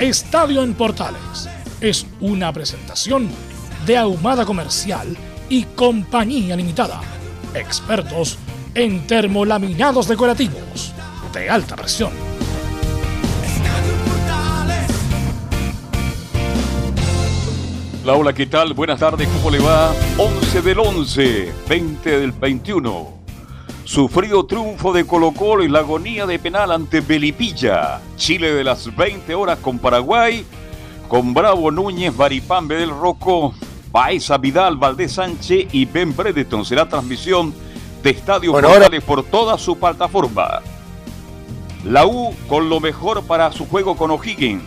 Estadio 0.00 0.62
en 0.62 0.72
Portales 0.72 1.46
es 1.78 2.06
una 2.20 2.50
presentación 2.54 3.28
de 3.84 3.98
Ahumada 3.98 4.46
Comercial 4.46 5.14
y 5.50 5.64
Compañía 5.64 6.56
Limitada. 6.56 7.02
Expertos 7.52 8.38
en 8.74 9.06
termolaminados 9.06 10.08
decorativos 10.08 10.94
de 11.34 11.50
alta 11.50 11.76
presión. 11.76 12.12
Hola, 18.06 18.32
¿qué 18.32 18.46
tal? 18.46 18.72
Buenas 18.72 19.00
tardes, 19.00 19.28
¿cómo 19.28 19.50
le 19.50 19.58
va? 19.58 19.92
11 20.16 20.62
del 20.62 20.78
11, 20.78 21.52
20 21.68 22.20
del 22.20 22.32
21. 22.32 23.19
Sufrido 23.90 24.46
triunfo 24.46 24.92
de 24.92 25.04
Colo 25.04 25.32
Colo 25.32 25.64
y 25.64 25.68
la 25.68 25.80
agonía 25.80 26.24
de 26.24 26.38
penal 26.38 26.70
ante 26.70 27.00
Belipilla. 27.00 28.00
Chile 28.14 28.54
de 28.54 28.62
las 28.62 28.94
20 28.94 29.34
horas 29.34 29.58
con 29.58 29.80
Paraguay, 29.80 30.46
con 31.08 31.34
Bravo 31.34 31.72
Núñez, 31.72 32.16
Baripambe 32.16 32.76
del 32.76 32.90
Roco, 32.90 33.52
Baeza 33.90 34.38
Vidal, 34.38 34.76
Valdés 34.76 35.14
Sánchez 35.14 35.74
y 35.74 35.86
Ben 35.86 36.14
Bredeton. 36.14 36.64
Será 36.64 36.88
transmisión 36.88 37.52
de 38.00 38.10
Estadio 38.10 38.52
bueno, 38.52 38.70
por 39.04 39.24
toda 39.24 39.58
su 39.58 39.76
plataforma. 39.76 40.60
La 41.84 42.06
U 42.06 42.32
con 42.48 42.68
lo 42.68 42.78
mejor 42.78 43.24
para 43.24 43.50
su 43.50 43.66
juego 43.66 43.96
con 43.96 44.12
O'Higgins. 44.12 44.62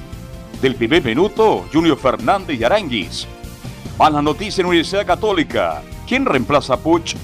Del 0.62 0.76
primer 0.76 1.02
minuto, 1.02 1.64
Junior 1.72 1.98
Fernández 1.98 2.60
y 2.60 2.64
Aranguis. 2.66 3.26
Van 3.98 4.12
las 4.12 4.24
noticias 4.24 4.60
en 4.60 4.66
Universidad 4.66 5.06
Católica. 5.06 5.82
¿Quién 6.06 6.26
reemplaza 6.26 6.74
a 6.74 6.78
Puch? 6.78 7.16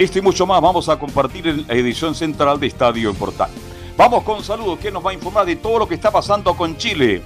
Esto 0.00 0.18
y 0.18 0.22
mucho 0.22 0.46
más 0.46 0.62
vamos 0.62 0.88
a 0.88 0.98
compartir 0.98 1.46
en 1.46 1.66
la 1.68 1.74
edición 1.74 2.14
central 2.14 2.58
de 2.58 2.68
Estadio 2.68 3.10
en 3.10 3.16
Portal. 3.16 3.50
Vamos 3.98 4.24
con 4.24 4.42
saludos. 4.42 4.78
¿Quién 4.80 4.94
nos 4.94 5.04
va 5.04 5.10
a 5.10 5.12
informar 5.12 5.44
de 5.44 5.56
todo 5.56 5.80
lo 5.80 5.86
que 5.86 5.94
está 5.94 6.10
pasando 6.10 6.56
con 6.56 6.74
Chile? 6.78 7.20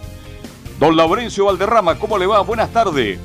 Don 0.80 0.96
Laurencio 0.96 1.44
Valderrama, 1.44 1.96
¿cómo 1.96 2.18
le 2.18 2.26
va? 2.26 2.40
Buenas 2.40 2.70
tardes. 2.70 3.20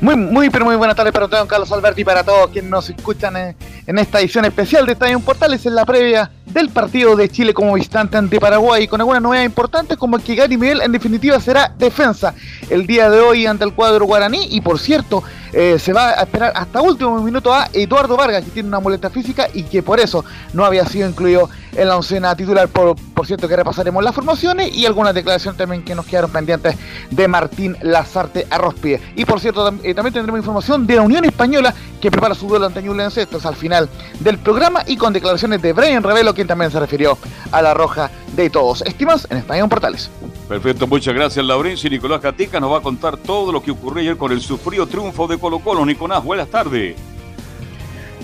Muy, 0.00 0.16
muy, 0.16 0.50
pero 0.50 0.64
muy 0.64 0.74
buenas 0.74 0.96
tardes 0.96 1.12
para 1.12 1.28
don 1.28 1.46
Carlos 1.46 1.70
Alberti 1.70 2.00
y 2.00 2.04
para 2.04 2.24
todos 2.24 2.50
quienes 2.50 2.68
nos 2.68 2.90
escuchan 2.90 3.36
en, 3.36 3.98
esta 4.00 4.18
edición 4.18 4.44
especial 4.46 4.84
de 4.84 4.94
Estadio 4.94 5.20
Portales 5.20 5.64
en 5.64 5.76
la 5.76 5.86
previa 5.86 6.28
del 6.56 6.70
partido 6.70 7.16
de 7.16 7.28
Chile 7.28 7.52
como 7.52 7.74
visitante 7.74 8.16
ante 8.16 8.40
Paraguay 8.40 8.88
con 8.88 8.98
algunas 8.98 9.20
novedades 9.20 9.46
importantes 9.46 9.98
como 9.98 10.18
que 10.18 10.34
Gary 10.34 10.56
Miguel 10.56 10.80
en 10.80 10.90
definitiva 10.90 11.38
será 11.38 11.70
defensa 11.76 12.34
el 12.70 12.86
día 12.86 13.10
de 13.10 13.20
hoy 13.20 13.44
ante 13.44 13.64
el 13.64 13.74
cuadro 13.74 14.06
guaraní. 14.06 14.48
Y 14.50 14.62
por 14.62 14.78
cierto 14.78 15.22
eh, 15.52 15.78
se 15.78 15.92
va 15.92 16.18
a 16.18 16.22
esperar 16.22 16.52
hasta 16.56 16.80
último 16.80 17.20
minuto 17.20 17.52
a 17.52 17.68
Eduardo 17.74 18.16
Vargas 18.16 18.42
que 18.42 18.52
tiene 18.52 18.70
una 18.70 18.80
muleta 18.80 19.10
física 19.10 19.48
y 19.52 19.64
que 19.64 19.82
por 19.82 20.00
eso 20.00 20.24
no 20.54 20.64
había 20.64 20.86
sido 20.86 21.06
incluido 21.06 21.50
en 21.76 21.88
la 21.88 21.96
oncena 21.96 22.34
titular. 22.34 22.68
Por, 22.68 22.96
por 22.96 23.26
cierto 23.26 23.48
que 23.48 23.56
repasaremos 23.56 24.02
las 24.02 24.14
formaciones 24.14 24.74
y 24.74 24.86
algunas 24.86 25.14
declaraciones 25.14 25.58
también 25.58 25.84
que 25.84 25.94
nos 25.94 26.06
quedaron 26.06 26.30
pendientes 26.30 26.76
de 27.10 27.28
Martín 27.28 27.76
Lazarte 27.82 28.46
Arrospie. 28.50 29.00
Y 29.16 29.24
por 29.24 29.40
cierto 29.40 29.68
eh, 29.82 29.94
también 29.94 30.14
tendremos 30.14 30.38
información 30.38 30.86
de 30.86 30.96
la 30.96 31.02
Unión 31.02 31.24
Española 31.24 31.74
que 32.00 32.10
prepara 32.10 32.34
su 32.34 32.48
duelo 32.48 32.66
ante 32.66 32.82
Ñublense. 32.82 33.22
Esto 33.22 33.38
es 33.38 33.46
al 33.46 33.56
final 33.56 33.88
del 34.20 34.38
programa 34.38 34.82
y 34.86 34.96
con 34.96 35.12
declaraciones 35.12 35.62
de 35.62 35.72
Brian 35.72 36.02
Revelo 36.02 36.34
quien 36.34 36.46
también 36.46 36.70
se 36.70 36.80
refirió 36.80 37.18
a 37.52 37.62
la 37.62 37.74
roja 37.74 38.10
de 38.34 38.50
todos. 38.50 38.82
Estimas 38.82 39.26
en 39.30 39.38
Español 39.38 39.68
Portales. 39.68 40.10
Perfecto, 40.48 40.86
muchas 40.86 41.14
gracias 41.14 41.44
Laurencio 41.44 41.88
y 41.88 41.90
Nicolás 41.90 42.20
Catica 42.20 42.60
nos 42.60 42.72
va 42.72 42.78
a 42.78 42.82
contar 42.82 43.16
todo 43.16 43.50
lo 43.50 43.62
que 43.62 43.72
ocurrió 43.72 44.00
ayer 44.02 44.16
con 44.16 44.30
el 44.30 44.40
sufrido 44.40 44.86
triunfo 44.86 45.26
de 45.26 45.38
Colo 45.38 45.58
Colo. 45.58 45.84
Nicolás, 45.84 46.22
buenas 46.22 46.48
tardes. 46.48 46.96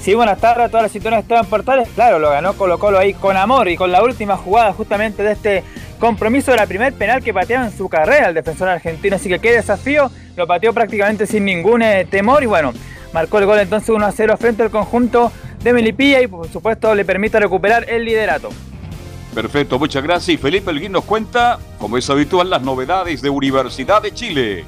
Sí, 0.02 0.14
buenas 0.14 0.40
tardes 0.40 0.66
a 0.66 0.68
todas 0.68 0.82
las 0.82 0.90
situaciones 0.90 1.24
que 1.28 1.34
en 1.36 1.46
Portales. 1.46 1.88
Claro, 1.94 2.18
lo 2.18 2.28
ganó 2.28 2.54
Colo 2.54 2.76
Colo 2.76 2.98
ahí 2.98 3.14
con 3.14 3.36
amor 3.36 3.68
y 3.68 3.76
con 3.76 3.92
la 3.92 4.02
última 4.02 4.36
jugada 4.36 4.72
justamente 4.72 5.22
de 5.22 5.30
este 5.30 5.62
compromiso 6.00 6.50
de 6.50 6.56
la 6.56 6.66
primer 6.66 6.92
penal 6.92 7.22
que 7.22 7.32
pateaba 7.32 7.66
en 7.66 7.76
su 7.76 7.88
carrera 7.88 8.28
el 8.28 8.34
defensor 8.34 8.68
argentino. 8.68 9.14
Así 9.14 9.28
que 9.28 9.38
qué 9.38 9.52
desafío, 9.52 10.10
lo 10.34 10.48
pateó 10.48 10.72
prácticamente 10.72 11.24
sin 11.24 11.44
ningún 11.44 11.82
eh, 11.82 12.04
temor 12.10 12.42
y 12.42 12.46
bueno, 12.46 12.72
marcó 13.12 13.38
el 13.38 13.46
gol 13.46 13.60
entonces 13.60 13.90
1 13.90 14.04
a 14.04 14.10
0 14.10 14.36
frente 14.38 14.64
al 14.64 14.70
conjunto 14.70 15.30
de 15.62 15.72
Melipilla 15.72 16.20
y 16.20 16.26
por 16.26 16.48
supuesto 16.50 16.96
le 16.96 17.04
permite 17.04 17.38
recuperar 17.38 17.88
el 17.88 18.04
liderato. 18.04 18.48
Perfecto, 19.32 19.78
muchas 19.78 20.02
gracias. 20.02 20.30
Y 20.30 20.36
Felipe 20.36 20.72
Elguín 20.72 20.90
nos 20.90 21.04
cuenta, 21.04 21.60
como 21.78 21.96
es 21.96 22.10
habitual, 22.10 22.50
las 22.50 22.62
novedades 22.62 23.22
de 23.22 23.30
Universidad 23.30 24.02
de 24.02 24.12
Chile. 24.12 24.64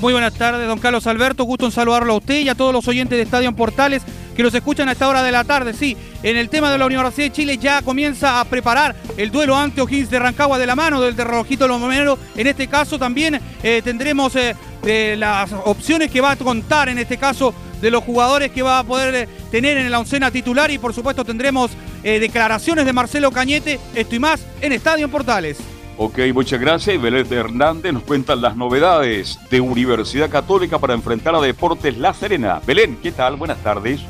Muy 0.00 0.12
buenas 0.12 0.34
tardes, 0.34 0.66
don 0.66 0.78
Carlos 0.78 1.06
Alberto. 1.06 1.44
Gusto 1.44 1.66
en 1.66 1.72
saludarlo 1.72 2.14
a 2.14 2.16
usted 2.16 2.40
y 2.40 2.48
a 2.48 2.54
todos 2.54 2.72
los 2.72 2.86
oyentes 2.88 3.16
de 3.16 3.22
Estadio 3.22 3.48
en 3.48 3.54
Portales 3.54 4.02
que 4.36 4.42
nos 4.42 4.52
escuchan 4.52 4.88
a 4.88 4.92
esta 4.92 5.08
hora 5.08 5.22
de 5.22 5.32
la 5.32 5.44
tarde. 5.44 5.72
Sí, 5.72 5.96
en 6.22 6.36
el 6.36 6.48
tema 6.48 6.70
de 6.70 6.78
la 6.78 6.86
Universidad 6.86 7.28
de 7.28 7.32
Chile 7.32 7.58
ya 7.58 7.80
comienza 7.82 8.40
a 8.40 8.44
preparar 8.44 8.94
el 9.16 9.30
duelo 9.30 9.56
ante 9.56 9.80
O'Higgins 9.80 10.10
de 10.10 10.18
Rancagua 10.18 10.58
de 10.58 10.66
la 10.66 10.74
mano 10.74 11.00
del 11.00 11.16
de 11.16 11.24
Rojito 11.24 11.68
Lomomero. 11.68 12.18
En 12.36 12.46
este 12.46 12.66
caso 12.66 12.98
también 12.98 13.40
eh, 13.62 13.80
tendremos 13.82 14.34
eh, 14.36 15.16
las 15.16 15.52
opciones 15.64 16.10
que 16.10 16.20
va 16.20 16.32
a 16.32 16.36
contar 16.36 16.88
en 16.88 16.98
este 16.98 17.16
caso 17.16 17.54
de 17.80 17.90
los 17.90 18.02
jugadores 18.02 18.50
que 18.50 18.62
va 18.62 18.80
a 18.80 18.84
poder 18.84 19.14
eh, 19.14 19.28
tener 19.50 19.78
en 19.78 19.90
la 19.90 20.00
oncena 20.00 20.30
titular 20.30 20.70
y 20.70 20.78
por 20.78 20.92
supuesto 20.92 21.24
tendremos 21.24 21.70
declaraciones 22.02 22.84
de 22.84 22.92
Marcelo 22.92 23.30
Cañete, 23.30 23.80
esto 23.94 24.14
y 24.14 24.18
más 24.18 24.44
en 24.60 24.72
Estadio 24.72 25.06
en 25.06 25.10
Portales. 25.10 25.56
Ok, 25.96 26.18
muchas 26.32 26.60
gracias. 26.60 27.00
Belén 27.00 27.26
Hernández 27.32 27.92
nos 27.92 28.02
cuenta 28.02 28.34
las 28.34 28.56
novedades 28.56 29.38
de 29.48 29.60
Universidad 29.60 30.28
Católica 30.28 30.78
para 30.78 30.94
enfrentar 30.94 31.34
a 31.36 31.40
Deportes 31.40 31.96
La 31.96 32.12
Serena. 32.12 32.60
Belén, 32.66 32.98
¿qué 33.00 33.12
tal? 33.12 33.36
Buenas 33.36 33.58
tardes. 33.58 34.00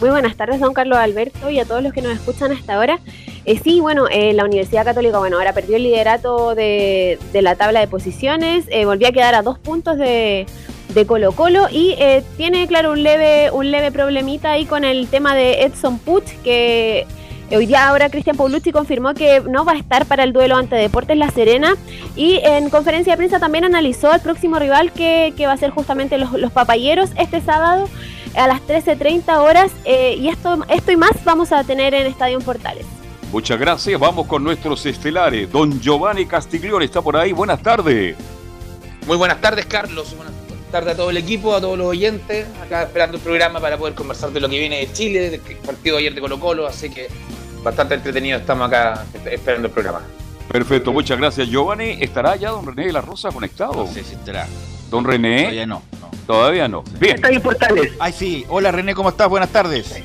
Muy 0.00 0.10
buenas 0.10 0.36
tardes, 0.36 0.58
don 0.58 0.74
Carlos 0.74 0.98
Alberto, 0.98 1.50
y 1.50 1.60
a 1.60 1.64
todos 1.64 1.82
los 1.82 1.92
que 1.92 2.02
nos 2.02 2.12
escuchan 2.12 2.50
hasta 2.50 2.74
ahora. 2.74 2.98
Eh, 3.44 3.60
sí, 3.62 3.80
bueno, 3.80 4.06
eh, 4.10 4.32
la 4.32 4.44
Universidad 4.44 4.84
Católica, 4.84 5.18
bueno, 5.18 5.36
ahora 5.36 5.52
perdió 5.52 5.76
el 5.76 5.84
liderato 5.84 6.56
de, 6.56 7.18
la 7.32 7.54
tabla 7.54 7.78
de 7.78 7.86
posiciones, 7.86 8.64
eh, 8.70 8.86
volvió 8.86 9.08
a 9.08 9.12
quedar 9.12 9.36
a 9.36 9.42
dos 9.42 9.58
puntos 9.58 9.96
de, 9.96 10.46
Colo 11.06 11.32
Colo 11.32 11.66
y 11.72 11.96
tiene, 12.36 12.68
claro, 12.68 12.92
un 12.92 13.02
leve, 13.02 13.50
un 13.50 13.72
leve 13.72 13.90
problemita 13.90 14.52
ahí 14.52 14.64
con 14.64 14.84
el 14.84 15.08
tema 15.08 15.34
de 15.34 15.64
Edson 15.64 15.98
Puch, 15.98 16.24
que 16.44 17.04
Hoy 17.50 17.66
día 17.66 17.88
ahora 17.88 18.08
Cristian 18.08 18.36
Paulucci 18.36 18.72
confirmó 18.72 19.14
que 19.14 19.40
no 19.40 19.64
va 19.64 19.72
a 19.72 19.76
estar 19.76 20.06
para 20.06 20.24
el 20.24 20.32
duelo 20.32 20.56
ante 20.56 20.76
Deportes 20.76 21.16
La 21.16 21.30
Serena 21.30 21.76
y 22.16 22.40
en 22.42 22.70
conferencia 22.70 23.12
de 23.12 23.16
prensa 23.16 23.38
también 23.38 23.64
analizó 23.64 24.10
al 24.10 24.20
próximo 24.20 24.58
rival 24.58 24.92
que, 24.92 25.32
va 25.46 25.52
a 25.52 25.56
ser 25.56 25.70
justamente 25.70 26.18
los, 26.18 26.32
los 26.32 26.50
papayeros 26.50 27.10
este 27.16 27.40
sábado 27.40 27.88
a 28.36 28.48
las 28.48 28.60
13.30 28.62 29.36
horas 29.38 29.70
eh, 29.84 30.16
y 30.18 30.28
esto, 30.28 30.64
esto 30.68 30.90
y 30.90 30.96
más 30.96 31.22
vamos 31.24 31.52
a 31.52 31.62
tener 31.64 31.94
en 31.94 32.06
Estadio 32.06 32.40
Portales. 32.40 32.86
Muchas 33.30 33.58
gracias, 33.58 34.00
vamos 34.00 34.26
con 34.26 34.42
nuestros 34.42 34.84
estelares. 34.86 35.50
Don 35.50 35.80
Giovanni 35.80 36.26
Castiglione 36.26 36.84
está 36.84 37.02
por 37.02 37.16
ahí, 37.16 37.32
buenas 37.32 37.62
tardes. 37.62 38.16
Muy 39.06 39.16
buenas 39.16 39.40
tardes 39.40 39.66
Carlos, 39.66 40.14
buenas 40.16 40.32
tardes 40.72 40.94
a 40.94 40.96
todo 40.96 41.10
el 41.10 41.18
equipo, 41.18 41.54
a 41.54 41.60
todos 41.60 41.76
los 41.76 41.88
oyentes, 41.88 42.46
acá 42.64 42.84
esperando 42.84 43.16
el 43.16 43.22
programa 43.22 43.60
para 43.60 43.76
poder 43.76 43.94
conversar 43.94 44.30
de 44.30 44.40
lo 44.40 44.48
que 44.48 44.58
viene 44.58 44.78
de 44.78 44.92
Chile, 44.92 45.30
del 45.30 45.40
partido 45.40 45.96
de 45.96 46.00
ayer 46.02 46.14
de 46.14 46.20
Colo 46.20 46.40
Colo, 46.40 46.66
así 46.66 46.90
que 46.90 47.08
bastante 47.64 47.94
entretenido 47.94 48.38
estamos 48.38 48.68
acá 48.68 49.04
esperando 49.24 49.68
el 49.68 49.72
programa. 49.72 50.02
Perfecto, 50.52 50.92
muchas 50.92 51.18
gracias 51.18 51.48
Giovanni. 51.48 51.96
¿Estará 52.00 52.36
ya 52.36 52.50
don 52.50 52.66
René 52.66 52.86
de 52.86 52.92
la 52.92 53.00
Rosa 53.00 53.30
conectado? 53.30 53.74
No 53.74 53.86
sé 53.86 54.04
si 54.04 54.14
estará. 54.14 54.46
Don 54.90 55.04
René. 55.04 55.40
Todavía 55.40 55.66
no. 55.66 55.82
Todavía 56.26 56.68
no. 56.68 56.84
Bien. 57.00 57.16
Está 57.16 57.40
Portales. 57.40 57.92
Ay, 57.98 58.12
sí. 58.12 58.44
Hola 58.48 58.70
René, 58.70 58.94
¿cómo 58.94 59.08
estás? 59.08 59.28
Buenas 59.28 59.48
tardes. 59.48 60.02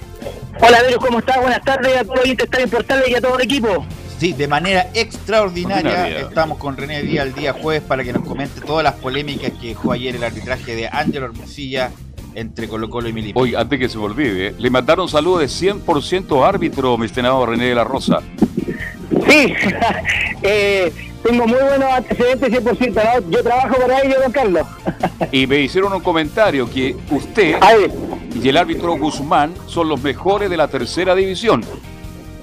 Hola 0.62 0.82
Vero, 0.82 1.00
¿cómo 1.00 1.20
estás? 1.20 1.40
Buenas 1.42 1.62
tardes 1.62 1.98
a 1.98 2.04
todos 2.04 2.16
los 2.16 2.26
oyentes 2.26 2.46
Estadio 2.46 2.68
Portales 2.68 3.10
y 3.10 3.16
a 3.16 3.22
todo 3.22 3.38
el 3.38 3.44
equipo. 3.44 3.86
Sí, 4.18 4.34
de 4.34 4.48
manera 4.48 4.90
extraordinaria. 4.94 6.20
Estamos 6.20 6.58
con 6.58 6.76
René 6.76 7.04
Díaz 7.04 7.28
el 7.28 7.34
día 7.34 7.54
jueves 7.54 7.84
para 7.84 8.04
que 8.04 8.12
nos 8.12 8.28
comente 8.28 8.60
todas 8.62 8.84
las 8.84 8.96
polémicas 8.96 9.52
que 9.62 9.68
dejó 9.70 9.92
ayer 9.94 10.16
el 10.16 10.24
arbitraje 10.24 10.76
de 10.76 10.90
Ángelo 10.90 11.28
Hermosilla 11.28 11.92
entre 12.40 12.68
Colo 12.68 12.90
Colo 12.90 13.10
y 13.10 13.14
Milipán. 13.14 13.42
Hoy, 13.42 13.56
antes 13.56 13.80
que 13.80 13.90
se 13.90 13.98
me 13.98 14.06
olvide, 14.06 14.56
le 14.58 14.70
mandaron 14.70 15.08
saludos 15.10 15.42
de 15.42 15.48
100% 15.48 16.48
árbitro, 16.48 16.98
mi 16.98 17.06
estimado 17.06 17.46
René 17.46 17.66
de 17.66 17.76
la 17.76 17.84
Rosa. 17.84 18.22
Sí, 19.28 19.54
eh, 20.44 20.92
tengo 21.24 21.46
muy 21.46 21.60
buenos 21.60 21.92
antecedentes 21.92 22.64
100%. 22.64 23.30
Yo 23.30 23.44
trabajo 23.44 23.76
por 23.76 23.92
ahí, 23.92 24.10
yo, 24.10 24.22
don 24.22 24.32
Carlos. 24.32 24.68
y 25.32 25.48
me 25.48 25.60
hicieron 25.60 25.94
un 25.94 26.02
comentario 26.02 26.70
que 26.70 26.96
usted 27.12 27.56
y 28.42 28.48
el 28.48 28.58
árbitro 28.58 28.98
Guzmán 28.98 29.54
son 29.68 29.90
los 29.90 30.02
mejores 30.02 30.50
de 30.50 30.58
la 30.58 30.68
tercera 30.68 31.16
división. 31.16 31.64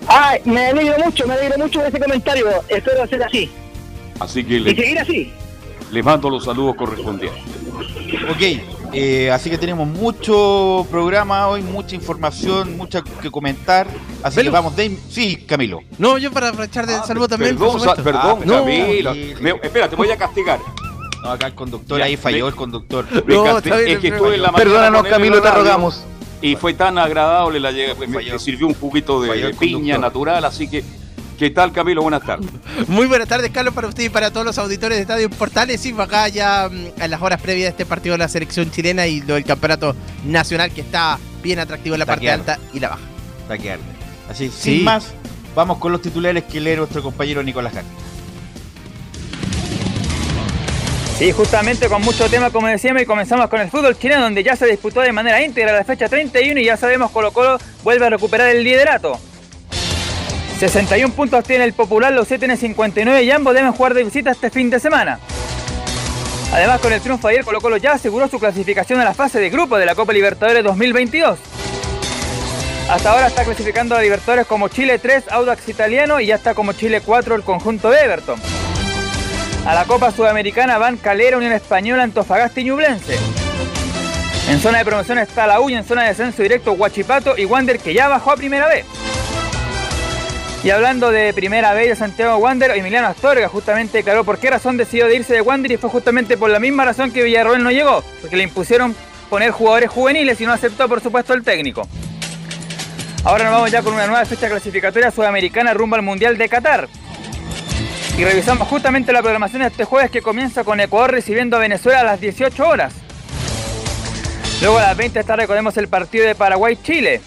Ay, 0.06 0.40
me 0.44 0.66
alegro 0.66 1.04
mucho, 1.04 1.26
me 1.26 1.34
alegro 1.34 1.58
mucho 1.58 1.80
de 1.80 1.88
ese 1.88 1.98
comentario. 1.98 2.46
Espero 2.68 3.02
hacer 3.02 3.22
así. 3.22 3.50
Así 4.20 4.44
que 4.44 4.60
le, 4.60 4.72
y 4.72 4.76
seguir 4.76 4.98
así. 4.98 5.32
Les 5.90 6.04
mando 6.04 6.28
los 6.28 6.44
saludos 6.44 6.76
correspondientes. 6.76 7.42
Ok, 8.30 8.75
eh, 8.92 9.30
así 9.30 9.50
que 9.50 9.58
tenemos 9.58 9.86
mucho 9.86 10.86
programa 10.90 11.48
hoy, 11.48 11.62
mucha 11.62 11.94
información, 11.94 12.76
mucha 12.76 13.02
que 13.02 13.30
comentar. 13.30 13.86
Así 14.22 14.42
que 14.42 14.50
vamos 14.50 14.76
de. 14.76 14.98
Sí, 15.08 15.36
Camilo. 15.46 15.80
No, 15.98 16.18
yo 16.18 16.30
para 16.30 16.48
aprovechar 16.48 16.86
de 16.86 16.94
ah, 16.94 17.04
saludo 17.04 17.28
también. 17.28 17.56
Perdón, 17.56 17.80
perdón 18.02 18.40
ah, 18.42 18.46
Camilo. 18.46 19.12
espera, 19.62 19.88
te 19.88 19.96
voy 19.96 20.10
a 20.10 20.16
castigar. 20.16 20.60
No, 21.22 21.30
acá 21.30 21.46
el 21.46 21.54
conductor, 21.54 22.00
ahí 22.02 22.16
falló 22.16 22.48
el 22.48 22.54
conductor. 22.54 23.06
No, 23.26 23.58
es 23.58 23.98
que 23.98 24.08
estuve 24.08 24.36
en 24.36 24.42
la 24.42 24.52
Perdónanos, 24.52 25.06
Camilo, 25.06 25.42
te 25.42 25.50
rogamos. 25.50 26.04
Y 26.42 26.54
fue 26.54 26.74
tan 26.74 26.98
agradable, 26.98 27.58
la 27.58 27.72
me, 27.72 28.38
sirvió 28.38 28.66
un 28.66 28.74
juguito 28.74 29.22
de 29.22 29.54
piña 29.54 29.98
natural, 29.98 30.44
así 30.44 30.68
que 30.68 30.84
¿Qué 31.38 31.50
tal, 31.50 31.70
Camilo? 31.72 32.02
Buenas 32.02 32.22
tardes. 32.22 32.48
Muy 32.88 33.06
buenas 33.06 33.28
tardes, 33.28 33.50
Carlos, 33.50 33.74
para 33.74 33.88
usted 33.88 34.04
y 34.04 34.08
para 34.08 34.30
todos 34.30 34.46
los 34.46 34.56
auditores 34.58 34.96
de 34.96 35.02
Estadio 35.02 35.28
Portales. 35.28 35.80
Sí, 35.80 35.94
acá 35.98 36.28
ya 36.28 36.68
mm, 36.70 37.02
en 37.02 37.10
las 37.10 37.20
horas 37.20 37.42
previas 37.42 37.66
de 37.66 37.70
este 37.70 37.86
partido 37.86 38.14
de 38.14 38.18
la 38.18 38.28
selección 38.28 38.70
chilena 38.70 39.06
y 39.06 39.20
lo 39.20 39.34
del 39.34 39.44
campeonato 39.44 39.94
nacional 40.24 40.70
que 40.72 40.80
está 40.80 41.18
bien 41.42 41.58
atractivo 41.58 41.94
en 41.94 42.00
la 42.00 42.06
parte 42.06 42.30
alta 42.30 42.58
y 42.72 42.80
la 42.80 42.88
baja. 42.90 43.02
Está 43.50 43.78
Así, 44.30 44.50
sin 44.50 44.82
más, 44.82 45.12
vamos 45.54 45.78
con 45.78 45.92
los 45.92 46.00
titulares 46.00 46.44
que 46.44 46.60
lee 46.60 46.74
nuestro 46.74 47.02
compañero 47.02 47.42
Nicolás 47.42 47.74
Gatti. 47.74 47.86
Sí, 51.18 51.32
justamente 51.32 51.88
con 51.88 52.02
mucho 52.02 52.28
tema, 52.28 52.50
como 52.50 52.66
decíamos, 52.66 53.02
y 53.02 53.06
comenzamos 53.06 53.48
con 53.48 53.60
el 53.60 53.70
fútbol 53.70 53.96
chileno, 53.96 54.22
donde 54.22 54.42
ya 54.42 54.56
se 54.56 54.66
disputó 54.66 55.00
de 55.00 55.12
manera 55.12 55.42
íntegra 55.42 55.72
la 55.72 55.84
fecha 55.84 56.08
31 56.08 56.60
y 56.60 56.64
ya 56.64 56.76
sabemos 56.76 57.10
Colo 57.10 57.32
Colo 57.32 57.58
vuelve 57.84 58.06
a 58.06 58.10
recuperar 58.10 58.48
el 58.48 58.64
liderato. 58.64 59.18
61 60.58 61.14
puntos 61.14 61.44
tiene 61.44 61.64
el 61.64 61.74
Popular, 61.74 62.12
los 62.12 62.28
7 62.28 62.40
tienen 62.40 62.56
59 62.56 63.22
y 63.22 63.30
ambos 63.30 63.52
deben 63.52 63.72
jugar 63.72 63.92
de 63.92 64.04
visita 64.04 64.30
este 64.30 64.48
fin 64.50 64.70
de 64.70 64.80
semana. 64.80 65.18
Además, 66.52 66.80
con 66.80 66.92
el 66.92 67.00
triunfo 67.00 67.28
ayer, 67.28 67.44
Colo 67.44 67.60
Colo 67.60 67.76
ya 67.76 67.92
aseguró 67.92 68.26
su 68.28 68.38
clasificación 68.38 68.98
a 68.98 69.04
la 69.04 69.12
fase 69.12 69.38
de 69.38 69.50
grupo 69.50 69.76
de 69.76 69.84
la 69.84 69.94
Copa 69.94 70.14
Libertadores 70.14 70.64
2022. 70.64 71.38
Hasta 72.88 73.10
ahora 73.10 73.26
está 73.26 73.44
clasificando 73.44 73.96
a 73.96 74.00
Libertadores 74.00 74.46
como 74.46 74.68
Chile 74.68 74.98
3, 74.98 75.24
Audax 75.30 75.68
Italiano 75.68 76.20
y 76.20 76.26
ya 76.26 76.36
está 76.36 76.54
como 76.54 76.72
Chile 76.72 77.02
4 77.04 77.34
el 77.34 77.42
conjunto 77.42 77.90
de 77.90 78.00
Everton. 78.00 78.40
A 79.66 79.74
la 79.74 79.84
Copa 79.84 80.10
Sudamericana 80.12 80.78
van 80.78 80.96
Calera, 80.96 81.36
Unión 81.36 81.52
Española, 81.52 82.04
Antofagasta 82.04 82.60
y 82.60 82.64
Ñublense. 82.64 83.18
En 84.48 84.60
zona 84.60 84.78
de 84.78 84.84
promoción 84.84 85.18
está 85.18 85.46
la 85.46 85.60
U 85.60 85.68
en 85.68 85.84
zona 85.84 86.04
de 86.04 86.08
descenso 86.10 86.42
directo 86.42 86.72
Huachipato 86.72 87.36
y 87.36 87.44
Wander 87.44 87.80
que 87.80 87.92
ya 87.92 88.08
bajó 88.08 88.30
a 88.30 88.36
primera 88.36 88.68
vez. 88.68 88.86
Y 90.66 90.70
hablando 90.70 91.12
de 91.12 91.32
primera 91.32 91.74
vez 91.74 91.90
de 91.90 91.94
Santiago 91.94 92.38
Wander, 92.38 92.72
Emiliano 92.72 93.06
Astorga 93.06 93.48
justamente 93.48 93.98
declaró 93.98 94.24
por 94.24 94.38
qué 94.38 94.50
razón 94.50 94.76
decidió 94.76 95.06
de 95.06 95.14
irse 95.14 95.32
de 95.32 95.40
Wander 95.40 95.70
y 95.70 95.76
fue 95.76 95.88
justamente 95.88 96.36
por 96.36 96.50
la 96.50 96.58
misma 96.58 96.84
razón 96.84 97.12
que 97.12 97.22
Villarroel 97.22 97.62
no 97.62 97.70
llegó, 97.70 98.02
porque 98.20 98.36
le 98.36 98.42
impusieron 98.42 98.92
poner 99.30 99.52
jugadores 99.52 99.90
juveniles 99.90 100.40
y 100.40 100.44
no 100.44 100.52
aceptó 100.52 100.88
por 100.88 101.00
supuesto 101.00 101.34
el 101.34 101.44
técnico. 101.44 101.86
Ahora 103.22 103.44
nos 103.44 103.52
vamos 103.52 103.70
ya 103.70 103.82
con 103.82 103.94
una 103.94 104.08
nueva 104.08 104.24
fecha 104.24 104.48
clasificatoria 104.48 105.12
sudamericana 105.12 105.72
rumbo 105.72 105.94
al 105.94 106.02
Mundial 106.02 106.36
de 106.36 106.48
Qatar. 106.48 106.88
Y 108.18 108.24
revisamos 108.24 108.66
justamente 108.66 109.12
la 109.12 109.22
programación 109.22 109.62
de 109.62 109.68
este 109.68 109.84
jueves 109.84 110.10
que 110.10 110.20
comienza 110.20 110.64
con 110.64 110.80
Ecuador 110.80 111.12
recibiendo 111.12 111.58
a 111.58 111.60
Venezuela 111.60 112.00
a 112.00 112.04
las 112.04 112.20
18 112.20 112.68
horas. 112.68 112.92
Luego 114.60 114.78
a 114.78 114.82
las 114.82 114.96
20 114.96 115.20
está 115.20 115.36
recordemos 115.36 115.76
el 115.76 115.86
partido 115.86 116.26
de 116.26 116.34
Paraguay-Chile. 116.34 117.20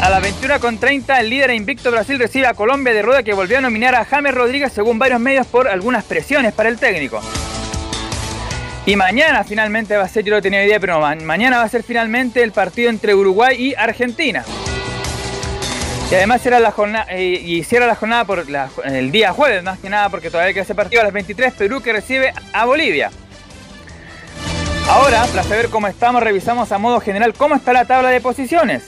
A 0.00 0.10
las 0.10 0.22
21.30 0.22 1.18
el 1.20 1.30
líder 1.30 1.50
invicto 1.50 1.90
Brasil 1.90 2.18
recibe 2.18 2.46
a 2.46 2.54
Colombia 2.54 2.92
de 2.92 3.02
Rueda 3.02 3.22
que 3.22 3.32
volvió 3.32 3.58
a 3.58 3.60
nominar 3.60 3.94
a 3.94 4.04
James 4.04 4.34
Rodríguez 4.34 4.72
según 4.72 4.98
varios 4.98 5.20
medios 5.20 5.46
por 5.46 5.68
algunas 5.68 6.04
presiones 6.04 6.52
para 6.52 6.68
el 6.68 6.78
técnico. 6.78 7.20
Y 8.86 8.96
mañana 8.96 9.44
finalmente 9.44 9.96
va 9.96 10.04
a 10.04 10.08
ser, 10.08 10.24
yo 10.24 10.34
lo 10.34 10.42
tenía 10.42 10.62
idea, 10.62 10.78
pero 10.78 11.00
mañana 11.00 11.56
va 11.56 11.64
a 11.64 11.68
ser 11.68 11.82
finalmente 11.82 12.42
el 12.42 12.52
partido 12.52 12.90
entre 12.90 13.14
Uruguay 13.14 13.56
y 13.58 13.74
Argentina. 13.74 14.44
Y 16.10 16.14
además 16.14 16.42
cierra 16.42 16.60
la 16.60 16.70
jornada, 16.70 17.06
eh, 17.08 17.40
y 17.42 17.64
cierra 17.64 17.86
la 17.86 17.94
jornada 17.94 18.26
por 18.26 18.44
el 18.84 19.10
día 19.10 19.32
jueves, 19.32 19.62
más 19.62 19.78
que 19.78 19.88
nada, 19.88 20.10
porque 20.10 20.30
todavía 20.30 20.52
queda 20.52 20.64
ese 20.64 20.74
partido 20.74 21.00
a 21.00 21.04
las 21.04 21.14
23, 21.14 21.54
Perú 21.54 21.80
que 21.80 21.94
recibe 21.94 22.34
a 22.52 22.66
Bolivia. 22.66 23.10
Ahora, 24.86 25.24
para 25.24 25.42
saber 25.44 25.70
cómo 25.70 25.88
estamos, 25.88 26.22
revisamos 26.22 26.70
a 26.70 26.76
modo 26.76 27.00
general 27.00 27.32
cómo 27.32 27.54
está 27.54 27.72
la 27.72 27.86
tabla 27.86 28.10
de 28.10 28.20
posiciones. 28.20 28.82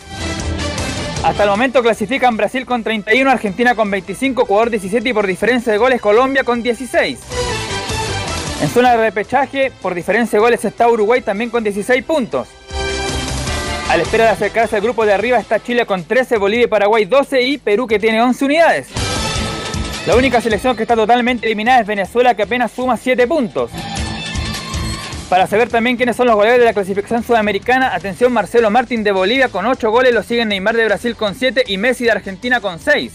Hasta 1.22 1.42
el 1.42 1.50
momento 1.50 1.82
clasifican 1.82 2.36
Brasil 2.36 2.64
con 2.64 2.84
31, 2.84 3.30
Argentina 3.30 3.74
con 3.74 3.90
25, 3.90 4.42
Ecuador 4.42 4.70
17 4.70 5.08
y 5.08 5.12
por 5.12 5.26
diferencia 5.26 5.72
de 5.72 5.78
goles 5.78 6.00
Colombia 6.00 6.44
con 6.44 6.62
16. 6.62 7.18
En 8.62 8.68
zona 8.68 8.92
de 8.92 8.96
repechaje, 8.98 9.72
por 9.82 9.94
diferencia 9.94 10.38
de 10.38 10.40
goles 10.40 10.64
está 10.64 10.88
Uruguay 10.88 11.20
también 11.20 11.50
con 11.50 11.64
16 11.64 12.04
puntos. 12.04 12.48
A 13.88 13.96
la 13.96 14.02
espera 14.02 14.24
de 14.24 14.30
acercarse 14.30 14.76
al 14.76 14.82
grupo 14.82 15.04
de 15.04 15.12
arriba 15.12 15.38
está 15.38 15.62
Chile 15.62 15.86
con 15.86 16.04
13, 16.04 16.38
Bolivia 16.38 16.64
y 16.64 16.68
Paraguay 16.68 17.04
12 17.04 17.42
y 17.42 17.58
Perú 17.58 17.86
que 17.86 17.98
tiene 17.98 18.20
11 18.22 18.44
unidades. 18.44 18.88
La 20.06 20.16
única 20.16 20.40
selección 20.40 20.76
que 20.76 20.82
está 20.82 20.94
totalmente 20.94 21.46
eliminada 21.46 21.80
es 21.80 21.86
Venezuela 21.86 22.34
que 22.34 22.44
apenas 22.44 22.72
suma 22.72 22.96
7 22.96 23.26
puntos. 23.26 23.70
Para 25.28 25.48
saber 25.48 25.68
también 25.68 25.96
quiénes 25.96 26.14
son 26.14 26.28
los 26.28 26.36
goleadores 26.36 26.60
de 26.60 26.66
la 26.66 26.72
clasificación 26.72 27.24
sudamericana, 27.24 27.92
atención 27.92 28.32
Marcelo 28.32 28.70
Martín 28.70 29.02
de 29.02 29.10
Bolivia 29.10 29.48
con 29.48 29.66
8 29.66 29.90
goles, 29.90 30.14
lo 30.14 30.22
siguen 30.22 30.48
Neymar 30.48 30.76
de 30.76 30.84
Brasil 30.84 31.16
con 31.16 31.34
7 31.34 31.64
y 31.66 31.78
Messi 31.78 32.04
de 32.04 32.12
Argentina 32.12 32.60
con 32.60 32.78
6. 32.78 33.12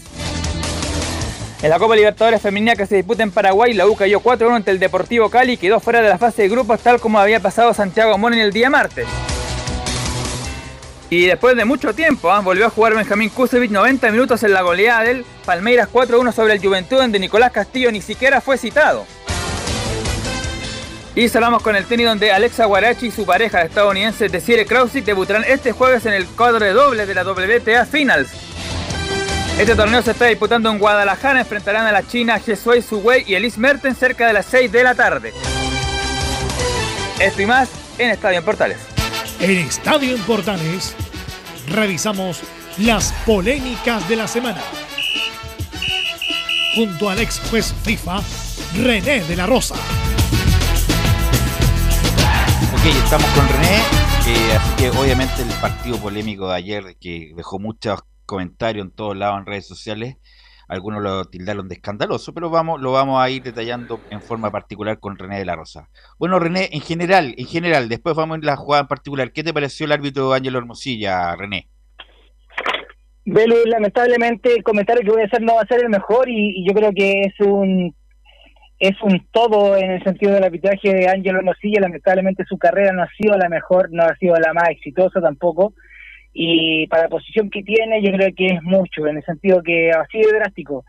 En 1.62 1.70
la 1.70 1.78
Copa 1.78 1.96
Libertadores 1.96 2.42
Femenina 2.42 2.76
que 2.76 2.84
se 2.84 2.96
disputa 2.96 3.22
en 3.22 3.30
Paraguay, 3.30 3.72
la 3.72 3.86
U 3.86 3.96
cayó 3.96 4.20
4-1 4.20 4.56
ante 4.56 4.70
el 4.72 4.78
Deportivo 4.78 5.30
Cali 5.30 5.54
y 5.54 5.56
quedó 5.56 5.80
fuera 5.80 6.02
de 6.02 6.08
la 6.10 6.18
fase 6.18 6.42
de 6.42 6.48
grupos 6.50 6.80
tal 6.80 7.00
como 7.00 7.18
había 7.18 7.40
pasado 7.40 7.72
Santiago 7.72 8.14
en 8.28 8.34
el 8.34 8.52
día 8.52 8.68
martes. 8.68 9.06
Y 11.08 11.26
después 11.26 11.56
de 11.56 11.64
mucho 11.64 11.94
tiempo, 11.94 12.30
¿ah? 12.30 12.40
volvió 12.40 12.66
a 12.66 12.70
jugar 12.70 12.94
Benjamín 12.94 13.30
Kusevich 13.30 13.70
90 13.70 14.10
minutos 14.10 14.42
en 14.42 14.52
la 14.52 14.60
goleada 14.60 15.04
del 15.04 15.24
Palmeiras 15.46 15.88
4-1 15.90 16.32
sobre 16.32 16.54
el 16.54 16.60
Juventud, 16.60 16.98
donde 16.98 17.18
Nicolás 17.18 17.52
Castillo 17.52 17.90
ni 17.90 18.02
siquiera 18.02 18.40
fue 18.42 18.58
citado. 18.58 19.06
Y 21.14 21.28
cerramos 21.28 21.62
con 21.62 21.76
el 21.76 21.84
tenis 21.84 22.06
donde 22.06 22.32
Alexa 22.32 22.64
Guarachi 22.64 23.08
y 23.08 23.10
su 23.10 23.26
pareja 23.26 23.62
estadounidense 23.62 24.28
Desiree 24.28 24.64
Krause 24.64 25.04
debutarán 25.04 25.44
este 25.46 25.72
jueves 25.72 26.06
en 26.06 26.14
el 26.14 26.26
cuadro 26.26 26.64
de 26.64 26.72
doble 26.72 27.04
de 27.04 27.14
la 27.14 27.22
WTA 27.22 27.84
Finals. 27.84 28.30
Este 29.58 29.74
torneo 29.74 30.00
se 30.00 30.12
está 30.12 30.24
disputando 30.24 30.70
en 30.70 30.78
Guadalajara, 30.78 31.40
enfrentarán 31.40 31.86
a 31.86 31.92
la 31.92 32.06
China 32.06 32.40
Jesuei 32.40 32.80
Suwei 32.80 33.24
y 33.26 33.34
Elise 33.34 33.60
Mertens 33.60 33.98
cerca 33.98 34.26
de 34.26 34.32
las 34.32 34.46
6 34.46 34.72
de 34.72 34.82
la 34.82 34.94
tarde. 34.94 35.34
Esto 37.20 37.42
y 37.42 37.46
más 37.46 37.68
en 37.98 38.10
Estadio 38.10 38.38
en 38.38 38.44
Portales. 38.44 38.78
En 39.38 39.58
Estadio 39.58 40.16
en 40.16 40.22
Portales 40.22 40.94
revisamos 41.68 42.40
las 42.78 43.12
polémicas 43.26 44.08
de 44.08 44.16
la 44.16 44.26
semana. 44.26 44.62
Junto 46.74 47.10
al 47.10 47.20
ex 47.20 47.38
juez 47.50 47.74
FIFA, 47.84 48.20
René 48.82 49.20
de 49.24 49.36
la 49.36 49.46
Rosa. 49.46 49.74
Ok, 52.82 52.88
estamos 52.88 53.30
con 53.30 53.48
René, 53.48 53.76
eh, 54.26 54.56
así 54.56 54.74
que 54.76 54.90
obviamente 54.90 55.40
el 55.40 55.60
partido 55.60 55.98
polémico 55.98 56.48
de 56.48 56.56
ayer 56.56 56.96
que 57.00 57.30
dejó 57.36 57.60
muchos 57.60 58.00
comentarios 58.26 58.84
en 58.84 58.90
todos 58.90 59.16
lados 59.16 59.38
en 59.38 59.46
redes 59.46 59.68
sociales, 59.68 60.16
algunos 60.66 61.00
lo 61.00 61.24
tildaron 61.26 61.68
de 61.68 61.76
escandaloso, 61.76 62.34
pero 62.34 62.50
vamos, 62.50 62.80
lo 62.80 62.90
vamos 62.90 63.22
a 63.22 63.30
ir 63.30 63.44
detallando 63.44 64.00
en 64.10 64.20
forma 64.20 64.50
particular 64.50 64.98
con 64.98 65.16
René 65.16 65.38
de 65.38 65.44
la 65.44 65.54
Rosa. 65.54 65.90
Bueno, 66.18 66.40
René, 66.40 66.70
en 66.72 66.80
general, 66.80 67.36
en 67.38 67.46
general, 67.46 67.88
después 67.88 68.16
vamos 68.16 68.38
a 68.38 68.44
la 68.44 68.56
jugada 68.56 68.82
en 68.82 68.88
particular. 68.88 69.30
¿Qué 69.30 69.44
te 69.44 69.54
pareció 69.54 69.86
el 69.86 69.92
árbitro 69.92 70.32
Ángelo 70.32 70.58
Hermosilla, 70.58 71.36
René? 71.36 71.68
Belu, 73.24 73.64
lamentablemente 73.66 74.56
el 74.56 74.64
comentario 74.64 75.04
que 75.04 75.12
voy 75.12 75.22
a 75.22 75.26
hacer 75.26 75.40
no 75.40 75.54
va 75.54 75.62
a 75.62 75.66
ser 75.66 75.84
el 75.84 75.88
mejor 75.88 76.28
y 76.28 76.66
yo 76.66 76.74
creo 76.74 76.90
que 76.92 77.20
es 77.20 77.46
un 77.46 77.94
es 78.82 79.00
un 79.00 79.24
todo 79.30 79.76
en 79.76 79.92
el 79.92 80.02
sentido 80.02 80.32
del 80.32 80.42
arbitraje 80.42 80.92
de 80.92 81.06
Ángelo 81.06 81.38
Hermosilla. 81.38 81.82
Lamentablemente 81.82 82.44
su 82.44 82.58
carrera 82.58 82.92
no 82.92 83.04
ha 83.04 83.08
sido 83.16 83.36
la 83.38 83.48
mejor, 83.48 83.92
no 83.92 84.02
ha 84.02 84.16
sido 84.16 84.34
la 84.34 84.52
más 84.52 84.70
exitosa 84.70 85.20
tampoco. 85.20 85.72
y 86.34 86.88
para 86.88 87.04
la 87.04 87.08
posición 87.08 87.48
que 87.50 87.62
tiene 87.62 88.02
yo 88.02 88.10
creo 88.10 88.30
que 88.36 88.46
es 88.46 88.62
mucho, 88.62 89.06
en 89.06 89.18
el 89.18 89.24
sentido 89.24 89.62
que 89.62 89.92
así 89.92 90.18
de 90.18 90.32
drástico. 90.32 90.84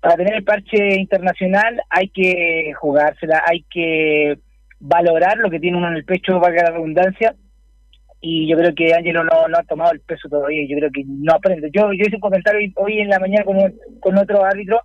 Para 0.00 0.16
tener 0.16 0.34
el 0.34 0.44
parche 0.44 0.96
internacional 0.98 1.80
hay 1.88 2.08
que 2.08 2.72
jugársela, 2.80 3.40
hay 3.46 3.64
que 3.70 4.38
valorar 4.80 5.38
lo 5.38 5.48
que 5.48 5.60
tiene 5.60 5.76
uno 5.78 5.88
en 5.88 5.96
el 5.96 6.04
pecho, 6.04 6.40
valga 6.40 6.64
la 6.64 6.70
redundancia, 6.72 7.36
y 8.20 8.48
yo 8.48 8.56
creo 8.56 8.74
que 8.74 8.92
Ángelo 8.92 9.22
no, 9.22 9.46
no 9.48 9.56
ha 9.56 9.62
tomado 9.62 9.92
el 9.92 10.00
peso 10.00 10.28
todavía, 10.28 10.66
yo 10.68 10.78
creo 10.78 10.90
que 10.90 11.04
no 11.06 11.32
aprende. 11.34 11.70
Yo, 11.72 11.92
yo 11.92 12.04
hice 12.06 12.16
un 12.16 12.20
comentario 12.20 12.72
hoy, 12.74 12.98
en 12.98 13.08
la 13.08 13.20
mañana 13.20 13.44
con 13.44 14.18
otro 14.18 14.44
árbitro 14.44 14.80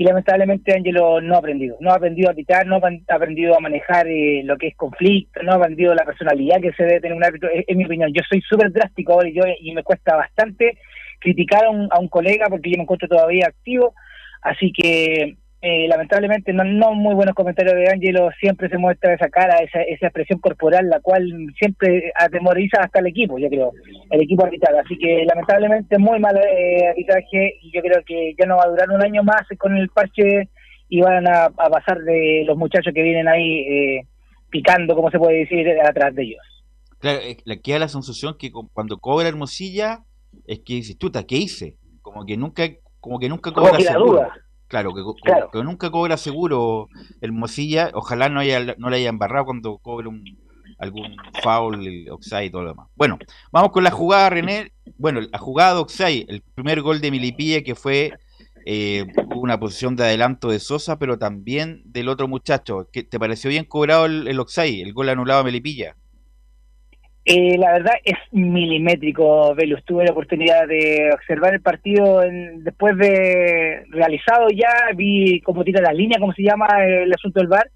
y 0.00 0.04
lamentablemente 0.04 0.74
Ángelo 0.74 1.20
no 1.20 1.34
ha 1.34 1.38
aprendido, 1.40 1.76
no 1.78 1.90
ha 1.90 1.96
aprendido 1.96 2.30
a 2.30 2.34
quitar, 2.34 2.66
no 2.66 2.76
ha 2.76 3.14
aprendido 3.14 3.54
a 3.54 3.60
manejar 3.60 4.08
eh, 4.08 4.40
lo 4.44 4.56
que 4.56 4.68
es 4.68 4.74
conflicto, 4.74 5.42
no 5.42 5.52
ha 5.52 5.56
aprendido 5.56 5.94
la 5.94 6.06
personalidad 6.06 6.58
que 6.58 6.72
se 6.72 6.84
debe 6.84 7.02
tener 7.02 7.14
un 7.18 7.22
árbitro, 7.22 7.50
en, 7.52 7.76
mi 7.76 7.84
opinión. 7.84 8.10
Yo 8.10 8.22
soy 8.26 8.40
súper 8.40 8.72
drástico 8.72 9.12
ahora 9.12 9.28
y, 9.28 9.34
yo, 9.34 9.42
y 9.60 9.74
me 9.74 9.82
cuesta 9.82 10.16
bastante 10.16 10.78
criticar 11.18 11.66
a 11.66 11.68
un, 11.68 11.86
a 11.90 11.98
un 12.00 12.08
colega 12.08 12.46
porque 12.48 12.70
yo 12.70 12.78
me 12.78 12.84
encuentro 12.84 13.08
todavía 13.08 13.48
activo, 13.48 13.92
así 14.40 14.72
que 14.72 15.36
eh, 15.62 15.86
lamentablemente 15.88 16.54
no, 16.54 16.64
no 16.64 16.94
muy 16.94 17.14
buenos 17.14 17.34
comentarios 17.34 17.74
de 17.74 17.90
Ángelo, 17.90 18.30
siempre 18.40 18.70
se 18.70 18.78
muestra 18.78 19.12
esa 19.12 19.28
cara, 19.28 19.58
esa, 19.58 19.82
esa 19.82 20.06
expresión 20.06 20.38
corporal, 20.38 20.88
la 20.88 21.00
cual 21.00 21.22
siempre 21.58 22.12
atemoriza 22.18 22.78
hasta 22.80 23.00
el 23.00 23.08
equipo, 23.08 23.38
yo 23.38 23.48
creo, 23.48 23.72
el 24.10 24.22
equipo 24.22 24.44
arbitral. 24.44 24.78
Así 24.78 24.96
que 24.96 25.26
lamentablemente 25.26 25.98
muy 25.98 26.18
mal 26.18 26.34
eh, 26.38 26.88
arbitraje 26.88 27.58
y 27.60 27.72
yo 27.74 27.82
creo 27.82 28.02
que 28.06 28.34
ya 28.38 28.46
no 28.46 28.56
va 28.56 28.64
a 28.64 28.68
durar 28.68 28.90
un 28.90 29.02
año 29.02 29.22
más 29.22 29.42
con 29.58 29.76
el 29.76 29.90
parche 29.90 30.48
y 30.88 31.02
van 31.02 31.28
a, 31.28 31.50
pasar 31.50 31.98
de 32.00 32.42
los 32.46 32.56
muchachos 32.56 32.94
que 32.94 33.02
vienen 33.02 33.28
ahí 33.28 33.60
eh, 33.60 34.06
picando, 34.48 34.94
como 34.94 35.10
se 35.10 35.18
puede 35.18 35.40
decir, 35.40 35.68
atrás 35.84 36.14
de 36.14 36.22
ellos. 36.22 36.64
Claro, 37.00 37.20
le 37.44 37.60
queda 37.60 37.80
la 37.80 37.88
sensación 37.88 38.36
que 38.38 38.50
cuando 38.50 38.98
cobra 38.98 39.28
Hermosilla 39.28 40.04
es 40.46 40.60
que 40.60 40.74
dices, 40.74 40.96
tuta, 40.96 41.24
¿qué 41.26 41.36
hice? 41.36 41.76
Como 42.00 42.24
que 42.24 42.38
nunca, 42.38 42.62
como 42.98 43.18
que 43.18 43.28
nunca 43.28 43.52
cobra 43.52 43.78
la 43.78 43.94
duda 43.94 44.32
Claro, 44.70 44.94
que, 44.94 45.64
nunca 45.64 45.90
cobra 45.90 46.16
seguro 46.16 46.88
el 47.20 47.32
Mosilla. 47.32 47.90
Ojalá 47.92 48.28
no, 48.28 48.38
haya, 48.38 48.76
no 48.78 48.88
le 48.88 48.98
haya 48.98 49.08
embarrado 49.08 49.46
cuando 49.46 49.78
cobre 49.78 50.06
un, 50.06 50.22
algún 50.78 51.16
foul, 51.42 51.84
el 51.84 52.08
Oxide 52.08 52.44
y 52.44 52.50
todo 52.50 52.62
lo 52.62 52.68
demás. 52.68 52.86
Bueno, 52.94 53.18
vamos 53.50 53.72
con 53.72 53.82
la 53.82 53.90
jugada, 53.90 54.30
René. 54.30 54.72
Bueno, 54.96 55.22
la 55.22 55.38
jugada 55.38 55.74
de 55.74 55.80
Oxide, 55.80 56.24
el 56.28 56.42
primer 56.54 56.82
gol 56.82 57.00
de 57.00 57.10
Milipilla 57.10 57.64
que 57.64 57.74
fue 57.74 58.12
eh, 58.64 59.06
una 59.34 59.58
posición 59.58 59.96
de 59.96 60.04
adelanto 60.04 60.50
de 60.50 60.60
Sosa, 60.60 61.00
pero 61.00 61.18
también 61.18 61.82
del 61.86 62.08
otro 62.08 62.28
muchacho. 62.28 62.86
¿Te 62.92 63.18
pareció 63.18 63.50
bien 63.50 63.64
cobrado 63.64 64.06
el, 64.06 64.28
el 64.28 64.38
Oxide, 64.38 64.82
el 64.82 64.92
gol 64.92 65.08
anulado 65.08 65.40
a 65.40 65.44
Melipilla? 65.44 65.96
Eh, 67.24 67.58
la 67.58 67.72
verdad 67.72 67.94
es 68.04 68.16
milimétrico, 68.32 69.54
Velus. 69.54 69.84
Tuve 69.84 70.04
la 70.04 70.12
oportunidad 70.12 70.66
de 70.66 71.10
observar 71.12 71.54
el 71.54 71.60
partido 71.60 72.22
después 72.56 72.96
de 72.96 73.84
realizado 73.90 74.48
ya, 74.48 74.72
vi 74.96 75.40
cómo 75.42 75.62
tira 75.62 75.82
la 75.82 75.92
línea, 75.92 76.18
cómo 76.18 76.32
se 76.32 76.42
llama 76.42 76.66
el 76.82 77.12
asunto 77.12 77.40
del 77.40 77.48
bar, 77.48 77.70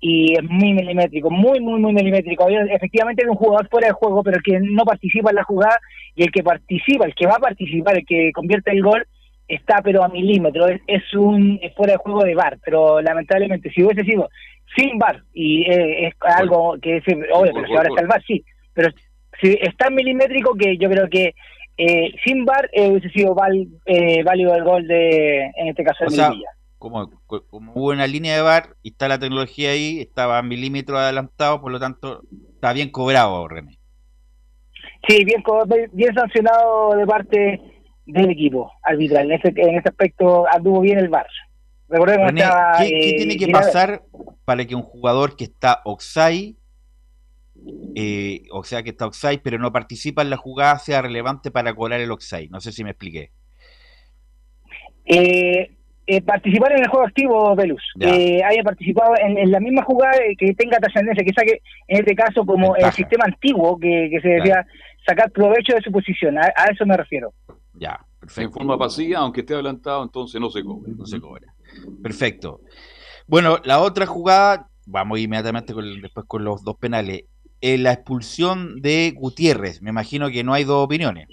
y 0.00 0.34
es 0.34 0.42
muy 0.42 0.72
milimétrico, 0.72 1.30
muy, 1.30 1.60
muy, 1.60 1.80
muy 1.80 1.92
milimétrico. 1.92 2.48
Efectivamente 2.48 3.22
es 3.22 3.28
un 3.28 3.36
jugador 3.36 3.68
fuera 3.68 3.86
de 3.86 3.92
juego, 3.92 4.22
pero 4.24 4.38
el 4.38 4.42
que 4.42 4.58
no 4.60 4.84
participa 4.84 5.30
en 5.30 5.36
la 5.36 5.44
jugada 5.44 5.78
y 6.16 6.24
el 6.24 6.32
que 6.32 6.42
participa, 6.42 7.06
el 7.06 7.14
que 7.14 7.26
va 7.26 7.36
a 7.36 7.38
participar, 7.38 7.96
el 7.96 8.04
que 8.04 8.32
convierte 8.32 8.72
el 8.72 8.82
gol, 8.82 9.06
está 9.46 9.80
pero 9.82 10.02
a 10.02 10.08
milímetros. 10.08 10.72
Es, 10.88 11.14
un 11.14 11.60
fuera 11.76 11.92
de 11.92 11.98
juego 11.98 12.24
de 12.24 12.34
bar, 12.34 12.58
pero 12.64 13.00
lamentablemente 13.00 13.70
si 13.70 13.84
hubiese 13.84 14.04
sido 14.04 14.28
sin 14.76 14.98
bar, 14.98 15.22
y 15.32 15.70
eh, 15.70 16.08
es 16.08 16.14
algo 16.20 16.76
que 16.82 16.96
es 16.96 17.04
obvio, 17.32 17.52
pero 17.54 17.66
si 17.66 17.76
ahora 17.76 17.88
está 17.88 18.02
el 18.02 18.08
bar, 18.08 18.22
sí 18.26 18.44
pero 18.74 18.90
si 19.40 19.58
es 19.60 19.76
tan 19.76 19.94
milimétrico 19.94 20.54
que 20.54 20.76
yo 20.78 20.88
creo 20.88 21.08
que 21.08 21.34
eh, 21.76 22.12
sin 22.24 22.44
VAR 22.44 22.68
eh, 22.72 22.88
hubiese 22.88 23.08
sido 23.10 23.34
eh, 23.86 24.22
válido 24.22 24.54
el 24.54 24.64
gol 24.64 24.86
de, 24.86 25.46
en 25.56 25.68
este 25.68 25.84
caso, 25.84 26.04
de 26.04 26.20
o 26.20 26.34
como, 26.78 27.10
como, 27.48 27.72
hubo 27.74 27.90
una 27.90 28.06
línea 28.06 28.34
de 28.34 28.42
VAR 28.42 28.76
y 28.82 28.90
está 28.90 29.06
la 29.06 29.18
tecnología 29.18 29.70
ahí, 29.70 30.00
estaba 30.00 30.38
a 30.38 30.42
milímetros 30.42 30.98
adelantado, 30.98 31.60
por 31.60 31.70
lo 31.70 31.78
tanto, 31.78 32.22
está 32.54 32.72
bien 32.72 32.90
cobrado, 32.90 33.46
René. 33.46 33.78
Sí, 35.06 35.24
bien, 35.24 35.42
bien 35.92 36.14
sancionado 36.14 36.96
de 36.96 37.06
parte 37.06 37.60
del 38.06 38.30
equipo 38.30 38.72
arbitral. 38.82 39.30
En 39.30 39.38
ese, 39.38 39.48
en 39.56 39.78
ese 39.78 39.88
aspecto 39.88 40.44
anduvo 40.52 40.80
bien 40.80 40.98
el 40.98 41.08
VAR. 41.08 41.26
Recordemos 41.88 42.32
¿qué, 42.32 42.88
¿qué 42.88 43.14
tiene 43.16 43.36
que 43.36 43.48
pasar 43.48 44.02
para 44.44 44.64
que 44.64 44.74
un 44.74 44.82
jugador 44.82 45.36
que 45.36 45.44
está 45.44 45.82
oxai 45.84 46.56
eh, 47.94 48.42
o 48.50 48.64
sea 48.64 48.82
que 48.82 48.90
está 48.90 49.06
offside, 49.06 49.40
pero 49.42 49.58
no 49.58 49.72
participa 49.72 50.22
en 50.22 50.30
la 50.30 50.36
jugada, 50.36 50.78
sea 50.78 51.02
relevante 51.02 51.50
para 51.50 51.74
cobrar 51.74 52.00
el 52.00 52.10
offside. 52.10 52.50
No 52.50 52.60
sé 52.60 52.72
si 52.72 52.84
me 52.84 52.90
expliqué. 52.90 53.30
Eh, 55.04 55.76
eh, 56.06 56.22
participar 56.22 56.72
en 56.72 56.82
el 56.82 56.88
juego 56.88 57.06
activo, 57.06 57.54
Velus. 57.54 57.82
haya 58.00 58.62
participado 58.64 59.14
en, 59.18 59.50
la 59.50 59.60
misma 59.60 59.82
jugada 59.84 60.14
que 60.38 60.54
tenga 60.54 60.78
trascendencia, 60.78 61.24
que 61.24 61.32
saque, 61.32 61.60
en 61.88 62.00
este 62.00 62.14
caso, 62.14 62.44
como 62.44 62.74
el 62.76 62.90
sistema 62.92 63.24
antiguo, 63.26 63.78
que, 63.78 64.18
se 64.22 64.28
decía, 64.28 64.66
sacar 65.06 65.30
provecho 65.30 65.74
de 65.74 65.82
su 65.82 65.92
posición. 65.92 66.38
A, 66.38 66.48
eso 66.70 66.86
me 66.86 66.96
refiero. 66.96 67.32
Ya, 67.74 68.00
perfecto. 68.18 68.48
En 68.48 68.52
forma 68.52 68.78
pasiva, 68.78 69.20
aunque 69.20 69.40
esté 69.40 69.54
adelantado, 69.54 70.02
entonces 70.02 70.40
no 70.40 70.50
se 70.50 70.62
cobra. 70.62 70.92
No 70.96 71.06
se 71.06 71.20
cobra. 71.20 71.54
Perfecto. 72.02 72.60
Bueno, 73.26 73.58
la 73.64 73.80
otra 73.80 74.06
jugada, 74.06 74.68
vamos 74.86 75.20
inmediatamente 75.20 75.72
con, 75.72 76.00
después 76.00 76.26
con 76.26 76.44
los 76.44 76.64
dos 76.64 76.76
penales 76.76 77.22
la 77.62 77.92
expulsión 77.92 78.80
de 78.82 79.12
Gutiérrez. 79.16 79.82
Me 79.82 79.90
imagino 79.90 80.28
que 80.30 80.42
no 80.44 80.52
hay 80.52 80.64
dos 80.64 80.84
opiniones. 80.84 81.28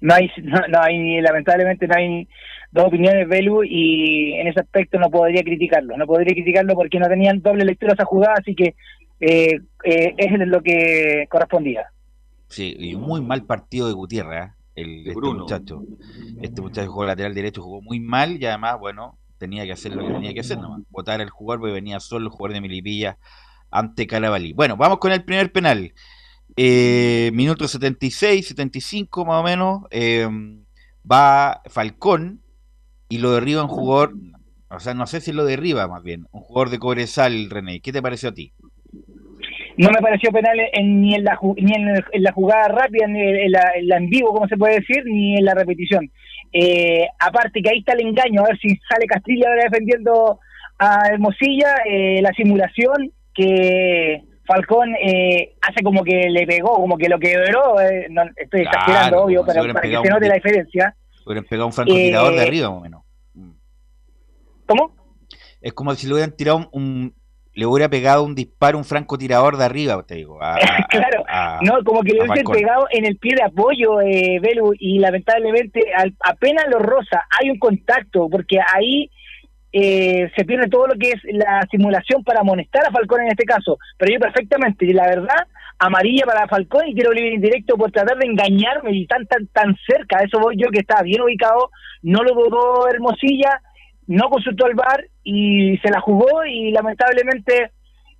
No 0.00 0.14
hay, 0.14 0.30
no, 0.42 0.80
hay 0.80 1.20
lamentablemente 1.20 1.86
no 1.86 1.94
hay 1.96 2.28
dos 2.72 2.86
opiniones, 2.86 3.28
Belu, 3.28 3.62
y 3.64 4.34
en 4.34 4.48
ese 4.48 4.60
aspecto 4.60 4.98
no 4.98 5.10
podría 5.10 5.42
criticarlo. 5.42 5.96
No 5.96 6.06
podría 6.06 6.34
criticarlo 6.34 6.74
porque 6.74 6.98
no 6.98 7.08
tenían 7.08 7.42
doble 7.42 7.64
lectura 7.64 7.92
esa 7.92 8.04
jugada, 8.04 8.34
así 8.38 8.54
que 8.54 8.74
eh, 9.20 9.60
eh, 9.84 10.14
es 10.16 10.32
lo 10.46 10.62
que 10.62 11.26
correspondía. 11.28 11.86
Sí, 12.48 12.74
y 12.78 12.96
muy 12.96 13.20
mal 13.20 13.44
partido 13.44 13.86
de 13.86 13.94
Gutiérrez, 13.94 14.46
¿eh? 14.46 14.52
el 14.76 15.06
este 15.06 15.20
muchacho. 15.20 15.82
Este 16.42 16.62
muchacho 16.62 16.90
jugó 16.90 17.04
lateral 17.04 17.34
derecho, 17.34 17.62
jugó 17.62 17.82
muy 17.82 18.00
mal 18.00 18.40
y 18.40 18.46
además, 18.46 18.78
bueno, 18.80 19.18
tenía 19.38 19.64
que 19.64 19.72
hacer 19.72 19.94
lo 19.94 20.06
que 20.06 20.12
tenía 20.14 20.34
que 20.34 20.40
hacer 20.40 20.58
nomás. 20.58 20.82
Votar 20.90 21.20
al 21.20 21.30
jugador 21.30 21.60
porque 21.60 21.74
venía 21.74 22.00
solo 22.00 22.26
el 22.26 22.30
jugador 22.30 22.54
de 22.54 22.60
Milipilla 22.60 23.18
ante 23.70 24.06
Carabalí. 24.06 24.52
Bueno, 24.52 24.76
vamos 24.76 24.98
con 24.98 25.12
el 25.12 25.24
primer 25.24 25.52
penal. 25.52 25.92
Eh, 26.56 27.30
minuto 27.32 27.68
76, 27.68 28.48
75 28.48 29.24
más 29.24 29.40
o 29.40 29.42
menos. 29.42 29.82
Eh, 29.90 30.28
va 31.10 31.62
Falcón 31.66 32.42
y 33.08 33.18
lo 33.18 33.32
derriba 33.32 33.62
un 33.62 33.68
jugador, 33.68 34.14
o 34.70 34.78
sea, 34.78 34.94
no 34.94 35.06
sé 35.06 35.20
si 35.20 35.32
lo 35.32 35.44
derriba 35.44 35.88
más 35.88 36.02
bien, 36.02 36.26
un 36.32 36.42
jugador 36.42 36.70
de 36.70 36.78
Cobresal, 36.78 37.50
René. 37.50 37.80
¿Qué 37.80 37.92
te 37.92 38.02
pareció 38.02 38.30
a 38.30 38.34
ti? 38.34 38.52
No 39.76 39.90
me 39.90 40.00
pareció 40.00 40.30
penal 40.30 40.58
ni, 40.82 41.14
en 41.14 41.24
la, 41.24 41.38
ni 41.56 41.72
en, 41.72 42.22
la 42.22 42.32
jugada 42.32 42.68
rápida, 42.68 43.06
ni 43.06 43.20
en 43.20 43.50
la, 43.52 43.96
en 43.96 44.10
vivo, 44.10 44.32
como 44.32 44.46
se 44.46 44.56
puede 44.56 44.80
decir, 44.80 45.02
ni 45.06 45.36
en 45.36 45.44
la 45.44 45.54
repetición. 45.54 46.10
Eh, 46.52 47.06
aparte 47.18 47.62
que 47.62 47.70
ahí 47.70 47.78
está 47.78 47.94
el 47.94 48.06
engaño, 48.06 48.42
a 48.42 48.48
ver 48.48 48.58
si 48.58 48.68
sale 48.88 49.06
Castilla 49.06 49.48
ahora 49.48 49.64
defendiendo 49.64 50.38
a 50.78 51.08
Hermosilla, 51.08 51.74
eh, 51.88 52.20
la 52.22 52.32
simulación 52.32 53.12
que 53.34 54.22
Falcón 54.46 54.94
eh, 54.96 55.54
hace 55.62 55.82
como 55.82 56.02
que 56.02 56.28
le 56.28 56.46
pegó, 56.46 56.74
como 56.74 56.96
que 56.96 57.08
lo 57.08 57.18
quebró, 57.18 57.80
eh, 57.80 58.08
no, 58.10 58.22
estoy 58.36 58.62
exagerando, 58.62 59.22
obvio, 59.22 59.44
para 59.44 59.62
que 59.62 59.88
se 59.88 60.08
note 60.08 60.28
la 60.28 60.34
diferencia. 60.34 60.96
Hubieran 61.24 61.44
pegado 61.44 61.66
un 61.66 61.72
francotirador 61.72 62.32
de 62.32 62.38
eh, 62.38 62.46
arriba, 62.46 62.70
más 62.70 62.78
o 62.78 62.80
menos. 62.80 63.02
¿Cómo? 64.66 64.94
Es 65.60 65.72
como 65.72 65.94
si 65.94 66.06
le 66.06 66.14
hubieran 66.14 66.34
tirado 66.36 66.68
un, 66.72 67.14
le 67.54 67.66
hubiera 67.66 67.88
pegado 67.88 68.24
un 68.24 68.34
disparo 68.34 68.78
un 68.78 68.84
francotirador 68.84 69.56
de 69.56 69.64
arriba, 69.64 70.02
te 70.06 70.14
digo. 70.16 70.38
claro, 70.88 71.24
no, 71.62 71.82
como 71.84 72.02
que 72.02 72.12
le 72.12 72.22
hubiesen 72.22 72.46
pegado 72.46 72.86
en 72.90 73.04
el 73.04 73.16
pie 73.18 73.34
de 73.36 73.42
apoyo, 73.42 74.00
eh, 74.00 74.38
Belu, 74.40 74.72
y 74.78 74.98
lamentablemente 74.98 75.80
apenas 76.24 76.64
lo 76.68 76.78
rosa, 76.78 77.24
hay 77.38 77.50
un 77.50 77.58
contacto, 77.58 78.28
porque 78.30 78.58
ahí 78.74 79.10
eh, 79.72 80.30
se 80.36 80.44
pierde 80.44 80.68
todo 80.68 80.88
lo 80.88 80.94
que 80.94 81.10
es 81.10 81.20
la 81.32 81.66
simulación 81.70 82.24
para 82.24 82.40
amonestar 82.40 82.86
a 82.86 82.90
Falcón 82.90 83.22
en 83.22 83.28
este 83.28 83.44
caso. 83.44 83.78
Pero 83.98 84.12
yo 84.12 84.18
perfectamente, 84.18 84.86
y 84.86 84.92
la 84.92 85.06
verdad, 85.06 85.46
amarilla 85.78 86.24
para 86.26 86.48
Falcón 86.48 86.88
y 86.88 86.94
quiero 86.94 87.12
libre 87.12 87.34
indirecto 87.34 87.76
por 87.76 87.92
tratar 87.92 88.18
de 88.18 88.26
engañarme 88.26 88.92
y 88.92 89.06
tan, 89.06 89.26
tan, 89.26 89.46
tan 89.48 89.76
cerca. 89.86 90.18
Eso 90.22 90.40
voy 90.40 90.56
yo 90.58 90.70
que 90.70 90.80
estaba 90.80 91.02
bien 91.02 91.22
ubicado, 91.22 91.70
no 92.02 92.22
lo 92.22 92.34
dudó 92.34 92.88
Hermosilla, 92.88 93.60
no 94.06 94.28
consultó 94.28 94.66
al 94.66 94.74
VAR 94.74 95.04
y 95.22 95.78
se 95.78 95.90
la 95.90 96.00
jugó 96.00 96.44
y 96.44 96.72
lamentablemente 96.72 97.70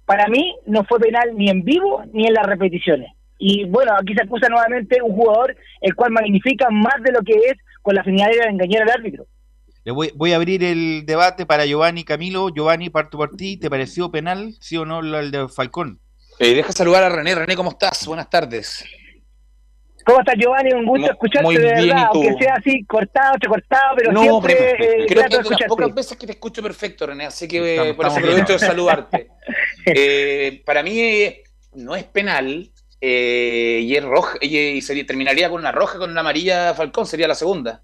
para 0.07 0.29
mí 0.29 0.55
no 0.67 0.85
fue 0.85 1.01
penal 1.01 1.37
ni 1.37 1.51
en 1.51 1.63
vivo 1.65 2.05
ni 2.13 2.27
en 2.27 2.35
las 2.35 2.47
repeticiones. 2.47 3.13
Y 3.39 3.65
bueno, 3.65 3.93
aquí 3.99 4.15
se 4.15 4.23
acusa 4.23 4.49
nuevamente 4.49 5.03
un 5.03 5.17
jugador 5.17 5.57
el 5.81 5.95
cual 5.95 6.13
magnifica 6.13 6.69
más 6.71 7.03
de 7.03 7.13
lo 7.13 7.23
que 7.23 7.33
es 7.33 7.55
con 7.83 7.95
la 7.95 8.05
finalidad 8.05 8.45
de 8.45 8.51
engañar 8.51 8.83
al 8.83 8.91
árbitro. 8.91 9.25
Le 9.85 9.93
voy, 9.93 10.13
voy, 10.15 10.33
a 10.33 10.37
abrir 10.37 10.63
el 10.63 11.05
debate 11.07 11.47
para 11.47 11.65
Giovanni 11.65 12.05
Camilo. 12.05 12.51
Giovanni, 12.51 12.91
parto 12.91 13.17
por 13.17 13.37
ti. 13.37 13.57
¿Te 13.57 13.71
pareció 13.71 14.11
penal, 14.11 14.55
sí 14.61 14.77
o 14.77 14.85
no, 14.85 15.01
el 15.01 15.31
de 15.31 15.49
Falcón? 15.49 16.01
Eh, 16.39 16.55
deja 16.55 16.73
saludar 16.73 17.03
a 17.03 17.09
René. 17.09 17.35
René, 17.35 17.57
¿cómo 17.57 17.71
estás? 17.71 18.07
Buenas 18.07 18.29
tardes. 18.29 18.85
¿Cómo 20.05 20.21
estás, 20.21 20.35
Giovanni? 20.39 20.73
Un 20.73 20.87
gusto 20.87 21.01
Muy- 21.03 21.11
escucharte, 21.11 21.45
muy 21.45 21.57
de 21.57 21.63
bien, 21.63 21.89
verdad, 21.89 22.09
¿y 22.09 22.13
tú? 22.13 22.23
aunque 22.23 22.45
sea 22.45 22.55
así, 22.55 22.85
cortado, 22.85 23.35
cortado, 23.47 23.97
pero 23.97 24.13
no, 24.13 24.23
siempre 24.23 24.55
pero 24.79 24.85
eh, 24.85 25.07
creo 25.07 25.25
que 25.29 25.37
es 25.37 25.45
de 25.45 25.51
las 25.51 25.63
pocas 25.69 25.95
veces 25.95 26.17
que 26.19 26.27
te 26.27 26.33
escucho 26.33 26.63
perfecto, 26.63 27.07
René, 27.07 27.27
así 27.27 27.47
que 27.47 27.73
Estamos- 27.75 27.97
por 27.97 28.07
eso 28.07 28.17
aprovecho 28.17 28.53
de 28.55 28.59
bien. 28.59 28.71
saludarte. 28.71 29.29
Eh, 29.87 30.63
para 30.67 30.83
mí 30.83 31.01
eh, 31.01 31.43
no 31.75 31.97
es 31.97 32.05
penal 32.05 32.71
eh, 33.01 33.81
y 33.83 33.97
es 33.97 34.05
roja 34.05 34.37
y, 34.43 34.57
y 34.59 34.83
sería, 34.83 35.07
terminaría 35.07 35.49
con 35.49 35.59
una 35.61 35.73
roja 35.73 35.99
con 35.99 36.11
una 36.11 36.21
amarilla 36.21 36.75
Falcón, 36.75 37.07
sería 37.07 37.27
la 37.27 37.35
segunda. 37.35 37.83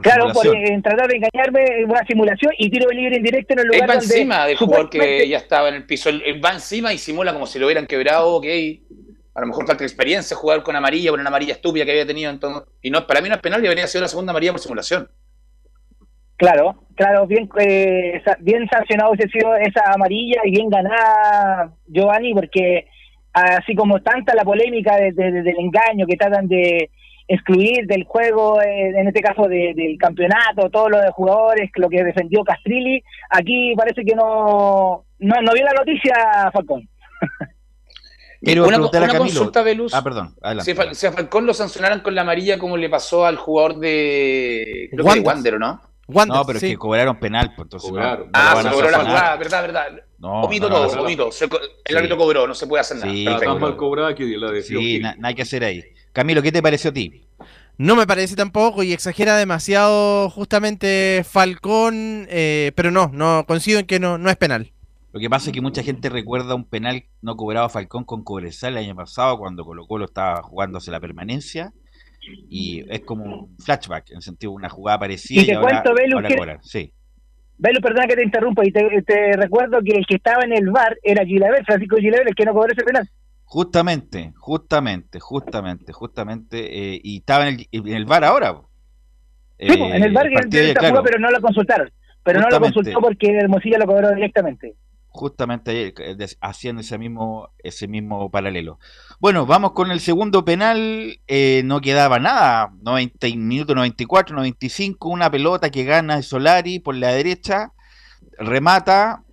Claro, 0.00 0.32
por 0.32 0.42
simulación. 0.42 0.78
eh, 0.78 0.82
tratar 0.82 1.08
de 1.08 1.16
engañarme 1.16 1.64
en 1.80 1.90
una 1.90 2.04
simulación 2.06 2.52
y 2.56 2.70
tiro 2.70 2.88
de 2.88 2.94
libre 2.94 3.16
indirecto 3.16 3.52
en 3.52 3.58
el 3.58 3.64
Él 3.66 3.72
lugar 3.72 3.90
va 3.90 3.94
donde 3.96 4.14
encima 4.14 4.46
del 4.46 4.56
jugador 4.56 4.88
que 4.90 5.28
ya 5.28 5.36
estaba 5.36 5.68
en 5.68 5.74
el 5.74 5.84
piso. 5.84 6.08
Él, 6.08 6.22
él 6.24 6.42
va 6.42 6.52
encima 6.52 6.92
y 6.94 6.98
simula 6.98 7.32
como 7.34 7.46
si 7.46 7.58
lo 7.58 7.66
hubieran 7.66 7.86
quebrado, 7.86 8.36
ok. 8.36 8.46
A 9.34 9.40
lo 9.40 9.46
mejor 9.46 9.66
falta 9.66 9.84
experiencia 9.84 10.36
jugar 10.36 10.62
con 10.62 10.76
amarilla, 10.76 11.10
con 11.10 11.20
una 11.20 11.28
amarilla 11.28 11.52
estúpida 11.54 11.84
que 11.84 11.90
había 11.90 12.06
tenido. 12.06 12.30
Entonces, 12.30 12.62
y 12.80 12.90
no, 12.90 13.06
para 13.06 13.20
mí 13.20 13.28
no 13.28 13.34
es 13.34 13.40
penal 13.42 13.60
y 13.60 13.64
debería 13.64 13.86
ser 13.86 14.00
la 14.02 14.08
segunda 14.08 14.30
amarilla 14.30 14.52
por 14.52 14.60
simulación. 14.60 15.10
Claro, 16.36 16.84
claro, 16.96 17.26
bien, 17.26 17.48
eh, 17.60 18.20
bien 18.40 18.66
sancionado 18.68 19.12
hubiese 19.12 19.30
sido 19.30 19.54
esa 19.56 19.92
amarilla 19.92 20.40
y 20.44 20.50
bien 20.50 20.68
ganada 20.70 21.72
Giovanni, 21.86 22.34
porque 22.34 22.86
así 23.32 23.74
como 23.74 24.00
tanta 24.02 24.34
la 24.34 24.42
polémica 24.42 24.96
de- 24.96 25.12
de- 25.12 25.30
de- 25.32 25.42
del 25.42 25.56
engaño 25.58 26.06
que 26.06 26.16
tratan 26.16 26.48
de 26.48 26.90
excluir 27.28 27.86
del 27.86 28.04
juego, 28.04 28.60
eh, 28.62 28.88
en 28.96 29.08
este 29.08 29.20
caso 29.20 29.42
de- 29.48 29.72
del 29.74 29.96
campeonato, 29.98 30.68
todos 30.70 30.90
los 30.90 31.00
jugadores, 31.12 31.70
lo 31.76 31.88
que 31.88 32.02
defendió 32.04 32.42
Castrilli, 32.44 33.02
aquí 33.30 33.74
parece 33.76 34.04
que 34.04 34.14
no, 34.14 35.04
no, 35.18 35.42
no 35.42 35.52
vio 35.52 35.64
la 35.64 35.72
noticia 35.72 36.50
Falcón. 36.52 36.88
Quiero 38.40 38.66
una 38.66 38.76
una 38.78 39.18
consulta, 39.18 39.62
Velus. 39.62 39.94
Ah, 39.94 40.02
perdón, 40.02 40.34
adelante. 40.42 40.74
Si, 40.74 40.78
a 40.78 40.82
Fal- 40.84 40.94
si 40.94 41.06
a 41.06 41.12
Falcón 41.12 41.46
lo 41.46 41.54
sancionaran 41.54 42.00
con 42.00 42.14
la 42.14 42.22
amarilla 42.22 42.58
como 42.58 42.76
le 42.76 42.88
pasó 42.90 43.24
al 43.24 43.36
jugador 43.36 43.78
de, 43.78 44.88
creo 44.90 45.04
que 45.04 45.14
de 45.14 45.20
Wander. 45.20 45.54
¿o 45.54 45.58
no? 45.60 45.80
Wander, 46.08 46.36
No, 46.36 46.44
pero 46.44 46.58
sí. 46.58 46.66
es 46.66 46.72
que 46.72 46.78
cobraron 46.78 47.20
penal, 47.20 47.52
pues 47.54 47.66
entonces 47.66 47.88
Cobraron. 47.88 48.24
no, 48.26 48.30
ah, 48.34 48.60
se 48.60 48.68
cobró 48.70 48.90
la 48.90 48.98
jugada, 48.98 49.36
verdad, 49.36 49.62
verdad. 49.62 49.86
No, 50.18 50.42
omito 50.42 50.68
no, 50.68 50.74
todo, 50.74 50.96
no. 50.96 51.02
omito. 51.02 51.26
El 51.28 51.32
Sí. 51.32 51.96
árbitro 51.96 52.16
cobró, 52.16 52.46
no 52.48 52.54
se 52.54 52.66
puede 52.66 52.80
hacer 52.80 52.96
nada. 52.96 53.12
Sí, 53.12 53.24
Perfecto. 53.24 53.58
mal 53.60 53.76
cobrada 53.76 54.12
que 54.14 54.24
la 54.24 54.50
de 54.50 54.62
Sí, 54.62 54.98
na- 54.98 55.14
nada 55.16 55.34
que 55.34 55.42
hacer 55.42 55.62
ahí. 55.62 55.84
Camilo, 56.12 56.42
¿qué 56.42 56.52
te 56.52 56.62
pareció 56.62 56.90
a 56.90 56.92
ti? 56.92 57.22
No 57.78 57.96
me 57.96 58.06
parece 58.06 58.36
tampoco 58.36 58.82
y 58.82 58.92
exagera 58.92 59.36
demasiado 59.36 60.28
justamente 60.30 61.24
Falcón, 61.24 62.26
eh, 62.28 62.72
pero 62.74 62.90
no, 62.90 63.10
no 63.12 63.44
coincido 63.46 63.80
en 63.80 63.86
que 63.86 63.98
no, 63.98 64.18
no 64.18 64.28
es 64.28 64.36
penal. 64.36 64.72
Lo 65.12 65.20
que 65.20 65.30
pasa 65.30 65.50
es 65.50 65.54
que 65.54 65.60
mucha 65.60 65.82
gente 65.82 66.08
recuerda 66.08 66.54
un 66.54 66.64
penal 66.64 67.04
no 67.22 67.36
cobrado 67.36 67.66
a 67.66 67.70
Falcón 67.70 68.04
con 68.04 68.24
Cobresal 68.24 68.76
el 68.76 68.84
año 68.84 68.94
pasado 68.94 69.38
cuando 69.38 69.64
Colo 69.64 69.86
Colo 69.86 70.04
estaba 70.04 70.42
jugándose 70.42 70.90
la 70.90 71.00
permanencia 71.00 71.72
y 72.48 72.84
es 72.88 73.00
como 73.00 73.24
un 73.24 73.56
flashback, 73.58 74.10
en 74.10 74.16
el 74.18 74.22
sentido 74.22 74.52
de 74.52 74.56
una 74.56 74.68
jugada 74.68 75.00
parecida 75.00 75.40
Y 75.40 75.44
y, 75.44 75.46
te 75.46 75.54
ahora, 75.54 75.82
cuento, 75.82 75.94
Belu, 75.94 76.16
ahora 76.16 76.28
que-. 76.28 76.58
Sí, 76.62 76.92
Velo, 77.58 77.80
perdona 77.80 78.06
que 78.06 78.16
te 78.16 78.24
interrumpa, 78.24 78.66
y 78.66 78.72
te, 78.72 79.02
te 79.02 79.36
recuerdo 79.36 79.78
que 79.84 79.96
el 79.96 80.06
que 80.06 80.16
estaba 80.16 80.42
en 80.44 80.52
el 80.52 80.70
bar 80.70 80.98
era 81.02 81.24
Gilaver, 81.24 81.64
Francisco 81.64 81.96
Gilaver, 81.96 82.28
el 82.28 82.34
que 82.34 82.44
no 82.44 82.52
cobró 82.52 82.72
ese 82.72 82.82
penal. 82.82 83.08
Justamente, 83.52 84.32
justamente, 84.38 85.20
justamente, 85.20 85.92
justamente, 85.92 86.94
eh, 86.94 87.00
y 87.04 87.18
estaba 87.18 87.46
en 87.48 87.54
el, 87.60 87.68
en 87.70 87.88
el 87.94 88.06
bar 88.06 88.24
ahora. 88.24 88.62
Sí, 89.58 89.66
en 89.92 90.02
el 90.02 90.12
bar 90.12 90.26
que 90.30 90.42
se 90.68 90.74
claro. 90.74 90.94
jugó, 90.96 91.02
pero 91.02 91.18
no 91.18 91.30
lo 91.30 91.40
consultaron. 91.42 91.90
Pero 92.24 92.40
no 92.40 92.48
lo 92.48 92.60
consultó 92.60 92.98
porque 93.00 93.26
Hermosilla 93.36 93.78
lo 93.78 93.86
cobró 93.86 94.10
directamente. 94.14 94.74
justamente 95.14 95.70
ayer, 95.70 95.92
eh, 95.98 96.26
haciendo 96.40 96.80
ese 96.80 96.96
mismo, 96.96 97.50
ese 97.58 97.86
mismo 97.86 98.30
paralelo. 98.30 98.78
Bueno, 99.20 99.44
vamos 99.44 99.72
con 99.72 99.90
el 99.90 100.00
segundo 100.00 100.42
penal, 100.46 101.20
eh, 101.26 101.60
no 101.66 101.82
quedaba 101.82 102.18
nada, 102.18 102.72
90 102.80 103.28
y- 103.28 103.36
minuto 103.36 103.74
94, 103.74 104.34
95, 104.34 105.10
una 105.10 105.30
pelota 105.30 105.68
que 105.70 105.84
gana 105.84 106.22
Solari 106.22 106.78
por 106.78 106.94
la 106.96 107.08
derecha, 107.12 107.72
remata, 108.38 109.24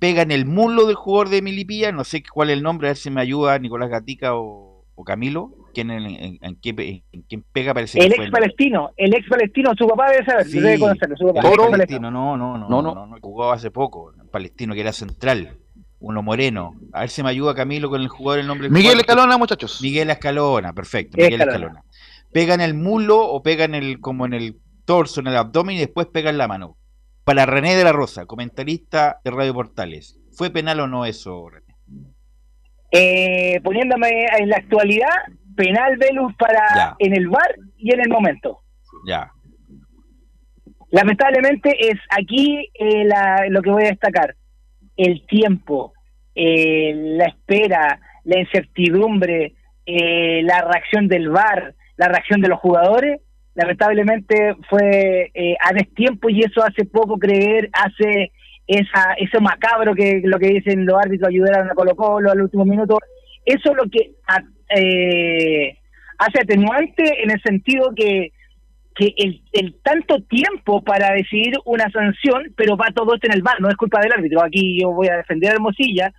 pega 0.00 0.22
en 0.22 0.32
el 0.32 0.46
muslo 0.46 0.86
del 0.86 0.96
jugador 0.96 1.28
de 1.28 1.42
Milipilla, 1.42 1.92
no 1.92 2.02
sé 2.02 2.22
cuál 2.32 2.50
es 2.50 2.56
el 2.56 2.62
nombre, 2.64 2.88
a 2.88 2.90
ver 2.90 2.96
si 2.96 3.10
me 3.10 3.20
ayuda 3.20 3.56
Nicolás 3.60 3.88
Gatica 3.90 4.34
o, 4.34 4.84
o 4.96 5.04
Camilo, 5.04 5.52
¿quién, 5.72 5.90
en, 5.92 6.04
en- 6.06 6.38
en 6.42 6.54
quién 6.56 7.44
pega 7.52 7.72
parece 7.72 7.98
El 8.00 8.08
que 8.10 8.16
fue 8.16 8.24
ex 8.24 8.32
palestino, 8.32 8.90
el 8.96 9.14
ex 9.14 9.28
palestino, 9.28 9.70
su 9.78 9.86
papá 9.86 10.10
debe 10.10 10.24
saber, 10.24 10.46
Sí, 10.46 10.58
debe 10.58 10.78
conocerlo, 10.80 11.16
su 11.16 11.26
papá. 11.26 11.40
el 11.40 11.46
el 11.46 11.52
ex 11.52 11.56
palestino, 11.70 11.70
palestino. 11.70 12.10
no, 12.10 12.36
no, 12.36 12.58
no, 12.58 12.68
no, 12.68 12.82
no, 12.82 13.06
no, 13.06 13.16
jugó 13.20 13.52
hace 13.52 13.70
poco, 13.70 14.12
un 14.20 14.28
palestino 14.28 14.74
que 14.74 14.80
era 14.80 14.92
central, 14.92 15.58
uno 16.00 16.22
moreno. 16.22 16.72
A 16.94 17.00
ver 17.00 17.10
si 17.10 17.22
me 17.22 17.28
ayuda 17.28 17.54
Camilo 17.54 17.90
con 17.90 18.00
el 18.00 18.08
jugador 18.08 18.40
el 18.40 18.46
nombre 18.46 18.64
del 18.68 18.72
Miguel 18.72 18.92
jugador. 18.92 19.00
Escalona, 19.10 19.36
muchachos. 19.38 19.80
Miguel 19.82 20.08
Escalona, 20.10 20.72
perfecto, 20.72 21.18
Escalona. 21.18 21.36
Miguel 21.36 21.48
Escalona. 21.48 21.84
Pega 22.32 22.54
en 22.54 22.60
el 22.62 22.72
muslo 22.74 23.20
o 23.22 23.42
pega 23.42 23.64
en 23.66 23.74
el, 23.74 24.00
como 24.00 24.24
en 24.24 24.32
el 24.32 24.56
torso, 24.86 25.20
en 25.20 25.26
el 25.26 25.36
abdomen 25.36 25.76
y 25.76 25.80
después 25.80 26.06
pega 26.06 26.30
en 26.30 26.38
la 26.38 26.48
mano. 26.48 26.78
Para 27.24 27.46
René 27.46 27.76
de 27.76 27.84
la 27.84 27.92
Rosa, 27.92 28.26
comentarista 28.26 29.20
de 29.24 29.30
Radio 29.30 29.54
Portales. 29.54 30.18
¿Fue 30.32 30.50
penal 30.50 30.80
o 30.80 30.86
no 30.86 31.04
eso, 31.04 31.48
René? 31.48 31.66
Eh, 32.92 33.60
poniéndome 33.62 34.08
en 34.38 34.48
la 34.48 34.56
actualidad, 34.56 35.08
penal 35.54 35.96
Velus 35.96 36.34
para 36.36 36.60
Ya. 36.74 36.96
en 36.98 37.14
el 37.14 37.28
bar 37.28 37.54
y 37.76 37.92
en 37.94 38.00
el 38.00 38.08
momento. 38.08 38.60
Ya. 39.06 39.30
Lamentablemente 40.90 41.70
es 41.88 41.98
aquí 42.10 42.68
eh, 42.74 43.04
la- 43.04 43.44
lo 43.48 43.62
que 43.62 43.70
voy 43.70 43.84
a 43.84 43.90
destacar. 43.90 44.34
El 44.96 45.24
tiempo, 45.26 45.92
eh, 46.34 46.92
la 46.94 47.26
espera, 47.26 48.00
la 48.24 48.40
incertidumbre, 48.40 49.54
eh, 49.86 50.42
la 50.42 50.62
reacción 50.62 51.06
del 51.06 51.28
VAR, 51.30 51.74
la 51.96 52.08
reacción 52.08 52.40
de 52.40 52.48
los 52.48 52.58
jugadores, 52.58 53.20
lamentablemente 53.54 54.54
fue 54.68 55.30
eh, 55.34 55.56
a 55.60 55.72
destiempo 55.72 56.28
y 56.28 56.40
eso 56.40 56.62
hace 56.62 56.84
poco 56.84 57.18
creer, 57.18 57.68
hace 57.72 58.32
esa, 58.66 59.14
eso 59.18 59.40
macabro 59.40 59.94
que 59.94 60.20
lo 60.24 60.38
que 60.38 60.48
dicen 60.48 60.86
los 60.86 60.98
árbitros 60.98 61.28
ayudaron 61.28 61.70
a 61.70 61.74
Colo 61.74 61.96
Colo 61.96 62.30
al 62.30 62.42
último 62.42 62.64
minuto. 62.64 62.98
Eso 63.44 63.70
es 63.70 63.76
lo 63.76 63.84
que 63.90 64.12
a- 64.26 64.44
eh, 64.76 65.76
hace 66.18 66.40
atenuante 66.42 67.22
en 67.22 67.30
el 67.30 67.40
sentido 67.42 67.92
que 67.94 68.32
que 68.96 69.14
el, 69.16 69.40
el 69.52 69.76
tanto 69.82 70.20
tiempo 70.24 70.82
para 70.82 71.12
decidir 71.12 71.54
una 71.64 71.88
sanción, 71.90 72.52
pero 72.56 72.76
va 72.76 72.88
todo 72.94 73.14
esto 73.14 73.28
en 73.28 73.34
el 73.34 73.40
bar, 73.42 73.60
no 73.60 73.68
es 73.68 73.76
culpa 73.76 74.00
del 74.00 74.12
árbitro. 74.12 74.42
Aquí 74.42 74.78
yo 74.80 74.90
voy 74.90 75.08
a 75.08 75.16
defender 75.16 75.50
a 75.50 75.54
Hermosilla, 75.54 76.12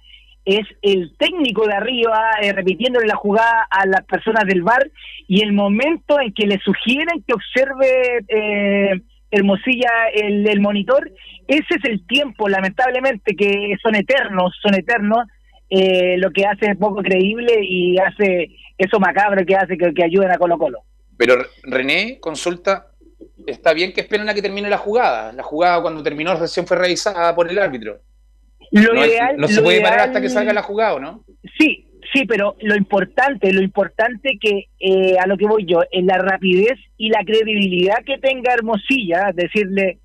es 0.45 0.67
el 0.81 1.15
técnico 1.17 1.67
de 1.67 1.73
arriba 1.73 2.31
eh, 2.41 2.51
repitiéndole 2.53 3.07
la 3.07 3.15
jugada 3.15 3.67
a 3.69 3.85
las 3.85 4.03
personas 4.05 4.45
del 4.45 4.63
bar 4.63 4.89
y 5.27 5.41
el 5.41 5.53
momento 5.53 6.19
en 6.19 6.33
que 6.33 6.47
le 6.47 6.59
sugieren 6.59 7.23
que 7.27 7.33
observe 7.33 8.25
eh, 8.27 9.01
Hermosilla 9.29 9.91
el, 10.13 10.45
el 10.47 10.59
monitor, 10.59 11.09
ese 11.47 11.75
es 11.75 11.85
el 11.85 12.05
tiempo, 12.05 12.49
lamentablemente, 12.49 13.35
que 13.35 13.75
son 13.81 13.95
eternos, 13.95 14.53
son 14.61 14.75
eternos, 14.75 15.25
eh, 15.69 16.17
lo 16.17 16.31
que 16.31 16.45
hace 16.45 16.75
poco 16.75 17.01
creíble 17.01 17.59
y 17.61 17.97
hace 17.97 18.49
eso 18.77 18.99
macabro 18.99 19.45
que 19.45 19.55
hace 19.55 19.77
que, 19.77 19.93
que 19.93 20.03
ayuden 20.03 20.31
a 20.31 20.37
Colo 20.37 20.57
Colo. 20.57 20.79
Pero 21.17 21.35
René, 21.63 22.19
consulta, 22.19 22.87
está 23.47 23.73
bien 23.73 23.93
que 23.93 24.01
esperen 24.01 24.27
a 24.27 24.33
que 24.33 24.41
termine 24.41 24.69
la 24.69 24.77
jugada. 24.77 25.31
La 25.31 25.43
jugada 25.43 25.81
cuando 25.81 26.03
terminó 26.03 26.35
recién 26.35 26.67
fue 26.67 26.77
revisada 26.77 27.33
por 27.33 27.49
el 27.49 27.57
árbitro. 27.57 28.01
Lo 28.71 28.93
no, 28.93 29.05
ideal, 29.05 29.35
no 29.37 29.47
se 29.47 29.55
lo 29.57 29.63
puede 29.63 29.81
parar 29.81 29.99
hasta 29.99 30.21
que 30.21 30.29
salga 30.29 30.53
la 30.53 30.63
jugada, 30.63 30.95
¿o 30.95 30.99
¿no? 30.99 31.23
Sí, 31.59 31.87
sí, 32.13 32.25
pero 32.25 32.55
lo 32.61 32.75
importante, 32.75 33.51
lo 33.53 33.61
importante 33.61 34.37
que 34.39 34.65
eh, 34.79 35.17
a 35.19 35.27
lo 35.27 35.37
que 35.37 35.45
voy 35.45 35.65
yo, 35.65 35.81
es 35.91 36.03
la 36.05 36.17
rapidez 36.17 36.79
y 36.97 37.09
la 37.09 37.23
credibilidad 37.25 37.97
que 38.05 38.17
tenga 38.17 38.53
Hermosilla, 38.53 39.31
decirle 39.33 39.99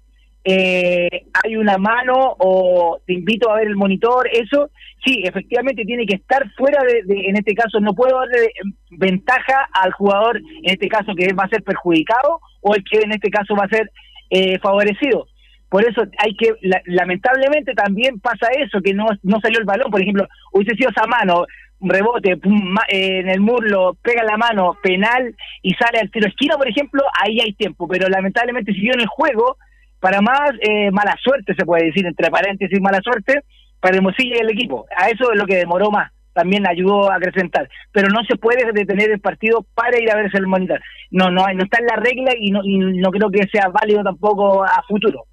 eh, 0.49 1.09
hay 1.43 1.57
una 1.57 1.77
mano 1.77 2.37
o 2.39 3.01
te 3.05 3.15
invito 3.15 3.51
a 3.51 3.57
ver 3.57 3.67
el 3.67 3.75
monitor, 3.75 4.29
eso 4.33 4.71
sí, 5.05 5.21
efectivamente 5.25 5.85
tiene 5.85 6.07
que 6.07 6.17
estar 6.17 6.49
fuera 6.57 6.83
de, 6.85 7.03
de- 7.03 7.27
en 7.29 7.37
este 7.37 7.53
caso 7.55 7.81
no 7.81 7.95
puedo 7.95 8.17
darle 8.19 8.45
eh, 8.47 8.51
ventaja 8.91 9.69
al 9.73 9.93
jugador, 9.93 10.37
en 10.39 10.73
este 10.73 10.89
caso 10.89 11.15
que 11.17 11.33
va 11.33 11.45
a 11.45 11.49
ser 11.49 11.63
perjudicado 11.65 12.41
o 12.61 12.75
el 12.77 12.85
que 12.85 12.99
en 12.99 13.13
este 13.13 13.29
caso 13.31 13.55
va 13.57 13.65
a 13.65 13.69
ser 13.69 13.91
eh, 14.31 14.59
favorecido. 14.61 15.27
Por 15.69 15.85
eso 15.89 16.03
hay 16.19 16.35
que, 16.37 16.53
la- 16.63 16.83
lamentablemente 16.85 17.75
también 17.75 18.21
pasa 18.21 18.49
eso, 18.59 18.81
que 18.83 18.95
no, 18.95 19.07
no 19.23 19.41
salió 19.41 19.59
el 19.59 19.65
balón, 19.65 19.91
por 19.91 20.01
ejemplo, 20.01 20.27
hubiese 20.53 20.77
sido 20.77 20.91
esa 20.91 21.07
mano, 21.07 21.45
rebote 21.81 22.37
pum, 22.37 22.59
ma- 22.73 22.87
eh, 22.89 23.19
en 23.21 23.29
el 23.29 23.41
murlo, 23.41 23.97
pega 24.03 24.23
la 24.25 24.37
mano, 24.37 24.77
penal 24.83 25.35
y 25.63 25.75
sale 25.75 25.99
al 26.01 26.11
tiro 26.11 26.29
esquina, 26.29 26.57
por 26.57 26.69
ejemplo, 26.69 27.03
ahí 27.23 27.41
hay 27.41 27.53
tiempo, 27.55 27.87
pero 27.89 28.09
lamentablemente 28.09 28.73
siguió 28.73 28.95
en 28.95 29.01
el 29.01 29.07
juego, 29.09 29.57
para 30.01 30.21
más 30.21 30.51
eh, 30.61 30.91
mala 30.93 31.17
suerte 31.23 31.55
se 31.59 31.65
puede 31.67 31.87
decir, 31.87 32.07
entre 32.07 32.31
paréntesis 32.31 32.81
mala 32.81 33.01
suerte, 33.03 33.41
para 33.81 33.97
Hermosilla 33.97 34.37
y 34.37 34.41
el 34.41 34.51
equipo. 34.51 34.87
A 34.97 35.09
eso 35.09 35.33
es 35.33 35.39
lo 35.39 35.47
que 35.47 35.57
demoró 35.57 35.91
más, 35.91 36.13
también 36.33 36.67
ayudó 36.67 37.11
a 37.11 37.17
acrecentar, 37.17 37.69
pero 37.93 38.09
no 38.09 38.23
se 38.29 38.37
puede 38.37 38.71
detener 38.73 39.11
el 39.11 39.21
partido 39.21 39.67
para 39.75 40.01
ir 40.01 40.11
a 40.11 40.17
verse 40.17 40.39
el 40.39 40.47
monitor. 40.47 40.81
No, 41.11 41.31
no, 41.31 41.47
no 41.53 41.65
está 41.65 41.79
en 41.81 41.87
la 41.87 41.97
regla 41.97 42.33
y 42.39 42.51
no, 42.51 42.61
y 42.65 42.79
no 42.79 43.11
creo 43.11 43.31
que 43.31 43.47
sea 43.49 43.69
válido 43.69 44.03
tampoco 44.03 44.65
a 44.65 44.83
futuro. 44.89 45.25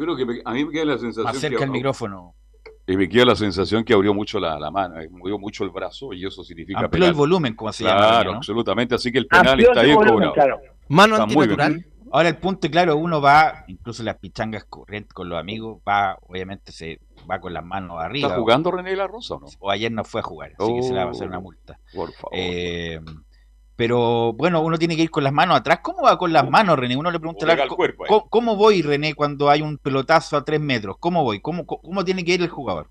Yo 0.00 0.04
creo 0.06 0.16
que 0.16 0.24
me- 0.24 0.40
a 0.44 0.52
mí 0.54 0.64
me 0.64 0.72
queda 0.72 0.84
la 0.86 0.98
sensación 0.98 1.24
Más 1.26 1.38
cerca 1.38 1.58
que 1.58 1.64
el 1.64 1.70
micrófono. 1.70 2.34
Y 2.86 2.96
me 2.96 3.06
queda 3.08 3.26
la 3.26 3.36
sensación 3.36 3.84
que 3.84 3.92
abrió 3.92 4.14
mucho 4.14 4.40
la, 4.40 4.58
la 4.58 4.70
mano, 4.70 4.98
eh, 4.98 5.08
movió 5.10 5.38
mucho 5.38 5.62
el 5.64 5.70
brazo 5.70 6.12
y 6.14 6.24
eso 6.26 6.42
significa 6.42 6.78
Amplió 6.80 6.90
penal. 6.90 7.08
el 7.10 7.14
volumen, 7.14 7.54
como 7.54 7.70
se 7.72 7.84
llama. 7.84 7.98
Claro, 8.00 8.30
¿no? 8.32 8.36
absolutamente. 8.38 8.94
Así 8.94 9.12
que 9.12 9.18
el 9.18 9.26
penal 9.26 9.48
Amplió 9.48 9.68
está 9.68 9.82
bien 9.82 9.96
volumen, 9.96 10.28
cobrado. 10.30 10.32
claro. 10.32 10.60
Mano 10.88 11.14
Está 11.16 11.22
antinatural. 11.24 11.86
Ahora 12.12 12.28
el 12.30 12.36
punto, 12.38 12.68
claro, 12.70 12.96
uno 12.96 13.20
va, 13.20 13.64
incluso 13.68 14.02
las 14.02 14.16
pichangas 14.18 14.64
corrientes 14.64 15.12
con 15.12 15.28
los 15.28 15.38
amigos, 15.38 15.78
va, 15.88 16.16
obviamente 16.22 16.72
se 16.72 16.98
va 17.30 17.38
con 17.38 17.52
las 17.52 17.64
manos 17.64 17.98
arriba. 18.00 18.26
¿Está 18.28 18.40
jugando 18.40 18.70
René 18.72 18.90
de 18.90 18.96
la 18.96 19.06
Rosa 19.06 19.34
o 19.34 19.40
no? 19.40 19.46
O 19.60 19.70
ayer 19.70 19.92
no 19.92 20.02
fue 20.02 20.20
a 20.20 20.24
jugar, 20.24 20.52
así 20.58 20.74
que 20.74 20.82
se 20.82 20.92
le 20.92 20.96
va 20.98 21.04
a 21.04 21.08
pasar 21.08 21.28
una 21.28 21.38
Oh. 21.38 21.42
multa. 21.42 21.78
Por 21.94 22.10
favor. 22.12 22.30
Eh, 22.32 22.98
pero 23.80 24.34
bueno, 24.34 24.60
uno 24.60 24.76
tiene 24.76 24.94
que 24.94 25.04
ir 25.04 25.10
con 25.10 25.24
las 25.24 25.32
manos 25.32 25.56
atrás. 25.58 25.78
¿Cómo 25.82 26.02
va 26.02 26.18
con 26.18 26.34
las 26.34 26.46
manos, 26.50 26.78
René? 26.78 26.98
Uno 26.98 27.10
le 27.10 27.18
pregunta 27.18 27.50
al 27.50 27.66
cuerpo. 27.66 28.04
¿cómo, 28.06 28.28
cómo 28.28 28.54
voy, 28.56 28.82
René, 28.82 29.14
cuando 29.14 29.48
hay 29.48 29.62
un 29.62 29.78
pelotazo 29.78 30.36
a 30.36 30.44
tres 30.44 30.60
metros? 30.60 30.96
¿Cómo 31.00 31.24
voy? 31.24 31.40
¿Cómo, 31.40 31.64
cómo, 31.64 32.04
tiene 32.04 32.22
que 32.22 32.34
ir 32.34 32.42
el 32.42 32.50
jugador? 32.50 32.88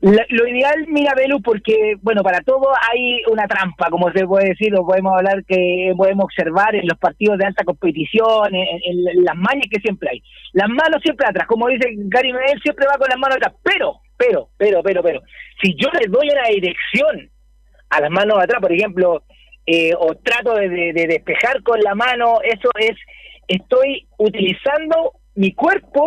La- 0.00 0.26
lo 0.30 0.48
ideal, 0.48 0.86
mira, 0.88 1.12
Belu, 1.14 1.40
porque, 1.40 1.94
bueno, 2.02 2.22
para 2.24 2.40
todo 2.40 2.66
hay 2.90 3.22
una 3.30 3.46
trampa, 3.46 3.90
como 3.90 4.10
se 4.10 4.26
puede 4.26 4.48
decir, 4.48 4.74
o 4.74 4.84
podemos 4.84 5.12
hablar 5.16 5.44
que 5.46 5.92
podemos 5.96 6.24
observar 6.24 6.74
en 6.74 6.88
los 6.88 6.98
partidos 6.98 7.38
de 7.38 7.44
alta 7.46 7.62
competición, 7.62 8.52
en, 8.52 8.66
en- 8.86 9.08
en 9.18 9.24
las 9.24 9.36
mañas 9.36 9.66
que 9.70 9.80
siempre 9.80 10.08
hay. 10.10 10.22
Las 10.52 10.68
manos 10.68 11.00
siempre 11.00 11.28
atrás, 11.28 11.46
como 11.46 11.68
dice 11.68 11.86
Gary 11.94 12.32
Medel, 12.32 12.60
siempre 12.60 12.86
va 12.90 12.98
con 12.98 13.08
las 13.08 13.18
manos 13.20 13.36
atrás, 13.36 13.54
pero, 13.62 14.00
pero, 14.16 14.48
pero, 14.56 14.82
pero, 14.82 15.00
pero, 15.00 15.20
si 15.62 15.76
yo 15.76 15.88
le 15.92 16.08
doy 16.08 16.28
una 16.28 16.48
dirección 16.48 17.30
a 17.90 18.00
las 18.00 18.10
manos 18.10 18.36
atrás, 18.42 18.60
por 18.60 18.72
ejemplo, 18.72 19.22
eh, 19.72 19.92
o 20.06 20.06
trato 20.28 20.52
de, 20.60 20.68
de- 20.68 20.92
de 20.98 21.04
despejar 21.14 21.56
con 21.62 21.78
la 21.88 21.94
mano, 21.94 22.26
eso 22.42 22.68
es, 22.88 22.96
estoy 23.48 24.06
utilizando 24.18 24.96
mi 25.34 25.50
cuerpo 25.54 26.02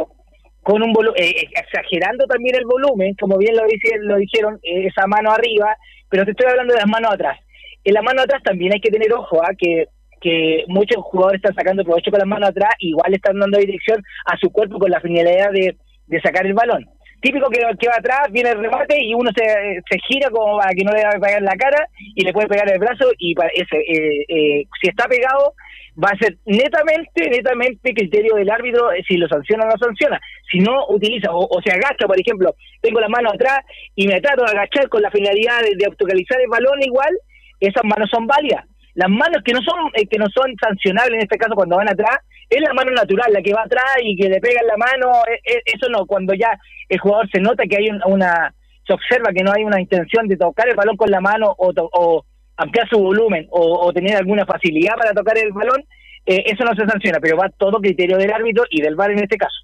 con 0.68 0.82
un 0.82 0.92
volumen, 0.94 1.22
exagerando 1.62 2.26
también 2.26 2.56
el 2.56 2.66
volumen, 2.66 3.16
como 3.20 3.38
bien 3.38 3.56
lo, 3.56 3.64
dice, 3.66 3.90
lo 4.00 4.16
dijeron, 4.18 4.60
eh, 4.64 4.88
esa 4.88 5.06
mano 5.08 5.32
arriba, 5.32 5.76
pero 6.10 6.24
te 6.26 6.32
estoy 6.32 6.48
hablando 6.50 6.74
de 6.74 6.80
las 6.80 6.90
manos 6.90 7.12
atrás. 7.14 7.38
En 7.84 7.94
la 7.94 8.02
mano 8.02 8.22
atrás 8.22 8.42
también 8.44 8.72
hay 8.74 8.80
que 8.80 8.92
tener 8.92 9.12
ojo, 9.14 9.42
¿ah? 9.44 9.52
que, 9.58 9.88
que 10.22 10.64
muchos 10.68 10.98
jugadores 11.04 11.40
están 11.40 11.56
sacando 11.56 11.84
provecho 11.84 12.12
con 12.12 12.20
las 12.20 12.28
manos 12.28 12.50
atrás, 12.50 12.74
igual 12.80 13.14
están 13.14 13.40
dando 13.40 13.58
dirección 13.60 14.02
a 14.26 14.38
su 14.38 14.50
cuerpo 14.52 14.80
con 14.80 14.90
la 14.90 15.02
finalidad 15.02 15.52
de 15.52 16.22
sacar 16.22 16.46
el 16.46 16.54
balón. 16.54 16.86
Típico 17.24 17.50
que, 17.50 17.60
que 17.80 17.88
va 17.88 17.96
atrás, 18.00 18.28
viene 18.32 18.50
el 18.50 18.60
remate 18.60 19.02
y 19.02 19.14
uno 19.14 19.32
se, 19.34 19.46
se 19.90 19.98
gira 20.10 20.30
como 20.30 20.58
para 20.58 20.74
que 20.74 20.84
no 20.84 20.92
le 20.92 21.06
vaya 21.06 21.16
a 21.16 21.22
pegar 21.22 21.42
la 21.42 21.56
cara 21.56 21.88
y 22.16 22.22
le 22.22 22.34
puede 22.34 22.50
pegar 22.50 22.70
el 22.70 22.80
brazo 22.80 23.12
y 23.18 23.34
para 23.34 23.50
ese, 23.56 23.78
eh, 23.78 24.26
eh, 24.28 24.66
si 24.82 24.90
está 24.90 25.08
pegado 25.08 25.54
va 25.96 26.10
a 26.10 26.18
ser 26.18 26.36
netamente, 26.46 27.30
netamente 27.30 27.94
criterio 27.94 28.36
del 28.36 28.50
árbitro 28.50 28.92
eh, 28.92 29.02
si 29.08 29.16
lo 29.16 29.30
sanciona 29.30 29.64
o 29.64 29.68
no 29.68 29.78
sanciona. 29.78 30.20
Si 30.52 30.60
no 30.60 30.86
utiliza 30.90 31.30
o, 31.32 31.48
se 31.64 31.72
agacha, 31.72 32.08
por 32.08 32.20
ejemplo, 32.20 32.56
tengo 32.82 33.00
la 33.00 33.08
mano 33.08 33.30
atrás 33.30 33.60
y 33.96 34.06
me 34.06 34.20
trato 34.20 34.44
de 34.44 34.52
agachar 34.52 34.90
con 34.90 35.02
la 35.02 35.10
finalidad 35.10 35.62
de, 35.62 35.78
de 35.78 35.86
autocalizar 35.86 36.42
el 36.42 36.50
balón 36.50 36.82
igual, 36.82 37.14
esas 37.62 37.86
manos 37.86 38.10
son 38.12 38.28
válidas. 38.28 38.66
Las 38.96 39.10
manos 39.10 39.42
que 39.46 39.54
no 39.54 39.62
son 39.62 39.92
que 39.94 40.18
no 40.20 40.26
son 40.28 40.54
sancionables 40.62 41.16
en 41.16 41.24
este 41.24 41.38
caso 41.38 41.56
cuando 41.56 41.78
van 41.78 41.88
atrás 41.88 42.18
es 42.50 42.62
la 42.62 42.74
mano 42.74 42.92
natural, 42.92 43.32
la 43.34 43.42
que 43.42 43.54
va 43.54 43.64
atrás 43.64 43.84
y 44.04 44.16
que 44.16 44.30
le 44.30 44.40
pega 44.40 44.62
en 44.62 44.68
la 44.68 44.78
mano, 44.78 45.12
eh, 45.32 45.40
eh, 45.46 45.62
eso 45.66 45.90
no, 45.90 46.06
cuando 46.06 46.34
ya 46.34 46.58
el 46.90 47.00
jugador 47.00 47.30
se 47.32 47.40
nota 47.40 47.64
que 47.66 47.78
hay 47.78 47.90
un- 47.90 48.02
una 48.06 48.54
se 48.86 48.94
observa 48.94 49.32
que 49.34 49.44
no 49.44 49.52
hay 49.54 49.64
una 49.64 49.80
intención 49.80 50.28
de 50.28 50.36
tocar 50.36 50.68
el 50.68 50.76
balón 50.76 50.98
con 50.98 51.10
la 51.10 51.22
mano 51.22 51.56
o, 51.58 51.72
to- 51.74 51.90
o 51.94 52.26
ampliar 52.58 52.88
su 52.90 53.00
volumen 53.00 53.48
o, 53.50 53.80
o 53.88 53.94
tener 53.94 54.18
alguna 54.18 54.46
facilidad 54.46 54.96
para 54.96 55.14
tocar 55.14 55.38
el 55.38 55.54
balón, 55.54 55.82
eh, 56.26 56.44
eso 56.48 56.66
no 56.66 56.76
se 56.76 56.86
sanciona, 56.86 57.20
pero 57.22 57.38
va 57.38 57.48
todo 57.50 57.80
criterio 57.80 58.18
del 58.18 58.32
árbitro 58.34 58.66
y 58.70 58.82
del 58.82 58.96
VAR 58.96 59.12
en 59.12 59.20
este 59.24 59.38
caso. 59.38 59.56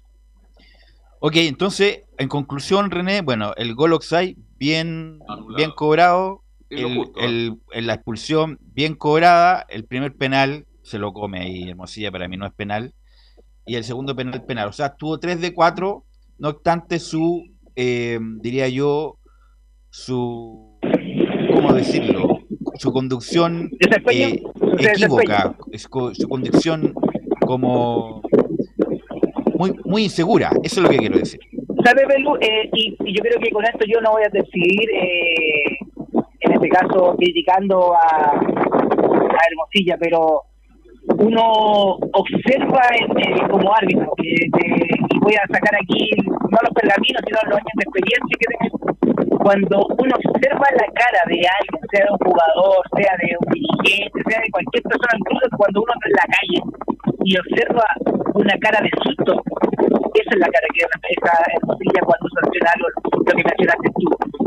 Ok, 1.20 1.36
entonces, 1.36 2.04
en 2.16 2.28
conclusión, 2.28 2.90
René, 2.90 3.20
bueno, 3.20 3.52
el 3.58 3.74
gol 3.74 3.92
Oxai 3.92 4.36
bien, 4.58 5.18
Anulado. 5.28 5.54
bien 5.56 5.70
cobrado, 5.72 6.40
el, 6.70 6.94
justo, 6.96 7.20
¿eh? 7.20 7.24
el- 7.26 7.52
el- 7.72 7.86
la 7.86 7.94
expulsión 7.94 8.58
bien 8.62 8.94
cobrada, 8.94 9.66
el 9.68 9.84
primer 9.84 10.14
penal 10.14 10.64
se 10.90 10.98
lo 10.98 11.12
come 11.12 11.40
ahí 11.40 11.70
Hermosilla, 11.70 12.10
para 12.10 12.26
mí 12.26 12.36
no 12.36 12.46
es 12.46 12.52
penal, 12.52 12.92
y 13.64 13.76
el 13.76 13.84
segundo 13.84 14.16
penal 14.16 14.44
penal, 14.44 14.68
o 14.68 14.72
sea, 14.72 14.86
estuvo 14.86 15.20
3 15.20 15.40
de 15.40 15.54
4, 15.54 16.04
no 16.38 16.48
obstante 16.48 16.98
su, 16.98 17.44
eh, 17.76 18.18
diría 18.40 18.68
yo, 18.68 19.18
su, 19.90 20.78
¿cómo 21.54 21.72
decirlo? 21.72 22.40
Su 22.74 22.92
conducción 22.92 23.70
eh, 24.10 24.42
su 24.78 24.88
equívoca, 24.88 25.56
su 25.76 26.28
conducción 26.28 26.92
como 27.46 28.22
muy, 29.56 29.72
muy 29.84 30.04
insegura, 30.04 30.50
eso 30.64 30.80
es 30.80 30.82
lo 30.82 30.88
que 30.88 30.98
quiero 30.98 31.18
decir. 31.18 31.40
¿Sabe, 31.84 32.04
Belu? 32.06 32.34
Eh, 32.36 32.68
y, 32.74 32.96
y 33.04 33.16
yo 33.16 33.22
creo 33.22 33.38
que 33.40 33.50
con 33.50 33.64
esto 33.64 33.84
yo 33.86 34.00
no 34.00 34.12
voy 34.12 34.22
a 34.24 34.30
seguir, 34.30 34.90
eh, 34.90 35.78
en 36.40 36.52
este 36.52 36.68
caso, 36.68 37.14
criticando 37.16 37.94
a, 37.94 38.40
a 38.40 39.38
Hermosilla, 39.50 39.96
pero 39.98 40.49
uno 41.18 41.98
observa 42.12 42.82
eh, 42.94 43.48
como 43.50 43.74
árbitro, 43.74 44.12
que 44.16 44.46
y 44.50 45.18
voy 45.20 45.34
a 45.34 45.46
sacar 45.52 45.74
aquí 45.80 46.10
no 46.26 46.58
los 46.62 46.74
pergaminos, 46.74 47.22
sino 47.26 47.38
los 47.46 47.58
años 47.58 47.76
de 47.76 47.84
experiencia 47.84 48.34
que 48.38 48.48
tengo, 48.58 48.78
cuando 49.42 49.76
uno 49.98 50.14
observa 50.14 50.66
la 50.76 50.88
cara 50.94 51.22
de 51.26 51.38
alguien, 51.40 51.80
sea 51.90 52.04
de 52.04 52.12
un 52.12 52.22
jugador, 52.22 52.80
sea 52.96 53.12
de 53.18 53.28
un 53.38 53.46
dirigente, 53.50 54.18
sea 54.28 54.40
de 54.40 54.50
cualquier 54.50 54.82
persona, 54.84 55.14
incluso 55.18 55.56
cuando 55.56 55.76
uno 55.82 55.92
está 55.94 56.06
en 56.06 56.16
la 56.20 56.28
calle 56.30 56.58
y 57.24 57.30
observa 57.38 57.86
una 58.34 58.56
cara 58.60 58.78
de 58.82 58.90
susto, 59.02 59.32
esa 60.14 60.30
es 60.34 60.40
la 60.40 60.50
cara 60.50 60.66
que 60.74 60.82
refleja 60.86 61.32
Hermosilla 61.56 62.02
cuando 62.04 62.26
sanciona 62.34 62.68
algo, 62.74 62.88
lo 63.16 63.24
que 63.24 63.44
mencionaste 63.44 63.88
tú. 63.96 64.06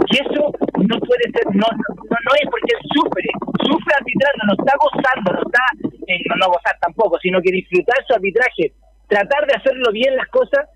Y 0.09 0.13
eso 0.19 0.41
no 0.83 0.95
puede 0.99 1.25
ser, 1.31 1.45
no, 1.55 1.67
no, 1.67 2.17
no 2.17 2.31
es 2.37 2.45
porque 2.51 2.75
sufre, 2.93 3.29
sufre 3.63 3.91
arbitrando, 3.95 4.41
no 4.47 4.53
está 4.59 4.73
gozando, 4.77 5.27
no 5.33 5.41
está, 5.47 5.65
eh, 6.07 6.19
no, 6.29 6.35
no 6.35 6.47
gozar 6.47 6.77
tampoco, 6.81 7.17
sino 7.21 7.41
que 7.41 7.51
disfrutar 7.51 7.95
su 8.07 8.13
arbitraje, 8.13 8.73
tratar 9.07 9.45
de 9.47 9.53
hacerlo 9.55 9.91
bien 9.91 10.15
las 10.15 10.27
cosas, 10.29 10.67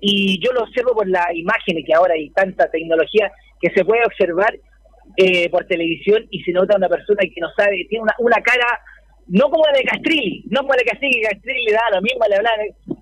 y 0.00 0.38
yo 0.44 0.52
lo 0.52 0.62
observo 0.62 0.94
por 0.94 1.08
las 1.08 1.26
imágenes 1.34 1.84
que 1.86 1.94
ahora 1.94 2.14
hay 2.14 2.30
tanta 2.30 2.70
tecnología 2.70 3.30
que 3.60 3.70
se 3.70 3.84
puede 3.84 4.04
observar 4.04 4.52
eh, 5.16 5.48
por 5.50 5.64
televisión 5.66 6.26
y 6.30 6.42
se 6.42 6.52
nota 6.52 6.76
una 6.76 6.88
persona 6.88 7.20
que 7.22 7.40
no 7.40 7.48
sabe, 7.56 7.86
tiene 7.88 8.02
una, 8.02 8.14
una 8.18 8.40
cara 8.42 8.66
no 9.28 9.48
como 9.50 9.64
la 9.66 9.78
de 9.78 9.84
Castrilli, 9.84 10.44
no 10.50 10.60
como 10.62 10.72
la 10.72 10.78
de 10.78 10.84
Castrilli, 10.90 11.20
que 11.20 11.28
Castrilli 11.28 11.64
le 11.66 11.72
da 11.72 11.82
lo 11.92 12.02
mismo, 12.02 12.24
le 12.28 12.36
hablan, 12.36 12.54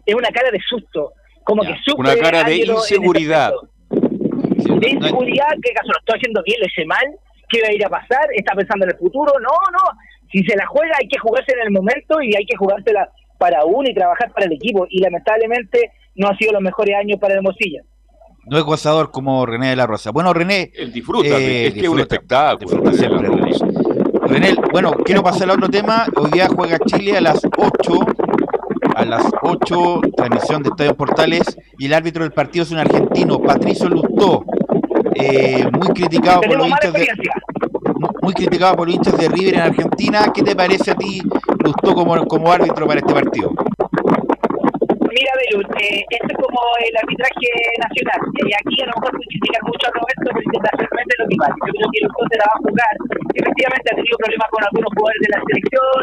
es 0.04 0.14
una 0.14 0.28
cara 0.28 0.50
de 0.50 0.60
susto, 0.68 1.12
como 1.44 1.62
Ya, 1.64 1.70
que 1.72 1.80
sufre 1.84 2.12
una 2.12 2.16
cara 2.16 2.44
de 2.44 2.56
inseguridad. 2.56 3.52
Sí, 3.90 4.68
de 4.68 4.92
no- 4.94 5.06
inseguridad, 5.06 5.48
¿qué 5.62 5.72
caso 5.72 5.88
lo 5.92 5.98
estoy 6.00 6.18
haciendo 6.18 6.42
bien, 6.44 6.60
lo 6.60 6.66
hice 6.66 6.84
mal? 6.84 7.06
¿Qué 7.48 7.62
va 7.62 7.68
a 7.68 7.72
ir 7.72 7.84
a 7.84 7.88
pasar? 7.88 8.28
¿Está 8.36 8.54
pensando 8.54 8.84
en 8.84 8.90
el 8.92 8.98
futuro? 8.98 9.32
No, 9.40 9.48
no, 9.72 9.98
si 10.32 10.42
se 10.44 10.56
la 10.56 10.66
juega 10.66 10.94
hay 11.00 11.08
que 11.08 11.18
jugarse 11.18 11.52
en 11.52 11.66
el 11.66 11.70
momento 11.72 12.20
y 12.22 12.34
hay 12.36 12.44
que 12.46 12.56
jugársela 12.56 13.08
para 13.38 13.64
uno 13.64 13.88
y 13.88 13.94
trabajar 13.94 14.30
para 14.32 14.46
el 14.46 14.52
equipo, 14.52 14.86
y 14.90 15.00
lamentablemente 15.00 15.90
no 16.16 16.28
ha 16.28 16.36
sido 16.36 16.52
los 16.52 16.62
mejores 16.62 16.94
años 16.96 17.18
para 17.18 17.34
Hermosilla. 17.34 17.80
no 18.46 18.58
es 18.58 18.64
gozador 18.64 19.10
como 19.10 19.46
René 19.46 19.70
de 19.70 19.76
la 19.76 19.86
Rosa. 19.86 20.10
Bueno, 20.10 20.32
René, 20.34 20.70
Él 20.74 20.92
disfruta, 20.92 21.28
Eh, 21.28 21.66
es 21.68 21.74
que 21.74 21.80
es 21.80 21.88
un 21.88 21.96
disfruta, 21.96 22.02
espectáculo. 22.02 22.82
disfruta 22.82 22.92
siempre, 22.92 23.28
René. 24.26 24.54
Bueno, 24.72 24.92
quiero 25.04 25.22
pasar 25.22 25.50
a 25.50 25.54
otro 25.54 25.68
tema. 25.68 26.06
Hoy 26.16 26.30
día 26.32 26.48
juega 26.48 26.78
Chile 26.80 27.16
a 27.16 27.20
las 27.20 27.40
8, 27.56 27.92
a 28.94 29.04
las 29.04 29.24
8, 29.42 30.00
transmisión 30.16 30.62
de 30.62 30.68
Estadio 30.70 30.94
Portales, 30.96 31.56
y 31.78 31.86
el 31.86 31.94
árbitro 31.94 32.22
del 32.24 32.32
partido 32.32 32.64
es 32.64 32.70
un 32.70 32.78
argentino, 32.78 33.40
Patricio 33.40 33.88
Lustó, 33.88 34.44
eh, 35.14 35.64
muy 35.72 35.88
criticado 35.94 36.40
por 36.42 36.56
los 36.56 36.66
hinchas 36.68 36.92
de, 36.92 37.02
experiencia. 37.02 37.32
Muy 38.22 38.34
criticado 38.34 38.76
por 38.76 38.88
hinchas 38.88 39.16
de 39.18 39.28
River 39.28 39.54
en 39.54 39.60
Argentina. 39.60 40.30
¿Qué 40.34 40.42
te 40.42 40.54
parece 40.54 40.90
a 40.92 40.94
ti, 40.94 41.22
Lustó, 41.64 41.94
como, 41.94 42.24
como 42.26 42.52
árbitro 42.52 42.86
para 42.86 43.00
este 43.00 43.12
partido? 43.12 43.50
Mira, 45.10 45.32
Belu, 45.42 45.60
eh, 45.80 46.04
esto 46.08 46.30
es 46.30 46.38
como 46.38 46.60
el 46.86 46.94
arbitraje 46.96 47.50
nacional. 47.82 48.20
Eh, 48.40 48.54
aquí 48.54 48.76
a 48.82 48.86
lo 48.86 48.94
mejor 48.94 49.10
se 49.18 49.26
critica 49.26 49.58
mucho 49.66 49.84
a 49.88 49.92
Roberto, 49.98 50.28
pero 50.30 50.46
internacionalmente 50.46 51.12
lo 51.18 51.26
mismo. 51.26 51.44
Yo 51.66 51.72
creo 51.74 51.90
que 51.90 52.00
el 52.00 52.08
se 52.30 52.36
la 52.38 52.46
va 52.46 52.54
a 52.54 52.62
jugar. 52.62 52.94
Efectivamente 53.34 53.86
ha 53.90 53.96
tenido 53.98 54.16
problemas 54.22 54.48
con 54.54 54.62
algunos 54.62 54.90
jugadores 54.94 55.20
de 55.20 55.30
la 55.34 55.40
selección, 55.50 56.00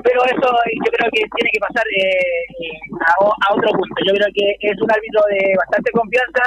pero 0.00 0.18
eso 0.24 0.48
eh, 0.66 0.76
yo 0.80 0.90
creo 0.96 1.08
que 1.12 1.22
tiene 1.36 1.50
que 1.52 1.60
pasar 1.60 1.86
eh, 1.92 2.46
a, 2.96 3.12
a 3.28 3.46
otro 3.52 3.70
punto. 3.76 3.98
Yo 4.08 4.12
creo 4.16 4.30
que 4.32 4.46
es 4.56 4.76
un 4.80 4.90
árbitro 4.90 5.20
de 5.28 5.40
bastante 5.60 5.90
confianza, 5.92 6.44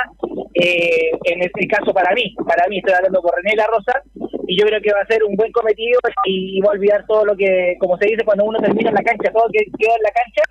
eh, 0.58 1.14
en 1.30 1.38
este 1.46 1.62
caso 1.68 1.94
para 1.94 2.10
mí. 2.18 2.34
Para 2.42 2.66
mí 2.68 2.82
estoy 2.82 2.98
hablando 2.98 3.22
con 3.22 3.32
René 3.38 3.54
La 3.54 3.68
Rosa, 3.70 4.02
y 4.50 4.58
yo 4.60 4.66
creo 4.66 4.82
que 4.82 4.92
va 4.92 5.02
a 5.02 5.06
ser 5.06 5.24
un 5.24 5.36
buen 5.36 5.52
cometido 5.52 6.00
y 6.26 6.60
va 6.62 6.72
a 6.72 6.74
olvidar 6.74 7.06
todo 7.08 7.24
lo 7.24 7.38
que, 7.38 7.78
como 7.80 7.98
se 7.98 8.08
dice, 8.08 8.26
cuando 8.26 8.46
uno 8.46 8.58
termina 8.58 8.90
en 8.90 8.96
la 8.96 9.04
cancha, 9.04 9.32
todo 9.32 9.46
lo 9.46 9.52
que 9.54 9.64
quedó 9.78 9.94
en 9.94 10.02
la 10.02 10.10
cancha 10.10 10.42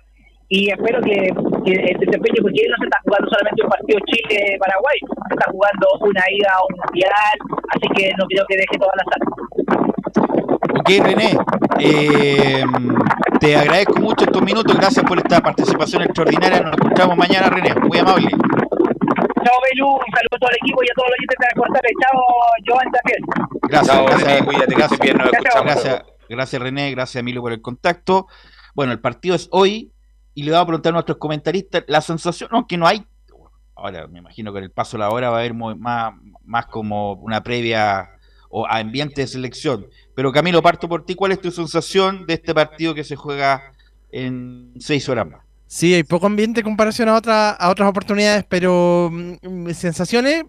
y 0.47 0.71
espero 0.71 1.01
que, 1.01 1.29
que 1.65 1.73
el 1.73 1.99
desempeño, 1.99 2.41
porque 2.41 2.63
no 2.69 2.77
se 2.79 2.85
está 2.85 2.99
jugando 3.03 3.29
solamente 3.29 3.61
un 3.61 3.69
partido 3.69 3.99
Chile-Paraguay, 4.07 4.97
se 5.03 5.33
está 5.35 5.51
jugando 5.51 5.87
una 5.99 6.23
ida 6.31 6.49
a 6.55 6.63
un 6.63 6.79
mundial, 6.79 7.35
así 7.75 7.87
que 7.93 8.11
no 8.17 8.25
creo 8.25 8.45
que 8.47 8.55
deje 8.55 8.77
toda 8.79 8.93
la 8.95 9.03
sala. 9.11 9.25
Ok, 10.79 10.89
René, 11.03 11.37
eh, 11.79 12.63
te 13.41 13.57
agradezco 13.57 13.99
mucho 13.99 14.23
estos 14.23 14.41
minutos. 14.41 14.75
Gracias 14.77 15.05
por 15.05 15.17
esta 15.17 15.41
participación 15.41 16.03
extraordinaria. 16.03 16.61
Nos 16.61 16.73
encontramos 16.77 17.17
mañana, 17.17 17.49
René. 17.49 17.75
Muy 17.75 17.99
amable. 17.99 18.29
Chao, 19.43 19.57
Belu, 19.63 19.87
un 19.87 20.11
saludo 20.13 20.35
a 20.35 20.39
todo 20.39 20.49
el 20.49 20.57
equipo 20.61 20.83
y 20.83 20.87
a 20.89 20.93
todos 20.95 21.09
los 21.09 21.17
oyentes 21.17 21.37
de 21.39 21.45
la. 21.45 21.89
Chao, 22.01 22.21
Joan 22.67 22.91
también. 22.91 23.21
Gracias, 23.69 23.95
Chao, 23.95 24.05
gracias, 24.05 24.27
René, 24.27 24.45
cuídate, 24.45 24.75
gracias, 24.75 24.99
bien, 24.99 25.17
nos 25.17 25.31
Chao, 25.31 25.39
escuchamos. 25.41 25.65
gracias, 25.65 26.03
gracias, 26.29 26.61
René, 26.61 26.91
gracias 26.91 27.15
Emilio 27.19 27.41
por 27.41 27.51
el 27.51 27.61
contacto. 27.61 28.27
Bueno, 28.75 28.91
el 28.91 28.99
partido 28.99 29.35
es 29.35 29.47
hoy 29.51 29.91
y 30.33 30.43
le 30.43 30.51
vamos 30.51 30.63
a 30.63 30.67
preguntar 30.67 30.91
a 30.91 30.93
nuestros 30.93 31.17
comentaristas 31.17 31.83
la 31.87 32.01
sensación, 32.01 32.49
aunque 32.53 32.77
no 32.77 32.87
hay, 32.87 33.05
ahora 33.75 34.07
me 34.07 34.19
imagino 34.19 34.51
que 34.51 34.59
en 34.59 34.65
el 34.65 34.71
paso 34.71 34.97
de 34.97 34.99
la 34.99 35.09
hora 35.09 35.29
va 35.29 35.37
a 35.37 35.39
haber 35.39 35.53
más 35.53 36.65
como 36.67 37.13
una 37.13 37.43
previa 37.43 38.09
o 38.49 38.65
ambiente 38.67 39.21
de 39.21 39.27
selección. 39.27 39.87
Pero 40.15 40.31
Camilo, 40.31 40.61
parto 40.61 40.89
por 40.89 41.05
ti, 41.05 41.15
¿cuál 41.15 41.31
es 41.31 41.41
tu 41.41 41.51
sensación 41.51 42.25
de 42.25 42.33
este 42.35 42.53
partido 42.53 42.93
que 42.93 43.03
se 43.03 43.15
juega 43.15 43.73
en 44.11 44.73
seis 44.79 45.07
horas 45.07 45.27
más? 45.27 45.48
Sí, 45.71 45.93
hay 45.93 46.03
poco 46.03 46.25
ambiente 46.27 46.61
en 46.61 46.65
comparación 46.65 47.09
a, 47.09 47.15
otra, 47.15 47.51
a 47.51 47.69
otras 47.69 47.89
oportunidades, 47.89 48.43
pero 48.49 49.09
mm, 49.11 49.35
mis 49.43 49.77
sensaciones 49.77 50.45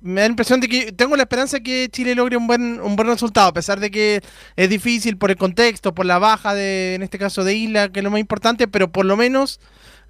me 0.00 0.22
da 0.22 0.28
la 0.28 0.32
impresión 0.32 0.60
de 0.60 0.68
que 0.68 0.92
tengo 0.92 1.16
la 1.16 1.24
esperanza 1.24 1.58
de 1.58 1.64
que 1.64 1.88
Chile 1.90 2.14
logre 2.14 2.36
un 2.38 2.46
buen, 2.46 2.80
un 2.80 2.96
buen 2.96 3.08
resultado, 3.08 3.48
a 3.48 3.54
pesar 3.54 3.80
de 3.80 3.90
que 3.90 4.22
es 4.56 4.70
difícil 4.70 5.18
por 5.18 5.30
el 5.30 5.36
contexto, 5.38 5.94
por 5.94 6.06
la 6.06 6.18
baja 6.20 6.54
de, 6.54 6.94
en 6.96 7.02
este 7.04 7.18
caso 7.18 7.44
de 7.44 7.54
Isla, 7.56 7.90
que 7.90 8.00
es 8.00 8.04
lo 8.04 8.10
más 8.12 8.20
importante, 8.20 8.68
pero 8.68 8.92
por 8.92 9.06
lo 9.06 9.16
menos, 9.16 9.60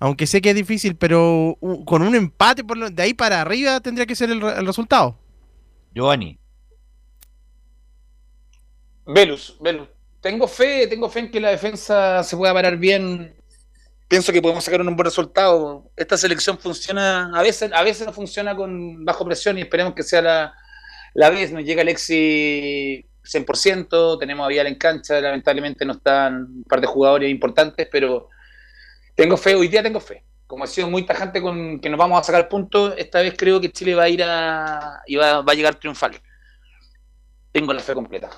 aunque 0.01 0.27
sé 0.27 0.43
que 0.43 0.51
es 0.51 0.57
difícil, 0.57 0.97
pero 0.97 1.59
con 1.87 2.03
un 2.03 2.15
empate 2.17 2.65
por 2.65 2.79
lo- 2.79 2.91
de 2.91 3.03
ahí 3.03 3.15
para 3.15 3.41
arriba 3.43 3.81
tendría 3.81 4.07
que 4.07 4.17
ser 4.17 4.31
el, 4.31 4.41
re- 4.43 4.59
el 4.61 4.67
resultado. 4.67 5.19
Giovanni, 5.95 6.39
Velus, 9.07 9.57
Velus. 9.61 9.89
Tengo 10.21 10.49
fe, 10.49 10.87
tengo 10.89 11.09
fe 11.09 11.21
en 11.21 11.31
que 11.31 11.41
la 11.41 11.51
defensa 11.51 12.23
se 12.25 12.37
pueda 12.37 12.53
parar 12.55 12.77
bien. 12.79 13.35
Pienso 14.09 14.33
que 14.33 14.41
podemos 14.41 14.63
sacar 14.63 14.81
un 14.81 14.95
buen 14.95 15.05
resultado. 15.05 15.91
Esta 15.97 16.17
selección 16.17 16.59
funciona, 16.59 17.31
a 17.35 17.43
veces, 17.43 17.73
a 17.73 17.83
veces 17.83 18.07
no 18.07 18.13
funciona 18.13 18.55
con 18.55 19.05
bajo 19.05 19.25
presión 19.25 19.59
y 19.59 19.63
esperemos 19.63 19.95
que 19.95 20.05
sea 20.05 20.23
la, 20.23 20.55
la 21.15 21.31
vez. 21.31 21.51
Nos 21.51 21.65
llega 21.65 21.83
Alexi 21.83 23.05
100%, 23.25 24.19
tenemos 24.19 24.45
a 24.45 24.49
Vial 24.49 24.69
en 24.69 24.77
cancha, 24.77 25.21
lamentablemente 25.21 25.85
no 25.85 25.95
están 25.95 26.43
un 26.43 26.65
par 26.65 26.81
de 26.81 26.87
jugadores 26.87 27.31
importantes, 27.31 27.89
pero 27.91 28.29
tengo 29.17 29.37
fe, 29.37 29.57
hoy 29.57 29.69
día 29.69 29.83
tengo 29.83 30.01
fe. 30.01 30.25
Como 30.47 30.65
he 30.65 30.69
sido 30.69 30.89
muy 30.89 31.05
tajante 31.05 31.43
con 31.43 31.81
que 31.81 31.91
nos 31.91 31.99
vamos 31.99 32.21
a 32.21 32.23
sacar 32.23 32.49
puntos, 32.49 32.95
esta 32.99 33.21
vez 33.21 33.35
creo 33.37 33.61
que 33.61 33.73
Chile 33.73 33.97
va 33.97 34.05
a 34.05 34.09
ir 34.09 34.23
a 34.23 35.03
y 35.07 35.17
va, 35.17 35.43
va 35.43 35.53
a 35.53 35.57
llegar 35.57 35.75
triunfal. 35.75 36.21
Tengo 37.51 37.73
la 37.73 37.81
fe 37.81 37.95
completa. 37.95 38.31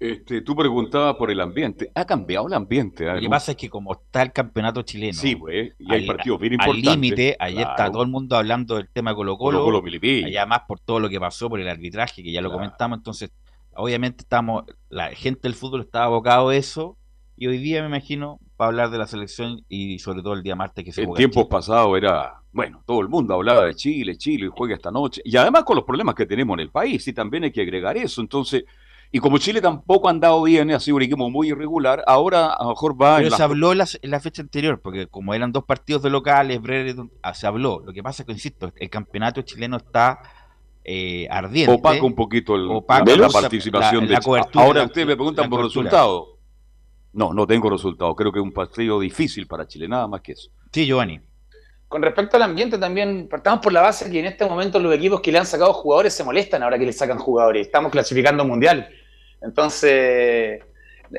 Este, 0.00 0.42
tú 0.42 0.54
preguntabas 0.54 1.16
por 1.16 1.30
el 1.30 1.40
ambiente. 1.40 1.90
Ha 1.94 2.04
cambiado 2.04 2.46
el 2.46 2.54
ambiente. 2.54 3.04
lo 3.04 3.20
que 3.20 3.28
pasa 3.28 3.52
es 3.52 3.56
que 3.56 3.68
como 3.68 3.92
está 3.94 4.22
el 4.22 4.32
campeonato 4.32 4.82
chileno, 4.82 5.14
Sí, 5.14 5.34
pues. 5.34 5.72
Y 5.78 5.92
hay 5.92 6.00
al- 6.02 6.06
partidos 6.06 6.38
bien 6.40 6.52
al 6.60 6.68
importantes. 6.68 6.92
límite, 6.92 7.36
ayer 7.40 7.60
está 7.62 7.74
Claro. 7.74 7.92
todo 7.92 8.02
el 8.04 8.08
mundo 8.08 8.36
hablando 8.36 8.76
del 8.76 8.88
tema 8.88 9.12
Colo 9.14 9.36
Colo 9.36 9.58
Colo, 9.58 9.64
Colo 9.64 9.82
Milipilla. 9.82 10.26
allá 10.28 10.46
más 10.46 10.60
por 10.68 10.78
todo 10.78 11.00
lo 11.00 11.08
que 11.08 11.18
pasó, 11.18 11.48
por 11.48 11.58
el 11.58 11.68
arbitraje, 11.68 12.22
que 12.22 12.30
ya 12.30 12.40
lo 12.40 12.48
Claro. 12.48 12.60
comentamos, 12.62 12.98
entonces 12.98 13.32
obviamente 13.74 14.22
estamos, 14.22 14.64
la 14.88 15.08
gente 15.10 15.40
del 15.42 15.54
fútbol 15.54 15.80
está 15.80 16.04
abocado 16.04 16.50
a 16.50 16.56
eso, 16.56 16.96
y 17.36 17.46
hoy 17.48 17.58
día 17.58 17.80
me 17.82 17.88
imagino 17.88 18.38
va 18.60 18.64
a 18.66 18.68
hablar 18.68 18.90
de 18.90 18.98
la 18.98 19.06
selección 19.06 19.64
y 19.68 19.98
sobre 20.00 20.22
todo 20.22 20.34
el 20.34 20.42
día 20.42 20.56
martes 20.56 20.84
que 20.84 20.90
se 20.92 21.02
En 21.02 21.14
tiempos 21.14 21.46
pasados 21.46 21.96
era, 21.96 22.34
bueno, 22.52 22.82
todo 22.86 23.00
el 23.00 23.08
mundo 23.08 23.34
hablaba 23.34 23.64
de 23.66 23.74
Chile, 23.74 24.16
Chile 24.16 24.48
juega 24.48 24.74
esta 24.74 24.90
noche. 24.90 25.22
Y 25.24 25.36
además 25.36 25.62
con 25.62 25.76
los 25.76 25.84
problemas 25.84 26.16
que 26.16 26.26
tenemos 26.26 26.54
en 26.54 26.60
el 26.60 26.70
país, 26.70 27.06
y 27.06 27.12
también 27.12 27.44
hay 27.44 27.52
que 27.52 27.60
agregar 27.62 27.96
eso. 27.96 28.20
Entonces, 28.20 28.64
y 29.10 29.18
como 29.20 29.38
Chile 29.38 29.60
tampoco 29.60 30.08
ha 30.08 30.10
andado 30.10 30.42
bien, 30.42 30.70
ha 30.70 30.80
sido 30.80 30.96
un 30.98 31.02
equipo 31.02 31.30
muy 31.30 31.48
irregular, 31.48 32.04
ahora 32.06 32.52
a 32.52 32.62
lo 32.64 32.70
mejor 32.70 32.92
va 33.00 33.16
Pero 33.16 33.28
en 33.28 33.32
se 33.32 33.38
la- 33.38 33.44
habló 33.44 33.72
en 33.72 33.78
la, 33.78 33.86
en 34.02 34.10
la 34.10 34.20
fecha 34.20 34.42
anterior, 34.42 34.80
porque 34.82 35.06
como 35.06 35.32
eran 35.34 35.50
dos 35.52 35.64
partidos 35.64 36.02
de 36.02 36.10
locales, 36.10 36.60
ah, 37.22 37.34
se 37.34 37.46
habló. 37.46 37.80
Lo 37.84 37.92
que 37.92 38.02
pasa 38.02 38.22
es 38.22 38.26
que, 38.26 38.32
insisto, 38.32 38.72
el 38.76 38.90
campeonato 38.90 39.42
chileno 39.42 39.76
está 39.78 40.18
eh, 40.84 41.26
ardiente. 41.30 41.74
opaca 41.74 42.02
un 42.04 42.14
poquito 42.14 42.54
el- 42.54 42.70
Opaca 42.70 43.04
la, 43.04 43.16
la 43.16 43.28
participación 43.28 44.08
la- 44.08 44.16
de 44.18 44.22
cobertura, 44.24 44.64
Ahora 44.64 44.84
ustedes 44.84 45.06
me 45.06 45.16
preguntan 45.16 45.48
por 45.50 45.60
cobertura. 45.60 45.84
resultados. 45.84 46.28
No, 47.12 47.32
no 47.34 47.46
tengo 47.46 47.68
resultados. 47.70 48.14
Creo 48.16 48.30
que 48.32 48.38
es 48.38 48.42
un 48.44 48.52
partido 48.52 49.00
difícil 49.00 49.46
para 49.46 49.66
Chile, 49.66 49.88
nada 49.88 50.06
más 50.06 50.20
que 50.20 50.32
eso. 50.32 50.50
Sí, 50.72 50.86
Giovanni. 50.86 51.20
Con 51.88 52.02
respecto 52.02 52.36
al 52.36 52.42
ambiente, 52.42 52.76
también 52.78 53.28
partamos 53.30 53.60
por 53.60 53.72
la 53.72 53.80
base 53.80 54.10
que 54.10 54.20
en 54.20 54.26
este 54.26 54.46
momento 54.46 54.78
los 54.78 54.94
equipos 54.94 55.22
que 55.22 55.32
le 55.32 55.38
han 55.38 55.46
sacado 55.46 55.72
jugadores 55.72 56.12
se 56.12 56.22
molestan 56.22 56.62
ahora 56.62 56.78
que 56.78 56.84
le 56.84 56.92
sacan 56.92 57.18
jugadores. 57.18 57.66
Estamos 57.66 57.90
clasificando 57.90 58.44
mundial. 58.44 58.88
Entonces, 59.42 60.60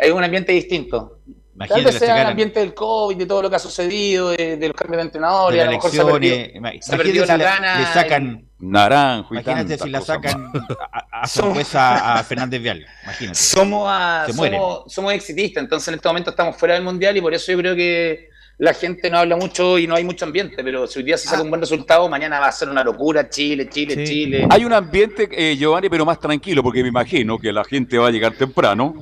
hay 0.02 0.12
un 0.12 0.24
ambiente 0.24 0.52
distinto. 0.52 1.20
Tal 1.58 1.68
Imagínate 1.68 1.84
vez 1.86 1.94
la 1.96 2.00
sea 2.00 2.22
el 2.22 2.28
ambiente 2.28 2.60
del 2.62 2.74
COVID, 2.74 3.18
de 3.18 3.26
todo 3.26 3.42
lo 3.42 3.50
que 3.50 3.58
ha 3.58 3.60
sucedido, 3.60 4.30
de, 4.30 4.56
de 4.56 4.68
los 4.70 4.78
cambios 4.78 4.98
de 4.98 5.04
de 5.04 5.08
entrenadores, 5.08 5.58
las 5.58 5.62
a 5.62 5.66
lo 5.66 5.72
mejor 5.78 5.92
se 5.92 6.00
ha 6.00 6.06
perdido, 6.06 6.36
ima- 6.56 6.82
se 6.82 6.96
ha 6.96 6.98
perdido 6.98 7.26
la 7.26 7.34
si 7.36 7.42
gana 7.42 7.80
le 7.80 7.86
sacan, 7.88 8.46
Naranjo 8.60 9.34
y 9.36 9.38
imagínate 9.40 9.78
si 9.78 9.90
la 9.90 10.00
sacan 10.02 10.52
a, 10.92 11.22
a 11.24 11.28
Somos- 11.28 11.76
a 11.76 12.24
Fernández 12.24 12.62
Vial. 12.62 12.86
Imagínate. 13.04 13.38
somos, 13.38 13.88
a- 13.92 14.26
somos, 14.34 14.84
somos 14.94 15.14
exitistas, 15.14 15.62
entonces 15.64 15.90
en 15.90 15.96
este 15.96 16.08
momento 16.08 16.30
estamos 16.30 16.56
fuera 16.56 16.76
del 16.76 16.84
mundial 16.84 17.18
y 17.18 17.22
por 17.22 17.34
eso 17.34 17.52
yo 17.52 17.58
creo 17.58 17.76
que 17.76 18.30
la 18.60 18.74
gente 18.74 19.10
no 19.10 19.18
habla 19.18 19.38
mucho 19.38 19.80
y 19.80 19.88
no 19.88 19.96
hay 19.96 20.04
mucho 20.04 20.26
ambiente, 20.26 20.62
pero 20.66 20.86
si 20.86 21.00
hoy 21.00 21.06
día 21.06 21.18
se 21.18 21.30
saca 21.30 21.42
un 21.42 21.50
buen 21.50 21.62
resultado, 21.62 22.10
mañana 22.10 22.42
va 22.42 22.48
a 22.48 22.52
ser 22.52 22.68
una 22.68 22.84
locura, 22.84 23.30
Chile, 23.30 23.70
Chile, 23.70 23.96
Sí. 23.96 24.04
Chile. 24.04 24.48
Hay 24.50 24.66
un 24.66 24.74
ambiente, 24.74 25.30
eh, 25.32 25.56
Giovanni, 25.56 25.88
pero 25.88 26.06
más 26.06 26.20
tranquilo, 26.20 26.62
porque 26.62 26.84
me 26.84 26.90
imagino 26.90 27.40
que 27.40 27.54
la 27.54 27.64
gente 27.64 27.98
va 27.98 28.08
a 28.08 28.12
llegar 28.12 28.34
temprano 28.34 28.96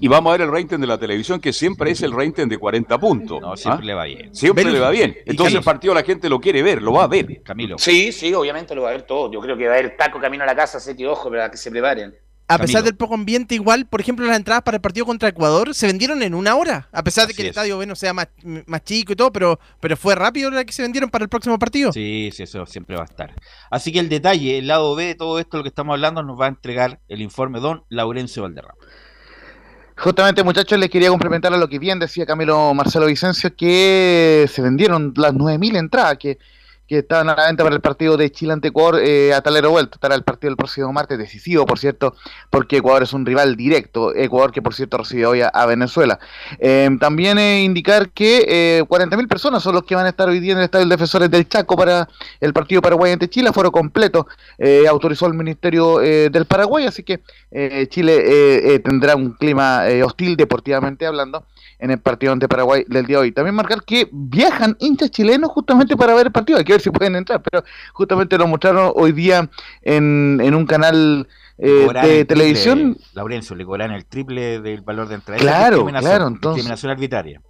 y 0.00 0.08
vamos 0.08 0.30
a 0.30 0.36
ver 0.36 0.48
el 0.48 0.52
rating 0.52 0.78
de 0.80 0.88
la 0.88 0.98
televisión, 0.98 1.40
que 1.40 1.52
siempre 1.52 1.92
es 1.92 2.02
el 2.02 2.10
rating 2.10 2.48
de 2.48 2.58
40 2.58 2.98
puntos. 2.98 3.40
No, 3.40 3.52
¿ah? 3.52 3.56
siempre 3.56 3.86
le 3.86 3.94
va 3.94 4.04
bien. 4.04 4.34
Siempre 4.34 4.64
le 4.64 4.80
va 4.80 4.90
bien. 4.90 5.16
Entonces 5.26 5.54
el 5.54 5.62
partido 5.62 5.94
la 5.94 6.02
gente 6.02 6.28
lo 6.28 6.40
quiere 6.40 6.64
ver, 6.64 6.82
lo 6.82 6.92
va 6.92 7.04
a 7.04 7.06
ver. 7.06 7.40
Camilo. 7.44 7.78
Sí, 7.78 8.10
sí, 8.10 8.34
obviamente 8.34 8.74
lo 8.74 8.82
va 8.82 8.88
a 8.88 8.92
ver 8.92 9.02
todo. 9.02 9.30
Yo 9.30 9.40
creo 9.40 9.56
que 9.56 9.68
va 9.68 9.74
a 9.74 9.78
haber 9.78 9.96
taco 9.96 10.18
camino 10.18 10.42
a 10.42 10.46
la 10.46 10.56
casa, 10.56 10.78
así 10.78 10.96
que 10.96 11.06
ojo, 11.06 11.30
para 11.30 11.52
que 11.52 11.56
se 11.56 11.70
preparen. 11.70 12.12
A 12.46 12.58
pesar 12.58 12.80
Camilo. 12.80 12.84
del 12.84 12.96
poco 12.96 13.14
ambiente, 13.14 13.54
igual, 13.54 13.86
por 13.86 14.02
ejemplo, 14.02 14.26
las 14.26 14.36
entradas 14.36 14.62
para 14.62 14.76
el 14.76 14.80
partido 14.82 15.06
contra 15.06 15.30
Ecuador 15.30 15.74
se 15.74 15.86
vendieron 15.86 16.22
en 16.22 16.34
una 16.34 16.56
hora. 16.56 16.88
A 16.92 17.02
pesar 17.02 17.26
de 17.26 17.32
que 17.32 17.40
el 17.40 17.46
es. 17.46 17.50
estadio 17.52 17.76
bueno, 17.76 17.96
sea 17.96 18.12
más, 18.12 18.28
más 18.66 18.84
chico 18.84 19.14
y 19.14 19.16
todo, 19.16 19.32
pero, 19.32 19.58
pero 19.80 19.96
fue 19.96 20.14
rápido 20.14 20.50
la 20.50 20.64
que 20.64 20.72
se 20.72 20.82
vendieron 20.82 21.08
para 21.08 21.22
el 21.24 21.30
próximo 21.30 21.58
partido. 21.58 21.90
Sí, 21.92 22.30
sí, 22.34 22.42
eso 22.42 22.66
siempre 22.66 22.96
va 22.96 23.02
a 23.02 23.06
estar. 23.06 23.34
Así 23.70 23.92
que 23.92 23.98
el 23.98 24.10
detalle, 24.10 24.58
el 24.58 24.66
lado 24.66 24.94
B 24.94 25.06
de 25.06 25.14
todo 25.14 25.38
esto, 25.38 25.56
lo 25.56 25.62
que 25.62 25.70
estamos 25.70 25.94
hablando, 25.94 26.22
nos 26.22 26.38
va 26.38 26.44
a 26.44 26.48
entregar 26.48 27.00
el 27.08 27.22
informe 27.22 27.60
don 27.60 27.82
Laurencio 27.88 28.42
Valderrama. 28.42 28.74
Justamente, 29.96 30.42
muchachos, 30.42 30.78
les 30.78 30.90
quería 30.90 31.08
complementar 31.08 31.54
a 31.54 31.56
lo 31.56 31.68
que 31.68 31.78
bien 31.78 31.98
decía 31.98 32.26
Camilo 32.26 32.74
Marcelo 32.74 33.06
Vicencio, 33.06 33.54
que 33.56 34.46
se 34.52 34.60
vendieron 34.60 35.14
las 35.16 35.32
9.000 35.32 35.78
entradas 35.78 36.18
que, 36.18 36.38
que 36.86 36.98
estaban 36.98 37.28
a 37.28 37.36
la 37.36 37.46
venta 37.46 37.62
para 37.64 37.74
el 37.74 37.80
partido 37.80 38.16
de 38.16 38.30
Chile 38.30 38.52
ante 38.52 38.68
Ecuador 38.68 39.00
eh, 39.02 39.32
a 39.32 39.40
talero 39.40 39.70
vuelto. 39.70 39.96
Estará 39.96 40.14
el 40.14 40.22
partido 40.22 40.50
el 40.50 40.56
próximo 40.56 40.92
martes, 40.92 41.18
decisivo, 41.18 41.66
por 41.66 41.78
cierto, 41.78 42.14
porque 42.50 42.78
Ecuador 42.78 43.02
es 43.02 43.12
un 43.12 43.24
rival 43.24 43.56
directo. 43.56 44.14
Ecuador 44.14 44.52
que, 44.52 44.62
por 44.62 44.74
cierto, 44.74 44.98
recibe 44.98 45.26
hoy 45.26 45.40
a, 45.40 45.66
Venezuela. 45.66 46.18
Eh, 46.58 46.90
también 47.00 47.38
eh, 47.38 47.64
indicar 47.64 48.10
que 48.10 48.44
eh, 48.46 48.82
40.000 48.86 49.28
personas 49.28 49.62
son 49.62 49.74
los 49.74 49.84
que 49.84 49.94
van 49.94 50.06
a 50.06 50.10
estar 50.10 50.28
hoy 50.28 50.40
día 50.40 50.52
en 50.52 50.58
el 50.58 50.64
Estadio 50.64 50.86
Defensores 50.86 51.30
del 51.30 51.48
Chaco 51.48 51.76
para 51.76 52.08
el 52.40 52.52
partido 52.52 52.82
Paraguay 52.82 53.12
ante 53.12 53.28
Chile. 53.28 53.52
Foro 53.52 53.72
completo 53.72 54.26
eh, 54.58 54.86
autorizó 54.88 55.26
el 55.26 55.34
Ministerio 55.34 56.00
eh, 56.02 56.28
del 56.30 56.44
Paraguay, 56.44 56.86
así 56.86 57.02
que 57.02 57.20
eh, 57.50 57.86
Chile 57.88 58.16
eh, 58.16 58.74
eh, 58.74 58.78
tendrá 58.80 59.16
un 59.16 59.32
clima 59.32 59.88
eh, 59.88 60.02
hostil 60.02 60.36
deportivamente 60.36 61.06
hablando 61.06 61.46
en 61.84 61.90
el 61.90 61.98
partido 61.98 62.32
ante 62.32 62.48
Paraguay 62.48 62.84
del 62.88 63.04
día 63.04 63.18
de 63.18 63.22
hoy. 63.24 63.32
También 63.32 63.54
marcar 63.54 63.82
que 63.84 64.08
viajan 64.10 64.74
hinchas 64.80 65.10
chilenos 65.10 65.50
justamente 65.50 65.94
para 65.98 66.14
ver 66.14 66.26
el 66.26 66.32
partido. 66.32 66.58
Hay 66.58 66.64
que 66.64 66.72
ver 66.72 66.80
si 66.80 66.90
pueden 66.90 67.14
entrar, 67.14 67.42
pero 67.42 67.62
justamente 67.92 68.38
lo 68.38 68.46
mostraron 68.46 68.90
hoy 68.94 69.12
día 69.12 69.50
en, 69.82 70.40
en 70.42 70.54
un 70.54 70.64
canal 70.64 71.28
eh, 71.58 71.68
de 71.68 71.86
triple, 71.86 72.24
televisión. 72.24 72.96
Laurencio, 73.12 73.54
le 73.54 73.66
cobran 73.66 73.90
el 73.92 74.06
triple 74.06 74.60
del 74.60 74.80
valor 74.80 75.08
de 75.08 75.16
entrada. 75.16 75.38
Claro, 75.38 75.84
claro, 75.84 76.26
entonces- 76.28 76.56
discriminación 76.56 76.90
arbitraria. 76.90 77.42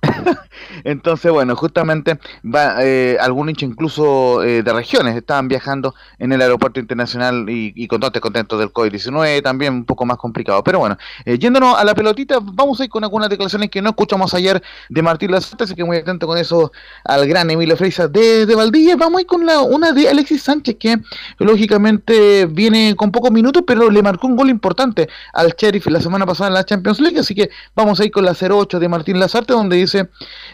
Entonces, 0.84 1.32
bueno, 1.32 1.56
justamente 1.56 2.18
va, 2.44 2.76
eh, 2.84 3.16
algún 3.20 3.48
hincha 3.48 3.66
incluso 3.66 4.42
eh, 4.42 4.62
de 4.62 4.72
regiones 4.72 5.16
estaban 5.16 5.48
viajando 5.48 5.94
en 6.18 6.32
el 6.32 6.40
aeropuerto 6.40 6.78
internacional 6.78 7.48
y, 7.48 7.72
y 7.74 7.88
con 7.88 8.00
todo 8.00 8.08
este 8.08 8.20
contento 8.20 8.58
del 8.58 8.72
COVID-19, 8.72 9.42
también 9.42 9.72
un 9.72 9.84
poco 9.84 10.06
más 10.06 10.16
complicado. 10.16 10.62
Pero 10.62 10.78
bueno, 10.78 10.96
eh, 11.24 11.38
yéndonos 11.38 11.76
a 11.76 11.84
la 11.84 11.94
pelotita, 11.94 12.38
vamos 12.40 12.80
a 12.80 12.84
ir 12.84 12.90
con 12.90 13.02
algunas 13.02 13.28
declaraciones 13.28 13.70
que 13.70 13.82
no 13.82 13.90
escuchamos 13.90 14.34
ayer 14.34 14.62
de 14.88 15.02
Martín 15.02 15.32
Lazarte, 15.32 15.64
así 15.64 15.74
que 15.74 15.84
muy 15.84 15.96
atento 15.96 16.26
con 16.26 16.38
eso 16.38 16.72
al 17.04 17.26
gran 17.26 17.50
Emilio 17.50 17.76
Freisa 17.76 18.06
de, 18.06 18.46
de 18.46 18.54
Valdivia. 18.54 18.96
Vamos 18.96 19.18
a 19.18 19.20
ir 19.22 19.26
con 19.26 19.44
la, 19.44 19.60
una 19.60 19.92
de 19.92 20.08
Alexis 20.08 20.42
Sánchez, 20.42 20.76
que 20.78 20.98
lógicamente 21.38 22.46
viene 22.46 22.94
con 22.96 23.10
pocos 23.10 23.30
minutos, 23.30 23.64
pero 23.66 23.90
le 23.90 24.02
marcó 24.02 24.26
un 24.26 24.36
gol 24.36 24.50
importante 24.50 25.08
al 25.32 25.54
Sheriff 25.56 25.86
la 25.86 26.00
semana 26.00 26.24
pasada 26.24 26.48
en 26.48 26.54
la 26.54 26.64
Champions 26.64 27.00
League, 27.00 27.18
así 27.18 27.34
que 27.34 27.50
vamos 27.74 27.98
a 28.00 28.04
ir 28.04 28.12
con 28.12 28.24
la 28.24 28.36
08 28.38 28.78
de 28.78 28.88
Martín 28.88 29.18
Lazarte, 29.18 29.52
donde 29.52 29.76
dice, 29.76 29.87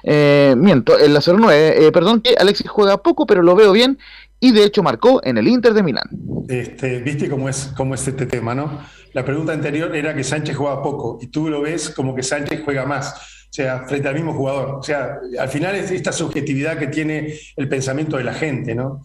eh, 0.03 0.55
miento, 0.57 0.99
en 0.99 1.15
la 1.15 1.21
09, 1.21 1.87
eh, 1.87 1.93
perdón, 1.93 2.21
que 2.21 2.35
Alexis 2.39 2.69
juega 2.69 3.03
poco, 3.03 3.27
pero 3.27 3.43
lo 3.43 3.55
veo 3.55 3.73
bien, 3.73 3.99
y 4.41 4.53
de 4.53 4.65
hecho 4.65 4.83
marcó 4.83 5.21
en 5.25 5.39
el 5.39 5.49
Inter 5.49 5.73
de 5.73 5.83
Milán. 5.83 6.05
Este, 6.49 7.01
Viste 7.01 7.29
cómo 7.29 7.49
es, 7.49 7.73
cómo 7.77 7.95
es 7.95 8.07
este 8.07 8.27
tema, 8.27 8.55
¿no? 8.55 8.81
La 9.15 9.25
pregunta 9.25 9.53
anterior 9.53 9.95
era 9.95 10.15
que 10.15 10.25
Sánchez 10.25 10.57
jugaba 10.57 10.83
poco 10.83 11.19
y 11.23 11.29
tú 11.29 11.49
lo 11.49 11.63
ves 11.63 11.91
como 11.91 12.15
que 12.15 12.23
Sánchez 12.23 12.63
juega 12.65 12.85
más. 12.85 13.47
sea, 13.49 13.85
frente 13.87 14.09
al 14.09 14.15
mismo 14.15 14.35
jugador. 14.35 14.81
O 14.81 14.83
sea, 14.83 15.19
al 15.39 15.49
final 15.49 15.77
es 15.77 15.91
esta 15.93 16.13
subjetividad 16.13 16.77
que 16.77 16.89
tiene 16.89 17.35
el 17.57 17.69
pensamiento 17.69 18.17
de 18.17 18.25
la 18.25 18.35
gente, 18.35 18.75
¿no? 18.75 19.03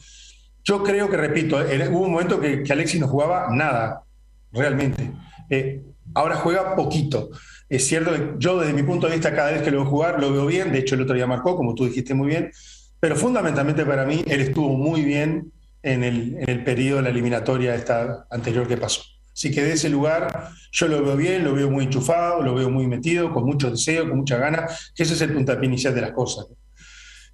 Yo 0.64 0.84
creo 0.84 1.10
que, 1.10 1.18
repito, 1.18 1.58
hubo 1.58 2.02
un 2.02 2.12
momento 2.12 2.40
que, 2.40 2.64
Alexis 2.70 3.00
no 3.00 3.08
jugaba 3.08 3.48
nada, 3.52 4.04
realmente. 4.52 5.12
Eh, 5.50 5.82
ahora 6.16 6.36
juega 6.36 6.76
poquito. 6.76 7.30
Es 7.70 7.88
cierto 7.88 8.12
que 8.12 8.34
yo 8.40 8.60
desde 8.60 8.74
mi 8.74 8.82
punto 8.82 9.08
de 9.08 9.14
vista 9.14 9.34
cada 9.34 9.52
vez 9.52 9.62
que 9.62 9.70
lo 9.70 9.82
veo 9.82 9.90
jugar 9.90 10.20
lo 10.20 10.34
veo 10.34 10.48
bien, 10.48 10.72
de 10.72 10.80
hecho 10.80 10.96
el 10.96 11.02
otro 11.02 11.16
día 11.16 11.28
marcó, 11.28 11.56
como 11.56 11.76
tú 11.76 11.86
dijiste 11.86 12.16
muy 12.16 12.28
bien, 12.28 12.52
pero 13.00 13.16
fundamentalmente 13.16 13.86
para 13.86 14.06
mí 14.06 14.24
él 14.28 14.42
estuvo 14.42 14.70
muy 14.70 15.04
bien 15.04 15.52
en 15.84 16.04
el, 16.04 16.38
en 16.48 16.64
periodo 16.64 16.98
de 16.98 17.04
la 17.04 17.10
eliminatoria 17.10 17.76
esta 17.76 18.26
anterior 18.32 18.68
que 18.68 18.76
pasó. 18.76 19.02
Así 19.32 19.52
que 19.52 19.64
de 19.64 19.74
ese 19.74 19.90
lugar 19.90 20.50
yo 20.72 20.88
lo 20.88 21.04
veo 21.04 21.16
bien, 21.16 21.44
lo 21.44 21.54
veo 21.54 21.70
muy 21.70 21.86
enchufado, 21.86 22.42
lo 22.42 22.56
veo 22.56 22.70
muy 22.70 22.88
metido, 22.88 23.32
con 23.32 23.46
mucho 23.46 23.70
deseo, 23.70 24.10
con 24.10 24.18
mucha 24.18 24.38
gana, 24.38 24.66
ese 24.98 25.14
es 25.14 25.22
el 25.22 25.32
puntapié 25.32 25.68
inicial 25.68 25.96
de 25.96 26.02
las 26.02 26.12
cosas. 26.12 26.48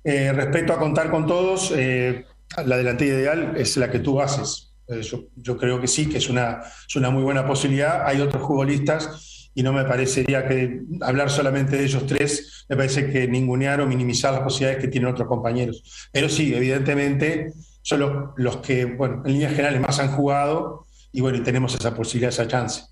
Eh, 0.04 0.32
respecto 0.34 0.74
a 0.74 0.78
contar 0.78 1.10
con 1.10 1.26
todos, 1.26 1.74
eh, 1.76 2.26
la 2.63 2.78
delantera 2.78 3.15
ideal 3.15 3.54
es 3.58 3.76
la 3.78 3.89
que 3.89 4.00
tú 4.00 4.21
haces. 4.21 4.74
Eh, 4.88 5.02
yo, 5.38 5.58
creo 5.58 5.82
que 5.82 5.88
sí, 5.88 6.08
que 6.08 6.19
es 6.19 6.30
una, 6.30 6.62
es 6.88 6.95
una 6.95 7.10
muy 7.10 7.24
buena 7.24 7.48
posibilidad. 7.48 8.06
Hay 8.06 8.21
otros 8.21 8.43
futbolistas 8.43 9.35
y 9.55 9.63
no 9.63 9.73
me 9.73 9.85
parecería 9.85 10.45
que 10.47 10.81
hablar 11.01 11.31
solamente 11.31 11.77
de 11.77 11.85
ellos 11.85 12.05
tres, 12.05 12.65
me 12.69 12.75
parece 12.75 13.09
que 13.09 13.27
ningunear 13.27 13.79
o 13.79 13.87
minimizar 13.87 14.33
las 14.33 14.41
posibilidades 14.41 14.83
que 14.83 14.89
tienen 14.89 15.09
otros 15.09 15.27
compañeros. 15.27 16.09
Pero 16.11 16.27
sí, 16.27 16.53
evidentemente, 16.53 17.53
son 17.81 18.33
los, 18.35 18.57
que, 18.57 18.85
bueno, 18.85 19.23
en 19.25 19.31
líneas 19.31 19.51
generales 19.51 19.79
más 19.79 19.97
han 19.99 20.09
jugado 20.09 20.85
y 21.11 21.21
bueno, 21.21 21.41
tenemos 21.41 21.73
esa 21.73 21.95
posibilidad, 21.95 22.29
esa 22.29 22.47
chance. 22.47 22.83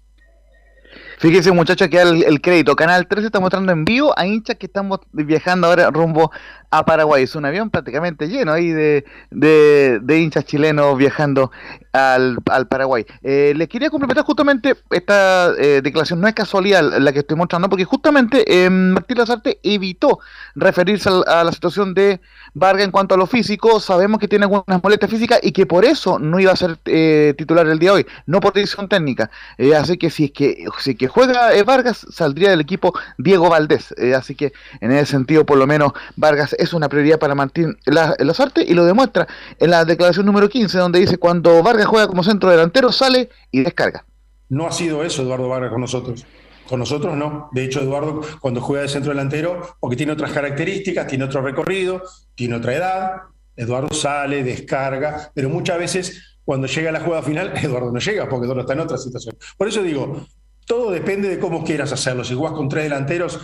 Fíjese, 1.19 1.51
muchachos, 1.51 1.87
que 1.89 2.01
el, 2.01 2.23
el 2.23 2.41
crédito. 2.41 2.75
Canal 2.75 3.07
13 3.07 3.27
está 3.27 3.39
mostrando 3.39 3.71
en 3.71 3.85
vivo 3.85 4.13
a 4.17 4.25
hinchas 4.25 4.57
que 4.57 4.65
estamos 4.65 4.99
viajando 5.11 5.67
ahora 5.67 5.89
rumbo 5.89 6.31
a 6.69 6.85
Paraguay. 6.85 7.23
Es 7.23 7.35
un 7.35 7.45
avión 7.45 7.69
prácticamente 7.69 8.27
lleno 8.27 8.51
ahí 8.51 8.69
de, 8.69 9.05
de, 9.31 10.19
hinchas 10.19 10.45
chilenos 10.45 10.97
viajando 10.97 11.51
al, 11.93 12.67
Paraguay. 12.67 13.05
Eh, 13.21 13.53
les 13.55 13.69
quería 13.69 13.89
complementar 13.91 14.25
justamente 14.25 14.75
esta 14.89 15.53
eh, 15.59 15.81
declaración, 15.83 16.19
no 16.19 16.27
es 16.27 16.33
casualidad 16.33 16.81
la 16.97 17.11
que 17.13 17.19
estoy 17.19 17.37
mostrando, 17.37 17.69
porque 17.69 17.85
justamente 17.85 18.43
eh, 18.47 18.69
Martín 18.69 19.19
Lazarte 19.19 19.59
evitó 19.61 20.19
referirse 20.55 21.09
a, 21.27 21.43
la 21.43 21.51
situación 21.51 21.93
de 21.93 22.19
Vargas 22.55 22.85
en 22.85 22.91
cuanto 22.91 23.13
a 23.13 23.17
lo 23.17 23.27
físico. 23.27 23.79
Sabemos 23.79 24.19
que 24.19 24.27
tiene 24.27 24.45
algunas 24.45 24.81
molestias 24.81 25.09
físicas 25.09 25.39
y 25.43 25.51
que 25.51 25.67
por 25.67 25.85
eso 25.85 26.17
no 26.17 26.39
iba 26.39 26.51
a 26.51 26.55
ser 26.55 26.79
eh, 26.85 27.35
titular 27.37 27.67
el 27.67 27.77
día 27.77 27.91
de 27.91 27.95
hoy, 27.97 28.05
no 28.25 28.39
por 28.39 28.53
decisión 28.53 28.89
técnica. 28.89 29.29
así 29.77 29.97
que 29.97 30.09
si 30.09 30.25
es 30.25 30.31
que, 30.31 30.65
si 30.79 30.95
que 30.95 31.07
juega 31.07 31.51
Vargas, 31.63 32.05
saldría 32.09 32.49
del 32.49 32.61
equipo 32.61 32.93
Diego 33.19 33.49
Valdés. 33.49 33.93
así 34.17 34.33
que 34.33 34.51
en 34.81 34.91
ese 34.91 35.11
sentido, 35.11 35.45
por 35.45 35.57
lo 35.59 35.67
menos, 35.67 35.93
Vargas 36.15 36.55
es 36.57 36.73
una 36.73 36.89
prioridad 36.89 37.19
para 37.19 37.35
Martín 37.35 37.77
Lazarte 37.85 38.63
y 38.67 38.73
lo 38.73 38.83
demuestra 38.85 39.27
en 39.59 39.69
la 39.69 39.85
declaración 39.85 40.25
número 40.25 40.49
15, 40.49 40.77
donde 40.79 40.99
dice 40.99 41.17
cuando 41.17 41.61
Vargas 41.61 41.82
juega 41.85 42.07
como 42.07 42.23
centro 42.23 42.49
delantero, 42.49 42.91
sale 42.91 43.29
y 43.51 43.61
descarga. 43.61 44.05
No 44.49 44.67
ha 44.67 44.71
sido 44.71 45.03
eso 45.03 45.23
Eduardo 45.23 45.49
Vargas 45.49 45.71
con 45.71 45.81
nosotros. 45.81 46.25
Con 46.67 46.79
nosotros 46.79 47.15
no. 47.15 47.49
De 47.51 47.63
hecho, 47.63 47.81
Eduardo, 47.81 48.21
cuando 48.39 48.61
juega 48.61 48.83
de 48.83 48.89
centro 48.89 49.11
delantero, 49.11 49.75
porque 49.79 49.95
tiene 49.95 50.11
otras 50.11 50.31
características, 50.31 51.07
tiene 51.07 51.25
otro 51.25 51.41
recorrido, 51.41 52.01
tiene 52.35 52.55
otra 52.55 52.73
edad, 52.73 53.11
Eduardo 53.55 53.93
sale, 53.93 54.43
descarga, 54.43 55.31
pero 55.33 55.49
muchas 55.49 55.77
veces 55.77 56.37
cuando 56.43 56.67
llega 56.67 56.89
a 56.89 56.93
la 56.93 56.99
jugada 56.99 57.23
final, 57.23 57.53
Eduardo 57.61 57.91
no 57.91 57.99
llega, 57.99 58.27
porque 58.27 58.45
Eduardo 58.45 58.61
está 58.61 58.73
en 58.73 58.79
otra 58.79 58.97
situación. 58.97 59.35
Por 59.57 59.67
eso 59.67 59.81
digo, 59.81 60.25
todo 60.65 60.91
depende 60.91 61.29
de 61.29 61.39
cómo 61.39 61.63
quieras 61.63 61.91
hacerlo. 61.91 62.23
Si 62.23 62.33
jugás 62.33 62.53
con 62.53 62.69
tres 62.69 62.83
delanteros, 62.83 63.39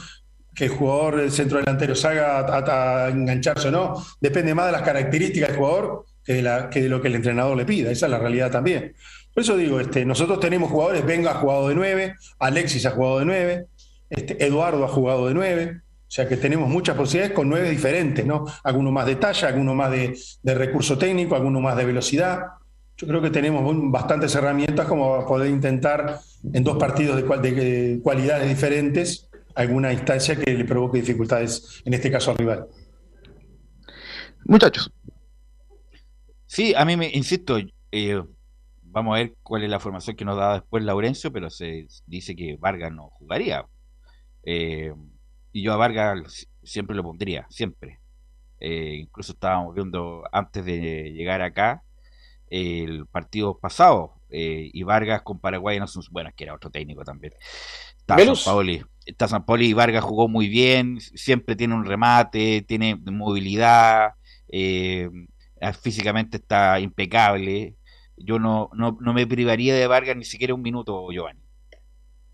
que 0.56 0.66
el 0.66 0.72
jugador 0.72 1.18
del 1.18 1.32
centro 1.32 1.60
delantero 1.60 1.96
salga 1.96 2.40
a, 2.40 3.10
engancharse 3.10 3.70
o 3.70 3.72
no, 3.72 4.06
depende 4.20 4.54
más 4.54 4.66
de 4.68 4.72
las 4.74 4.82
características 4.82 5.50
del 5.50 5.58
jugador 5.58 6.06
que 6.30 6.36
de, 6.36 6.42
la, 6.44 6.68
de, 6.68 6.88
lo 6.88 7.02
que 7.02 7.08
el 7.08 7.16
entrenador 7.16 7.58
le 7.58 7.66
pida. 7.66 7.90
Esa 7.90 8.06
es 8.06 8.12
la 8.12 8.20
realidad 8.20 8.52
también. 8.52 8.94
Por 9.34 9.42
eso 9.42 9.58
digo, 9.58 9.80
este, 9.80 10.06
nosotros 10.06 10.40
tenemos 10.40 10.70
jugadores, 10.70 11.04
Venga 11.04 11.32
ha 11.32 11.34
jugado 11.34 11.70
de 11.70 11.74
9, 11.74 12.16
Alexis 12.38 12.86
ha 12.86 12.92
jugado 12.92 13.18
de 13.18 13.26
9, 13.26 13.66
este, 14.12 14.46
Eduardo 14.46 14.86
ha 14.86 14.88
jugado 14.90 15.28
de 15.28 15.34
9, 15.34 15.82
o 15.82 15.82
sea 16.12 16.28
que 16.28 16.38
tenemos 16.38 16.70
muchas 16.70 16.96
posibilidades 16.96 17.36
con 17.36 17.50
9 17.50 17.68
diferentes, 17.72 18.24
¿no? 18.28 18.46
Alguno 18.64 18.92
más 18.92 19.08
de 19.08 19.16
talla, 19.16 19.48
alguno 19.48 19.74
más 19.74 19.90
de, 19.90 20.16
recurso 20.54 21.00
técnico, 21.00 21.36
alguno 21.36 21.62
más 21.62 21.76
de 21.76 21.86
velocidad. 21.86 22.44
Yo 22.96 23.08
creo 23.08 23.24
que 23.24 23.32
tenemos 23.32 23.64
bastantes 23.92 24.36
herramientas 24.36 24.86
como 24.86 25.26
poder 25.26 25.50
intentar 25.50 26.20
en 26.54 26.64
dos 26.64 26.78
partidos 26.78 27.16
de, 27.16 27.52
de 27.52 28.00
cualidades 28.04 28.48
diferentes 28.48 29.30
alguna 29.56 29.92
instancia 29.92 30.36
que 30.36 30.54
le 30.54 30.64
provoque 30.64 31.00
dificultades, 31.00 31.82
en 31.86 31.96
este 31.96 32.12
caso 32.12 32.30
al 32.30 32.38
rival. 32.38 32.68
Muchachos. 34.46 34.92
Sí, 36.50 36.74
a 36.76 36.84
mí 36.84 36.98
me 36.98 37.12
insisto, 37.14 37.60
eh, 37.92 38.24
vamos 38.82 39.14
a 39.14 39.20
ver 39.20 39.36
cuál 39.44 39.64
es 39.64 39.70
la 39.70 39.80
formación 39.80 40.16
que 40.16 40.26
nos 40.26 40.36
da 40.36 40.54
después 40.56 40.84
Laurencio, 40.84 41.32
pero 41.32 41.52
se 41.52 41.86
dice 42.08 42.36
que 42.36 42.58
Vargas 42.60 42.92
no 42.92 43.12
jugaría. 43.12 43.68
Eh, 44.42 44.92
y 45.52 45.62
yo 45.62 45.74
a 45.74 45.78
Vargas 45.78 46.48
siempre 46.64 46.96
lo 46.96 47.04
pondría, 47.04 47.46
siempre. 47.52 48.00
Eh, 48.60 48.96
incluso 48.96 49.34
estábamos 49.34 49.76
viendo 49.76 50.24
antes 50.32 50.66
de 50.66 51.12
llegar 51.14 51.44
acá 51.44 51.84
el 52.48 53.06
partido 53.06 53.60
pasado 53.60 54.16
y 54.32 54.82
Vargas 54.82 55.22
con 55.22 55.40
Paraguay 55.40 55.80
no 55.80 55.86
son 55.86 56.02
bueno, 56.10 56.32
que 56.36 56.46
era 56.46 56.56
otro 56.56 56.72
técnico 56.72 57.04
también. 57.04 57.34
Está 57.96 58.18
San 58.18 58.44
Paoli. 58.44 58.82
Está 59.06 59.28
San 59.28 59.46
Paoli 59.46 59.68
y 59.68 59.74
Vargas 59.74 60.04
jugó 60.04 60.28
muy 60.28 60.48
bien, 60.48 61.00
siempre 61.00 61.56
tiene 61.56 61.76
un 61.76 61.86
remate, 61.86 62.64
tiene 62.64 62.96
movilidad, 62.96 64.14
eh, 64.48 65.10
físicamente 65.82 66.38
está 66.38 66.80
impecable. 66.80 67.76
Yo 68.18 68.40
no, 68.40 68.70
no, 68.74 69.14
me 69.14 69.26
privaría 69.26 69.74
de 69.74 69.88
Vargas 69.88 70.16
ni 70.16 70.26
siquiera 70.26 70.54
un 70.54 70.62
minuto, 70.62 71.10
Giovanni. 71.12 71.42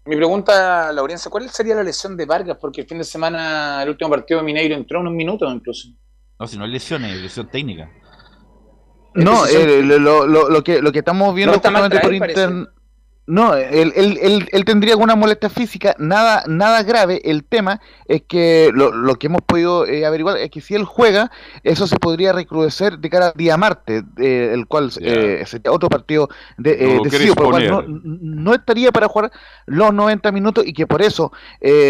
Mi 0.05 0.15
pregunta, 0.15 0.91
Laurencia, 0.91 1.31
¿cuál 1.31 1.49
sería 1.49 1.75
la 1.75 1.83
lesión 1.83 2.15
de 2.15 2.25
Vargas? 2.25 2.57
Porque 2.59 2.81
el 2.81 2.87
fin 2.87 2.99
de 2.99 3.03
semana, 3.03 3.81
el 3.83 3.89
último 3.89 4.09
partido 4.09 4.39
de 4.39 4.45
Mineiro 4.45 4.75
entró 4.75 4.99
en 5.01 5.07
un 5.07 5.15
minuto 5.15 5.49
incluso. 5.51 5.89
No, 6.39 6.47
si 6.47 6.57
no 6.57 6.65
es 6.65 6.71
lesión, 6.71 7.05
es 7.05 7.21
lesión 7.21 7.49
técnica. 7.49 7.89
No, 9.15 9.45
eh, 9.45 9.81
lo, 9.81 10.27
lo, 10.27 10.49
lo, 10.49 10.63
que, 10.63 10.81
lo 10.81 10.91
que 10.91 10.99
estamos 10.99 11.33
viendo 11.33 11.59
por 11.61 12.13
internet 12.13 12.69
no, 13.27 13.55
él, 13.55 13.91
él, 13.95 14.47
él, 14.51 14.65
tendría 14.65 14.93
alguna 14.93 15.15
molestia 15.15 15.49
física, 15.49 15.95
nada, 15.97 16.43
nada 16.47 16.83
grave. 16.83 17.21
El 17.25 17.43
tema 17.43 17.81
es 18.07 18.21
que 18.21 18.69
lo, 18.71 18.91
lo 18.91 19.15
que 19.15 19.27
hemos 19.27 19.41
podido 19.41 19.87
eh, 19.87 20.05
averiguar 20.05 20.37
es 20.37 20.51
que 20.51 20.61
si 20.61 20.75
él 20.75 20.85
juega, 20.85 21.31
eso 21.63 21.87
se 21.87 21.97
podría 21.97 22.33
recrudecer 22.33 22.99
de 22.99 23.09
cara 23.09 23.27
al 23.29 23.33
día 23.35 23.57
martes, 23.57 24.03
eh, 24.17 24.51
el 24.53 24.67
cual 24.67 24.91
eh, 25.01 25.43
sería 25.47 25.71
otro 25.71 25.89
partido 25.89 26.29
de, 26.57 26.99
no, 27.67 27.83
no, 27.87 28.53
estaría 28.53 28.91
para 28.91 29.07
jugar 29.07 29.31
los 29.65 29.91
90 29.91 30.31
minutos 30.31 30.63
y 30.67 30.73
que 30.73 30.85
por 30.85 31.01
eso 31.01 31.31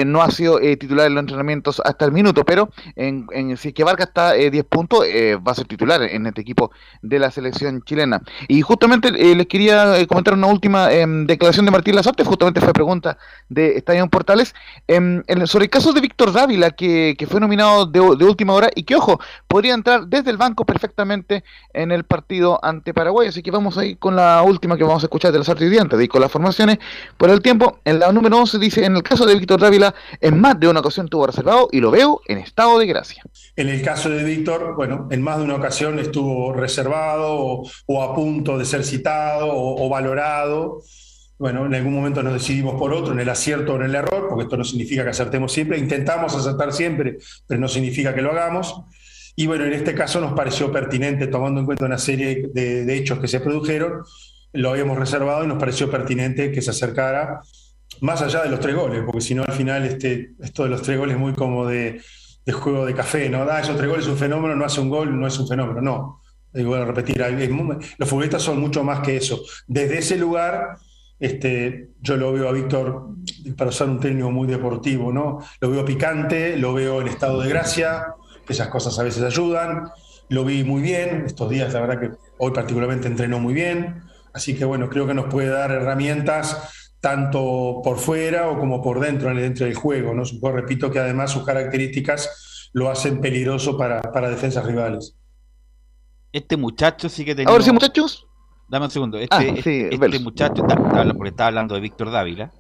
no 0.05 0.21
ha 0.21 0.31
sido 0.31 0.59
titular 0.79 1.07
en 1.07 1.15
los 1.15 1.21
entrenamientos 1.21 1.81
hasta 1.83 2.05
el 2.05 2.13
minuto. 2.13 2.45
Pero 2.45 2.69
en, 2.95 3.27
en 3.31 3.57
si 3.57 3.69
es 3.69 3.73
que 3.73 3.83
Vargas 3.83 4.07
está 4.07 4.33
10 4.33 4.63
puntos, 4.65 5.01
va 5.01 5.51
a 5.51 5.55
ser 5.55 5.67
titular 5.67 6.01
en 6.01 6.27
este 6.27 6.41
equipo 6.41 6.71
de 7.01 7.19
la 7.19 7.29
selección 7.29 7.81
chilena. 7.83 8.21
Y 8.47 8.61
justamente 8.61 9.11
les 9.11 9.47
quería 9.47 10.05
comentar 10.07 10.33
una 10.33 10.47
última 10.47 10.93
em, 10.93 11.24
declaración 11.27 11.65
de 11.65 11.71
Martín 11.71 11.95
Lazarte, 11.95 12.23
justamente 12.23 12.61
fue 12.61 12.73
pregunta 12.73 13.17
de 13.49 13.77
Estadio 13.77 14.07
Portales, 14.07 14.53
em, 14.87 15.23
sobre 15.45 15.65
el 15.65 15.69
caso 15.69 15.93
de 15.93 16.01
Víctor 16.01 16.31
Dávila, 16.31 16.71
que, 16.71 17.15
fue 17.29 17.39
nominado 17.39 17.85
de, 17.85 17.99
última 17.99 18.53
hora 18.53 18.69
y 18.75 18.83
que, 18.83 18.95
ojo, 18.95 19.19
podría 19.47 19.73
entrar 19.73 20.07
desde 20.07 20.29
el 20.29 20.37
banco 20.37 20.65
perfectamente 20.65 21.43
en 21.73 21.91
el 21.91 22.03
partido 22.03 22.59
ante 22.63 22.93
Paraguay. 22.93 23.27
Así 23.29 23.41
que 23.41 23.51
vamos 23.51 23.77
ahí 23.77 23.95
con 23.95 24.15
la 24.15 24.41
última 24.43 24.77
que 24.77 24.83
vamos 24.83 25.03
a 25.03 25.07
escuchar 25.07 25.31
de 25.31 25.39
Lazarte 25.39 25.65
y 25.65 25.69
Diantes, 25.69 25.99
y 26.01 26.07
con 26.07 26.21
las 26.21 26.31
formaciones 26.31 26.77
por 27.17 27.29
el 27.29 27.41
tiempo. 27.41 27.79
En 27.83 27.99
la 27.99 28.11
número 28.11 28.37
11 28.37 28.59
dice, 28.59 28.85
en 28.85 28.95
el 28.95 29.03
caso 29.03 29.25
de 29.25 29.35
Víctor 29.35 29.59
Dávila, 29.59 29.93
en 30.21 30.39
más 30.39 30.59
de 30.59 30.67
una 30.67 30.79
ocasión 30.81 31.05
estuvo 31.05 31.25
reservado 31.25 31.67
y 31.71 31.79
lo 31.79 31.91
veo 31.91 32.21
en 32.27 32.37
estado 32.37 32.77
de 32.79 32.85
gracia. 32.85 33.23
En 33.55 33.69
el 33.69 33.81
caso 33.81 34.09
de 34.09 34.23
Víctor, 34.23 34.75
bueno, 34.75 35.07
en 35.11 35.21
más 35.21 35.37
de 35.37 35.45
una 35.45 35.55
ocasión 35.55 35.99
estuvo 35.99 36.53
reservado 36.53 37.63
o, 37.85 38.03
a 38.03 38.13
punto 38.13 38.57
de 38.57 38.65
ser 38.65 38.83
citado 38.83 39.47
o 39.51 39.89
valorado 39.89 40.81
bueno, 41.37 41.65
en 41.65 41.75
algún 41.75 41.93
momento 41.93 42.23
nos 42.23 42.33
decidimos 42.33 42.75
por 42.75 42.93
otro, 42.93 43.13
en 43.13 43.19
el 43.19 43.29
acierto 43.29 43.73
o 43.73 43.75
en 43.75 43.83
el 43.83 43.95
error, 43.95 44.27
porque 44.29 44.43
esto 44.43 44.55
no 44.55 44.63
significa 44.63 45.03
que 45.03 45.09
acertemos 45.09 45.51
siempre, 45.51 45.77
intentamos 45.77 46.33
acertar 46.33 46.71
siempre, 46.71 47.17
pero 47.45 47.59
no 47.59 47.67
significa 47.67 48.13
que 48.13 48.21
lo 48.21 48.31
hagamos. 48.31 48.75
Y 49.35 49.47
bueno, 49.47 49.65
en 49.65 49.73
este 49.73 49.93
caso 49.93 50.21
nos 50.21 50.31
pareció 50.33 50.71
pertinente, 50.71 51.27
tomando 51.27 51.59
en 51.59 51.65
cuenta 51.65 51.85
una 51.85 51.97
serie 51.97 52.49
de, 52.53 52.95
hechos 52.95 53.19
que 53.19 53.27
se 53.27 53.41
produjeron, 53.41 54.03
lo 54.53 54.69
habíamos 54.69 54.97
reservado 54.97 55.43
y 55.43 55.47
nos 55.47 55.57
pareció 55.57 55.91
pertinente 55.91 56.51
que 56.51 56.61
se 56.61 56.69
acercara 56.69 57.41
más 57.99 58.21
allá 58.21 58.43
de 58.43 58.49
los 58.49 58.61
tres 58.61 58.75
goles, 58.75 59.03
porque 59.05 59.19
si 59.19 59.35
no 59.35 59.43
al 59.43 59.51
final 59.51 59.83
este, 59.83 60.31
esto 60.39 60.63
de 60.63 60.69
los 60.69 60.81
tres 60.81 60.97
goles 60.97 61.15
es 61.15 61.21
muy 61.21 61.33
como 61.33 61.65
de, 61.65 62.01
juego 62.53 62.85
de 62.85 62.93
café, 62.93 63.29
¿no? 63.29 63.43
Da, 63.43 63.59
esos 63.59 63.75
tres 63.75 63.89
goles 63.89 64.05
es 64.05 64.11
un 64.11 64.17
fenómeno, 64.17 64.55
no 64.55 64.63
hace 64.63 64.79
un 64.79 64.89
gol, 64.89 65.19
no 65.19 65.27
es 65.27 65.37
un 65.37 65.47
fenómeno, 65.49 65.81
no. 65.81 66.21
Digo, 66.53 66.69
bueno, 66.69 66.85
repetir, 66.85 67.21
los 67.97 68.09
futbolistas 68.09 68.41
son 68.41 68.61
mucho 68.61 68.81
más 68.85 69.01
que 69.01 69.17
eso. 69.17 69.43
Desde 69.67 69.97
ese 69.97 70.15
lugar 70.15 70.77
Este, 71.19 71.91
yo 72.01 72.17
lo 72.17 72.33
veo 72.33 72.49
a 72.49 72.51
Víctor, 72.51 73.09
para 73.57 73.69
usar 73.69 73.89
un 73.89 73.99
término 73.99 74.31
muy 74.31 74.47
deportivo, 74.47 75.11
¿no? 75.11 75.39
Lo 75.61 75.69
veo 75.69 75.85
picante, 75.85 76.57
lo 76.57 76.73
veo 76.73 77.01
en 77.01 77.07
estado 77.07 77.41
de 77.41 77.49
gracia, 77.49 78.15
esas 78.47 78.67
cosas 78.67 78.97
a 78.99 79.03
veces 79.03 79.23
ayudan. 79.23 79.89
Lo 80.29 80.43
vi 80.43 80.63
muy 80.63 80.81
bien, 80.81 81.23
estos 81.25 81.49
días 81.49 81.73
la 81.73 81.81
verdad 81.81 81.99
que 81.99 82.11
hoy 82.39 82.51
particularmente 82.51 83.07
entrenó 83.07 83.39
muy 83.39 83.53
bien, 83.53 84.03
así 84.33 84.55
que 84.55 84.65
bueno, 84.65 84.89
creo 84.89 85.07
que 85.07 85.13
nos 85.13 85.27
puede 85.27 85.49
dar 85.49 85.71
herramientas 85.71 86.91
tanto 86.99 87.81
por 87.83 87.99
fuera 87.99 88.49
o 88.49 88.59
como 88.59 88.81
por 88.81 88.99
dentro, 88.99 89.33
dentro 89.35 89.67
del 89.67 89.75
juego, 89.75 90.13
¿no? 90.15 90.23
repito 90.51 90.89
que 90.89 90.99
además 90.99 91.31
sus 91.31 91.45
características 91.45 92.71
lo 92.73 92.89
hacen 92.89 93.21
peligroso 93.21 93.77
para, 93.77 94.01
para 94.01 94.29
defensas 94.29 94.65
rivales. 94.65 95.15
Este 96.31 96.57
muchacho 96.57 97.07
sí 97.07 97.23
que 97.23 97.35
tenía... 97.35 97.51
Ahora 97.51 97.63
sí, 97.63 97.71
muchachos. 97.71 98.27
Dame 98.67 98.85
un 98.85 98.91
segundo. 98.91 99.17
Este, 99.17 99.35
Ah, 99.35 99.43
este- 99.43 99.61
sí, 99.61 99.87
este 99.91 100.19
muchacho, 100.19 100.63
porque 100.65 101.29
estaba 101.29 101.47
hablando 101.47 101.75
de 101.75 101.81
Víctor 101.81 102.11
Dávila, 102.11 102.51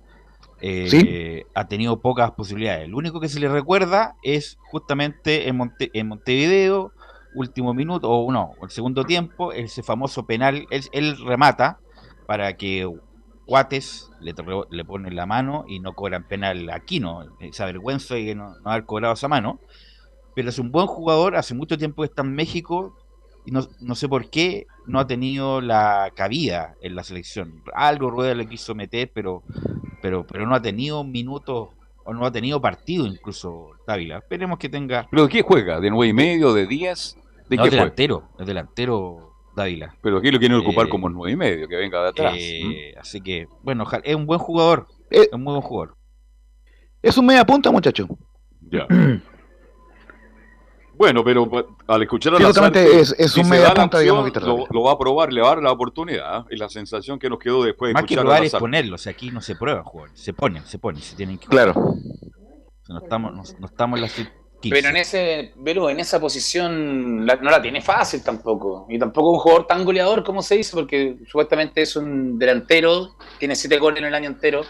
eh, 0.61 0.87
Sí. 0.89 1.43
ha 1.53 1.67
tenido 1.67 1.99
pocas 1.99 2.31
posibilidades. 2.31 2.87
Lo 2.89 2.97
único 2.97 3.19
que 3.19 3.27
se 3.29 3.39
le 3.39 3.49
recuerda 3.49 4.15
es 4.23 4.57
justamente 4.71 5.47
en, 5.49 5.57
Monte- 5.57 5.89
en 5.93 6.07
Montevideo, 6.07 6.91
último 7.33 7.73
minuto, 7.73 8.09
o 8.09 8.31
no, 8.31 8.51
el 8.61 8.69
segundo 8.69 9.03
tiempo, 9.03 9.51
ese 9.51 9.83
famoso 9.83 10.25
penal. 10.25 10.65
Él, 10.69 10.83
él 10.93 11.17
remata 11.25 11.79
para 12.27 12.55
que 12.55 12.89
Guates 13.45 14.09
le, 14.21 14.33
le 14.69 14.85
pone 14.85 15.11
la 15.11 15.25
mano 15.25 15.65
y 15.67 15.79
no 15.79 15.93
cobran 15.93 16.23
penal 16.27 16.69
aquí, 16.69 16.99
¿no? 16.99 17.25
Esa 17.39 17.65
vergüenza 17.65 18.15
de 18.15 18.33
no, 18.35 18.55
no 18.63 18.71
haber 18.71 18.85
cobrado 18.85 19.13
esa 19.15 19.27
mano. 19.27 19.59
Pero 20.33 20.49
es 20.49 20.59
un 20.59 20.71
buen 20.71 20.87
jugador, 20.87 21.35
hace 21.35 21.53
mucho 21.53 21.77
tiempo 21.77 22.01
que 22.01 22.07
está 22.07 22.21
en 22.21 22.33
México, 22.33 22.95
y 23.45 23.51
no, 23.51 23.67
no 23.81 23.95
sé 23.95 24.07
por 24.09 24.29
qué 24.29 24.65
no 24.87 24.99
ha 24.99 25.07
tenido 25.07 25.61
la 25.61 26.11
cabida 26.15 26.75
en 26.81 26.95
la 26.95 27.03
selección. 27.03 27.61
Algo 27.73 28.09
Rueda 28.11 28.35
le 28.35 28.47
quiso 28.47 28.75
meter, 28.75 29.11
pero, 29.13 29.43
pero, 30.01 30.25
pero 30.27 30.45
no 30.45 30.55
ha 30.55 30.61
tenido 30.61 31.03
minutos 31.03 31.69
o 32.03 32.13
no 32.13 32.25
ha 32.25 32.31
tenido 32.31 32.61
partido 32.61 33.05
incluso 33.07 33.71
Dávila. 33.87 34.17
Esperemos 34.19 34.59
que 34.59 34.69
tenga. 34.69 35.07
¿Pero 35.09 35.23
de 35.23 35.29
qué 35.29 35.41
juega? 35.41 35.79
¿De 35.79 35.89
nueve 35.89 36.09
y 36.09 36.13
medio? 36.13 36.53
¿De 36.53 36.67
10? 36.67 37.17
¿De 37.49 37.55
No, 37.57 37.63
qué 37.63 37.67
es 37.67 37.73
juega? 37.73 37.83
delantero, 37.83 38.29
es 38.39 38.45
delantero 38.45 39.31
Dávila. 39.55 39.95
Pero 40.01 40.17
aquí 40.17 40.29
lo 40.31 40.37
quieren 40.39 40.57
ocupar 40.57 40.85
Eh, 40.87 40.89
como 40.89 41.09
nueve 41.09 41.31
y 41.31 41.35
medio, 41.35 41.67
que 41.67 41.75
venga 41.77 42.01
de 42.03 42.09
atrás. 42.09 42.35
Eh, 42.37 42.93
así 42.99 43.21
que, 43.21 43.47
bueno, 43.63 43.83
ojalá- 43.83 44.03
es 44.05 44.15
un 44.15 44.25
buen 44.25 44.39
jugador. 44.39 44.87
Eh, 45.09 45.21
es 45.21 45.29
un 45.33 45.43
muy 45.43 45.51
buen 45.53 45.61
jugador. 45.63 45.95
Es 47.01 47.17
un 47.17 47.25
media 47.25 47.45
punta, 47.45 47.71
muchacho. 47.71 48.07
Ya. 48.61 48.87
Bueno, 50.97 51.23
pero 51.23 51.49
pa- 51.49 51.65
al 51.87 52.01
escuchar 52.03 52.33
a 52.33 52.37
Sí, 52.37 52.43
la 52.43 52.47
justamente 52.49 52.99
es- 52.99 53.13
es 53.17 53.35
un 53.37 53.49
media 53.49 53.73
punta, 53.73 53.99
digamos, 53.99 54.33
lo, 54.41 54.65
lo 54.69 54.83
va 54.83 54.93
a 54.93 54.97
probar, 54.97 55.31
le 55.33 55.41
va 55.41 55.47
a 55.47 55.55
dar 55.55 55.63
la 55.63 55.71
oportunidad. 55.71 56.39
¿eh? 56.41 56.43
Y 56.51 56.57
la 56.57 56.69
sensación 56.69 57.19
que 57.19 57.29
nos 57.29 57.39
quedó 57.39 57.63
después 57.63 57.89
de 57.89 57.93
Más 57.93 58.03
que 58.03 58.13
escuchar 58.13 58.19
a 58.19 58.23
probar 58.23 58.43
es 58.43 58.51
Lazar. 58.53 58.59
ponerlo. 58.61 58.95
O 58.95 58.97
sea, 58.97 59.11
aquí 59.11 59.31
no 59.31 59.41
se 59.41 59.55
prueban 59.55 59.83
jugadores. 59.83 60.19
Se 60.19 60.33
ponen, 60.33 60.65
se 60.65 60.77
ponen, 60.79 61.01
se 61.01 61.15
tienen 61.15 61.37
que 61.37 61.47
Claro. 61.47 61.73
No 62.87 62.99
estamos, 62.99 63.33
no, 63.33 63.43
no 63.59 63.65
estamos 63.67 63.97
en 63.97 64.01
la 64.03 64.09
sub- 64.09 64.27
15. 64.61 64.75
Pero 64.81 64.89
en 64.89 64.97
ese, 64.97 65.53
Vero, 65.57 65.89
en 65.89 65.99
esa 65.99 66.19
posición 66.19 67.25
la- 67.25 67.35
no 67.35 67.51
la 67.51 67.61
tiene 67.61 67.81
fácil 67.81 68.23
tampoco. 68.23 68.85
Y 68.89 68.97
tampoco 68.97 69.31
un 69.31 69.39
jugador 69.39 69.67
tan 69.67 69.83
goleador 69.83 70.23
como 70.23 70.41
se 70.41 70.55
dice, 70.55 70.71
porque 70.73 71.17
supuestamente 71.27 71.81
es 71.81 71.95
un 71.95 72.39
delantero, 72.39 73.15
tiene 73.37 73.55
siete 73.55 73.77
goles 73.79 73.99
en 73.99 74.05
el 74.05 74.15
año 74.15 74.27
entero. 74.29 74.61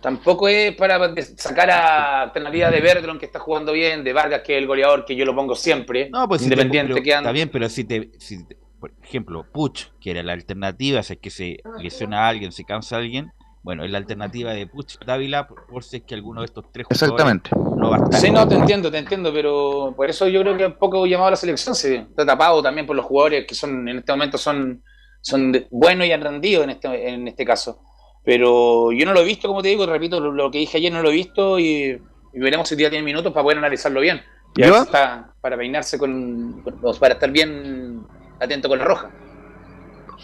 Tampoco 0.00 0.48
es 0.48 0.74
para 0.76 1.14
sacar 1.36 1.70
a 1.70 2.22
alternativa 2.22 2.70
de 2.70 2.80
Verdron, 2.80 3.18
que 3.18 3.26
está 3.26 3.38
jugando 3.38 3.72
bien, 3.72 4.02
de 4.02 4.12
Vargas, 4.12 4.40
que 4.42 4.54
es 4.56 4.58
el 4.62 4.66
goleador 4.66 5.04
que 5.04 5.14
yo 5.14 5.24
lo 5.26 5.34
pongo 5.34 5.54
siempre, 5.54 6.08
No, 6.10 6.26
pues 6.26 6.40
si 6.42 6.48
te- 6.48 6.54
independiente 6.54 7.02
que 7.02 7.14
anda. 7.14 7.28
Está 7.28 7.32
bien, 7.32 7.50
pero 7.50 7.68
si 7.68 7.84
te, 7.84 8.10
si 8.18 8.44
te- 8.46 8.56
por 8.80 8.92
ejemplo, 9.02 9.44
Puch, 9.52 9.88
que 10.00 10.10
era 10.12 10.22
la 10.22 10.32
alternativa, 10.32 11.02
si 11.02 11.12
es 11.14 11.18
que 11.18 11.28
se 11.30 11.58
lesiona 11.80 12.24
a 12.24 12.28
alguien, 12.28 12.50
se 12.50 12.64
cansa 12.64 12.96
a 12.96 13.00
alguien, 13.00 13.30
bueno, 13.62 13.84
es 13.84 13.90
la 13.90 13.98
alternativa 13.98 14.52
de 14.54 14.66
Puch 14.66 14.96
Dávila, 15.04 15.46
por, 15.46 15.66
por 15.66 15.84
si 15.84 15.98
es 15.98 16.02
que 16.04 16.14
alguno 16.14 16.40
de 16.40 16.46
estos 16.46 16.64
tres 16.72 16.86
Exactamente. 16.88 17.50
no 17.76 17.90
va 17.90 17.96
a 17.96 18.04
estar. 18.04 18.18
Sí, 18.20 18.30
no, 18.30 18.48
te 18.48 18.54
entiendo, 18.54 18.90
te 18.90 18.96
entiendo, 18.96 19.34
pero 19.34 19.92
por 19.94 20.08
eso 20.08 20.26
yo 20.28 20.40
creo 20.40 20.56
que 20.56 20.64
un 20.64 20.78
poco 20.78 21.04
llamado 21.04 21.28
a 21.28 21.32
la 21.32 21.36
selección 21.36 21.74
se 21.74 21.96
está 21.96 22.24
tapado 22.24 22.62
también 22.62 22.86
por 22.86 22.96
los 22.96 23.04
jugadores 23.04 23.44
que 23.46 23.54
son 23.54 23.86
en 23.86 23.98
este 23.98 24.12
momento 24.12 24.38
son, 24.38 24.82
son 25.20 25.52
de- 25.52 25.66
buenos 25.70 26.06
y 26.06 26.12
han 26.12 26.22
rendido 26.22 26.62
en 26.64 26.70
este, 26.70 27.10
en 27.10 27.28
este 27.28 27.44
caso. 27.44 27.82
Pero 28.24 28.92
yo 28.92 29.06
no 29.06 29.12
lo 29.12 29.20
he 29.20 29.24
visto, 29.24 29.48
como 29.48 29.62
te 29.62 29.68
digo, 29.68 29.86
repito, 29.86 30.20
lo, 30.20 30.32
lo 30.32 30.50
que 30.50 30.58
dije 30.58 30.78
ayer 30.78 30.92
no 30.92 31.02
lo 31.02 31.10
he 31.10 31.14
visto 31.14 31.58
y, 31.58 32.00
y 32.32 32.38
veremos 32.38 32.68
si 32.68 32.76
día 32.76 32.90
tiene 32.90 33.04
minutos 33.04 33.32
para 33.32 33.42
poder 33.42 33.58
analizarlo 33.58 34.00
bien. 34.00 34.22
Y 34.56 34.62
está 34.62 35.32
para 35.40 35.56
peinarse 35.56 35.98
con, 35.98 36.62
para 36.98 37.14
estar 37.14 37.30
bien 37.30 38.04
atento 38.40 38.68
con 38.68 38.78
la 38.78 38.84
roja. 38.84 39.10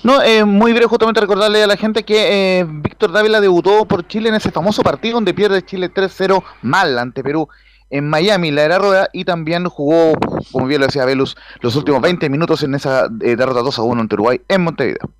No, 0.02 0.22
eh, 0.22 0.44
muy 0.44 0.72
breve 0.72 0.86
justamente 0.86 1.20
recordarle 1.20 1.62
a 1.62 1.66
la 1.66 1.76
gente 1.76 2.02
que 2.02 2.58
eh, 2.58 2.66
Víctor 2.68 3.12
Dávila 3.12 3.40
debutó 3.40 3.86
por 3.86 4.06
Chile 4.06 4.28
en 4.28 4.34
ese 4.34 4.50
famoso 4.50 4.82
partido 4.82 5.14
donde 5.14 5.32
pierde 5.32 5.64
Chile 5.64 5.90
3-0 5.92 6.42
mal 6.62 6.98
ante 6.98 7.22
Perú 7.22 7.48
en 7.88 8.08
Miami, 8.08 8.50
la 8.50 8.64
era 8.64 8.78
rueda, 8.78 9.08
y 9.12 9.24
también 9.24 9.64
jugó, 9.68 10.14
como 10.50 10.66
bien 10.66 10.80
lo 10.80 10.86
decía 10.86 11.04
Velus, 11.04 11.36
los 11.60 11.76
últimos 11.76 12.02
20 12.02 12.28
minutos 12.28 12.62
en 12.64 12.74
esa 12.74 13.06
eh, 13.20 13.36
derrota 13.36 13.60
2-1 13.60 14.00
ante 14.00 14.14
Uruguay 14.16 14.40
en 14.48 14.62
Montevideo. 14.62 15.10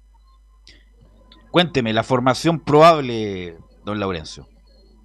Cuénteme, 1.50 1.92
la 1.92 2.02
formación 2.02 2.60
probable, 2.60 3.56
don 3.84 3.98
Laurencio. 3.98 4.46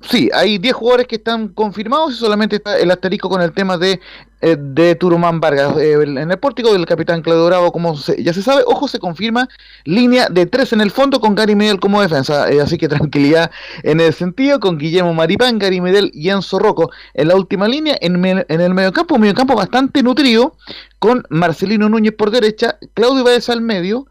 Sí, 0.04 0.32
hay 0.34 0.58
10 0.58 0.74
jugadores 0.74 1.06
que 1.06 1.18
están 1.18 1.50
confirmados 1.50 2.14
y 2.14 2.16
solamente 2.16 2.56
está 2.56 2.80
el 2.80 2.90
asterisco 2.90 3.30
con 3.30 3.40
el 3.40 3.52
tema 3.54 3.78
de, 3.78 4.00
eh, 4.42 4.58
de 4.60 4.96
Turumán 4.96 5.40
Vargas. 5.40 5.78
Eh, 5.78 5.94
en 5.94 6.18
el 6.32 6.40
pórtico 6.40 6.74
del 6.74 6.88
capitán 6.88 7.22
Claudio 7.22 7.46
Bravo, 7.46 7.72
como 7.72 7.96
se- 7.96 8.22
ya 8.24 8.34
se 8.34 8.42
sabe, 8.42 8.64
ojo, 8.66 8.88
se 8.88 8.98
confirma 8.98 9.48
línea 9.86 10.28
de 10.28 10.48
3 10.48 10.74
en 10.74 10.82
el 10.82 10.90
fondo 10.90 11.20
con 11.20 11.36
Gary 11.36 11.54
Medel 11.54 11.80
como 11.80 12.02
defensa. 12.02 12.52
Eh, 12.52 12.60
así 12.60 12.80
que 12.80 12.88
tranquilidad 13.12 13.52
en 13.84 14.00
el 14.02 14.12
sentido, 14.12 14.60
con 14.60 14.80
Guillermo 14.80 15.14
Maripán, 15.14 15.60
Gary 15.60 15.80
Medel 15.82 16.10
y 16.16 16.30
Enzo 16.30 16.58
Rocco 16.58 16.90
en 17.14 17.28
la 17.28 17.36
última 17.36 17.68
línea. 17.68 17.96
En, 18.02 18.16
el 18.26 18.74
mediocampo, 18.74 19.14
un 19.16 19.22
mediocampo 19.22 19.54
bastante 19.56 20.02
nutrido, 20.02 20.56
con 20.98 21.24
Marcelino 21.30 21.90
Núñez 21.90 22.14
por 22.18 22.32
derecha, 22.32 22.80
Claudio 22.96 23.24
Báez 23.24 23.50
al 23.50 23.62
medio. 23.62 24.08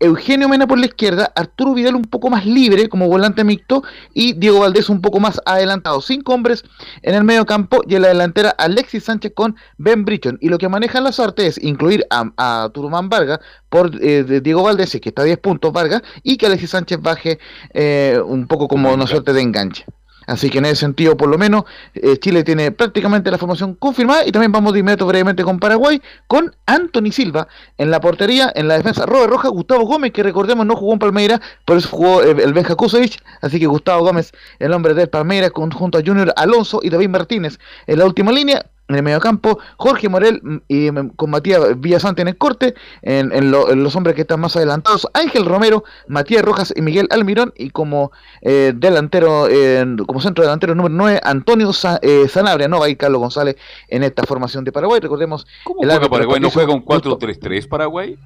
Eugenio 0.00 0.48
Mena 0.48 0.66
por 0.66 0.78
la 0.78 0.86
izquierda, 0.86 1.30
Arturo 1.36 1.74
Vidal 1.74 1.94
un 1.94 2.04
poco 2.04 2.30
más 2.30 2.46
libre 2.46 2.88
como 2.88 3.06
volante 3.06 3.44
mixto 3.44 3.82
y 4.14 4.32
Diego 4.32 4.60
Valdés 4.60 4.88
un 4.88 5.02
poco 5.02 5.20
más 5.20 5.40
adelantado. 5.44 6.00
Cinco 6.00 6.32
hombres 6.32 6.64
en 7.02 7.14
el 7.14 7.22
medio 7.22 7.44
campo 7.44 7.82
y 7.86 7.96
en 7.96 8.02
la 8.02 8.08
delantera 8.08 8.50
Alexis 8.50 9.04
Sánchez 9.04 9.32
con 9.34 9.56
Ben 9.76 10.06
Brichon. 10.06 10.38
Y 10.40 10.48
lo 10.48 10.56
que 10.56 10.70
manejan 10.70 11.04
las 11.04 11.20
artes 11.20 11.58
es 11.58 11.64
incluir 11.64 12.06
a, 12.08 12.30
a 12.38 12.70
Turumán 12.72 13.10
Vargas 13.10 13.40
por 13.68 13.94
eh, 14.02 14.24
de 14.24 14.40
Diego 14.40 14.62
Valdés, 14.62 14.98
que 15.00 15.10
está 15.10 15.22
a 15.22 15.26
10 15.26 15.38
puntos 15.38 15.72
Vargas, 15.72 16.02
y 16.22 16.38
que 16.38 16.46
Alexis 16.46 16.70
Sánchez 16.70 17.00
baje 17.02 17.38
eh, 17.74 18.18
un 18.24 18.46
poco 18.46 18.68
como 18.68 18.92
una 18.92 19.06
suerte 19.06 19.34
de 19.34 19.42
enganche. 19.42 19.84
Así 20.30 20.48
que 20.48 20.58
en 20.58 20.66
ese 20.66 20.76
sentido, 20.76 21.16
por 21.16 21.28
lo 21.28 21.38
menos, 21.38 21.64
eh, 21.92 22.16
Chile 22.16 22.44
tiene 22.44 22.70
prácticamente 22.70 23.32
la 23.32 23.36
formación 23.36 23.74
confirmada 23.74 24.24
y 24.24 24.30
también 24.30 24.52
vamos 24.52 24.72
de 24.72 24.78
inmediato 24.78 25.04
brevemente 25.04 25.42
con 25.42 25.58
Paraguay, 25.58 26.00
con 26.28 26.54
Anthony 26.66 27.10
Silva 27.10 27.48
en 27.78 27.90
la 27.90 28.00
portería, 28.00 28.52
en 28.54 28.68
la 28.68 28.76
defensa 28.76 29.06
Robert 29.06 29.28
Roja, 29.28 29.48
Gustavo 29.48 29.84
Gómez, 29.86 30.12
que 30.12 30.22
recordemos 30.22 30.64
no 30.66 30.76
jugó 30.76 30.92
en 30.92 31.00
Palmeiras, 31.00 31.40
por 31.64 31.78
eso 31.78 31.88
jugó 31.88 32.22
eh, 32.22 32.36
el 32.44 32.52
Benja 32.52 32.76
Kusevich, 32.76 33.18
así 33.42 33.58
que 33.58 33.66
Gustavo 33.66 34.04
Gómez, 34.04 34.30
el 34.60 34.72
hombre 34.72 34.94
del 34.94 35.08
Palmeiras, 35.08 35.50
junto 35.52 35.98
a 35.98 36.00
Junior 36.00 36.32
Alonso 36.36 36.78
y 36.80 36.90
David 36.90 37.08
Martínez 37.08 37.58
en 37.88 37.98
la 37.98 38.06
última 38.06 38.30
línea. 38.30 38.64
En 38.90 38.96
el 38.96 39.02
mediocampo, 39.04 39.58
Jorge 39.76 40.08
Morel 40.08 40.40
mm, 40.42 40.56
y 40.68 40.88
con 41.16 41.30
Matías 41.30 41.80
Villasante 41.80 42.22
en 42.22 42.28
el 42.28 42.36
corte, 42.36 42.74
en, 43.02 43.32
en 43.32 43.50
lo- 43.52 43.70
en 43.70 43.82
los 43.84 43.94
hombres 43.94 44.14
que 44.16 44.22
están 44.22 44.40
más 44.40 44.56
adelantados, 44.56 45.06
Ángel 45.14 45.46
Romero, 45.46 45.84
Matías 46.08 46.42
Rojas 46.42 46.72
y 46.76 46.82
Miguel 46.82 47.06
Almirón, 47.10 47.52
y 47.56 47.70
como 47.70 48.10
eh, 48.42 48.72
delantero, 48.74 49.46
eh, 49.48 49.86
como 50.06 50.20
centro 50.20 50.42
delantero 50.42 50.74
número 50.74 50.94
9, 50.94 51.20
Antonio 51.22 51.72
Sa- 51.72 52.00
eh, 52.02 52.26
Sanabria, 52.28 52.66
no 52.68 52.80
va 52.80 52.86
a 52.86 52.88
ir 52.88 52.96
Carlos 52.96 53.20
González 53.20 53.56
en 53.88 54.02
esta 54.02 54.24
formación 54.24 54.64
de 54.64 54.72
Paraguay, 54.72 55.00
recordemos 55.00 55.46
¿Cómo 55.64 55.82
el 55.82 55.88
juega 55.90 56.08
Paraguay? 56.08 56.40
¿No 56.40 56.50
juega 56.50 56.72
un 56.74 56.80
Justo- 56.82 57.16
4-3-3 57.18 57.68
Paraguay? 57.68 58.18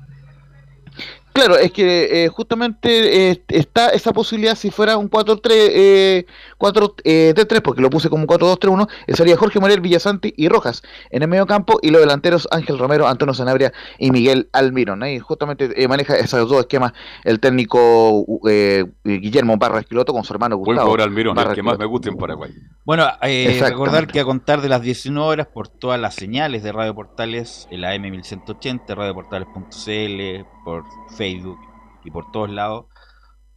Claro, 1.34 1.58
es 1.58 1.72
que 1.72 2.24
eh, 2.24 2.28
justamente 2.28 3.30
eh, 3.30 3.42
está 3.48 3.88
esa 3.88 4.12
posibilidad 4.12 4.54
si 4.54 4.70
fuera 4.70 4.96
un 4.96 5.10
4-3, 5.10 5.40
eh, 5.50 6.26
4 6.58 6.94
eh, 7.02 7.34
3 7.34 7.60
porque 7.60 7.82
lo 7.82 7.90
puse 7.90 8.08
como 8.08 8.24
4-2-3-1, 8.28 8.88
eh, 9.08 9.16
sería 9.16 9.36
Jorge 9.36 9.58
Morel, 9.58 9.80
Villasanti 9.80 10.32
y 10.36 10.48
Rojas 10.48 10.84
en 11.10 11.22
el 11.22 11.28
medio 11.28 11.44
campo 11.48 11.80
y 11.82 11.90
los 11.90 12.00
delanteros 12.00 12.46
Ángel 12.52 12.78
Romero, 12.78 13.08
Antonio 13.08 13.34
Sanabria 13.34 13.72
y 13.98 14.12
Miguel 14.12 14.48
Almirón. 14.52 15.02
Ahí 15.02 15.18
justamente 15.18 15.70
eh, 15.74 15.88
maneja 15.88 16.14
esos 16.16 16.48
dos 16.48 16.60
esquemas 16.60 16.92
el 17.24 17.40
técnico 17.40 18.24
eh, 18.48 18.84
Guillermo 19.02 19.56
Barra 19.56 19.80
Esquiloto 19.80 20.12
con 20.12 20.22
su 20.22 20.32
hermano 20.32 20.56
Buen 20.56 20.76
Gustavo. 20.76 20.90
jugador 20.92 21.08
Almirón, 21.08 21.36
el 21.36 21.52
que 21.52 21.64
más 21.64 21.80
me 21.80 21.86
gusta 21.86 22.10
en 22.10 22.16
Paraguay. 22.16 22.52
Bueno, 22.84 23.08
eh, 23.22 23.58
recordar 23.60 24.06
que 24.06 24.20
a 24.20 24.24
contar 24.24 24.60
de 24.60 24.68
las 24.68 24.82
19 24.82 25.28
horas 25.28 25.48
por 25.48 25.66
todas 25.66 25.98
las 25.98 26.14
señales 26.14 26.62
de 26.62 26.70
Radio 26.70 26.94
Portales, 26.94 27.66
el 27.72 27.84
AM 27.84 28.02
1180, 28.02 28.94
radioportales.cl, 28.94 30.53
por 30.64 30.84
Facebook 31.16 31.58
y 32.04 32.10
por 32.10 32.30
todos 32.32 32.50
lados 32.50 32.86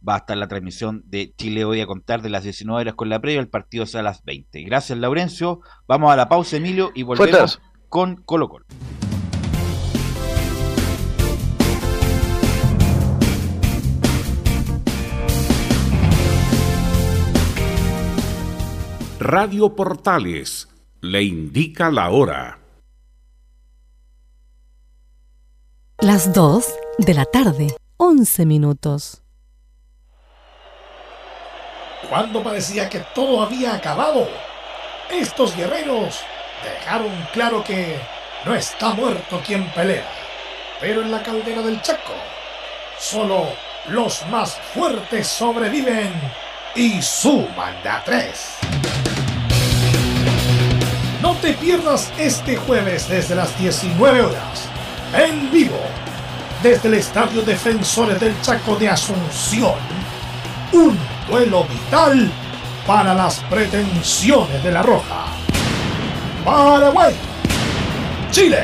va 0.06 0.14
a 0.14 0.18
estar 0.18 0.36
la 0.36 0.48
transmisión 0.48 1.02
de 1.06 1.34
Chile 1.36 1.64
Hoy 1.64 1.80
a 1.80 1.86
contar 1.86 2.22
de 2.22 2.28
las 2.28 2.44
19 2.44 2.80
horas 2.80 2.94
con 2.94 3.08
la 3.08 3.20
previa, 3.20 3.40
el 3.40 3.48
partido 3.48 3.84
es 3.84 3.94
a 3.94 4.02
las 4.02 4.24
20. 4.24 4.62
Gracias, 4.62 4.98
Laurencio. 4.98 5.60
Vamos 5.86 6.12
a 6.12 6.16
la 6.16 6.28
pausa, 6.28 6.56
Emilio, 6.56 6.92
y 6.94 7.02
volvemos 7.02 7.60
con 7.88 8.16
Colo 8.16 8.48
Colo. 8.48 8.66
Radio 19.20 19.74
Portales 19.74 20.68
le 21.00 21.22
indica 21.22 21.90
la 21.90 22.10
hora. 22.10 22.58
Las 25.98 26.32
2 26.32 26.64
de 26.98 27.14
la 27.14 27.24
tarde, 27.24 27.68
11 27.96 28.44
minutos. 28.44 29.22
Cuando 32.08 32.42
parecía 32.42 32.88
que 32.88 33.00
todo 33.14 33.40
había 33.42 33.74
acabado, 33.74 34.28
estos 35.10 35.56
guerreros 35.56 36.20
dejaron 36.62 37.10
claro 37.32 37.62
que 37.62 37.96
no 38.44 38.54
está 38.54 38.90
muerto 38.90 39.40
quien 39.46 39.70
pelea. 39.72 40.08
Pero 40.80 41.02
en 41.02 41.12
la 41.12 41.22
caldera 41.22 41.62
del 41.62 41.80
Chaco, 41.82 42.14
solo 42.98 43.46
los 43.88 44.26
más 44.26 44.58
fuertes 44.74 45.28
sobreviven 45.28 46.12
y 46.74 47.00
suman 47.00 47.80
de 47.82 47.88
a 47.88 48.02
tres. 48.04 48.56
No 51.22 51.36
te 51.36 51.52
pierdas 51.54 52.12
este 52.18 52.56
jueves 52.56 53.08
desde 53.08 53.36
las 53.36 53.56
19 53.58 54.22
horas, 54.22 54.68
en 55.14 55.50
vivo, 55.50 55.80
desde 56.62 56.88
el 56.88 56.94
Estadio 56.94 57.42
Defensores 57.42 58.18
del 58.18 58.40
Chaco 58.42 58.76
de 58.76 58.88
Asunción. 58.88 59.74
Un 60.72 60.98
duelo 61.28 61.64
vital 61.64 62.30
para 62.86 63.14
las 63.14 63.40
pretensiones 63.50 64.62
de 64.62 64.72
la 64.72 64.82
Roja. 64.82 65.26
Paraguay, 66.44 67.14
Chile. 68.30 68.58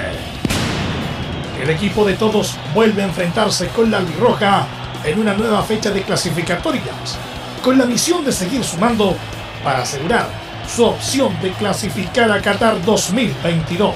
El 1.62 1.70
equipo 1.70 2.04
de 2.04 2.14
todos 2.14 2.56
vuelve 2.74 3.02
a 3.02 3.06
enfrentarse 3.06 3.68
con 3.68 3.90
la 3.90 4.00
Roja 4.18 4.66
en 5.04 5.20
una 5.20 5.34
nueva 5.34 5.62
fecha 5.62 5.90
de 5.90 6.02
clasificatorias, 6.02 7.18
con 7.62 7.78
la 7.78 7.84
misión 7.84 8.24
de 8.24 8.32
seguir 8.32 8.64
sumando 8.64 9.16
para 9.62 9.82
asegurar 9.82 10.28
su 10.66 10.84
opción 10.84 11.38
de 11.40 11.52
clasificar 11.52 12.30
a 12.32 12.40
Qatar 12.40 12.82
2022. 12.84 13.94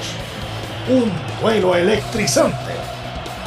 Un 0.89 1.11
duelo 1.41 1.75
electrizante, 1.75 2.73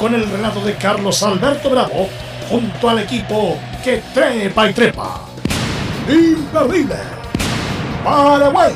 con 0.03 0.16
el 0.16 0.28
relato 0.28 0.61
de 0.64 0.74
Carlos 0.74 1.22
Alberto 1.22 1.70
Bravo 1.70 2.09
junto 2.50 2.88
al 2.88 2.98
equipo 2.98 3.57
que 3.84 4.03
trepa 4.12 4.68
y 4.68 4.74
trepa. 4.74 5.20
Imperdible. 6.09 6.96
Paraguay. 8.03 8.72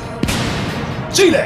Chile. 1.11 1.43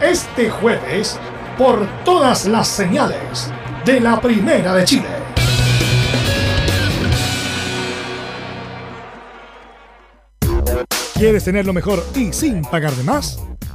Este 0.00 0.48
jueves, 0.48 1.18
por 1.58 1.86
todas 2.02 2.46
las 2.46 2.68
señales 2.68 3.52
de 3.84 4.00
la 4.00 4.18
Primera 4.18 4.72
de 4.72 4.84
Chile. 4.86 5.08
¿Quieres 11.12 11.44
tener 11.44 11.66
lo 11.66 11.74
mejor 11.74 12.02
y 12.14 12.32
sin 12.32 12.62
pagar 12.62 12.92
de 12.92 13.02
más? 13.02 13.38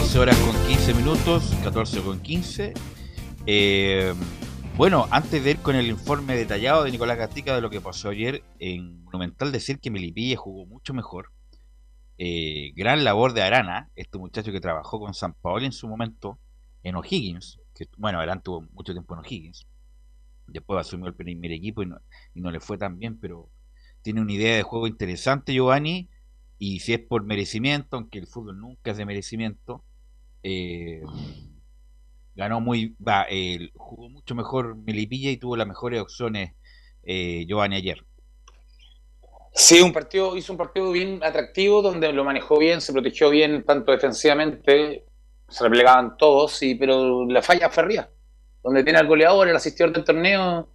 14 0.00 0.18
horas 0.18 0.36
con 0.38 0.66
15 0.66 0.94
minutos, 0.94 1.54
14 1.62 2.00
con 2.00 2.20
15. 2.20 2.72
Eh, 3.44 4.14
bueno, 4.74 5.06
antes 5.10 5.44
de 5.44 5.50
ir 5.50 5.58
con 5.58 5.76
el 5.76 5.88
informe 5.88 6.36
detallado 6.36 6.84
de 6.84 6.90
Nicolás 6.90 7.18
Gatica 7.18 7.54
de 7.54 7.60
lo 7.60 7.68
que 7.68 7.82
pasó 7.82 8.08
ayer 8.08 8.42
en 8.58 9.04
Monumental, 9.04 9.52
decir 9.52 9.78
que 9.78 9.90
Melipilla 9.90 10.38
jugó 10.38 10.64
mucho 10.64 10.94
mejor. 10.94 11.30
Eh, 12.16 12.72
gran 12.76 13.04
labor 13.04 13.34
de 13.34 13.42
Arana, 13.42 13.90
este 13.94 14.16
muchacho 14.16 14.52
que 14.52 14.60
trabajó 14.60 14.98
con 14.98 15.12
San 15.12 15.34
Paolo 15.34 15.66
en 15.66 15.72
su 15.72 15.86
momento 15.86 16.38
en 16.82 16.96
O'Higgins, 16.96 17.60
bueno, 17.98 18.20
Arana 18.20 18.40
tuvo 18.40 18.62
mucho 18.72 18.94
tiempo 18.94 19.12
en 19.14 19.20
O'Higgins. 19.20 19.66
Después 20.46 20.80
asumió 20.80 21.08
el 21.08 21.14
primer 21.14 21.52
equipo 21.52 21.82
y 21.82 21.86
no, 21.86 21.98
y 22.34 22.40
no 22.40 22.50
le 22.50 22.60
fue 22.60 22.78
tan 22.78 22.98
bien, 22.98 23.20
pero 23.20 23.50
tiene 24.00 24.22
una 24.22 24.32
idea 24.32 24.56
de 24.56 24.62
juego 24.62 24.86
interesante, 24.86 25.52
Giovanni. 25.52 26.08
Y 26.58 26.80
si 26.80 26.94
es 26.94 27.00
por 27.00 27.22
merecimiento, 27.24 27.96
aunque 27.96 28.18
el 28.18 28.26
fútbol 28.26 28.58
nunca 28.58 28.92
es 28.92 28.96
de 28.96 29.04
merecimiento, 29.04 29.84
eh, 30.42 31.02
ganó 32.34 32.60
muy, 32.60 32.94
va, 33.06 33.26
eh, 33.28 33.70
jugó 33.74 34.08
mucho 34.08 34.34
mejor 34.34 34.76
Melipilla 34.76 35.30
y 35.30 35.36
tuvo 35.36 35.56
las 35.56 35.66
mejores 35.66 36.00
opciones 36.00 36.52
eh, 37.02 37.44
Giovanni 37.46 37.76
ayer. 37.76 38.04
Sí, 39.52 39.80
un 39.80 39.92
partido, 39.92 40.36
hizo 40.36 40.52
un 40.52 40.56
partido 40.58 40.92
bien 40.92 41.20
atractivo 41.22 41.82
donde 41.82 42.12
lo 42.12 42.24
manejó 42.24 42.58
bien, 42.58 42.80
se 42.80 42.92
protegió 42.92 43.30
bien 43.30 43.64
tanto 43.64 43.90
defensivamente, 43.92 45.04
se 45.48 45.64
replegaban 45.64 46.16
todos, 46.16 46.52
sí, 46.52 46.76
pero 46.76 47.26
la 47.26 47.42
falla 47.42 47.68
Ferría, 47.68 48.08
donde 48.62 48.84
tiene 48.84 49.00
al 49.00 49.08
goleador, 49.08 49.48
el 49.48 49.56
asistidor 49.56 49.92
del 49.92 50.04
torneo. 50.04 50.68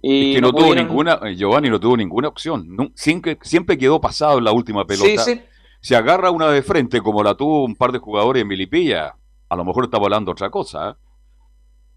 Y 0.00 0.30
Es 0.30 0.36
que 0.36 0.40
no, 0.40 0.50
tuvo 0.50 0.60
pudieron- 0.68 0.86
ninguna, 0.88 1.20
eh, 1.24 1.36
Giovanni 1.36 1.68
no 1.68 1.78
tuvo 1.78 1.96
ninguna 1.96 2.28
opción. 2.28 2.66
Siempre, 2.94 3.38
siempre 3.42 3.76
quedó 3.76 4.00
pasado 4.00 4.38
en 4.38 4.44
la 4.44 4.52
última 4.52 4.86
pelota. 4.86 5.22
Sí, 5.24 5.34
sí. 5.34 5.40
Se 5.80 5.94
agarra 5.96 6.30
una 6.30 6.50
de 6.50 6.62
frente 6.62 7.00
como 7.00 7.22
la 7.22 7.34
tuvo 7.34 7.64
un 7.64 7.76
par 7.76 7.92
de 7.92 7.98
jugadores 7.98 8.42
en 8.42 8.48
Milipilla. 8.48 9.14
A 9.48 9.56
lo 9.56 9.64
mejor 9.64 9.84
está 9.84 9.98
volando 9.98 10.32
otra 10.32 10.50
cosa. 10.50 10.90
¿eh? 10.90 10.94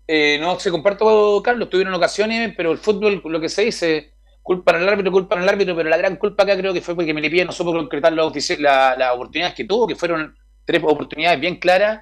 Eh, 0.08 0.38
no 0.40 0.60
se 0.60 0.72
comparto, 0.72 1.42
Carlos, 1.44 1.70
tuvieron 1.70 1.94
ocasiones, 1.94 2.54
pero 2.56 2.72
el 2.72 2.78
fútbol, 2.78 3.22
lo 3.26 3.40
que 3.40 3.50
se 3.50 3.66
dice, 3.66 4.14
culpan 4.42 4.78
al 4.78 4.90
árbitro, 4.90 5.12
culpan 5.12 5.40
al 5.40 5.50
árbitro, 5.50 5.76
pero 5.76 5.90
la 5.90 5.98
gran 5.98 6.16
culpa 6.16 6.44
acá 6.44 6.58
creo 6.58 6.74
que 6.74 6.82
fue 6.82 6.96
porque 6.96 7.14
Melipilla 7.14 7.46
no 7.46 7.52
supo 7.52 7.72
concretar 7.74 8.14
las 8.14 8.60
la- 8.60 8.96
las 8.98 9.14
oportunidades 9.14 9.56
que 9.56 9.66
tuvo, 9.66 9.88
que 9.88 9.96
fueron 9.96 10.36
tres 10.66 10.82
oportunidades 10.84 11.40
bien 11.40 11.58
claras, 11.58 12.02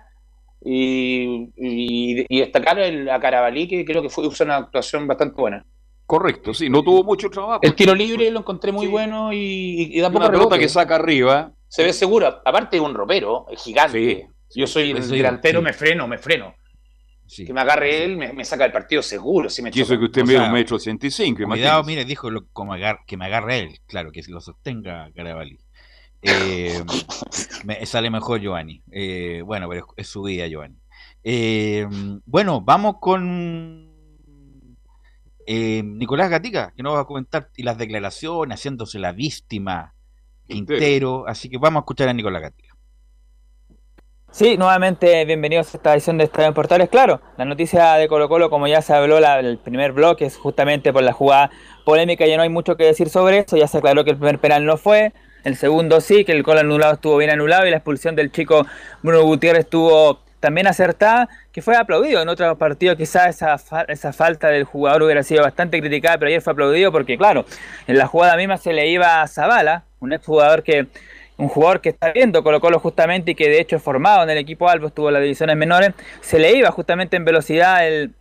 y, 0.63 1.49
y- 1.55 2.25
y 2.27 2.39
destacar 2.39 2.79
el- 2.79 3.09
a 3.09 3.19
Carabalí, 3.19 3.67
que 3.67 3.85
creo 3.85 4.01
que 4.01 4.09
fue 4.09 4.25
hizo 4.25 4.43
una 4.43 4.57
actuación 4.57 5.05
bastante 5.07 5.39
buena. 5.39 5.65
Correcto, 6.05 6.53
sí, 6.53 6.69
no 6.69 6.81
tuvo 6.83 7.03
mucho 7.03 7.29
trabajo. 7.29 7.59
El 7.61 7.75
tiro 7.75 7.93
libre 7.93 8.31
lo 8.31 8.39
encontré 8.39 8.71
muy 8.71 8.87
bueno 8.87 9.33
y, 9.33 9.89
y 9.91 9.99
da 9.99 10.07
poco 10.07 10.19
Una 10.19 10.27
pelota 10.31 10.45
rebote. 10.55 10.59
que 10.61 10.69
saca 10.69 10.95
arriba. 10.95 11.51
Se 11.67 11.83
ve 11.83 11.93
seguro, 11.93 12.27
aparte 12.45 12.77
de 12.77 12.81
un 12.81 12.93
ropero, 12.93 13.45
es 13.49 13.61
gigante. 13.61 14.29
Yo 14.55 14.65
soy 14.67 14.91
el 14.91 15.03
Sí, 15.03 15.17
delantero, 15.17 15.59
sí. 15.59 15.65
me 15.65 15.73
freno, 15.73 16.07
me 16.07 16.17
freno. 16.17 16.55
Que 17.35 17.51
me 17.53 17.59
agarre 17.59 18.05
él, 18.05 18.15
me, 18.15 18.31
me 18.31 18.45
saca 18.45 18.63
el 18.65 18.71
partido 18.71 19.01
seguro. 19.01 19.49
Si 19.49 19.61
me 19.61 19.69
Y 19.73 19.81
eso 19.81 19.99
que 19.99 20.05
usted 20.05 20.23
mide 20.23 20.39
un 20.39 20.51
metro 20.53 20.77
ochenta 20.77 21.05
y 21.07 21.11
cinco, 21.11 21.43
Cuidado, 21.45 21.83
mire, 21.83 22.05
dijo 22.05 22.29
lo- 22.29 22.47
como 22.53 22.71
agar- 22.73 22.99
que 23.05 23.17
me 23.17 23.25
agarre 23.25 23.59
él, 23.59 23.79
claro, 23.85 24.11
que 24.13 24.21
lo 24.29 24.39
sostenga 24.39 25.11
Carabalí. 25.13 25.59
Eh, 26.21 26.81
me 27.65 27.85
sale 27.85 28.09
mejor 28.09 28.39
Giovanni. 28.39 28.81
Eh, 28.91 29.41
bueno, 29.45 29.67
pero 29.67 29.81
es, 29.97 30.05
es 30.05 30.07
su 30.07 30.21
vida, 30.23 30.47
Giovanni. 30.47 30.77
Eh, 31.23 31.85
bueno, 32.25 32.61
vamos 32.61 32.95
con 33.01 33.93
eh, 35.45 35.83
Nicolás 35.83 36.29
Gatica, 36.29 36.71
que 36.77 36.81
nos 36.83 36.95
va 36.95 37.01
a 37.01 37.05
comentar 37.05 37.49
y 37.57 37.63
las 37.63 37.77
declaraciones, 37.77 38.57
haciéndose 38.57 38.99
la 38.99 39.11
víctima 39.11 39.93
Quintero. 40.47 41.25
Así 41.27 41.49
que 41.49 41.57
vamos 41.57 41.81
a 41.81 41.83
escuchar 41.83 42.09
a 42.09 42.13
Nicolás 42.13 42.41
Gatica. 42.41 42.73
Sí, 44.31 44.57
nuevamente 44.57 45.25
bienvenidos 45.25 45.73
a 45.73 45.77
esta 45.77 45.93
edición 45.93 46.17
de 46.17 46.25
Estadio 46.25 46.49
en 46.49 46.53
Portales. 46.53 46.89
Claro, 46.89 47.21
la 47.37 47.45
noticia 47.45 47.93
de 47.93 48.07
Colo 48.07 48.29
Colo, 48.29 48.49
como 48.49 48.67
ya 48.67 48.81
se 48.81 48.93
habló 48.93 49.19
la- 49.19 49.39
el 49.39 49.57
primer 49.57 49.93
bloque, 49.93 50.25
es 50.25 50.37
justamente 50.37 50.93
por 50.93 51.01
la 51.01 51.13
jugada 51.13 51.49
polémica, 51.85 52.27
ya 52.27 52.35
no 52.37 52.43
hay 52.43 52.49
mucho 52.49 52.75
que 52.75 52.83
decir 52.83 53.09
sobre 53.09 53.39
eso, 53.39 53.57
ya 53.57 53.67
se 53.67 53.77
aclaró 53.79 54.03
que 54.03 54.11
el 54.11 54.17
primer 54.17 54.37
penal 54.39 54.65
no 54.65 54.77
fue, 54.77 55.13
el 55.43 55.55
segundo 55.55 56.01
sí, 56.01 56.23
que 56.23 56.33
el 56.33 56.43
gol 56.43 56.59
anulado 56.59 56.93
estuvo 56.95 57.17
bien 57.17 57.31
anulado 57.31 57.65
y 57.65 57.71
la 57.71 57.77
expulsión 57.77 58.15
del 58.15 58.31
chico 58.31 58.65
Bruno 59.01 59.23
Gutiérrez 59.23 59.61
estuvo 59.61 60.19
también 60.39 60.67
acertada, 60.67 61.29
que 61.51 61.63
fue 61.63 61.75
aplaudido. 61.75 62.21
En 62.21 62.29
otros 62.29 62.57
partidos 62.57 62.95
quizás 62.97 63.29
esa, 63.29 63.57
fa- 63.57 63.85
esa 63.87 64.13
falta 64.13 64.49
del 64.49 64.65
jugador 64.65 65.03
hubiera 65.03 65.23
sido 65.23 65.41
bastante 65.41 65.79
criticada, 65.79 66.17
pero 66.19 66.27
ayer 66.29 66.41
fue 66.41 66.53
aplaudido 66.53 66.91
porque, 66.91 67.17
claro, 67.17 67.45
en 67.87 67.97
la 67.97 68.05
jugada 68.05 68.35
misma 68.37 68.57
se 68.57 68.71
le 68.73 68.87
iba 68.87 69.21
a 69.23 69.27
Zavala, 69.27 69.85
un 69.99 70.13
exjugador 70.13 70.63
que 70.63 70.87
un 71.37 71.49
jugador 71.49 71.81
que 71.81 71.89
está 71.89 72.11
viendo 72.11 72.43
Colo 72.43 72.79
justamente 72.79 73.31
y 73.31 73.35
que 73.35 73.47
de 73.47 73.59
hecho 73.61 73.75
es 73.75 73.83
formado 73.83 74.23
en 74.23 74.29
el 74.31 74.37
equipo 74.37 74.67
Albo, 74.69 74.87
estuvo 74.87 75.09
en 75.09 75.13
las 75.13 75.21
divisiones 75.21 75.55
menores, 75.55 75.91
se 76.21 76.39
le 76.39 76.51
iba 76.57 76.71
justamente 76.71 77.15
en 77.15 77.25
velocidad 77.25 77.87
el, 77.87 78.11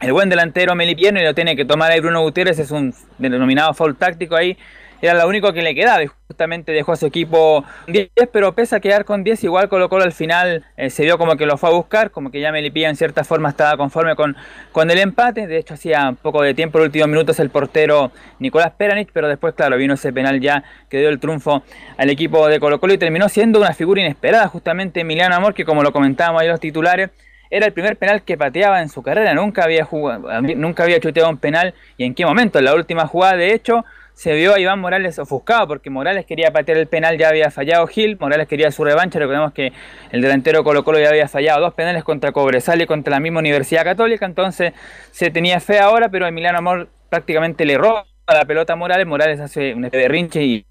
el 0.00 0.12
buen 0.12 0.28
delantero 0.28 0.74
Melipierno 0.74 1.20
y 1.20 1.24
lo 1.24 1.34
tiene 1.34 1.54
que 1.54 1.64
tomar 1.64 1.92
ahí 1.92 2.00
Bruno 2.00 2.22
Gutiérrez, 2.22 2.58
es 2.58 2.70
un 2.70 2.94
denominado 3.18 3.74
foul 3.74 3.96
táctico 3.96 4.36
ahí, 4.36 4.56
era 5.02 5.14
lo 5.14 5.28
único 5.28 5.52
que 5.52 5.62
le 5.62 5.74
quedaba 5.74 6.02
y 6.02 6.06
justamente 6.06 6.70
dejó 6.70 6.92
a 6.92 6.96
su 6.96 7.06
equipo 7.06 7.64
10, 7.88 8.10
pero 8.32 8.54
pese 8.54 8.76
a 8.76 8.80
quedar 8.80 9.04
con 9.04 9.24
10, 9.24 9.42
igual 9.44 9.68
Colo 9.68 9.88
Colo 9.88 10.04
al 10.04 10.12
final 10.12 10.64
eh, 10.76 10.90
se 10.90 11.02
vio 11.02 11.18
como 11.18 11.36
que 11.36 11.44
lo 11.44 11.58
fue 11.58 11.70
a 11.70 11.72
buscar, 11.72 12.12
como 12.12 12.30
que 12.30 12.40
ya 12.40 12.52
Melipilla 12.52 12.88
en 12.88 12.94
cierta 12.94 13.24
forma 13.24 13.48
estaba 13.48 13.76
conforme 13.76 14.14
con, 14.14 14.36
con 14.70 14.90
el 14.92 14.98
empate, 14.98 15.48
de 15.48 15.58
hecho 15.58 15.74
hacía 15.74 16.14
poco 16.22 16.40
de 16.40 16.54
tiempo, 16.54 16.78
los 16.78 16.86
últimos 16.86 17.08
minutos 17.08 17.40
el 17.40 17.50
portero 17.50 18.12
Nicolás 18.38 18.72
Peranich, 18.78 19.10
pero 19.12 19.26
después 19.26 19.54
claro, 19.54 19.76
vino 19.76 19.94
ese 19.94 20.12
penal 20.12 20.40
ya 20.40 20.62
que 20.88 21.00
dio 21.00 21.08
el 21.08 21.18
triunfo 21.18 21.64
al 21.96 22.08
equipo 22.08 22.46
de 22.46 22.60
Colo 22.60 22.78
Colo 22.78 22.94
y 22.94 22.98
terminó 22.98 23.28
siendo 23.28 23.58
una 23.58 23.74
figura 23.74 24.00
inesperada 24.00 24.46
justamente 24.46 25.00
Emiliano 25.00 25.34
Amor, 25.34 25.52
que 25.52 25.64
como 25.64 25.82
lo 25.82 25.92
comentábamos 25.92 26.42
ahí 26.42 26.48
los 26.48 26.60
titulares, 26.60 27.10
era 27.50 27.66
el 27.66 27.72
primer 27.72 27.96
penal 27.96 28.22
que 28.22 28.38
pateaba 28.38 28.80
en 28.80 28.88
su 28.88 29.02
carrera, 29.02 29.34
nunca 29.34 29.64
había 29.64 29.84
jugado, 29.84 30.40
nunca 30.40 30.84
había 30.84 31.00
chuteado 31.00 31.28
un 31.28 31.36
penal 31.36 31.74
y 31.98 32.04
en 32.04 32.14
qué 32.14 32.24
momento, 32.24 32.58
en 32.58 32.64
la 32.64 32.74
última 32.74 33.06
jugada 33.06 33.36
de 33.36 33.52
hecho 33.52 33.84
se 34.14 34.34
vio 34.34 34.54
a 34.54 34.60
Iván 34.60 34.78
Morales 34.80 35.18
ofuscado 35.18 35.66
porque 35.66 35.90
Morales 35.90 36.26
quería 36.26 36.52
patear 36.52 36.78
el 36.78 36.86
penal, 36.86 37.18
ya 37.18 37.28
había 37.28 37.50
fallado 37.50 37.86
Gil, 37.86 38.18
Morales 38.20 38.46
quería 38.46 38.70
su 38.70 38.84
revancha, 38.84 39.18
recordemos 39.18 39.52
que 39.52 39.72
el 40.10 40.20
delantero 40.20 40.62
Colo 40.64 40.84
Colo 40.84 40.98
ya 40.98 41.08
había 41.08 41.28
fallado 41.28 41.60
dos 41.60 41.74
penales 41.74 42.04
contra 42.04 42.32
Cobresal 42.32 42.80
y 42.82 42.86
contra 42.86 43.12
la 43.12 43.20
misma 43.20 43.40
Universidad 43.40 43.84
Católica, 43.84 44.26
entonces 44.26 44.72
se 45.10 45.30
tenía 45.30 45.60
fe 45.60 45.78
ahora, 45.78 46.08
pero 46.08 46.26
Emiliano 46.26 46.58
Amor 46.58 46.88
prácticamente 47.08 47.64
le 47.64 47.76
roba 47.78 48.06
la 48.26 48.44
pelota 48.44 48.74
a 48.74 48.76
Morales, 48.76 49.06
Morales 49.06 49.40
hace 49.40 49.74
un 49.74 49.84
especie 49.84 50.02
de 50.06 50.08
rinche 50.08 50.42
y, 50.42 50.66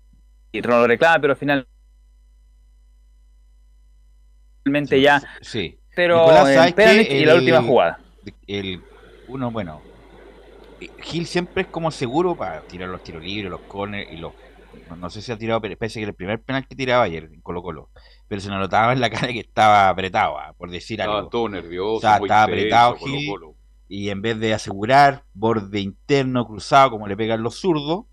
y 0.51 0.61
lo 0.61 0.87
reclama, 0.87 1.19
pero 1.19 1.35
finalmente 1.35 1.67
ya 5.01 5.21
Sí. 5.41 5.77
pero 5.95 6.25
y 6.27 7.25
la 7.25 7.35
última 7.35 7.61
jugada. 7.61 7.99
El, 8.47 8.81
uno, 9.27 9.51
bueno, 9.51 9.81
Gil 11.01 11.25
siempre 11.25 11.63
es 11.63 11.67
como 11.67 11.91
seguro 11.91 12.35
para 12.35 12.61
tirar 12.61 12.89
los 12.89 13.03
tiros 13.03 13.23
libres, 13.23 13.51
los 13.51 13.61
corners 13.61 14.11
y 14.11 14.17
los. 14.17 14.33
No, 14.97 15.09
sé 15.09 15.21
si 15.21 15.31
ha 15.31 15.37
tirado, 15.37 15.61
pero 15.61 15.77
parece 15.77 15.99
que 15.99 16.05
el 16.05 16.13
primer 16.13 16.41
penal 16.41 16.67
que 16.67 16.75
tiraba 16.75 17.03
ayer 17.03 17.29
en 17.31 17.41
Colo 17.41 17.61
Colo. 17.61 17.89
Pero 18.27 18.41
se 18.41 18.49
notaba 18.49 18.93
en 18.93 19.01
la 19.01 19.09
cara 19.09 19.27
que 19.27 19.39
estaba 19.39 19.89
apretado, 19.89 20.37
ah, 20.37 20.53
por 20.57 20.69
decir 20.69 20.99
Estaba 20.99 21.19
algo. 21.19 21.29
todo 21.29 21.49
nervioso, 21.49 21.97
O 21.97 21.99
sea, 21.99 22.17
muy 22.19 22.27
estaba 22.27 22.43
apretado 22.43 22.95
Gil. 22.97 23.29
Colo. 23.29 23.55
Y 23.87 24.09
en 24.09 24.21
vez 24.21 24.39
de 24.39 24.53
asegurar 24.53 25.23
borde 25.33 25.81
interno, 25.81 26.45
cruzado, 26.45 26.91
como 26.91 27.07
le 27.07 27.17
pegan 27.17 27.43
los 27.43 27.55
zurdos, 27.55 28.05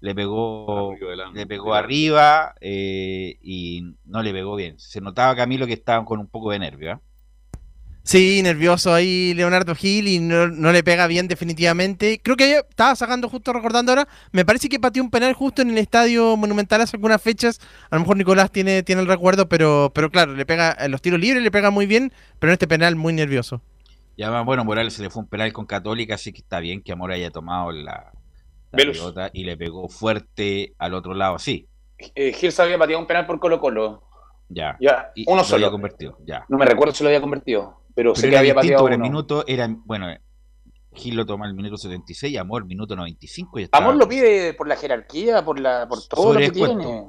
le 0.00 0.14
pegó 0.14 0.92
Arriba 0.92 1.30
le 1.32 1.46
pegó 1.46 1.74
arriba 1.74 2.54
eh, 2.60 3.38
y 3.40 3.94
no 4.04 4.22
le 4.22 4.32
pegó 4.32 4.54
bien. 4.54 4.78
Se 4.78 5.00
notaba 5.00 5.34
Camilo 5.34 5.66
que 5.66 5.72
estaba 5.72 6.04
con 6.04 6.20
un 6.20 6.28
poco 6.28 6.50
de 6.52 6.58
nervio. 6.58 6.92
¿ah? 6.92 7.00
Sí, 8.06 8.42
nervioso 8.42 8.92
ahí 8.92 9.32
Leonardo 9.32 9.74
Gil 9.74 10.06
y 10.08 10.18
no, 10.18 10.46
no 10.48 10.72
le 10.72 10.84
pega 10.84 11.06
bien 11.06 11.26
definitivamente. 11.26 12.20
Creo 12.22 12.36
que 12.36 12.58
estaba 12.58 12.94
sacando 12.96 13.30
justo 13.30 13.50
recordando 13.54 13.92
ahora, 13.92 14.06
me 14.30 14.44
parece 14.44 14.68
que 14.68 14.78
pateó 14.78 15.02
un 15.02 15.10
penal 15.10 15.32
justo 15.32 15.62
en 15.62 15.70
el 15.70 15.78
estadio 15.78 16.36
Monumental 16.36 16.82
hace 16.82 16.98
algunas 16.98 17.22
fechas. 17.22 17.60
A 17.90 17.96
lo 17.96 18.00
mejor 18.02 18.18
Nicolás 18.18 18.50
tiene, 18.52 18.82
tiene 18.82 19.00
el 19.00 19.08
recuerdo, 19.08 19.48
pero, 19.48 19.90
pero 19.94 20.10
claro, 20.10 20.34
le 20.34 20.44
pega 20.44 20.76
en 20.78 20.90
los 20.90 21.00
tiros 21.00 21.18
libres 21.18 21.42
le 21.42 21.50
pega 21.50 21.70
muy 21.70 21.86
bien, 21.86 22.12
pero 22.38 22.50
en 22.50 22.54
este 22.54 22.68
penal 22.68 22.94
muy 22.94 23.14
nervioso. 23.14 23.62
Y 24.16 24.22
además, 24.22 24.44
bueno, 24.44 24.64
Morales 24.64 24.92
se 24.94 25.02
le 25.02 25.08
fue 25.10 25.22
un 25.22 25.28
penal 25.28 25.52
con 25.54 25.64
Católica, 25.66 26.14
así 26.16 26.32
que 26.32 26.40
está 26.42 26.60
bien 26.60 26.82
que 26.82 26.92
Amor 26.92 27.10
haya 27.10 27.30
tomado 27.30 27.72
la, 27.72 28.12
pelota 28.70 29.30
y 29.32 29.44
le 29.44 29.56
pegó 29.56 29.88
fuerte 29.88 30.74
al 30.78 30.94
otro 30.94 31.14
lado, 31.14 31.38
sí, 31.38 31.68
Eh, 32.14 32.32
Gil 32.34 32.52
se 32.52 32.60
había 32.62 32.76
pateado 32.78 33.00
un 33.00 33.06
penal 33.06 33.26
por 33.26 33.40
Colo 33.40 33.60
Colo. 33.60 34.02
ya. 34.48 34.76
Ya, 34.80 35.10
Y 35.14 35.24
uno 35.26 35.38
lo 35.38 35.44
solo. 35.44 35.66
había 35.66 35.72
convertido, 35.72 36.18
ya. 36.26 36.44
No 36.48 36.58
me 36.58 36.66
recuerdo 36.66 36.92
si 36.94 37.02
lo 37.02 37.08
había 37.08 37.20
convertido, 37.20 37.83
pero, 37.94 38.14
sé 38.14 38.22
Pero 38.22 38.30
que 38.30 38.34
era 38.34 38.40
había 38.40 38.54
pateado 38.54 38.84
pero 38.84 38.94
el 38.94 39.00
uno. 39.00 39.08
minuto 39.10 39.44
era, 39.46 39.68
bueno, 39.84 40.06
Gil 40.92 41.16
lo 41.16 41.26
toma 41.26 41.46
el 41.46 41.54
minuto 41.54 41.76
76 41.76 42.32
y 42.32 42.36
Amor 42.36 42.64
minuto 42.66 42.94
95 42.94 43.58
y 43.58 43.62
estaba- 43.64 43.84
Amor 43.84 43.96
lo 43.96 44.08
pide 44.08 44.54
por 44.54 44.68
la 44.68 44.76
jerarquía, 44.76 45.44
por 45.44 45.58
la, 45.58 45.88
por 45.88 45.98
todo 46.06 46.22
Sobre 46.32 46.46
lo 46.48 46.52
que 46.52 46.58
tiene. 46.58 47.08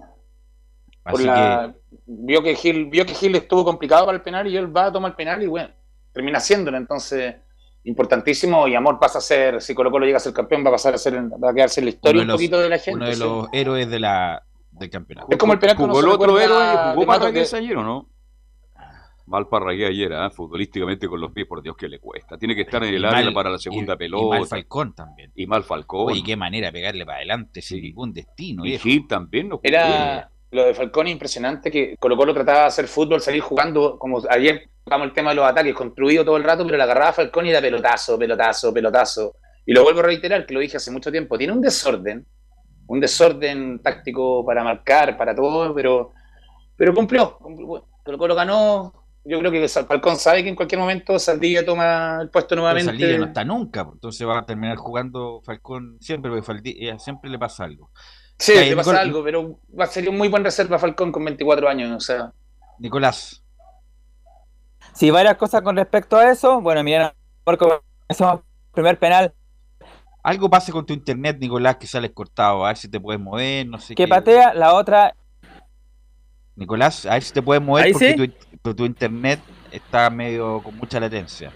Por 1.03 1.13
Así 1.15 1.23
la- 1.23 1.75
vio 2.07 2.41
que 2.41 2.55
Gil, 2.55 2.86
vio 2.88 3.05
que 3.05 3.13
Gil 3.13 3.36
estuvo 3.36 3.63
complicado 3.63 4.05
para 4.05 4.17
el 4.17 4.23
penal 4.23 4.47
y 4.47 4.57
él 4.57 4.75
va 4.75 4.88
a 4.88 4.91
tomar 4.91 5.11
el 5.11 5.15
penal 5.15 5.41
y 5.43 5.47
bueno, 5.47 5.69
termina 6.11 6.39
haciéndolo, 6.39 6.77
entonces 6.77 7.36
importantísimo 7.83 8.67
y 8.67 8.73
Amor 8.73 8.97
pasa 8.99 9.19
a 9.19 9.21
ser, 9.21 9.61
si 9.61 9.75
Colo 9.75 9.91
Colo 9.91 10.05
llega 10.07 10.17
a 10.17 10.19
ser 10.19 10.33
campeón, 10.33 10.63
va 10.65 10.69
a 10.69 10.71
pasar 10.73 10.95
a 10.95 10.97
ser, 10.97 11.15
va 11.15 11.51
a 11.51 11.53
quedarse 11.53 11.79
en 11.81 11.86
la 11.86 11.91
que 11.91 11.95
historia 11.97 12.21
uno 12.21 12.21
un 12.23 12.27
de 12.27 12.31
los- 12.33 12.38
poquito 12.41 12.59
de 12.59 12.69
la 12.69 12.77
gente. 12.79 12.97
Uno 12.97 13.05
de 13.05 13.13
sí. 13.13 13.19
los 13.19 13.47
héroes 13.53 13.88
de 13.89 13.99
la, 13.99 14.43
del 14.71 14.89
campeonato. 14.89 15.27
Es 15.29 15.38
como 15.38 15.53
el 15.53 15.59
penal 15.59 15.77
que 15.77 15.83
uno 15.83 15.93
Jugó 15.93 16.05
el 16.05 16.11
otro 16.11 16.39
héroe, 16.39 16.93
jugó 16.95 17.19
de- 17.31 17.57
ayer, 17.57 17.77
¿o 17.77 17.83
no? 17.83 18.09
Mal 19.28 19.47
Parragués 19.47 19.89
ayer, 19.89 20.13
¿ah? 20.13 20.30
futbolísticamente 20.30 21.07
con 21.07 21.19
los 21.19 21.32
pies, 21.32 21.47
por 21.47 21.61
Dios 21.63 21.76
que 21.76 21.88
le 21.89 21.99
cuesta. 21.99 22.38
Tiene 22.38 22.53
que 22.55 22.61
estar 22.61 22.84
en 22.84 22.93
el 22.93 23.01
Y 23.01 23.05
área 23.05 23.23
mal- 23.26 23.34
para 23.34 23.49
la 23.49 23.57
segunda 23.57 23.93
y- 23.93 23.97
pelota. 23.97 24.36
Y 24.36 24.39
mal 24.39 24.47
Falcón 24.47 24.93
también. 24.93 25.32
Y 25.36 25.47
mal 25.47 25.63
Falcón. 25.63 26.11
Oye, 26.11 26.21
qué 26.23 26.36
manera 26.36 26.67
de 26.67 26.73
pegarle 26.73 27.05
para 27.05 27.17
adelante 27.17 27.61
sin 27.61 27.82
ningún 27.82 28.13
destino. 28.13 28.65
y. 28.65 28.78
Gil 28.78 29.07
también 29.07 29.49
no 29.49 29.55
jugó 29.57 29.67
Era 29.67 30.30
lo 30.51 30.65
de 30.65 30.73
Falcón 30.76 31.07
impresionante 31.07 31.71
que 31.71 31.97
Colo 31.97 32.15
Colo 32.15 32.34
trataba 32.34 32.59
de 32.61 32.65
hacer 32.67 32.88
fútbol, 32.88 33.19
salir 33.19 33.41
jugando, 33.41 33.97
como 33.97 34.21
ayer 34.30 34.69
tocamos 34.84 35.07
el 35.07 35.13
tema 35.13 35.32
de 35.32 35.36
los 35.38 35.45
ataques, 35.45 35.73
construido 35.73 36.23
todo 36.23 36.38
el 36.38 36.43
rato, 36.43 36.63
pero 36.63 36.78
la 36.78 36.84
agarraba 36.84 37.11
Falcón 37.13 37.47
y 37.47 37.49
era 37.49 37.59
pelotazo, 37.61 38.17
pelotazo, 38.19 38.71
pelotazo. 38.73 39.34
Y 39.65 39.73
lo 39.73 39.82
vuelvo 39.84 40.01
a 40.01 40.03
reiterar, 40.03 40.45
que 40.45 40.53
lo 40.53 40.59
dije 40.59 40.78
hace 40.78 40.91
mucho 40.91 41.11
tiempo, 41.11 41.36
tiene 41.38 41.51
un 41.51 41.61
desorden, 41.61 42.26
un 42.88 42.99
desorden 42.99 43.80
táctico 43.82 44.45
para 44.45 44.63
marcar, 44.63 45.17
para 45.17 45.34
todo, 45.34 45.73
pero, 45.73 46.11
pero 46.78 46.93
cumplió. 46.93 47.38
cumplió. 47.39 47.88
Colo 48.03 48.17
Colo 48.19 48.36
ganó, 48.36 48.93
yo 49.26 49.39
creo 49.39 49.51
que 49.51 49.67
Falcón 49.67 50.17
sabe 50.17 50.43
que 50.43 50.49
en 50.49 50.55
cualquier 50.55 50.80
momento 50.80 51.17
Saldivia 51.19 51.65
toma 51.65 52.19
el 52.21 52.30
puesto 52.30 52.49
Pero 52.49 52.61
nuevamente. 52.61 52.91
Saldivia 52.91 53.17
no 53.17 53.26
está 53.26 53.43
nunca, 53.43 53.84
pues, 53.84 53.95
entonces 53.95 54.28
va 54.28 54.39
a 54.39 54.45
terminar 54.45 54.78
jugando 54.78 55.41
Falcón 55.43 55.97
siempre, 55.99 56.30
porque 56.32 56.45
Saldivia 56.45 56.99
siempre 56.99 57.30
le 57.30 57.39
pasa 57.39 57.63
algo. 57.65 57.89
Sí, 58.38 58.53
le 58.53 58.76
pasa 58.76 58.91
Nicol- 58.91 58.97
algo, 58.99 59.23
pero 59.23 59.59
va 59.78 59.86
a 59.86 59.88
ser 59.88 60.07
un 60.09 60.17
muy 60.17 60.28
buen 60.28 60.43
reserva 60.43 60.78
Falcón 60.80 61.11
con 61.11 61.23
24 61.26 61.67
años, 61.67 61.91
o 61.95 61.99
sea. 61.99 62.32
Nicolás. 62.80 63.41
Sí, 64.93 65.09
varias 65.09 65.36
cosas 65.38 65.61
con 65.61 65.76
respecto 65.76 66.17
a 66.17 66.30
eso. 66.32 66.61
Bueno, 66.61 66.84
miren, 66.84 67.09
porque 67.43 67.65
hacemos 68.07 68.41
primer 68.73 68.97
penal 68.99 69.34
Algo 70.23 70.49
pase 70.49 70.71
con 70.71 70.86
tu 70.86 70.93
internet, 70.93 71.38
Nicolás, 71.39 71.78
que 71.78 71.88
sales 71.88 72.11
cortado. 72.11 72.65
A 72.65 72.69
ver 72.69 72.78
si 72.78 72.89
te 72.89 72.99
puedes 72.99 73.21
mover, 73.21 73.67
no 73.67 73.80
sé 73.80 73.95
que 73.95 74.03
qué. 74.03 74.07
patea, 74.07 74.53
la 74.53 74.73
otra 74.73 75.15
Nicolás, 76.56 77.06
a 77.06 77.14
ver 77.14 77.24
si 77.24 77.34
te 77.34 77.41
puedes 77.41 77.62
mover 77.62 77.86
Ahí 77.86 77.91
porque 77.91 78.16
sí. 78.16 78.74
tu, 78.74 78.86
internet 78.86 79.39
está 79.72 80.10
medio 80.10 80.62
con 80.64 80.78
mucha 80.78 80.99
latencia. 80.99 81.51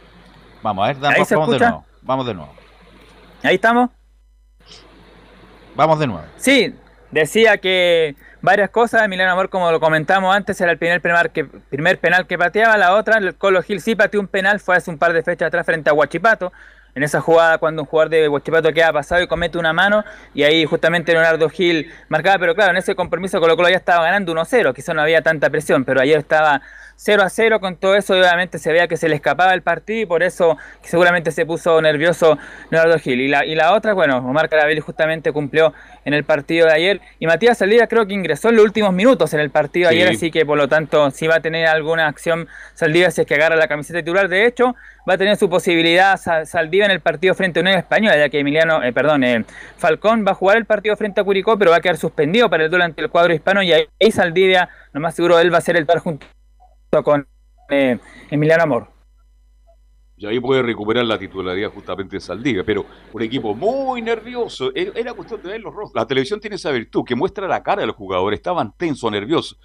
Vamos 0.61 0.83
a 0.83 0.87
ver, 0.87 1.25
se 1.25 1.35
vamos 1.35 1.51
de 1.51 1.59
nuevo. 1.59 1.85
Vamos 2.01 2.25
de 2.25 2.33
nuevo. 2.33 2.53
Ahí 3.43 3.55
estamos. 3.55 3.89
Vamos 5.75 5.99
de 5.99 6.07
nuevo. 6.07 6.25
Sí, 6.35 6.75
decía 7.11 7.57
que 7.57 8.15
varias 8.41 8.69
cosas. 8.69 9.03
Emiliano 9.03 9.31
Amor, 9.31 9.49
como 9.49 9.71
lo 9.71 9.79
comentamos 9.79 10.35
antes, 10.35 10.59
era 10.59 10.71
el 10.71 10.77
primer 10.77 11.01
penal 11.01 11.31
que, 11.31 11.45
primer 11.45 11.99
penal 11.99 12.27
que 12.27 12.37
pateaba. 12.37 12.77
La 12.77 12.95
otra, 12.95 13.17
el 13.17 13.35
Colo 13.35 13.61
Gil 13.61 13.79
sí 13.79 13.95
pateó 13.95 14.19
un 14.19 14.27
penal, 14.27 14.59
fue 14.59 14.75
hace 14.75 14.91
un 14.91 14.97
par 14.97 15.13
de 15.13 15.23
fechas 15.23 15.47
atrás 15.47 15.65
frente 15.65 15.89
a 15.89 15.93
Huachipato. 15.93 16.51
En 16.95 17.03
esa 17.03 17.21
jugada, 17.21 17.57
cuando 17.59 17.83
un 17.83 17.87
jugador 17.87 18.09
de 18.09 18.27
Huachipato 18.27 18.73
queda 18.73 18.91
pasado 18.91 19.21
y 19.21 19.27
comete 19.27 19.57
una 19.57 19.73
mano, 19.73 20.03
y 20.33 20.43
ahí 20.43 20.65
justamente 20.65 21.11
Leonardo 21.13 21.47
Gil 21.49 21.91
marcaba. 22.09 22.37
Pero 22.39 22.55
claro, 22.55 22.71
en 22.71 22.77
ese 22.77 22.95
compromiso 22.95 23.39
Colo 23.39 23.55
Colo 23.55 23.69
ya 23.69 23.77
estaba 23.77 24.03
ganando 24.05 24.33
1-0, 24.33 24.73
quizá 24.73 24.93
no 24.93 25.01
había 25.01 25.21
tanta 25.21 25.49
presión, 25.49 25.85
pero 25.85 26.01
ayer 26.01 26.17
estaba 26.17 26.61
0 27.01 27.23
a 27.23 27.29
0 27.29 27.61
con 27.61 27.77
todo 27.77 27.95
eso, 27.95 28.13
y 28.15 28.19
obviamente 28.19 28.59
se 28.59 28.73
veía 28.73 28.87
que 28.89 28.97
se 28.97 29.07
le 29.07 29.15
escapaba 29.15 29.53
el 29.53 29.61
partido 29.61 30.01
y 30.01 30.05
por 30.05 30.21
eso 30.21 30.57
seguramente 30.81 31.31
se 31.31 31.45
puso 31.45 31.81
nervioso 31.81 32.37
Leonardo 32.71 32.99
Gil. 32.99 33.21
Y 33.21 33.29
la, 33.29 33.45
y 33.45 33.55
la 33.55 33.73
otra, 33.73 33.93
bueno, 33.93 34.17
Omar 34.17 34.49
Caravelli 34.49 34.81
justamente 34.81 35.31
cumplió 35.31 35.73
en 36.03 36.13
el 36.13 36.25
partido 36.25 36.67
de 36.67 36.73
ayer 36.73 37.01
y 37.19 37.27
Matías 37.27 37.57
Saldivia 37.59 37.87
creo 37.87 38.05
que 38.05 38.13
ingresó 38.13 38.49
en 38.49 38.55
los 38.57 38.65
últimos 38.65 38.91
minutos 38.93 39.33
en 39.33 39.39
el 39.39 39.49
partido 39.49 39.89
de 39.89 39.95
Sí. 39.95 40.01
ayer, 40.01 40.13
así 40.15 40.31
que 40.31 40.45
por 40.45 40.57
lo 40.57 40.67
tanto 40.67 41.09
si 41.11 41.27
va 41.27 41.35
a 41.35 41.39
tener 41.39 41.67
alguna 41.67 42.07
acción 42.07 42.47
Saldivia 42.73 43.11
si 43.11 43.21
es 43.21 43.27
que 43.27 43.35
agarra 43.35 43.55
la 43.55 43.67
camiseta 43.69 43.99
titular. 43.99 44.27
De 44.27 44.45
hecho, 44.45 44.75
va 45.07 45.13
a 45.13 45.17
tener 45.17 45.37
su 45.37 45.49
posibilidad 45.49 46.17
Sa- 46.17 46.45
En 46.85 46.91
el 46.91 46.99
partido 46.99 47.33
frente 47.35 47.59
a 47.59 47.61
Unión 47.61 47.77
Española, 47.77 48.17
ya 48.17 48.29
que 48.29 48.39
Emiliano, 48.39 48.83
eh, 48.83 48.93
perdón, 48.93 49.23
eh, 49.23 49.45
Falcón 49.77 50.25
va 50.25 50.31
a 50.31 50.35
jugar 50.35 50.57
el 50.57 50.65
partido 50.65 50.95
frente 50.95 51.21
a 51.21 51.23
Curicó, 51.23 51.57
pero 51.57 51.71
va 51.71 51.77
a 51.77 51.81
quedar 51.81 51.97
suspendido 51.97 52.49
para 52.49 52.65
el 52.65 52.69
duelo 52.69 52.85
ante 52.85 53.01
el 53.01 53.09
cuadro 53.09 53.33
hispano 53.33 53.61
y 53.63 53.71
ahí 53.71 54.11
Saldivia, 54.11 54.69
lo 54.93 55.01
más 55.01 55.15
seguro, 55.15 55.39
él 55.39 55.53
va 55.53 55.57
a 55.57 55.61
ser 55.61 55.75
el 55.77 55.85
par 55.85 55.99
junto 55.99 56.25
con 57.03 57.27
eh, 57.69 57.99
Emiliano 58.29 58.63
Amor. 58.63 58.87
Y 60.17 60.25
ahí 60.25 60.39
puede 60.39 60.61
recuperar 60.61 61.05
la 61.05 61.17
titularidad 61.17 61.69
justamente 61.69 62.17
de 62.17 62.19
Saldivia, 62.19 62.65
pero 62.65 62.85
un 63.13 63.21
equipo 63.21 63.55
muy 63.55 64.01
nervioso. 64.01 64.69
Era 64.75 64.91
era 64.95 65.13
cuestión 65.13 65.41
de 65.41 65.47
ver 65.47 65.61
los 65.61 65.73
rostros. 65.73 65.95
La 65.95 66.05
televisión 66.05 66.41
tiene 66.41 66.57
esa 66.57 66.71
virtud 66.71 67.05
que 67.05 67.15
muestra 67.15 67.47
la 67.47 67.63
cara 67.63 67.81
de 67.81 67.87
los 67.87 67.95
jugadores. 67.95 68.39
Estaban 68.39 68.73
tensos, 68.75 69.09
nerviosos. 69.09 69.57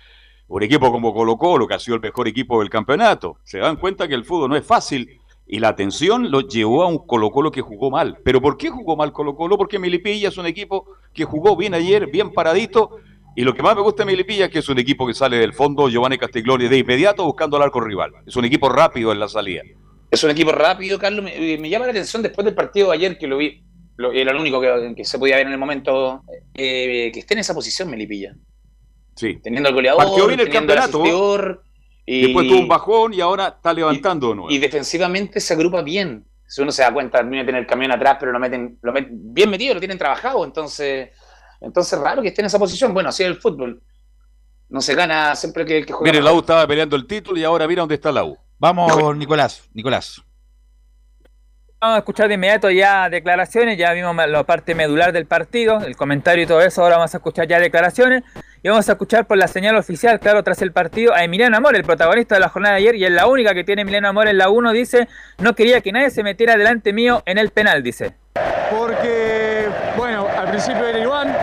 Un 0.47 0.63
equipo 0.63 0.93
como 0.93 1.13
Colo 1.13 1.37
Colo, 1.37 1.67
que 1.67 1.75
ha 1.75 1.81
sido 1.81 1.97
el 1.97 2.01
mejor 2.01 2.29
equipo 2.29 2.61
del 2.61 2.71
campeonato, 2.71 3.39
se 3.43 3.59
dan 3.59 3.75
cuenta 3.77 4.07
que 4.07 4.15
el 4.15 4.25
fútbol 4.25 4.51
no 4.51 4.57
es 4.57 4.65
fácil. 4.65 5.21
Y 5.47 5.59
la 5.59 5.77
tensión 5.77 6.31
lo 6.31 6.41
llevó 6.41 6.83
a 6.83 6.89
un 6.89 7.07
Colo 7.07 7.31
Colo 7.31 7.51
que 7.51 7.61
jugó 7.61 7.91
mal. 7.91 8.19
¿Pero 8.25 8.41
por 8.41 8.57
qué 8.57 8.71
jugó 8.71 8.97
mal 8.97 9.13
Colo 9.13 9.37
Colo? 9.37 9.59
Porque 9.59 9.79
Milipilla 9.79 10.29
es 10.29 10.39
un 10.39 10.47
equipo 10.47 10.87
que 11.13 11.25
jugó 11.25 11.57
bien 11.57 11.75
ayer, 11.75 12.11
bien 12.11 12.33
paradito. 12.33 12.99
Y 13.37 13.43
lo 13.43 13.53
que 13.53 13.63
más 13.63 13.75
me 13.77 13.83
gusta 13.83 14.05
de 14.05 14.13
Milipilla 14.13 14.47
es 14.47 14.51
que 14.51 14.61
es 14.61 14.69
un 14.69 14.79
equipo 14.79 15.07
que 15.07 15.13
sale 15.13 15.37
del 15.37 15.53
fondo, 15.53 15.89
Giovanni 15.89 16.19
Castiglione, 16.19 16.69
de 16.69 16.79
inmediato 16.79 17.25
buscando 17.25 17.57
al 17.57 17.65
arco 17.65 17.81
rival. 17.81 18.13
Es 18.27 18.37
un 18.37 18.45
equipo 18.45 18.69
rápido 18.69 19.13
en 19.13 19.21
la 19.21 19.29
salida. 19.29 19.63
Es 20.11 20.23
un 20.25 20.31
equipo 20.31 20.53
rápido, 20.53 20.99
Carlos. 20.99 21.25
Me, 21.25 21.59
me 21.59 21.69
llama 21.69 21.87
la 21.87 21.91
atención 21.91 22.23
después 22.23 22.45
del 22.45 22.55
partido 22.55 22.91
de 22.91 22.95
ayer 22.95 23.19
que 23.19 23.27
lo 23.27 23.37
vi. 23.37 23.65
Lo, 23.97 24.13
era 24.13 24.33
el 24.33 24.39
único 24.39 24.61
que, 24.61 24.95
que 24.97 25.05
se 25.05 25.19
podía 25.19 25.37
ver 25.37 25.47
en 25.47 25.53
el 25.53 25.59
momento 25.59 26.23
eh, 26.55 27.11
que 27.13 27.21
esté 27.21 27.35
en 27.35 27.41
esa 27.41 27.55
posición, 27.55 27.91
Melipilla. 27.91 28.35
Sí. 29.15 29.39
Teniendo 29.43 29.69
al 29.69 29.75
goleador, 29.75 30.05
Partió 30.05 30.27
bien 30.27 30.41
el 30.41 30.47
teniendo 30.47 30.75
campeonato. 30.75 31.65
Y, 32.07 32.23
Después 32.27 32.49
tuvo 32.49 32.61
un 32.61 32.69
bajón 32.69 33.15
y 33.15 33.21
ahora 33.21 33.49
está 33.49 33.73
levantando 33.73 34.29
de 34.29 34.35
nuevo. 34.35 34.51
y 34.51 34.59
defensivamente 34.59 35.41
se 35.41 35.55
agrupa 35.55 35.83
bien. 35.83 36.27
Si 36.47 36.61
uno 36.61 36.71
se 36.71 36.83
da 36.83 36.93
cuenta, 36.93 37.19
termina 37.19 37.45
tener 37.45 37.63
el 37.63 37.67
camión 37.67 37.91
atrás, 37.91 38.19
pero 38.21 38.31
lo 38.31 38.39
meten, 38.39 38.79
lo 38.83 38.93
meten 38.93 39.11
bien 39.33 39.51
metido, 39.51 39.75
lo 39.75 39.81
tienen 39.81 39.99
trabajado. 39.99 40.45
Entonces, 40.45 41.11
entonces 41.61 41.99
raro 41.99 42.23
que 42.23 42.29
esté 42.29 42.43
en 42.43 42.47
esa 42.47 42.59
posición. 42.59 42.93
Bueno, 42.93 43.09
así 43.09 43.23
es 43.23 43.29
el 43.31 43.37
fútbol. 43.37 43.83
No 44.69 44.81
se 44.81 44.95
gana 44.95 45.35
siempre 45.35 45.65
que 45.65 45.79
el 45.79 45.87
que 45.87 45.93
juega. 45.93 46.13
Mire, 46.13 46.23
la. 46.23 46.33
U 46.33 46.41
estaba 46.41 46.67
peleando 46.67 46.97
el 46.97 47.07
título 47.07 47.39
y 47.39 47.45
ahora 47.45 47.67
mira 47.67 47.81
dónde 47.81 47.95
está 47.95 48.13
la 48.13 48.25
U. 48.25 48.37
Vamos, 48.59 49.17
Nicolás. 49.17 49.69
Nicolás. 49.73 50.23
Vamos 51.81 51.97
a 51.97 51.99
escuchar 51.99 52.29
de 52.29 52.35
inmediato 52.35 52.71
ya 52.71 53.11
declaraciones, 53.11 53.77
ya 53.77 53.93
vimos 53.93 54.17
la 54.17 54.43
parte 54.45 54.75
medular 54.75 55.13
del 55.13 55.27
partido, 55.27 55.81
el 55.81 55.97
comentario 55.97 56.45
y 56.45 56.47
todo 56.47 56.63
eso, 56.63 56.83
ahora 56.83 56.97
vamos 56.97 57.13
a 57.13 57.19
escuchar 57.19 57.47
ya 57.47 57.61
declaraciones 57.61 58.23
y 58.65 58.69
vamos 58.71 58.89
a 58.89 58.93
escuchar 58.93 59.27
por 59.27 59.37
la 59.37 59.47
señal 59.47 59.77
oficial, 59.77 60.19
claro, 60.19 60.43
tras 60.43 60.63
el 60.63 60.73
partido, 60.73 61.13
a 61.13 61.23
Emiliano 61.23 61.55
Amor, 61.55 61.77
el 61.77 61.85
protagonista 61.85 62.37
de 62.37 62.41
la 62.41 62.49
jornada 62.49 62.77
de 62.77 62.81
ayer 62.81 62.95
y 62.95 63.05
es 63.05 63.11
la 63.11 63.27
única 63.27 63.53
que 63.53 63.63
tiene 63.63 63.83
Emiliano 63.83 64.09
Amor 64.09 64.27
en 64.27 64.39
la 64.39 64.49
1, 64.49 64.73
dice, 64.73 65.07
no 65.37 65.55
quería 65.55 65.83
que 65.83 65.93
nadie 65.93 66.09
se 66.09 66.23
metiera 66.23 66.57
delante 66.57 66.95
mío 66.95 67.23
en 67.27 67.37
el 67.37 67.51
penal, 67.51 67.83
dice. 67.83 68.15
Porque, 68.71 69.67
bueno, 69.99 70.27
al 70.35 70.49
principio 70.49 70.87
era 70.87 70.99
Iván, 70.99 71.37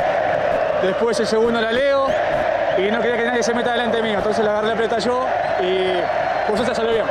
después 0.82 1.20
el 1.20 1.28
segundo 1.28 1.60
era 1.60 1.72
Leo 1.72 2.08
y 2.80 2.90
no 2.90 3.00
quería 3.00 3.18
que 3.18 3.26
nadie 3.26 3.44
se 3.44 3.54
meta 3.54 3.74
delante 3.74 4.02
mío, 4.02 4.18
entonces 4.18 4.44
la 4.44 4.54
agarré 4.54 4.70
la 4.70 4.76
pelota 4.76 4.98
yo 4.98 5.28
y 5.62 6.48
por 6.48 6.58
suerte 6.58 6.74
salió 6.74 6.92
bien. 6.92 7.06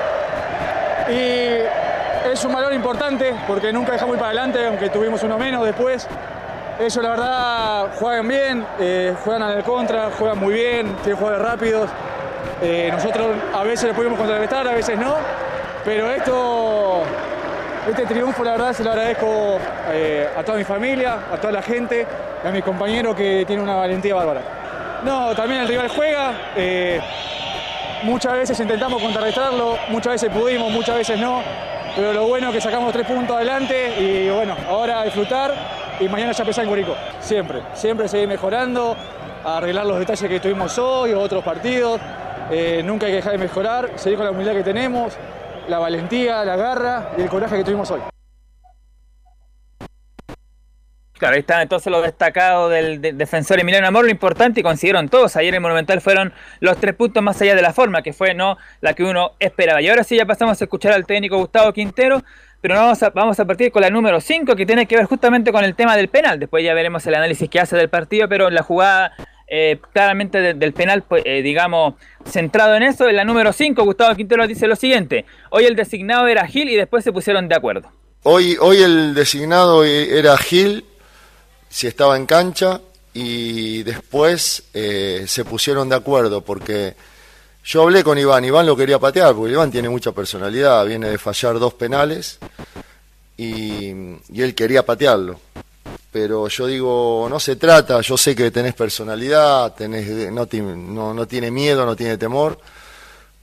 Y 1.08 2.28
es 2.32 2.44
un 2.44 2.52
valor 2.52 2.72
importante 2.72 3.32
porque 3.46 3.72
nunca 3.72 3.92
dejamos 3.92 4.16
ir 4.16 4.18
para 4.18 4.32
adelante, 4.32 4.66
aunque 4.66 4.88
tuvimos 4.88 5.22
uno 5.22 5.38
menos 5.38 5.64
después. 5.64 6.08
Ellos 6.80 6.96
la 7.02 7.10
verdad 7.10 7.88
juegan 7.98 8.26
bien, 8.26 8.66
eh, 8.78 9.14
juegan 9.22 9.42
al 9.42 9.62
contra, 9.62 10.10
juegan 10.18 10.38
muy 10.38 10.54
bien, 10.54 10.96
tienen 11.02 11.18
jugadores 11.18 11.46
rápidos. 11.46 11.90
Eh, 12.62 12.88
nosotros 12.90 13.36
a 13.54 13.62
veces 13.64 13.88
les 13.88 13.94
podemos 13.94 14.18
contrarrestar, 14.18 14.66
a 14.66 14.72
veces 14.72 14.98
no, 14.98 15.16
pero 15.84 16.10
esto, 16.10 17.02
este 17.86 18.06
triunfo 18.06 18.42
la 18.44 18.52
verdad 18.52 18.72
se 18.72 18.82
lo 18.82 18.92
agradezco 18.92 19.58
eh, 19.90 20.26
a 20.34 20.42
toda 20.42 20.56
mi 20.56 20.64
familia, 20.64 21.18
a 21.30 21.36
toda 21.36 21.52
la 21.52 21.60
gente, 21.60 22.06
y 22.42 22.48
a 22.48 22.50
mi 22.50 22.62
compañero 22.62 23.14
que 23.14 23.44
tiene 23.46 23.60
una 23.62 23.74
valentía 23.74 24.14
bárbara. 24.14 24.40
No, 25.04 25.34
también 25.34 25.60
el 25.60 25.68
rival 25.68 25.88
juega, 25.88 26.32
muchas 28.04 28.32
veces 28.32 28.58
intentamos 28.58 29.02
contrarrestarlo, 29.02 29.76
muchas 29.88 30.14
veces 30.14 30.30
pudimos, 30.30 30.72
muchas 30.72 30.96
veces 30.96 31.20
no, 31.20 31.42
pero 31.96 32.12
lo 32.12 32.26
bueno 32.26 32.48
es 32.48 32.54
que 32.54 32.60
sacamos 32.60 32.92
tres 32.92 33.06
puntos 33.06 33.36
adelante 33.36 33.94
y 34.00 34.30
bueno, 34.30 34.56
ahora 34.68 35.02
disfrutar 35.04 35.54
y 35.98 36.08
mañana 36.08 36.32
ya 36.32 36.42
empezar 36.42 36.64
en 36.64 36.70
Curicó. 36.70 36.94
Siempre, 37.20 37.62
siempre 37.74 38.08
seguir 38.08 38.28
mejorando, 38.28 38.96
arreglar 39.44 39.86
los 39.86 39.98
detalles 39.98 40.28
que 40.28 40.40
tuvimos 40.40 40.78
hoy 40.78 41.12
o 41.12 41.20
otros 41.20 41.44
partidos. 41.44 42.00
Eh, 42.50 42.82
nunca 42.84 43.06
hay 43.06 43.12
que 43.12 43.16
dejar 43.16 43.32
de 43.32 43.38
mejorar, 43.38 43.90
seguir 43.96 44.16
con 44.16 44.26
la 44.26 44.32
humildad 44.32 44.52
que 44.52 44.64
tenemos, 44.64 45.14
la 45.68 45.78
valentía, 45.78 46.44
la 46.44 46.56
garra 46.56 47.10
y 47.16 47.22
el 47.22 47.28
coraje 47.28 47.56
que 47.56 47.64
tuvimos 47.64 47.90
hoy. 47.90 48.00
Claro, 51.20 51.34
ahí 51.34 51.40
están 51.40 51.60
entonces 51.60 51.92
los 51.92 52.02
destacados 52.02 52.70
del 52.72 53.00
de- 53.00 53.12
defensor 53.12 53.60
Emiliano 53.60 53.86
Amor, 53.86 54.04
lo 54.06 54.10
importante 54.10 54.60
y 54.60 54.62
consiguieron 54.62 55.08
todos. 55.08 55.36
Ayer 55.36 55.54
en 55.54 55.60
Monumental 55.62 56.00
fueron 56.00 56.32
los 56.60 56.78
tres 56.78 56.94
puntos 56.94 57.22
más 57.22 57.40
allá 57.42 57.54
de 57.54 57.62
la 57.62 57.72
forma, 57.74 58.02
que 58.02 58.12
fue 58.14 58.32
no 58.34 58.56
la 58.80 58.94
que 58.94 59.04
uno 59.04 59.32
esperaba. 59.38 59.82
Y 59.82 59.88
ahora 59.88 60.02
sí 60.02 60.16
ya 60.16 60.24
pasamos 60.24 60.60
a 60.60 60.64
escuchar 60.64 60.92
al 60.94 61.04
técnico 61.06 61.36
Gustavo 61.36 61.72
Quintero, 61.74 62.24
pero 62.62 62.74
vamos 62.74 63.02
a, 63.02 63.10
vamos 63.10 63.38
a 63.38 63.44
partir 63.44 63.70
con 63.70 63.82
la 63.82 63.90
número 63.90 64.20
5, 64.20 64.56
que 64.56 64.64
tiene 64.64 64.86
que 64.86 64.96
ver 64.96 65.04
justamente 65.04 65.52
con 65.52 65.62
el 65.62 65.74
tema 65.74 65.94
del 65.96 66.08
penal. 66.08 66.40
Después 66.40 66.64
ya 66.64 66.72
veremos 66.74 67.06
el 67.06 67.14
análisis 67.14 67.48
que 67.50 67.60
hace 67.60 67.76
del 67.76 67.90
partido, 67.90 68.26
pero 68.28 68.48
la 68.50 68.62
jugada 68.62 69.12
eh, 69.52 69.78
claramente 69.92 70.40
de- 70.40 70.54
del 70.54 70.72
penal, 70.72 71.02
pues, 71.02 71.22
eh, 71.26 71.42
digamos, 71.42 71.94
centrado 72.24 72.76
en 72.76 72.82
eso, 72.84 73.08
en 73.08 73.16
la 73.16 73.24
número 73.24 73.52
5, 73.52 73.82
Gustavo 73.84 74.14
Quintero 74.16 74.46
dice 74.46 74.66
lo 74.66 74.76
siguiente. 74.76 75.26
Hoy 75.50 75.64
el 75.64 75.76
designado 75.76 76.26
era 76.28 76.46
Gil 76.46 76.68
y 76.70 76.76
después 76.76 77.04
se 77.04 77.12
pusieron 77.12 77.46
de 77.48 77.56
acuerdo. 77.56 77.90
Hoy, 78.22 78.56
hoy 78.60 78.82
el 78.82 79.12
designado 79.14 79.82
era 79.84 80.36
Gil, 80.38 80.84
si 81.70 81.86
estaba 81.86 82.16
en 82.16 82.26
cancha, 82.26 82.80
y 83.12 83.82
después 83.82 84.64
eh, 84.72 85.24
se 85.26 85.44
pusieron 85.44 85.88
de 85.88 85.96
acuerdo 85.96 86.42
porque 86.42 86.94
yo 87.64 87.82
hablé 87.82 88.04
con 88.04 88.18
Iván, 88.18 88.44
Iván 88.44 88.66
lo 88.66 88.76
quería 88.76 88.98
patear, 88.98 89.34
porque 89.34 89.52
Iván 89.52 89.70
tiene 89.70 89.88
mucha 89.88 90.12
personalidad, 90.12 90.86
viene 90.86 91.10
de 91.10 91.18
fallar 91.18 91.58
dos 91.58 91.74
penales 91.74 92.38
y, 93.36 93.90
él 93.90 94.54
quería 94.54 94.84
patearlo. 94.84 95.40
Pero 96.12 96.48
yo 96.48 96.66
digo, 96.66 97.28
no 97.30 97.38
se 97.38 97.56
trata, 97.56 98.00
yo 98.00 98.16
sé 98.16 98.34
que 98.34 98.50
tenés 98.50 98.74
personalidad, 98.74 99.74
tenés, 99.74 100.32
no, 100.32 100.48
no, 100.52 101.14
no 101.14 101.26
tiene 101.26 101.50
miedo, 101.50 101.86
no 101.86 101.94
tiene 101.94 102.16
temor, 102.16 102.58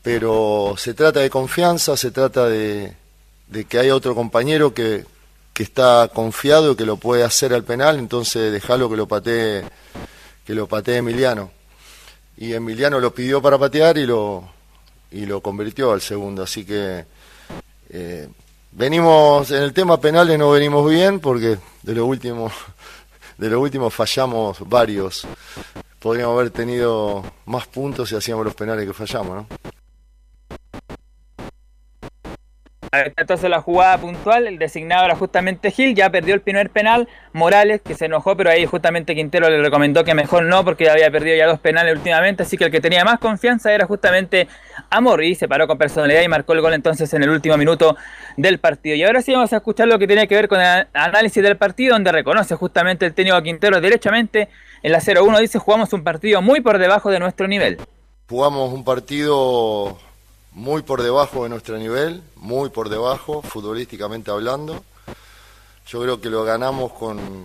pero 0.02 0.76
se 0.78 0.94
trata 0.94 1.22
de 1.22 1.30
confianza, 1.30 1.96
se 1.96 2.12
trata 2.12 2.48
de, 2.48 2.94
de 3.48 3.66
que 3.66 3.80
hay 3.80 3.90
otro 3.90 4.16
compañero 4.16 4.74
que, 4.74 5.06
que 5.58 5.64
está 5.64 6.08
confiado 6.14 6.74
y 6.74 6.76
que 6.76 6.86
lo 6.86 6.98
puede 6.98 7.24
hacer 7.24 7.52
al 7.52 7.64
penal, 7.64 7.98
entonces 7.98 8.54
dejalo 8.54 8.92
que 8.92 8.96
lo 8.96 9.08
patee, 9.08 9.64
que 10.46 10.54
lo 10.54 10.68
patee 10.68 10.98
Emiliano. 10.98 11.50
Y 12.38 12.54
Emiliano 12.54 13.00
lo 13.00 13.12
pidió 13.12 13.42
para 13.42 13.58
patear 13.58 13.98
y 13.98 14.06
lo, 14.06 14.48
y 15.10 15.26
lo 15.26 15.42
convirtió 15.42 15.94
al 15.94 16.02
segundo, 16.02 16.44
así 16.44 16.64
que 16.64 17.06
eh, 17.90 18.30
venimos, 18.72 19.50
en 19.50 19.64
el 19.64 19.74
tema 19.74 20.00
penales 20.00 20.38
no 20.38 20.52
venimos 20.52 20.88
bien 20.88 21.20
porque 21.20 21.58
de 21.82 21.96
lo 21.96 22.06
último, 22.06 22.52
de 23.40 23.50
lo 23.50 23.60
último 23.60 23.90
fallamos 23.90 24.60
varios. 24.70 25.26
Podríamos 25.98 26.38
haber 26.38 26.52
tenido 26.52 27.24
más 27.48 27.66
puntos 27.66 28.10
si 28.10 28.16
hacíamos 28.16 28.46
los 28.46 28.54
penales 28.54 28.86
que 28.86 28.94
fallamos, 28.94 29.38
¿no? 29.38 29.48
Entonces 33.16 33.50
la 33.50 33.62
jugada 33.62 33.98
puntual, 33.98 34.48
el 34.48 34.58
designado 34.58 35.06
era 35.06 35.16
justamente 35.16 35.72
Gil, 35.72 35.96
ya 35.96 36.10
perdió 36.10 36.34
el 36.34 36.42
primer 36.42 36.70
penal, 36.70 37.08
Morales 37.34 37.82
que 37.82 37.94
se 37.96 38.06
enojó, 38.06 38.36
pero 38.36 38.50
ahí 38.50 38.66
justamente 38.66 39.16
Quintero 39.16 39.50
le 39.50 39.62
recomendó 39.62 40.04
que 40.04 40.14
mejor 40.14 40.44
no 40.44 40.64
porque 40.64 40.90
había 40.90 41.12
perdido 41.12 41.36
ya 41.36 41.48
dos 41.48 41.60
penales 41.60 41.96
últimamente, 41.96 42.44
así 42.44 42.58
que 42.58 42.66
el 42.66 42.72
que 42.72 42.82
tenía 42.82 43.04
más 43.06 43.20
confianza 43.20 43.72
era 43.74 43.86
justamente 43.86 44.48
Amor 44.90 45.24
y 45.24 45.36
se 45.36 45.48
paró 45.48 45.68
con 45.68 45.78
personalidad 45.78 46.22
y 46.22 46.28
marcó 46.28 46.54
el 46.54 46.62
gol 46.62 46.74
entonces 46.74 47.14
en 47.14 47.24
el 47.24 47.30
último 47.30 47.58
minuto 47.58 47.98
del 48.38 48.60
partido. 48.60 48.96
Y 48.96 49.04
ahora 49.04 49.22
sí 49.22 49.34
vamos 49.34 49.52
a 49.54 49.58
escuchar 49.58 49.88
lo 49.88 50.00
que 50.00 50.08
tiene 50.08 50.28
que 50.28 50.36
ver 50.36 50.48
con 50.48 50.62
el 50.62 50.88
análisis 50.94 51.44
del 51.44 51.58
partido, 51.58 51.94
donde 51.94 52.12
reconoce 52.12 52.56
justamente 52.56 53.06
el 53.06 53.14
técnico 53.14 53.42
Quintero 53.42 53.82
derechamente 53.82 54.50
en 54.84 54.92
la 54.92 55.00
0-1 55.00 55.40
dice 55.40 55.60
jugamos 55.60 55.92
un 55.94 56.04
partido 56.04 56.42
muy 56.42 56.62
por 56.62 56.78
debajo 56.78 57.10
de 57.10 57.20
nuestro 57.20 57.48
nivel. 57.48 57.78
Jugamos 58.30 58.74
un 58.74 58.84
partido 58.84 59.98
muy 60.58 60.82
por 60.82 61.04
debajo 61.04 61.44
de 61.44 61.50
nuestro 61.50 61.78
nivel, 61.78 62.24
muy 62.36 62.72
por 62.72 62.90
debajo, 62.90 63.44
futbolísticamente 63.44 64.32
hablando. 64.32 64.84
Yo 65.88 66.02
creo 66.02 66.20
que 66.20 66.32
lo 66.32 66.44
ganamos 66.44 66.94
con, 66.94 67.44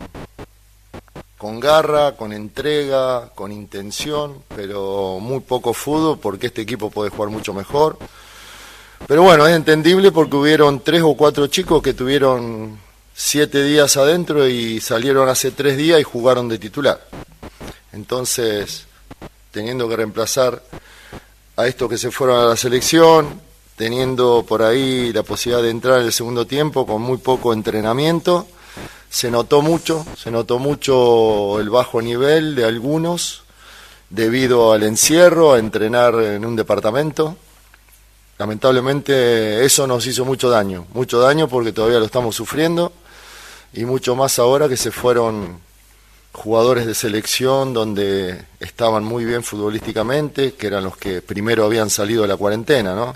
con 1.36 1.60
garra, 1.60 2.12
con 2.16 2.32
entrega, 2.32 3.28
con 3.34 3.52
intención, 3.52 4.42
pero 4.56 5.18
muy 5.20 5.40
poco 5.40 5.74
fútbol 5.74 6.20
porque 6.20 6.46
este 6.46 6.62
equipo 6.62 6.90
puede 6.90 7.10
jugar 7.10 7.28
mucho 7.28 7.52
mejor. 7.52 7.98
Pero 9.06 9.22
bueno, 9.22 9.46
es 9.46 9.54
entendible 9.54 10.10
porque 10.10 10.36
hubieron 10.36 10.80
tres 10.80 11.02
o 11.02 11.14
cuatro 11.14 11.48
chicos 11.48 11.82
que 11.82 11.92
tuvieron 11.92 12.78
siete 13.14 13.62
días 13.62 13.94
adentro 13.98 14.48
y 14.48 14.80
salieron 14.80 15.28
hace 15.28 15.50
tres 15.50 15.76
días 15.76 16.00
y 16.00 16.02
jugaron 16.02 16.48
de 16.48 16.58
titular. 16.58 17.06
Entonces, 17.92 18.86
teniendo 19.50 19.86
que 19.86 19.96
reemplazar 19.96 20.62
a 21.62 21.88
que 21.88 21.96
se 21.96 22.10
fueron 22.10 22.40
a 22.40 22.46
la 22.46 22.56
selección, 22.56 23.40
teniendo 23.76 24.44
por 24.46 24.62
ahí 24.62 25.12
la 25.12 25.22
posibilidad 25.22 25.62
de 25.62 25.70
entrar 25.70 26.00
en 26.00 26.06
el 26.06 26.12
segundo 26.12 26.44
tiempo 26.44 26.86
con 26.86 27.00
muy 27.02 27.18
poco 27.18 27.52
entrenamiento. 27.52 28.48
Se 29.08 29.30
notó 29.30 29.62
mucho, 29.62 30.04
se 30.16 30.30
notó 30.30 30.58
mucho 30.58 31.60
el 31.60 31.70
bajo 31.70 32.02
nivel 32.02 32.56
de 32.56 32.64
algunos 32.64 33.44
debido 34.10 34.72
al 34.72 34.82
encierro, 34.82 35.52
a 35.52 35.58
entrenar 35.58 36.14
en 36.14 36.44
un 36.44 36.56
departamento. 36.56 37.36
Lamentablemente 38.38 39.64
eso 39.64 39.86
nos 39.86 40.04
hizo 40.06 40.24
mucho 40.24 40.50
daño, 40.50 40.86
mucho 40.94 41.20
daño 41.20 41.46
porque 41.46 41.72
todavía 41.72 42.00
lo 42.00 42.06
estamos 42.06 42.34
sufriendo 42.34 42.92
y 43.72 43.84
mucho 43.84 44.16
más 44.16 44.40
ahora 44.40 44.68
que 44.68 44.76
se 44.76 44.90
fueron 44.90 45.60
jugadores 46.33 46.87
de 46.87 46.95
selección 46.95 47.72
donde 47.74 48.45
estaban 48.61 49.05
muy 49.05 49.24
bien 49.24 49.43
futbolísticamente, 49.43 50.55
que 50.55 50.66
eran 50.66 50.85
los 50.85 50.97
que 50.97 51.20
primero 51.22 51.64
habían 51.64 51.91
salido 51.91 52.22
de 52.22 52.28
la 52.28 52.37
cuarentena, 52.37 52.95
¿no? 52.95 53.14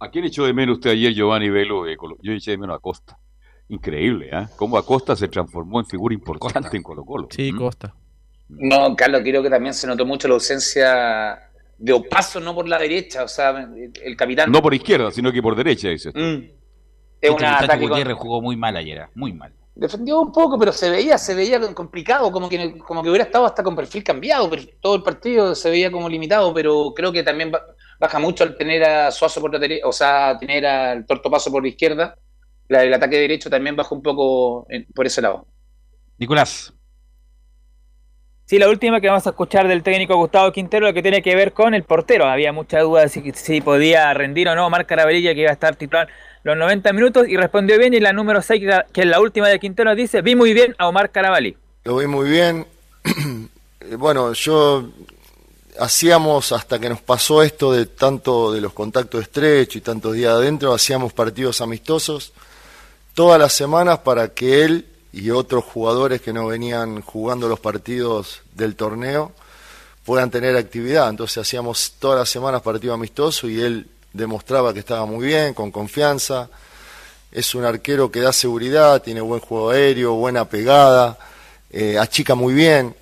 ¿A 0.00 0.10
quién 0.10 0.24
echó 0.24 0.44
de 0.44 0.52
menos 0.52 0.76
usted 0.78 0.90
ayer, 0.90 1.12
Giovanni 1.14 1.48
Velo? 1.50 1.84
de 1.84 1.96
Colo- 1.96 2.18
Yo 2.22 2.32
eché 2.32 2.52
de 2.52 2.58
menos 2.58 2.76
a 2.76 2.80
Costa. 2.80 3.18
Increíble, 3.68 4.30
¿ah? 4.32 4.48
Cómo 4.56 4.76
Acosta 4.76 5.16
se 5.16 5.28
transformó 5.28 5.80
en 5.80 5.86
figura 5.86 6.14
importante 6.14 6.76
en 6.76 6.82
Colo 6.82 7.04
Colo. 7.04 7.28
Sí, 7.30 7.50
Costa. 7.52 7.94
No, 8.48 8.94
Carlos, 8.94 9.22
creo 9.22 9.42
que 9.42 9.48
también 9.48 9.72
se 9.72 9.86
notó 9.86 10.04
mucho 10.04 10.28
la 10.28 10.34
ausencia 10.34 11.38
de 11.78 11.92
Opaso, 11.92 12.40
no 12.40 12.54
por 12.54 12.68
la 12.68 12.78
derecha, 12.78 13.24
o 13.24 13.28
sea, 13.28 13.66
el 14.04 14.16
capitán. 14.16 14.52
No 14.52 14.60
por 14.60 14.74
izquierda, 14.74 15.10
sino 15.10 15.32
que 15.32 15.40
por 15.42 15.56
derecha, 15.56 15.88
dice. 15.88 16.10
Mm. 16.10 16.44
Es 17.20 17.30
Este 17.30 17.30
un 17.30 17.44
ataque 17.44 17.80
con- 17.80 17.88
Gutiérrez 17.88 18.16
jugó 18.18 18.42
muy 18.42 18.56
mal 18.56 18.76
ayer, 18.76 19.08
muy 19.14 19.32
mal. 19.32 19.54
Defendió 19.76 20.20
un 20.20 20.30
poco, 20.30 20.56
pero 20.58 20.72
se 20.72 20.88
veía, 20.88 21.18
se 21.18 21.34
veía 21.34 21.60
complicado, 21.74 22.30
como 22.30 22.48
que, 22.48 22.78
como 22.78 23.02
que 23.02 23.08
hubiera 23.08 23.24
estado 23.24 23.44
hasta 23.44 23.62
con 23.64 23.74
perfil 23.74 24.04
cambiado, 24.04 24.48
pero 24.48 24.62
todo 24.80 24.94
el 24.94 25.02
partido 25.02 25.52
se 25.56 25.68
veía 25.68 25.90
como 25.90 26.08
limitado, 26.08 26.54
pero 26.54 26.92
creo 26.94 27.10
que 27.10 27.24
también 27.24 27.50
ba- 27.50 27.64
baja 27.98 28.20
mucho 28.20 28.44
al 28.44 28.56
tener 28.56 28.84
a 28.84 29.10
Suazo 29.10 29.40
por 29.40 29.52
la 29.52 29.58
derecha, 29.58 29.86
o 29.86 29.92
sea, 29.92 30.38
tener 30.38 30.64
al 30.64 31.04
Tortopaso 31.06 31.50
por 31.50 31.62
la 31.62 31.68
izquierda, 31.70 32.16
la- 32.68 32.84
el 32.84 32.94
ataque 32.94 33.16
derecho 33.18 33.50
también 33.50 33.74
baja 33.74 33.94
un 33.94 34.02
poco 34.02 34.64
en- 34.70 34.86
por 34.94 35.06
ese 35.06 35.20
lado. 35.20 35.48
Nicolás. 36.18 36.72
Sí, 38.46 38.58
la 38.58 38.68
última 38.68 39.00
que 39.00 39.08
vamos 39.08 39.26
a 39.26 39.30
escuchar 39.30 39.66
del 39.68 39.82
técnico 39.82 40.16
Gustavo 40.16 40.52
Quintero, 40.52 40.86
lo 40.86 40.92
que 40.92 41.00
tiene 41.02 41.22
que 41.22 41.34
ver 41.34 41.52
con 41.54 41.72
el 41.74 41.82
portero. 41.84 42.26
Había 42.26 42.52
mucha 42.52 42.80
duda 42.80 43.00
de 43.02 43.08
si, 43.08 43.32
si 43.32 43.60
podía 43.62 44.12
rendir 44.12 44.48
o 44.48 44.54
no 44.54 44.68
Marc 44.68 44.86
Carabalilla, 44.86 45.32
que 45.34 45.40
iba 45.40 45.50
a 45.50 45.54
estar 45.54 45.76
titular 45.76 46.08
los 46.44 46.56
90 46.56 46.92
minutos, 46.92 47.26
y 47.28 47.36
respondió 47.36 47.76
bien. 47.78 47.92
Y 47.94 48.00
la 48.00 48.12
número 48.12 48.40
6, 48.42 48.62
que- 48.92 49.00
es 49.02 49.06
la 49.06 49.20
última 49.20 49.48
de 49.48 49.58
Quintero, 49.58 49.94
dice: 49.96 50.22
Vi 50.22 50.36
muy 50.36 50.52
bien 50.54 50.74
a 50.78 50.86
Omar 50.88 51.10
Carabalí. 51.10 51.56
Lo 51.84 51.96
vi 51.96 52.06
muy 52.06 52.30
bien. 52.30 52.66
Eh, 53.86 53.96
bueno, 53.96 54.32
yo 54.32 54.88
hacíamos 55.78 56.52
hasta 56.52 56.78
que 56.78 56.88
nos 56.88 57.02
pasó 57.02 57.42
esto 57.42 57.70
de 57.70 57.84
tanto 57.84 58.50
de 58.50 58.62
los 58.62 58.72
contactos 58.72 59.20
estrechos 59.20 59.76
y 59.76 59.80
tantos 59.82 60.14
días 60.14 60.32
adentro, 60.32 60.72
hacíamos 60.72 61.12
partidos 61.12 61.60
amistosos 61.60 62.32
todas 63.12 63.38
las 63.38 63.52
semanas 63.52 63.98
para 63.98 64.28
que 64.28 64.64
él 64.64 64.86
y 65.12 65.28
otros 65.30 65.64
jugadores 65.64 66.22
que 66.22 66.32
no 66.32 66.46
venían 66.46 67.02
jugando 67.02 67.46
los 67.46 67.60
partidos 67.60 68.40
del 68.54 68.74
torneo 68.74 69.32
puedan 70.04 70.30
tener 70.30 70.56
actividad. 70.56 71.10
Entonces 71.10 71.36
hacíamos 71.38 71.92
todas 71.98 72.18
las 72.20 72.28
semanas 72.30 72.62
partidos 72.62 72.94
amistosos 72.94 73.50
y 73.50 73.60
él 73.60 73.86
demostraba 74.14 74.72
que 74.72 74.78
estaba 74.78 75.04
muy 75.04 75.26
bien, 75.26 75.52
con 75.52 75.70
confianza. 75.70 76.48
Es 77.30 77.54
un 77.54 77.64
arquero 77.64 78.10
que 78.10 78.20
da 78.20 78.32
seguridad, 78.32 79.02
tiene 79.02 79.20
buen 79.20 79.40
juego 79.40 79.70
aéreo, 79.70 80.14
buena 80.14 80.48
pegada, 80.48 81.18
eh, 81.70 81.98
achica 81.98 82.34
muy 82.34 82.54
bien. 82.54 82.94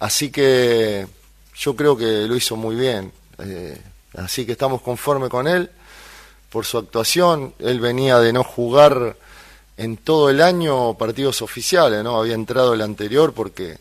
Así 0.00 0.30
que 0.30 1.06
yo 1.54 1.74
creo 1.74 1.96
que 1.96 2.26
lo 2.26 2.36
hizo 2.36 2.56
muy 2.56 2.74
bien. 2.74 3.12
Eh, 3.38 3.80
así 4.16 4.44
que 4.44 4.52
estamos 4.52 4.82
conformes 4.82 5.30
con 5.30 5.46
él 5.46 5.70
por 6.50 6.66
su 6.66 6.78
actuación. 6.78 7.54
Él 7.60 7.80
venía 7.80 8.18
de 8.18 8.32
no 8.32 8.42
jugar 8.42 9.16
en 9.76 9.96
todo 9.98 10.30
el 10.30 10.42
año 10.42 10.94
partidos 10.94 11.42
oficiales, 11.42 12.02
¿no? 12.02 12.18
Había 12.18 12.34
entrado 12.34 12.74
el 12.74 12.82
anterior 12.82 13.32
porque 13.32 13.78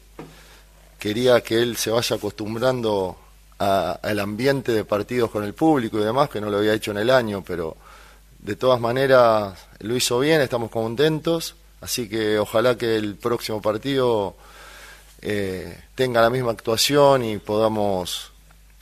quería 1.00 1.42
que 1.42 1.62
él 1.62 1.78
se 1.78 1.90
vaya 1.90 2.16
acostumbrando 2.16 3.18
al 3.58 4.20
ambiente 4.20 4.72
de 4.74 4.84
partidos 4.84 5.32
con 5.32 5.44
el 5.44 5.54
público 5.54 6.00
y 6.00 6.04
demás, 6.04 6.30
que 6.30 6.42
no 6.42 6.50
lo 6.50 6.58
había 6.58 6.74
hecho 6.74 6.92
en 6.92 6.98
el 6.98 7.10
año, 7.10 7.44
pero 7.46 7.78
de 8.40 8.56
todas 8.56 8.80
maneras 8.80 9.58
lo 9.80 9.96
hizo 9.96 10.20
bien, 10.20 10.42
estamos 10.42 10.70
contentos, 10.70 11.56
así 11.82 12.10
que 12.10 12.38
ojalá 12.38 12.78
que 12.78 12.96
el 12.98 13.16
próximo 13.16 13.62
partido 13.62 14.36
eh, 15.22 15.84
tenga 15.96 16.22
la 16.22 16.30
misma 16.30 16.52
actuación 16.52 17.24
y 17.24 17.38
podamos 17.38 18.32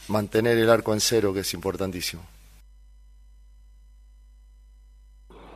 mantener 0.07 0.57
el 0.57 0.69
arco 0.69 0.93
en 0.93 0.99
cero, 0.99 1.34
que 1.34 1.41
es 1.41 1.53
importantísimo. 1.53 2.32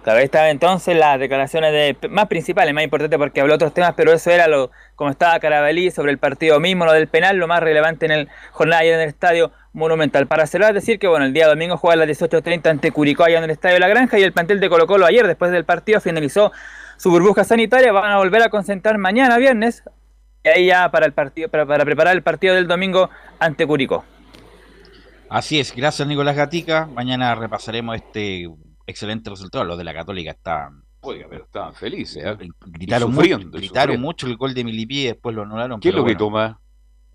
Claro, 0.08 0.20
ahí 0.20 0.24
estaban 0.24 0.48
entonces 0.48 0.96
las 0.96 1.20
declaraciones 1.20 1.74
de, 1.74 2.08
más 2.08 2.28
principales, 2.28 2.74
más 2.74 2.86
importantes 2.86 3.20
porque 3.20 3.42
habló 3.42 3.56
otros 3.56 3.74
temas, 3.74 3.94
pero 3.98 4.14
eso 4.14 4.32
era 4.32 4.48
lo 4.48 4.72
como 4.96 5.10
estaba 5.10 5.38
Carabalí 5.42 5.92
sobre 5.92 6.14
el 6.14 6.18
partido 6.18 6.62
mismo, 6.62 6.86
lo 6.86 6.94
del 6.94 7.10
penal, 7.10 7.36
lo 7.36 7.46
más 7.46 7.60
relevante 7.60 8.06
en 8.06 8.14
el 8.14 8.30
jornada 8.54 8.84
ayer 8.84 8.94
en 8.94 9.02
el 9.02 9.10
Estadio 9.10 9.52
Monumental. 9.74 10.26
Para 10.26 10.48
cerrar, 10.48 10.74
decir 10.74 10.98
que 10.98 11.10
bueno, 11.10 11.26
el 11.26 11.34
día 11.34 11.46
domingo 11.46 11.76
juega 11.76 12.02
a 12.02 12.06
las 12.06 12.22
18.30 12.22 12.70
ante 12.70 12.94
Curicó 12.94 13.26
allá 13.26 13.40
en 13.40 13.44
el 13.44 13.50
Estadio 13.50 13.80
La 13.80 13.90
Granja 13.90 14.18
y 14.18 14.24
el 14.24 14.32
plantel 14.32 14.62
de 14.62 14.70
Colo 14.70 14.88
Colo 14.88 15.06
ayer, 15.06 15.28
después 15.28 15.52
del 15.52 15.66
partido, 15.66 16.00
finalizó 16.00 16.54
su 16.96 17.12
burbuja 17.12 17.44
sanitaria, 17.44 17.92
van 17.92 18.10
a 18.10 18.18
volver 18.18 18.44
a 18.44 18.50
concentrar 18.50 18.98
mañana 18.98 19.38
viernes, 19.38 19.84
y 20.42 20.48
ahí 20.48 20.66
ya 20.68 20.90
para 20.90 21.06
el 21.06 21.12
partido, 21.12 21.50
para, 21.50 21.66
para 21.66 21.84
preparar 21.84 22.16
el 22.16 22.24
partido 22.24 22.56
del 22.56 22.68
domingo 22.68 23.10
ante 23.40 23.68
Curicó. 23.68 24.06
Así 25.30 25.60
es, 25.60 25.76
gracias 25.76 26.08
Nicolás 26.08 26.38
Gatica. 26.38 26.86
Mañana 26.86 27.36
repasaremos 27.36 27.98
este 27.98 28.48
excelente 28.88 29.30
resultado. 29.30 29.64
Los 29.66 29.78
de 29.78 29.84
la 29.84 29.94
Católica 29.94 30.32
estaban. 30.32 30.84
Oiga, 31.02 31.28
pero 31.30 31.44
estaban 31.46 31.74
felices, 31.76 32.24
¿eh? 32.26 32.38
Gritaron, 32.66 33.12
Y 33.12 33.14
mucho, 33.14 33.40
gritaron 33.52 34.02
mucho 34.02 34.28
el 34.28 34.36
gol 34.36 34.54
de 34.54 34.64
Milipí 34.64 35.02
y 35.02 35.06
después 35.06 35.36
lo 35.36 35.44
anularon. 35.44 35.80
¿Quién 35.80 35.94
pero 35.94 36.04
lo 36.06 36.14
bueno. 36.14 36.30
más? 36.32 36.56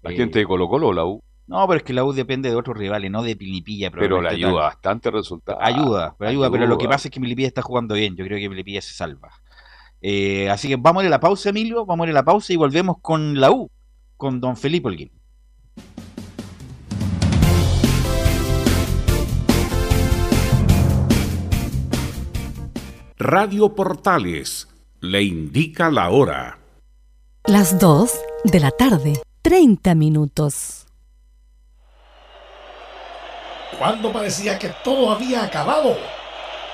¿La 0.02 0.12
Eh, 0.12 0.16
gente 0.16 0.38
de 0.38 0.46
Colo 0.46 0.68
Colo 0.68 0.88
o 0.88 0.92
la 0.92 1.04
U? 1.04 1.22
No, 1.48 1.66
pero 1.66 1.78
es 1.78 1.82
que 1.82 1.92
la 1.92 2.04
U 2.04 2.12
depende 2.12 2.48
de 2.48 2.54
otros 2.56 2.76
rivales, 2.76 3.10
no 3.10 3.22
de 3.22 3.36
Pilipilla. 3.36 3.90
Pero 3.90 4.22
le 4.22 4.28
ayuda 4.28 4.50
tal. 4.52 4.60
bastante 4.60 5.10
resultado. 5.10 5.58
Ayuda, 5.60 6.14
pero 6.18 6.30
ayuda, 6.30 6.50
pero 6.50 6.66
lo 6.66 6.78
que 6.78 6.88
pasa 6.88 7.08
es 7.08 7.12
que 7.12 7.20
Milipilla 7.20 7.48
está 7.48 7.62
jugando 7.62 7.94
bien. 7.94 8.16
Yo 8.16 8.24
creo 8.24 8.38
que 8.38 8.48
Milipilla 8.48 8.80
se 8.80 8.94
salva. 8.94 9.30
Eh, 10.00 10.48
así 10.50 10.68
que 10.68 10.76
vamos 10.76 11.00
a 11.02 11.04
ir 11.04 11.08
a 11.08 11.10
la 11.10 11.20
pausa, 11.20 11.50
Emilio. 11.50 11.84
Vamos 11.84 12.04
a 12.04 12.08
ir 12.08 12.14
a 12.16 12.20
la 12.20 12.24
pausa 12.24 12.52
y 12.52 12.56
volvemos 12.56 12.96
con 13.02 13.38
la 13.40 13.50
U, 13.50 13.70
con 14.16 14.40
don 14.40 14.56
Felipe 14.56 14.88
Holguín. 14.88 15.10
Radio 23.22 23.72
Portales 23.76 24.66
le 24.98 25.22
indica 25.22 25.92
la 25.92 26.10
hora. 26.10 26.58
Las 27.44 27.78
2 27.78 28.12
de 28.42 28.58
la 28.58 28.72
tarde, 28.72 29.12
30 29.42 29.94
minutos. 29.94 30.88
Cuando 33.78 34.12
parecía 34.12 34.58
que 34.58 34.70
todo 34.82 35.12
había 35.12 35.44
acabado, 35.44 35.96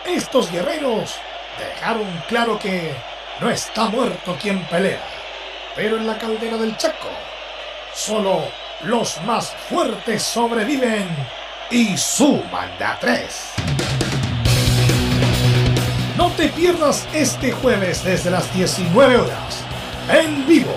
estos 0.07 0.51
guerreros 0.51 1.17
dejaron 1.59 2.07
claro 2.29 2.59
que 2.59 2.95
no 3.43 3.51
está 3.51 3.91
muerto 3.91 4.35
quien 4.41 4.67
pelea. 4.69 5.05
Pero 5.77 5.99
en 5.99 6.07
la 6.07 6.17
caldera 6.17 6.57
del 6.57 6.79
Chaco, 6.79 7.11
solo 7.93 8.41
los 8.85 9.23
más 9.25 9.55
fuertes 9.69 10.23
sobreviven 10.23 11.09
y 11.71 11.95
suman 11.99 12.71
de 12.79 12.85
a 12.87 12.99
tres. 12.99 13.53
No 16.19 16.33
te 16.33 16.49
pierdas 16.49 17.07
este 17.15 17.53
jueves 17.53 18.03
desde 18.03 18.29
las 18.29 18.53
19 18.53 19.19
horas, 19.19 19.63
en 20.13 20.45
vivo, 20.49 20.75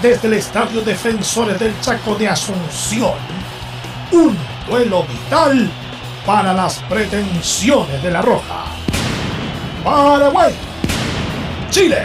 desde 0.00 0.28
el 0.28 0.34
Estadio 0.34 0.82
Defensores 0.82 1.58
del 1.58 1.74
Chaco 1.80 2.14
de 2.14 2.28
Asunción. 2.28 3.14
Un 4.12 4.38
duelo 4.68 5.02
vital 5.02 5.68
para 6.24 6.54
las 6.54 6.78
pretensiones 6.88 8.00
de 8.04 8.12
la 8.12 8.22
Roja. 8.22 8.66
Paraguay, 9.82 10.54
Chile. 11.70 12.04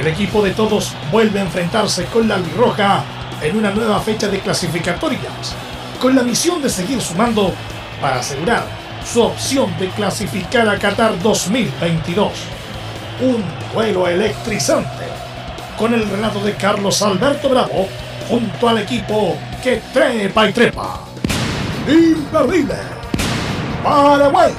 El 0.00 0.06
equipo 0.06 0.42
de 0.42 0.52
todos 0.52 0.94
vuelve 1.12 1.40
a 1.40 1.42
enfrentarse 1.42 2.06
con 2.06 2.26
la 2.26 2.38
Roja 2.56 3.04
en 3.42 3.58
una 3.58 3.70
nueva 3.70 4.00
fecha 4.00 4.28
de 4.28 4.40
clasificatorias, 4.40 5.54
con 6.00 6.16
la 6.16 6.22
misión 6.22 6.62
de 6.62 6.70
seguir 6.70 7.02
sumando 7.02 7.52
para 8.00 8.20
asegurar 8.20 8.85
su 9.12 9.22
opción 9.22 9.72
de 9.78 9.88
clasificar 9.90 10.68
a 10.68 10.78
Qatar 10.78 11.18
2022. 11.20 12.32
Un 13.20 13.44
duelo 13.72 14.08
electrizante, 14.08 15.04
con 15.78 15.94
el 15.94 16.08
relato 16.08 16.40
de 16.40 16.54
Carlos 16.54 17.00
Alberto 17.02 17.48
Bravo 17.48 17.88
junto 18.28 18.68
al 18.68 18.78
equipo 18.78 19.36
que 19.62 19.80
trepa 19.92 20.48
y 20.48 20.52
trepa. 20.52 21.00
Imperdible. 21.88 22.74
Paraguay. 23.82 24.52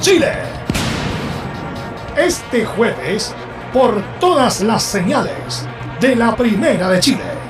Chile. 0.00 0.32
Este 2.16 2.66
jueves 2.66 3.34
por 3.72 4.02
todas 4.20 4.60
las 4.60 4.82
señales 4.82 5.66
de 6.00 6.16
la 6.16 6.36
Primera 6.36 6.88
de 6.88 7.00
Chile. 7.00 7.49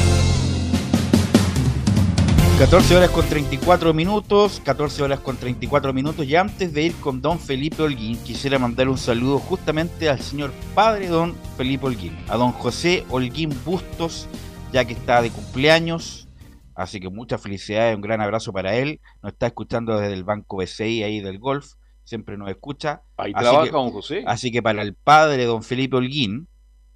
14 2.61 2.95
horas 2.95 3.09
con 3.09 3.27
34 3.27 3.91
minutos, 3.91 4.61
14 4.63 5.01
horas 5.01 5.19
con 5.19 5.35
34 5.35 5.93
minutos. 5.93 6.27
Y 6.27 6.35
antes 6.35 6.71
de 6.71 6.83
ir 6.83 6.95
con 6.97 7.19
don 7.19 7.39
Felipe 7.39 7.81
Holguín, 7.81 8.21
quisiera 8.23 8.59
mandar 8.59 8.87
un 8.87 8.99
saludo 8.99 9.39
justamente 9.39 10.07
al 10.11 10.19
señor 10.19 10.51
padre 10.75 11.07
don 11.07 11.35
Felipe 11.57 11.87
Holguín, 11.87 12.15
a 12.27 12.37
don 12.37 12.51
José 12.51 13.03
Holguín 13.09 13.49
Bustos, 13.65 14.27
ya 14.71 14.85
que 14.85 14.93
está 14.93 15.23
de 15.23 15.31
cumpleaños. 15.31 16.27
Así 16.75 16.99
que 16.99 17.09
muchas 17.09 17.41
felicidades, 17.41 17.95
un 17.95 18.01
gran 18.01 18.21
abrazo 18.21 18.53
para 18.53 18.75
él. 18.75 19.01
Nos 19.23 19.33
está 19.33 19.47
escuchando 19.47 19.97
desde 19.97 20.13
el 20.13 20.23
Banco 20.23 20.57
BCI 20.57 21.01
ahí 21.01 21.19
del 21.19 21.39
Golf, 21.39 21.73
siempre 22.03 22.37
nos 22.37 22.47
escucha. 22.47 23.01
Ahí 23.17 23.31
Así 23.33 23.43
trabaja 23.43 23.65
que- 23.65 23.71
don 23.71 23.89
José. 23.89 24.23
Así 24.27 24.51
que 24.51 24.61
para 24.61 24.83
el 24.83 24.93
padre 24.93 25.45
don 25.45 25.63
Felipe 25.63 25.95
Holguín, 25.95 26.47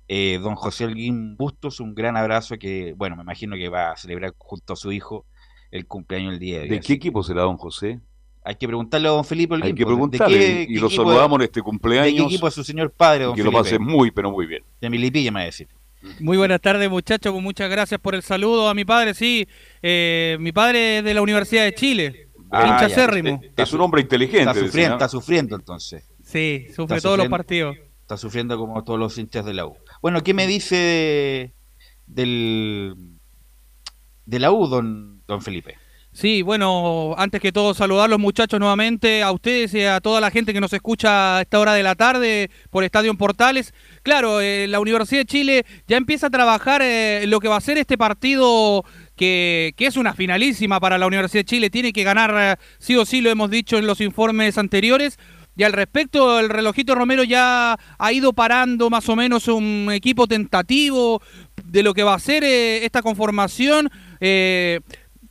eh, 0.10 0.38
don 0.44 0.54
José 0.54 0.86
Holguín 0.86 1.36
Bustos, 1.38 1.80
un 1.80 1.96
gran 1.96 2.18
abrazo 2.18 2.56
que, 2.60 2.94
bueno, 2.96 3.16
me 3.16 3.24
imagino 3.24 3.56
que 3.56 3.68
va 3.68 3.94
a 3.94 3.98
celebrar 3.98 4.36
junto 4.38 4.74
a 4.74 4.76
su 4.76 4.92
hijo 4.92 5.26
el 5.76 5.86
cumpleaños 5.88 6.34
el 6.34 6.40
día 6.40 6.58
de 6.58 6.64
hoy. 6.64 6.70
¿De 6.70 6.80
qué 6.80 6.94
equipo 6.94 7.24
será 7.24 7.42
don 7.44 7.58
José? 7.58 8.00
Hay 8.44 8.56
que 8.56 8.68
preguntarle 8.68 9.08
a 9.08 9.12
don 9.12 9.26
Felipe 9.26 9.56
Holguín. 9.56 9.68
Hay 9.68 9.74
que 9.74 9.84
pues, 9.86 9.92
¿de 9.92 9.96
preguntarle. 9.96 10.38
qué- 10.38 10.62
y 10.70 10.74
qué 10.76 10.80
lo 10.80 10.90
saludamos 10.90 11.38
en 11.40 11.42
este 11.44 11.60
¿De 11.60 11.62
qué 11.62 11.66
cumpleaños. 11.66 12.26
equipo 12.28 12.48
es 12.48 12.54
su 12.54 12.64
señor 12.64 12.92
padre, 12.92 13.26
don 13.26 13.36
que 13.36 13.44
lo 13.44 13.52
Felipe? 13.52 13.64
pase 13.64 13.80
muy, 13.80 14.12
pero 14.12 14.32
muy 14.32 14.46
bien. 14.46 14.64
De 14.80 14.90
Milipilla, 14.90 15.32
me 15.32 15.40
va 15.40 15.44
a 15.44 15.46
decir. 15.46 15.68
Muy 16.20 16.38
buenas 16.38 16.62
tardes, 16.62 16.88
muchachos. 16.90 17.32
pues 17.32 17.44
Muchas 17.44 17.70
gracias 17.70 18.00
por 18.00 18.14
el 18.14 18.22
saludo 18.22 18.70
a 18.70 18.76
mi 18.76 18.86
padre. 18.86 19.16
Sí, 19.16 19.48
eh, 19.82 20.38
mi 20.40 20.52
padre 20.52 21.00
es 21.00 21.04
de 21.04 21.14
la 21.16 21.22
Universidad 21.24 21.64
de 21.64 21.74
Chile. 21.74 22.28
Ah, 22.52 22.62
hincha 22.68 22.80
ya. 22.82 22.86
acérrimo. 22.86 23.42
Es 23.58 23.74
un 23.74 23.82
hombre 23.82 24.02
inteligente. 24.02 24.44
Está 24.52 24.54
sufriendo, 24.54 24.90
¿no? 24.90 24.96
está 24.96 25.10
sufriendo 25.10 25.56
entonces. 25.56 26.08
Sí, 26.24 26.68
sufre 26.76 26.98
Está 26.98 27.08
todos 27.08 27.18
los 27.18 27.28
partidos. 27.28 27.76
Está 28.02 28.18
sufriendo 28.18 28.56
como 28.60 28.84
todos 28.84 29.00
los 29.00 29.18
hinchas 29.18 29.44
de 29.46 29.56
la 29.56 29.66
U. 29.66 29.76
Bueno, 30.04 30.22
¿qué 30.22 30.36
me 30.36 30.46
dice 30.46 30.76
de, 30.76 31.54
del, 32.06 32.96
de 34.28 34.40
la 34.40 34.52
U, 34.52 34.68
don, 34.68 35.15
don 35.28 35.42
Felipe? 35.42 35.78
Sí, 36.16 36.44
bueno, 36.44 37.14
antes 37.18 37.42
que 37.42 37.52
todo 37.52 37.74
saludar 37.74 38.10
los 38.10 38.20
muchachos 38.20 38.58
nuevamente, 38.58 39.22
a 39.22 39.34
ustedes 39.34 39.74
y 39.74 39.84
a 39.84 40.00
toda 40.00 40.22
la 40.22 40.32
gente 40.32 40.54
que 40.54 40.62
nos 40.62 40.72
escucha 40.72 41.38
a 41.38 41.42
esta 41.42 41.60
hora 41.60 41.74
de 41.74 41.84
la 41.84 41.96
tarde 41.96 42.50
por 42.70 42.86
Estadio 42.86 43.14
Portales. 43.16 43.74
Claro, 44.02 44.40
eh, 44.40 44.66
la 44.70 44.80
Universidad 44.80 45.22
de 45.22 45.26
Chile 45.26 45.66
ya 45.90 45.98
empieza 45.98 46.28
a 46.28 46.30
trabajar 46.30 46.82
eh, 46.82 47.26
lo 47.28 47.42
que 47.42 47.50
va 47.50 47.58
a 47.58 47.62
ser 47.62 47.78
este 47.78 47.98
partido 47.98 48.86
que, 49.18 49.74
que 49.76 49.88
es 49.88 49.98
una 49.98 50.14
finalísima 50.14 50.80
para 50.80 50.98
la 50.98 51.06
Universidad 51.06 51.42
de 51.42 51.50
Chile. 51.50 51.70
Tiene 51.70 51.92
que 51.92 52.04
ganar 52.04 52.34
eh, 52.38 52.56
sí 52.78 52.96
o 52.96 53.06
sí, 53.06 53.20
lo 53.20 53.30
hemos 53.30 53.50
dicho 53.50 53.78
en 53.78 53.86
los 53.86 54.00
informes 54.00 54.58
anteriores, 54.58 55.20
y 55.58 55.64
al 55.64 55.74
respecto, 55.74 56.40
el 56.40 56.50
relojito 56.50 56.96
Romero 56.96 57.24
ya 57.24 57.78
ha 57.98 58.12
ido 58.12 58.34
parando 58.34 58.90
más 58.90 59.08
o 59.08 59.16
menos 59.16 59.48
un 59.48 59.90
equipo 59.92 60.28
tentativo 60.28 61.22
de 61.64 61.82
lo 61.82 61.94
que 61.94 62.04
va 62.04 62.14
a 62.14 62.20
ser 62.20 62.44
eh, 62.44 62.86
esta 62.86 63.02
conformación, 63.02 63.90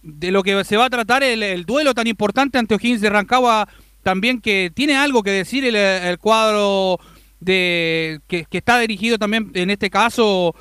de 0.05 0.31
lo 0.31 0.43
que 0.43 0.63
se 0.65 0.77
va 0.77 0.85
a 0.85 0.91
tratar 0.91 1.23
el, 1.23 1.65
duelo 1.65 1.95
tan 1.95 2.07
importante 2.07 2.59
ante 2.59 2.75
O'Higgins 2.75 3.01
de 3.01 3.11
Rancagua, 3.11 3.69
también 4.03 4.41
que 4.41 4.71
tiene 4.75 4.97
algo 4.97 5.23
que 5.23 5.31
decir 5.31 5.65
el, 5.65 6.19
cuadro 6.19 7.01
de 7.41 8.21
que, 8.29 8.47
está 8.51 8.79
dirigido 8.79 9.19
también 9.19 9.51
en 9.55 9.71
este 9.71 9.91
caso 9.91 10.55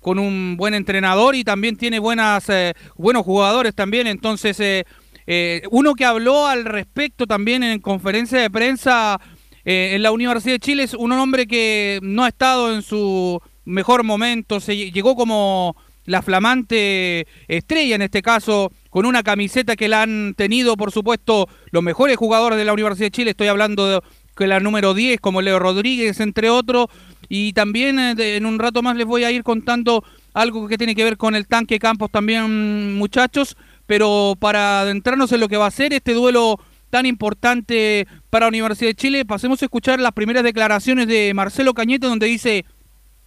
con 0.00 0.18
un 0.18 0.56
buen 0.56 0.74
entrenador 0.74 1.36
y 1.36 1.44
también 1.44 1.76
tiene 1.76 1.98
buenas 2.00 2.48
eh, 2.48 2.74
buenos 2.96 3.24
jugadores 3.24 3.74
también. 3.74 4.08
Entonces 4.08 4.84
eh, 5.30 5.62
uno 5.70 5.94
que 5.94 6.04
habló 6.04 6.46
al 6.46 6.64
respecto 6.64 7.26
también 7.26 7.62
en 7.62 7.80
conferencia 7.80 8.40
de 8.40 8.50
prensa 8.50 9.20
eh, 9.64 9.90
en 9.94 10.02
la 10.02 10.10
Universidad 10.10 10.54
de 10.54 10.60
Chile 10.60 10.82
es 10.84 10.94
un 10.94 11.12
hombre 11.12 11.46
que 11.46 11.98
no 12.02 12.24
ha 12.24 12.28
estado 12.28 12.74
en 12.74 12.82
su 12.82 13.40
mejor 13.66 14.02
momento, 14.02 14.60
se 14.60 14.90
llegó 14.90 15.14
como 15.14 15.76
la 16.06 16.22
flamante 16.22 17.26
estrella 17.48 17.96
en 17.96 18.02
este 18.02 18.22
caso, 18.22 18.72
con 18.90 19.06
una 19.06 19.22
camiseta 19.22 19.76
que 19.76 19.88
la 19.88 20.02
han 20.02 20.34
tenido, 20.34 20.76
por 20.76 20.92
supuesto, 20.92 21.48
los 21.70 21.82
mejores 21.82 22.16
jugadores 22.16 22.58
de 22.58 22.64
la 22.64 22.72
Universidad 22.72 23.06
de 23.06 23.10
Chile, 23.10 23.30
estoy 23.30 23.48
hablando 23.48 23.86
de 23.86 24.00
que 24.36 24.46
la 24.46 24.60
número 24.60 24.94
10, 24.94 25.20
como 25.20 25.42
Leo 25.42 25.58
Rodríguez, 25.58 26.20
entre 26.20 26.48
otros, 26.48 26.86
y 27.28 27.52
también 27.52 27.98
eh, 27.98 28.36
en 28.36 28.46
un 28.46 28.58
rato 28.58 28.82
más 28.82 28.96
les 28.96 29.06
voy 29.06 29.24
a 29.24 29.32
ir 29.32 29.42
contando 29.42 30.04
algo 30.32 30.68
que 30.68 30.78
tiene 30.78 30.94
que 30.94 31.04
ver 31.04 31.16
con 31.16 31.34
el 31.34 31.46
tanque 31.46 31.78
Campos 31.78 32.10
también, 32.10 32.96
muchachos, 32.96 33.56
pero 33.86 34.34
para 34.38 34.82
adentrarnos 34.82 35.32
en 35.32 35.40
lo 35.40 35.48
que 35.48 35.56
va 35.56 35.66
a 35.66 35.70
ser 35.70 35.92
este 35.92 36.14
duelo 36.14 36.60
tan 36.90 37.06
importante 37.06 38.06
para 38.30 38.46
la 38.46 38.50
Universidad 38.50 38.90
de 38.90 38.94
Chile, 38.94 39.24
pasemos 39.24 39.60
a 39.60 39.66
escuchar 39.66 40.00
las 40.00 40.12
primeras 40.12 40.42
declaraciones 40.42 41.06
de 41.06 41.34
Marcelo 41.34 41.74
Cañete, 41.74 42.06
donde 42.06 42.26
dice, 42.26 42.64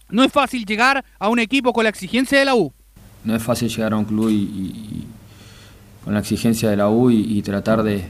no 0.08 0.24
es 0.24 0.32
fácil 0.32 0.64
llegar 0.64 1.04
a 1.18 1.28
un 1.28 1.38
equipo 1.38 1.72
con 1.72 1.84
la 1.84 1.90
exigencia 1.90 2.38
de 2.38 2.44
la 2.44 2.54
U. 2.54 2.72
No 3.24 3.36
es 3.36 3.42
fácil 3.42 3.68
llegar 3.68 3.92
a 3.92 3.96
un 3.96 4.04
club 4.04 4.30
y, 4.30 5.04
con 6.04 6.14
la 6.14 6.20
exigencia 6.20 6.70
de 6.70 6.76
la 6.76 6.88
U 6.88 7.10
y, 7.10 7.40
tratar 7.42 7.82
de, 7.82 8.04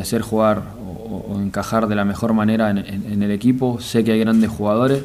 hacer 0.00 0.22
jugar 0.22 0.62
o, 0.78 1.40
encajar 1.40 1.86
de 1.88 1.94
la 1.94 2.04
mejor 2.04 2.32
manera 2.32 2.70
en, 2.70 3.22
el 3.22 3.30
equipo. 3.30 3.80
Sé 3.80 4.04
que 4.04 4.12
hay 4.12 4.20
grandes 4.20 4.50
jugadores, 4.50 5.02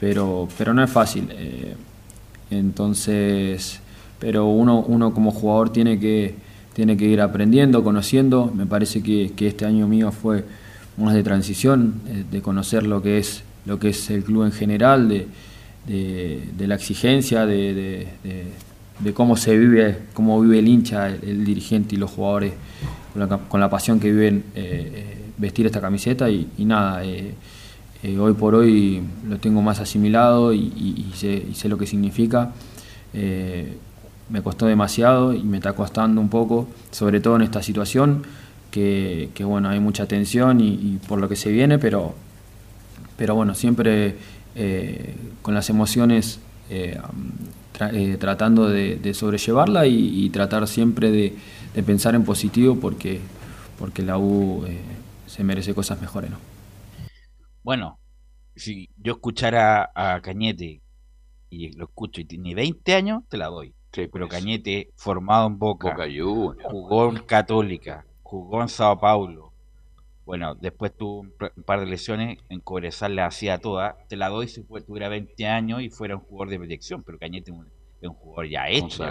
pero, 0.00 0.48
pero 0.56 0.74
no 0.74 0.82
es 0.82 0.90
fácil. 0.90 1.28
Eh, 1.32 1.74
entonces 2.50 3.80
pero 4.24 4.46
uno, 4.46 4.80
uno 4.80 5.12
como 5.12 5.32
jugador 5.32 5.70
tiene 5.70 5.98
que, 5.98 6.34
tiene 6.72 6.96
que 6.96 7.04
ir 7.04 7.20
aprendiendo, 7.20 7.84
conociendo. 7.84 8.50
Me 8.54 8.64
parece 8.64 9.02
que, 9.02 9.30
este 9.38 9.66
año 9.66 9.86
mío 9.86 10.12
fue 10.12 10.44
más 10.96 11.12
de 11.12 11.22
transición, 11.22 12.00
eh, 12.08 12.24
de 12.30 12.40
conocer 12.40 12.86
lo 12.86 13.02
que 13.02 13.18
es, 13.18 13.42
lo 13.66 13.78
que 13.78 13.90
es 13.90 14.08
el 14.08 14.24
club 14.24 14.44
en 14.44 14.52
general, 14.52 15.08
de, 15.08 15.26
la 16.58 16.74
exigencia, 16.74 17.44
de, 17.44 18.06
cómo 19.14 19.36
se 19.36 19.56
vive, 19.56 19.98
cómo 20.12 20.40
vive 20.40 20.58
el 20.58 20.68
hincha, 20.68 21.08
el, 21.08 21.44
dirigente 21.44 21.94
y 21.94 21.98
los 21.98 22.10
jugadores 22.10 22.52
con 23.48 23.60
la, 23.60 23.70
pasión 23.70 24.00
que 24.00 24.10
viven 24.10 24.44
eh, 24.54 24.92
eh, 24.94 25.16
vestir 25.38 25.66
esta 25.66 25.80
camiseta 25.80 26.28
y, 26.30 26.48
nada. 26.58 27.02
hoy 28.18 28.32
por 28.34 28.54
hoy 28.54 29.02
lo 29.28 29.38
tengo 29.38 29.62
más 29.62 29.80
asimilado 29.80 30.52
y, 30.52 31.12
sé, 31.14 31.68
lo 31.68 31.78
que 31.78 31.86
significa 31.86 32.52
me 34.30 34.42
costó 34.42 34.66
demasiado 34.66 35.32
y 35.32 35.42
me 35.42 35.58
está 35.58 35.72
costando 35.74 36.20
un 36.20 36.28
poco, 36.28 36.68
sobre 36.90 37.20
todo 37.20 37.36
en 37.36 37.42
esta 37.42 37.62
situación, 37.62 38.22
que, 38.70 39.30
bueno, 39.44 39.68
hay 39.68 39.78
mucha 39.78 40.06
tensión 40.06 40.60
y, 40.60 40.98
por 41.06 41.20
lo 41.20 41.28
que 41.28 41.36
se 41.36 41.50
viene, 41.50 41.78
pero, 41.78 42.14
pero 43.16 43.34
bueno, 43.34 43.54
siempre 43.54 44.16
eh, 44.56 45.14
con 45.42 45.54
las 45.54 45.70
emociones 45.70 46.40
eh, 47.80 48.12
eh, 48.12 48.16
tratando 48.18 48.68
de, 48.68 49.14
sobrellevarla 49.14 49.86
y, 49.86 50.28
tratar 50.30 50.66
siempre 50.68 51.10
de, 51.10 51.36
pensar 51.82 52.14
en 52.14 52.24
positivo 52.24 52.76
porque, 52.80 53.20
porque 53.78 54.02
la 54.02 54.18
U 54.18 54.64
se 55.26 55.44
merece 55.44 55.74
cosas 55.74 56.00
mejores. 56.00 56.30
¿no? 56.30 56.38
Bueno, 57.62 57.98
si 58.54 58.90
yo 58.96 59.14
escuchara 59.14 59.90
a 59.94 60.20
Cañete 60.20 60.82
y 61.50 61.72
lo 61.76 61.84
escucho 61.84 62.20
y 62.20 62.24
tiene 62.24 62.54
20 62.54 62.94
años, 62.94 63.22
te 63.28 63.36
la 63.36 63.46
doy 63.46 63.74
pero 64.12 64.28
Cañete, 64.28 64.90
formado 64.96 65.46
en 65.46 65.58
Boca, 65.58 65.96
jugó 66.64 67.08
en 67.10 67.18
Católica, 67.24 68.04
jugó 68.22 68.62
en 68.62 68.68
Sao 68.68 68.98
Paulo. 68.98 69.43
Bueno, 70.24 70.54
después 70.54 70.96
tuvo 70.96 71.20
un, 71.20 71.32
par 71.66 71.80
de 71.80 71.86
lesiones, 71.86 72.38
en 72.48 72.60
Cobresal 72.60 73.14
le 73.14 73.22
hacía 73.22 73.58
toda. 73.58 73.96
Te 74.08 74.16
la 74.16 74.28
doy 74.28 74.48
si 74.48 74.62
tuviera 74.62 75.08
20 75.08 75.46
años 75.46 75.82
y 75.82 75.90
fuera 75.90 76.16
un 76.16 76.22
jugador 76.22 76.50
de 76.50 76.58
proyección, 76.58 77.02
pero 77.02 77.18
Cañete 77.18 77.50
es 77.50 78.08
un, 78.08 78.14
jugador 78.14 78.48
ya 78.48 78.68
hecho. 78.68 79.04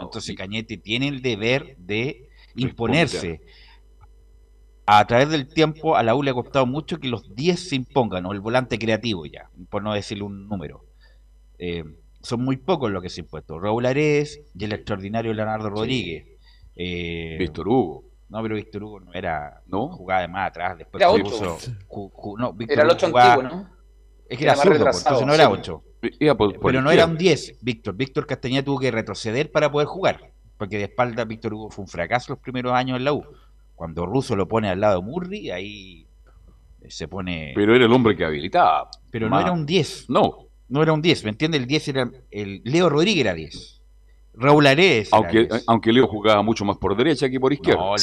Entonces 0.00 0.36
Cañete 0.36 0.76
tiene 0.76 1.08
el 1.08 1.22
deber 1.22 1.76
de 1.78 2.28
imponerse. 2.56 3.40
A 4.84 5.06
través 5.06 5.30
del 5.30 5.46
tiempo 5.46 5.96
a 5.96 6.02
la 6.02 6.14
U 6.14 6.22
le 6.22 6.32
ha 6.32 6.34
costado 6.34 6.66
mucho 6.66 6.98
que 6.98 7.08
los 7.08 7.34
10 7.34 7.68
se 7.68 7.76
impongan, 7.76 8.26
o 8.26 8.32
el 8.32 8.40
volante 8.40 8.78
creativo 8.78 9.24
ya, 9.24 9.48
por 9.70 9.82
no 9.82 9.94
decirle 9.94 10.24
un 10.24 10.48
número. 10.48 10.84
Eh, 11.58 11.84
son 12.22 12.42
muy 12.42 12.56
pocos 12.56 12.90
los 12.90 13.02
que 13.02 13.08
se 13.08 13.22
han 13.22 13.28
puesto. 13.28 13.58
Raúl 13.58 13.86
Ares 13.86 14.42
y 14.54 14.64
el 14.64 14.72
extraordinario 14.72 15.32
Leonardo 15.32 15.70
Rodríguez. 15.70 16.26
Eh, 16.74 17.36
Víctor 17.38 17.68
Hugo. 17.68 18.09
No, 18.30 18.42
pero 18.42 18.54
Víctor 18.54 18.82
Hugo 18.82 19.00
no 19.00 19.12
era. 19.12 19.60
¿No? 19.66 19.88
Jugaba 19.88 20.22
de 20.22 20.28
más 20.28 20.48
atrás. 20.48 20.78
Después 20.78 21.02
era 21.02 21.10
8. 21.10 21.58
no, 22.38 22.56
era 22.68 22.82
el 22.82 22.90
8 22.90 23.06
antiguo, 23.06 23.42
¿no? 23.42 23.70
Es 24.28 24.38
que 24.38 24.44
era, 24.44 24.52
era 24.52 24.62
zurdo, 24.62 24.84
pues, 24.84 24.98
entonces 24.98 25.26
no 25.26 25.34
era 25.34 25.50
8. 25.50 25.82
pero 26.62 26.80
no 26.80 26.90
era 26.90 27.06
un 27.06 27.18
10, 27.18 27.58
Víctor. 27.62 27.96
Víctor 27.96 28.26
Castañeda 28.26 28.62
tuvo 28.62 28.78
que 28.78 28.90
retroceder 28.90 29.50
para 29.50 29.70
poder 29.70 29.88
jugar. 29.88 30.32
Porque 30.56 30.78
de 30.78 30.84
espalda 30.84 31.24
Víctor 31.24 31.54
Hugo 31.54 31.70
fue 31.70 31.82
un 31.82 31.88
fracaso 31.88 32.32
los 32.32 32.38
primeros 32.38 32.72
años 32.72 32.96
en 32.96 33.04
la 33.04 33.12
U. 33.12 33.24
Cuando 33.74 34.06
Russo 34.06 34.36
lo 34.36 34.46
pone 34.46 34.68
al 34.68 34.80
lado 34.80 35.00
de 35.00 35.06
Murri, 35.06 35.50
ahí 35.50 36.06
se 36.88 37.08
pone. 37.08 37.52
Pero 37.54 37.74
era 37.74 37.84
el 37.84 37.92
hombre 37.92 38.16
que 38.16 38.24
habilitaba. 38.24 38.88
Pero 39.10 39.28
no 39.28 39.40
era 39.40 39.50
un 39.50 39.66
10. 39.66 40.10
No 40.10 40.50
no 40.70 40.82
era 40.82 40.92
un 40.92 41.02
10, 41.02 41.24
¿me 41.24 41.30
entiendes? 41.30 41.60
El 41.60 41.66
10 41.66 41.88
era. 41.88 42.10
El 42.30 42.62
Leo 42.64 42.88
Rodríguez 42.88 43.20
era 43.20 43.34
10. 43.34 43.79
Raúl 44.40 44.66
Ares. 44.66 45.10
Aunque, 45.12 45.48
aunque 45.66 45.92
Leo 45.92 46.06
jugaba 46.06 46.42
mucho 46.42 46.64
más 46.64 46.78
por 46.78 46.96
derecha 46.96 47.28
que 47.28 47.38
por 47.38 47.52
izquierda. 47.52 47.94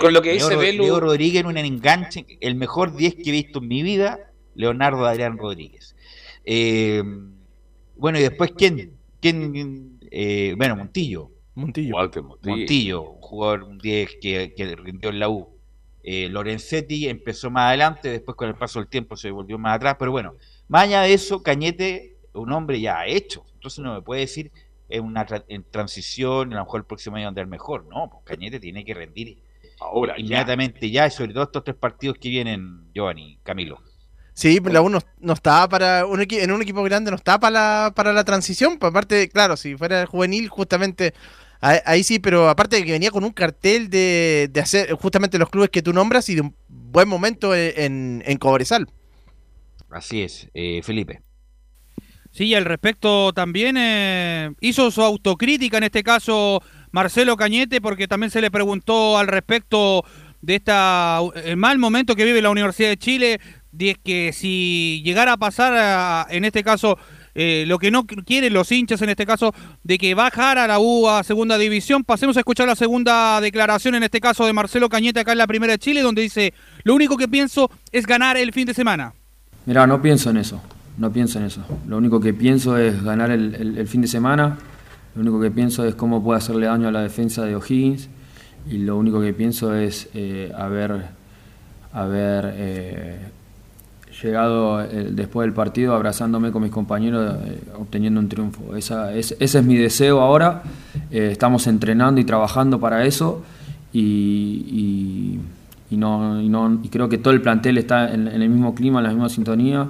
con 0.00 0.12
lo 0.12 0.20
que 0.20 0.32
dice 0.32 0.56
Leo, 0.56 0.72
Leo 0.84 1.00
Rodríguez 1.00 1.40
en 1.40 1.46
un 1.46 1.56
enganche, 1.56 2.26
el 2.40 2.56
mejor 2.56 2.96
10 2.96 3.14
que 3.14 3.28
he 3.28 3.32
visto 3.32 3.60
en 3.60 3.68
mi 3.68 3.82
vida, 3.82 4.32
Leonardo 4.54 5.06
Adrián 5.06 5.38
Rodríguez. 5.38 5.94
Eh, 6.44 7.02
bueno, 7.96 8.18
y 8.18 8.22
después, 8.22 8.52
¿quién? 8.56 8.96
¿Quién? 9.20 9.98
Eh, 10.10 10.54
bueno, 10.56 10.76
Montillo. 10.76 11.30
Montillo. 11.54 11.94
Walter 11.94 12.22
Montillo. 12.22 12.56
Montillo, 12.56 13.02
un 13.02 13.20
jugador 13.20 13.62
un 13.62 13.78
10 13.78 14.16
que, 14.20 14.54
que 14.56 14.76
rindió 14.76 15.10
en 15.10 15.20
la 15.20 15.28
U. 15.28 15.56
Eh, 16.02 16.28
Lorenzetti 16.28 17.08
empezó 17.08 17.50
más 17.50 17.68
adelante, 17.68 18.08
después 18.08 18.36
con 18.36 18.48
el 18.48 18.54
paso 18.54 18.78
del 18.78 18.88
tiempo 18.88 19.16
se 19.16 19.30
volvió 19.30 19.58
más 19.58 19.76
atrás, 19.76 19.96
pero 19.98 20.12
bueno, 20.12 20.34
más 20.68 20.84
allá 20.84 21.02
de 21.02 21.12
eso, 21.12 21.42
Cañete, 21.42 22.16
un 22.32 22.52
hombre 22.52 22.80
ya 22.80 23.06
hecho. 23.06 23.44
Entonces 23.54 23.80
no 23.80 23.94
me 23.94 24.02
puede 24.02 24.20
decir 24.20 24.52
en 24.88 25.04
una 25.04 25.26
en 25.48 25.64
transición, 25.64 26.52
a 26.52 26.56
lo 26.56 26.64
mejor 26.64 26.80
el 26.80 26.86
próximo 26.86 27.16
año 27.16 27.28
andar 27.28 27.46
mejor. 27.46 27.86
No, 27.86 28.08
pues 28.10 28.24
Cañete 28.24 28.60
tiene 28.60 28.84
que 28.84 28.94
rendir 28.94 29.38
ahora 29.80 30.14
inmediatamente 30.18 30.90
ya. 30.90 31.08
sobre 31.10 31.32
todo 31.32 31.44
estos 31.44 31.64
tres 31.64 31.76
partidos 31.76 32.18
que 32.18 32.28
vienen, 32.28 32.90
Giovanni, 32.94 33.38
Camilo. 33.42 33.80
Sí, 34.32 34.60
la 34.64 34.82
uno 34.82 34.98
no 35.18 35.32
estaba 35.32 35.66
para 35.68 36.04
un 36.04 36.20
en 36.28 36.52
un 36.52 36.60
equipo 36.60 36.82
grande 36.82 37.10
no 37.10 37.16
está 37.16 37.40
para 37.40 37.50
la, 37.50 37.92
para 37.94 38.12
la 38.12 38.22
transición, 38.22 38.78
pues 38.78 38.90
aparte, 38.90 39.30
claro, 39.30 39.56
si 39.56 39.76
fuera 39.76 40.04
juvenil 40.04 40.48
justamente 40.50 41.14
ahí, 41.60 42.04
sí, 42.04 42.18
pero 42.18 42.50
aparte 42.50 42.76
de 42.76 42.84
que 42.84 42.92
venía 42.92 43.10
con 43.10 43.24
un 43.24 43.32
cartel 43.32 43.88
de, 43.88 44.50
de, 44.52 44.60
hacer 44.60 44.92
justamente 44.92 45.38
los 45.38 45.48
clubes 45.48 45.70
que 45.70 45.80
tú 45.80 45.94
nombras 45.94 46.28
y 46.28 46.34
de 46.34 46.42
un 46.42 46.54
buen 46.68 47.08
momento 47.08 47.54
en, 47.54 48.22
en 48.26 48.36
Cobresal. 48.36 48.86
Así 49.88 50.22
es, 50.22 50.48
eh, 50.52 50.82
Felipe. 50.82 51.22
Sí, 52.36 52.54
al 52.54 52.66
respecto 52.66 53.32
también 53.32 53.76
eh, 53.78 54.52
hizo 54.60 54.90
su 54.90 55.00
autocrítica 55.00 55.78
en 55.78 55.84
este 55.84 56.02
caso 56.02 56.62
Marcelo 56.90 57.34
Cañete 57.34 57.80
porque 57.80 58.08
también 58.08 58.30
se 58.30 58.42
le 58.42 58.50
preguntó 58.50 59.16
al 59.16 59.26
respecto 59.26 60.04
de 60.42 60.56
esta 60.56 61.20
mal 61.56 61.78
momento 61.78 62.14
que 62.14 62.26
vive 62.26 62.42
la 62.42 62.50
Universidad 62.50 62.90
de 62.90 62.98
Chile, 62.98 63.40
de 63.72 63.96
que 64.04 64.34
si 64.34 65.00
llegara 65.02 65.32
a 65.32 65.36
pasar 65.38 66.26
en 66.30 66.44
este 66.44 66.62
caso 66.62 66.98
eh, 67.34 67.64
lo 67.66 67.78
que 67.78 67.90
no 67.90 68.04
quieren 68.04 68.52
los 68.52 68.70
hinchas 68.70 69.00
en 69.00 69.08
este 69.08 69.24
caso 69.24 69.54
de 69.82 69.96
que 69.96 70.14
bajara 70.14 70.66
la 70.66 70.78
U 70.78 71.08
a 71.08 71.24
segunda 71.24 71.56
división, 71.56 72.04
pasemos 72.04 72.36
a 72.36 72.40
escuchar 72.40 72.66
la 72.66 72.76
segunda 72.76 73.40
declaración 73.40 73.94
en 73.94 74.02
este 74.02 74.20
caso 74.20 74.44
de 74.44 74.52
Marcelo 74.52 74.90
Cañete 74.90 75.20
acá 75.20 75.32
en 75.32 75.38
la 75.38 75.46
primera 75.46 75.72
de 75.72 75.78
Chile 75.78 76.02
donde 76.02 76.20
dice, 76.20 76.52
lo 76.84 76.94
único 76.94 77.16
que 77.16 77.28
pienso 77.28 77.70
es 77.92 78.06
ganar 78.06 78.36
el 78.36 78.52
fin 78.52 78.66
de 78.66 78.74
semana. 78.74 79.14
Mira, 79.64 79.86
no 79.86 80.02
pienso 80.02 80.28
en 80.28 80.36
eso, 80.36 80.62
no 80.98 81.12
pienso 81.12 81.38
en 81.38 81.44
eso. 81.46 81.62
Lo 81.86 81.98
único 81.98 82.20
que 82.20 82.32
pienso 82.32 82.76
es 82.76 83.02
ganar 83.02 83.30
el, 83.30 83.86
fin 83.86 84.00
de 84.00 84.08
semana, 84.08 84.58
lo 85.14 85.22
único 85.22 85.40
que 85.40 85.50
pienso 85.50 85.84
es 85.84 85.94
cómo 85.94 86.22
puede 86.22 86.38
hacerle 86.38 86.66
daño 86.66 86.88
a 86.88 86.92
la 86.92 87.00
defensa 87.02 87.44
de 87.44 87.56
O'Higgins 87.56 88.08
y 88.70 88.78
lo 88.78 88.96
único 88.96 89.20
que 89.20 89.32
pienso 89.32 89.74
es 89.74 90.08
eh, 90.14 90.52
haber, 90.56 91.06
haber 91.92 92.52
eh, 92.56 93.18
llegado 94.22 94.82
eh, 94.82 95.10
después 95.12 95.46
del 95.46 95.54
partido 95.54 95.94
abrazándome 95.94 96.50
con 96.50 96.62
mis 96.62 96.72
compañeros, 96.72 97.36
obteniendo 97.78 98.18
un 98.20 98.28
triunfo. 98.28 98.74
Esa, 98.76 99.14
es, 99.14 99.36
ese 99.38 99.58
es 99.58 99.64
mi 99.64 99.76
deseo 99.76 100.20
ahora. 100.20 100.62
Estamos 101.10 101.66
entrenando 101.66 102.20
y 102.20 102.24
trabajando 102.24 102.80
para 102.80 103.04
eso 103.04 103.42
y, 103.92 105.38
no, 105.90 106.40
y 106.40 106.48
no- 106.48 106.80
y 106.82 106.88
creo 106.88 107.08
que 107.08 107.18
todo 107.18 107.32
el 107.32 107.40
plantel 107.42 107.78
está 107.78 108.12
en 108.12 108.26
el 108.28 108.48
mismo 108.48 108.74
clima, 108.74 108.98
en 108.98 109.04
la 109.04 109.10
misma 109.10 109.28
sintonía 109.28 109.86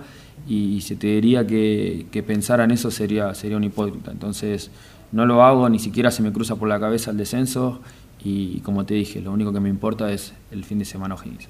y, 0.46 0.80
si 0.80 0.96
te 0.96 1.08
diría 1.08 1.46
que, 1.46 2.06
que 2.10 2.22
pensar 2.22 2.60
en 2.60 2.70
eso 2.70 2.90
sería, 2.90 3.34
sería 3.34 3.56
un 3.56 3.64
hipócrita. 3.64 4.10
Entonces 4.10 4.70
no 5.12 5.26
lo 5.26 5.42
hago, 5.42 5.68
ni 5.68 5.78
siquiera 5.78 6.10
se 6.10 6.22
me 6.22 6.32
cruza 6.32 6.56
por 6.56 6.68
la 6.68 6.80
cabeza 6.80 7.10
el 7.10 7.16
descenso 7.16 7.80
y 8.22 8.60
como 8.60 8.84
te 8.84 8.94
dije, 8.94 9.20
lo 9.20 9.32
único 9.32 9.52
que 9.52 9.60
me 9.60 9.68
importa 9.68 10.10
es 10.10 10.34
el 10.50 10.64
fin 10.64 10.78
de 10.78 10.84
semana 10.84 11.14
O'Higgins. 11.14 11.48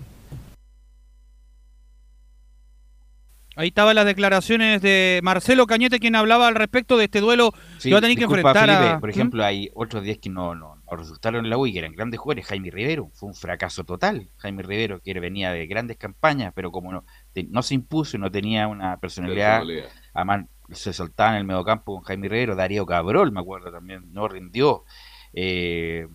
Ahí 3.58 3.68
estaban 3.68 3.96
las 3.96 4.04
declaraciones 4.04 4.82
de 4.82 5.20
Marcelo 5.22 5.66
Cañete, 5.66 5.98
quien 5.98 6.14
hablaba 6.14 6.46
al 6.46 6.54
respecto 6.54 6.98
de 6.98 7.04
este 7.04 7.20
duelo 7.20 7.52
Sí, 7.78 7.88
que 7.88 7.94
va 7.94 8.00
a 8.00 8.02
tener 8.02 8.18
que 8.18 8.24
enfrentar 8.24 8.68
Felipe, 8.68 8.88
a... 8.90 9.00
Por 9.00 9.08
ejemplo, 9.08 9.42
hay 9.42 9.70
otros 9.74 10.04
10 10.04 10.18
que 10.18 10.28
no, 10.28 10.54
no, 10.54 10.76
no 10.76 10.96
resultaron 10.96 11.46
en 11.46 11.50
la 11.50 11.56
U 11.56 11.66
y 11.66 11.72
que 11.72 11.78
eran 11.78 11.94
grandes 11.94 12.20
jugadores. 12.20 12.46
Jaime 12.46 12.70
Rivero 12.70 13.08
fue 13.14 13.30
un 13.30 13.34
fracaso 13.34 13.84
total. 13.84 14.28
Jaime 14.36 14.62
Rivero, 14.62 15.00
que 15.00 15.18
venía 15.18 15.52
de 15.52 15.66
grandes 15.66 15.96
campañas, 15.96 16.52
pero 16.54 16.70
como 16.70 16.92
no, 16.92 17.06
no 17.44 17.62
se 17.62 17.74
impuso 17.74 18.16
y 18.16 18.20
no 18.20 18.30
tenía 18.30 18.68
una 18.68 18.98
personalidad, 18.98 19.58
Personalidad. 19.60 19.88
además 20.14 20.46
se 20.72 20.92
saltaba 20.92 21.30
en 21.32 21.36
el 21.38 21.44
mediocampo 21.44 21.94
con 21.94 22.02
Jaime 22.04 22.28
Rivero. 22.28 22.56
Darío 22.56 22.84
Cabrol, 22.86 23.30
me 23.32 23.40
acuerdo 23.40 23.70
también, 23.70 24.12
no 24.12 24.26
rindió. 24.28 24.84
Eh, 25.32 26.06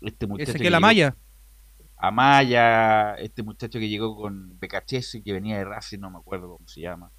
este 0.00 0.26
muchacho 0.26 0.50
Ezequiel 0.50 0.58
que 0.58 0.64
llegó- 0.70 0.76
Amaya. 0.78 1.16
Amaya, 1.96 3.14
este 3.16 3.42
muchacho 3.42 3.78
que 3.78 3.88
llegó 3.88 4.16
con 4.16 4.58
Becachese, 4.58 5.22
que 5.22 5.32
venía 5.34 5.58
de 5.58 5.64
Racing, 5.64 5.98
no 5.98 6.10
me 6.10 6.18
acuerdo 6.18 6.56
cómo 6.56 6.66
se 6.66 6.80
llama. 6.80 7.10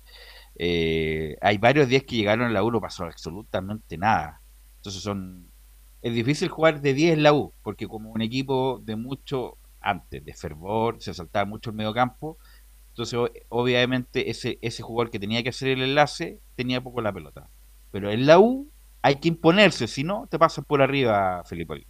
Eh, 0.55 1.37
hay 1.41 1.57
varios 1.59 1.87
días 1.87 2.03
que 2.03 2.15
llegaron 2.15 2.47
a 2.47 2.49
la 2.49 2.63
U, 2.63 2.71
no 2.71 2.81
pasó 2.81 3.05
absolutamente 3.05 3.97
nada. 3.97 4.41
Entonces 4.77 5.01
son 5.03 5.49
es 6.01 6.15
difícil 6.15 6.49
jugar 6.49 6.81
de 6.81 6.95
10 6.95 7.13
en 7.13 7.21
la 7.21 7.31
U, 7.31 7.53
porque 7.61 7.87
como 7.87 8.09
un 8.09 8.21
equipo 8.23 8.79
de 8.83 8.95
mucho, 8.95 9.59
antes, 9.79 10.25
de 10.25 10.33
fervor, 10.33 10.97
se 10.99 11.13
saltaba 11.13 11.45
mucho 11.45 11.69
el 11.69 11.75
mediocampo, 11.75 12.39
entonces 13.01 13.43
obviamente 13.49 14.29
ese, 14.29 14.59
ese 14.61 14.83
jugador 14.83 15.11
que 15.11 15.19
tenía 15.19 15.41
que 15.43 15.49
hacer 15.49 15.69
el 15.69 15.81
enlace 15.81 16.39
tenía 16.55 16.81
poco 16.81 17.01
la 17.01 17.11
pelota. 17.11 17.49
Pero 17.91 18.11
en 18.11 18.25
la 18.25 18.39
U 18.39 18.69
hay 19.01 19.15
que 19.15 19.27
imponerse, 19.27 19.87
si 19.87 20.03
no, 20.03 20.27
te 20.29 20.37
pasan 20.37 20.65
por 20.65 20.81
arriba, 20.81 21.43
Felipe. 21.45 21.85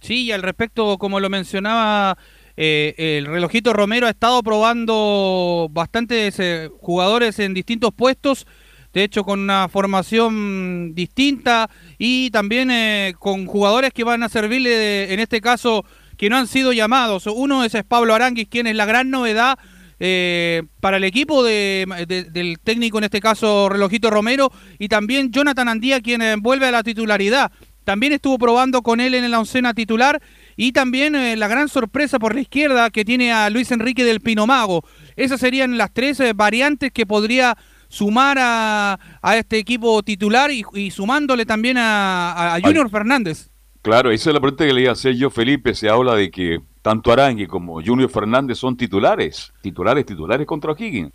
Sí, 0.00 0.24
y 0.24 0.32
al 0.32 0.42
respecto, 0.42 0.98
como 0.98 1.20
lo 1.20 1.28
mencionaba 1.28 2.16
eh, 2.56 2.94
el 2.96 3.26
relojito 3.26 3.72
Romero, 3.72 4.06
ha 4.06 4.10
estado 4.10 4.42
probando 4.42 5.68
bastantes 5.70 6.38
eh, 6.38 6.70
jugadores 6.80 7.38
en 7.38 7.54
distintos 7.54 7.92
puestos, 7.92 8.46
de 8.92 9.04
hecho 9.04 9.24
con 9.24 9.40
una 9.40 9.68
formación 9.68 10.94
distinta 10.94 11.70
y 11.98 12.30
también 12.30 12.70
eh, 12.70 13.14
con 13.18 13.46
jugadores 13.46 13.92
que 13.92 14.04
van 14.04 14.22
a 14.22 14.28
servirle, 14.28 15.12
en 15.12 15.20
este 15.20 15.40
caso, 15.40 15.84
que 16.16 16.28
no 16.28 16.36
han 16.36 16.46
sido 16.46 16.72
llamados. 16.72 17.26
Uno 17.26 17.64
es 17.64 17.72
Pablo 17.88 18.14
Aranguis, 18.14 18.48
quien 18.48 18.66
es 18.66 18.76
la 18.76 18.86
gran 18.86 19.10
novedad 19.10 19.58
eh, 20.04 20.64
para 20.80 20.96
el 20.96 21.04
equipo 21.04 21.44
de- 21.44 21.86
de- 22.08 22.24
del 22.24 22.58
técnico, 22.58 22.98
en 22.98 23.04
este 23.04 23.20
caso 23.20 23.68
Relojito 23.68 24.10
Romero, 24.10 24.50
y 24.80 24.88
también 24.88 25.30
Jonathan 25.30 25.68
Andía, 25.68 26.00
quien 26.00 26.22
eh, 26.22 26.34
vuelve 26.40 26.66
a 26.66 26.72
la 26.72 26.82
titularidad. 26.82 27.52
También 27.84 28.12
estuvo 28.12 28.36
probando 28.36 28.82
con 28.82 29.00
él 29.00 29.14
en 29.14 29.30
la 29.30 29.38
oncena 29.38 29.74
titular 29.74 30.20
y 30.56 30.72
también 30.72 31.14
eh, 31.14 31.36
la 31.36 31.46
gran 31.46 31.68
sorpresa 31.68 32.18
por 32.18 32.34
la 32.34 32.40
izquierda 32.40 32.90
que 32.90 33.04
tiene 33.04 33.32
a 33.32 33.48
Luis 33.50 33.70
Enrique 33.70 34.04
del 34.04 34.20
Pinomago. 34.20 34.84
Esas 35.14 35.38
serían 35.38 35.78
las 35.78 35.92
tres 35.92 36.18
eh, 36.18 36.32
variantes 36.34 36.90
que 36.92 37.06
podría 37.06 37.56
sumar 37.88 38.38
a, 38.40 38.98
a 39.22 39.36
este 39.36 39.58
equipo 39.58 40.02
titular 40.02 40.50
y, 40.50 40.64
y 40.74 40.90
sumándole 40.90 41.46
también 41.46 41.76
a, 41.78 42.54
a 42.56 42.60
Junior 42.60 42.90
Fernández. 42.90 43.50
Claro, 43.82 44.12
esa 44.12 44.30
es 44.30 44.34
la 44.34 44.40
pregunta 44.40 44.64
que 44.64 44.72
le 44.72 44.82
iba 44.82 44.90
a 44.90 44.92
hacer 44.92 45.14
yo, 45.14 45.28
Felipe. 45.28 45.74
Se 45.74 45.88
habla 45.88 46.14
de 46.14 46.30
que 46.30 46.60
tanto 46.82 47.12
Arangui 47.12 47.48
como 47.48 47.82
Junior 47.84 48.08
Fernández 48.08 48.58
son 48.58 48.76
titulares, 48.76 49.52
titulares, 49.60 50.06
titulares 50.06 50.46
contra 50.46 50.72
O'Higgins. 50.72 51.12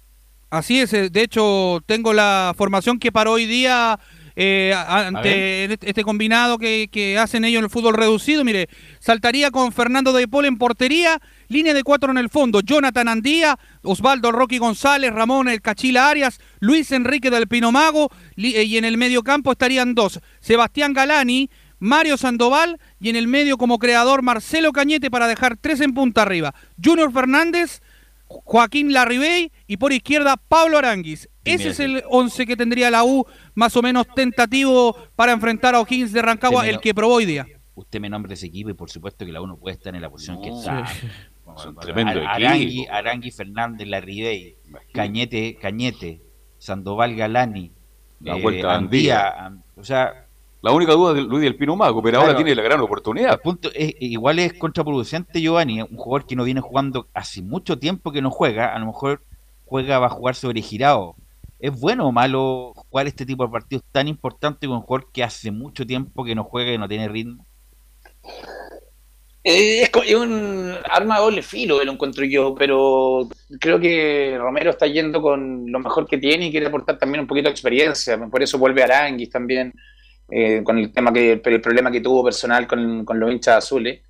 Así 0.50 0.80
es, 0.80 0.94
eh, 0.94 1.10
de 1.10 1.24
hecho 1.24 1.82
tengo 1.86 2.14
la 2.14 2.54
formación 2.58 3.00
que 3.00 3.12
paró 3.12 3.34
hoy 3.34 3.46
día 3.46 4.00
eh, 4.38 4.74
ante 4.88 5.66
este 5.66 5.90
este 5.90 6.04
combinado 6.04 6.58
que, 6.58 6.88
que 6.90 7.18
hacen 7.18 7.44
ellos 7.44 7.60
en 7.60 7.66
el 7.66 7.70
fútbol 7.70 7.96
reducido. 7.96 8.46
Mire, 8.46 8.70
saltaría 9.00 9.52
con 9.52 9.74
Fernando 9.74 10.14
de 10.14 10.28
Paul 10.28 10.46
en 10.46 10.58
portería, 10.58 11.20
línea 11.50 11.74
de 11.74 11.84
cuatro 11.84 12.12
en 12.12 12.18
el 12.18 12.30
fondo, 12.30 12.62
Jonathan 12.62 13.10
Andía, 13.10 13.60
Osvaldo 13.82 14.32
Rocky 14.32 14.58
González, 14.58 15.12
Ramón 15.12 15.50
El 15.50 15.62
Cachila 15.62 16.10
Arias, 16.10 16.40
Luis 16.60 16.92
Enrique 16.94 17.30
del 17.30 17.48
Pinomago 17.48 18.10
eh, 18.38 18.64
y 18.64 18.78
en 18.78 18.86
el 18.86 18.98
medio 18.98 19.24
campo 19.24 19.52
estarían 19.52 19.96
dos, 19.96 20.22
Sebastián 20.40 20.94
Galani, 20.94 21.50
Mario 21.80 22.18
Sandoval 22.18 22.80
y 23.00 23.10
en 23.10 23.16
el 23.16 23.28
medio 23.28 23.58
como 23.58 23.78
creador 23.80 24.22
Marcelo 24.24 24.72
Cañete 24.72 25.12
para 25.12 25.28
dejar 25.28 25.58
tres 25.58 25.82
en 25.82 25.94
punta 25.94 26.24
arriba, 26.24 26.54
Junior 26.84 27.12
Fernández, 27.12 27.82
Joaquín 28.28 28.92
Larribey 28.94 29.52
y 29.68 29.78
por 29.78 29.94
izquierda 29.94 30.36
Pablo 30.38 30.78
Aranguis. 30.78 31.30
Ese 31.46 31.70
es 31.70 31.80
el 31.80 32.04
11 32.10 32.46
que 32.46 32.58
tendría 32.58 32.92
la 32.92 33.04
U, 33.06 33.26
más 33.56 33.76
o 33.78 33.82
menos 33.82 34.06
tentativo 34.14 34.96
para 35.16 35.32
enfrentar 35.32 35.76
a 35.76 35.80
O'Higgins 35.80 36.12
de 36.12 36.22
Rancagua, 36.22 36.64
me 36.64 36.70
el 36.70 36.80
que 36.82 36.94
probó 36.94 37.14
hoy 37.16 37.26
día. 37.26 37.46
Usted 37.76 38.00
me 38.02 38.10
nombra 38.10 38.34
ese 38.34 38.48
equipo 38.48 38.70
y 38.70 38.74
por 38.74 38.90
supuesto 38.90 39.26
que 39.26 39.32
la 39.32 39.40
uno 39.40 39.56
puede 39.56 39.76
estar 39.76 39.96
en 39.96 40.02
la 40.02 40.10
posición 40.10 40.42
que 40.42 40.50
No, 40.50 40.60
está. 40.60 40.86
sí. 40.88 41.08
Bueno, 41.46 41.60
Es 41.62 41.66
un 41.68 41.76
bueno, 41.76 41.80
tremendo 41.86 42.12
Ar- 42.12 42.18
equipo. 42.42 42.48
Arangui, 42.50 42.88
Arangui, 42.88 43.32
Fernández, 43.32 43.88
Larribey, 43.88 44.58
Cañete, 44.94 45.56
Cañete, 45.62 46.22
Sandoval 46.58 47.16
Galani, 47.16 47.72
La 48.20 48.36
eh, 48.36 48.42
vuelta 48.42 48.74
a 48.74 48.76
Andía, 48.78 49.28
Andía. 49.30 49.46
An- 49.46 49.64
o 49.78 49.84
sea, 49.86 50.27
La 50.62 50.72
única 50.72 50.94
duda 50.94 51.14
de 51.14 51.22
Luis 51.22 51.44
del 51.44 51.56
Pino 51.56 51.76
Mago, 51.76 52.02
pero 52.02 52.20
ahora 52.20 52.36
tiene 52.36 52.56
la 52.56 52.64
gran 52.64 52.80
oportunidad. 52.82 53.34
el 53.34 53.40
punto 53.40 53.70
es, 53.74 53.94
igual 54.00 54.40
es 54.40 54.54
contraproducente 54.54 55.40
Giovanni, 55.40 55.82
un 55.82 55.98
jugador 55.98 56.26
que 56.26 56.36
no 56.36 56.44
viene 56.44 56.62
jugando 56.62 57.08
hace 57.14 57.42
mucho 57.42 57.78
tiempo 57.78 58.12
que 58.12 58.22
no 58.22 58.32
juega, 58.32 58.74
a 58.74 58.80
lo 58.80 58.88
mejor 58.88 59.22
juega, 59.66 60.00
va 60.00 60.08
a 60.08 60.10
jugar 60.10 60.36
sobregirado. 60.36 61.16
¿Es 61.60 61.80
bueno 61.80 62.08
o 62.08 62.12
malo 62.12 62.74
jugar 62.76 63.08
este 63.08 63.26
tipo 63.26 63.46
de 63.46 63.52
partidos 63.52 63.84
tan 63.92 64.08
importantes 64.08 64.68
con 64.68 64.78
un 64.78 64.84
jugador 64.84 65.12
que 65.12 65.24
hace 65.24 65.52
mucho 65.52 65.86
tiempo 65.86 66.24
que 66.24 66.36
no 66.36 66.44
juega 66.44 66.74
y 66.74 66.78
no 66.78 66.88
tiene 66.88 67.08
ritmo? 67.08 67.46
Eh, 69.44 69.84
es, 69.84 69.92
es 70.06 70.16
un 70.16 70.74
arma 70.90 71.16
de 71.16 71.22
doble 71.22 71.42
filo, 71.42 71.84
lo 71.84 71.92
encuentro 71.92 72.26
yo, 72.26 72.54
pero 72.54 73.30
creo 73.60 73.80
que 73.80 74.36
Romero 74.38 74.72
está 74.72 74.88
yendo 74.88 75.22
con 75.22 75.72
lo 75.72 75.80
mejor 75.80 76.06
que 76.06 76.18
tiene 76.18 76.48
y 76.48 76.52
quiere 76.52 76.68
aportar 76.68 76.98
también 76.98 77.22
un 77.22 77.28
poquito 77.28 77.48
de 77.48 77.52
experiencia. 77.52 78.18
Por 78.30 78.44
eso 78.44 78.58
vuelve 78.58 78.84
Aranguis 78.84 79.30
también, 79.30 79.74
eh, 80.30 80.62
con 80.64 80.78
el 80.78 80.92
tema 80.92 81.12
que 81.14 81.42
el 81.44 81.62
problema 81.62 81.92
que 81.92 82.02
tuvo 82.02 82.24
personal 82.24 82.68
con, 82.68 83.06
con 83.06 83.20
los 83.20 83.32
hinchas 83.32 83.58
azules. 83.58 84.02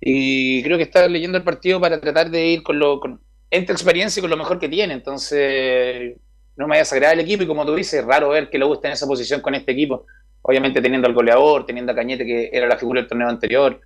Y 0.00 0.62
creo 0.62 0.76
que 0.76 0.82
está 0.84 1.06
leyendo 1.08 1.38
el 1.38 1.44
partido 1.44 1.80
para 1.80 2.00
tratar 2.00 2.30
de 2.30 2.46
ir 2.46 2.62
con 2.62 2.78
lo 2.78 3.00
con, 3.00 3.20
entre 3.50 3.72
experiencia 3.74 4.20
y 4.20 4.22
con 4.22 4.30
lo 4.30 4.36
mejor 4.36 4.58
que 4.58 4.68
tiene. 4.68 4.94
Entonces, 4.94 6.16
no 6.56 6.66
me 6.66 6.70
vaya 6.70 6.80
a 6.80 6.84
desagradar 6.84 7.14
el 7.14 7.20
equipo 7.24 7.42
y 7.42 7.46
como 7.46 7.64
tú 7.64 7.74
dices, 7.74 8.00
es 8.00 8.04
raro 8.04 8.28
ver 8.30 8.50
que 8.50 8.58
lo 8.58 8.72
esté 8.74 8.88
en 8.88 8.92
esa 8.94 9.06
posición 9.06 9.40
con 9.40 9.54
este 9.54 9.72
equipo. 9.72 10.06
Obviamente 10.42 10.82
teniendo 10.82 11.08
al 11.08 11.14
goleador, 11.14 11.64
teniendo 11.64 11.92
a 11.92 11.94
Cañete 11.94 12.26
que 12.26 12.50
era 12.52 12.66
la 12.66 12.76
figura 12.76 13.00
del 13.00 13.08
torneo 13.08 13.28
anterior 13.28 13.80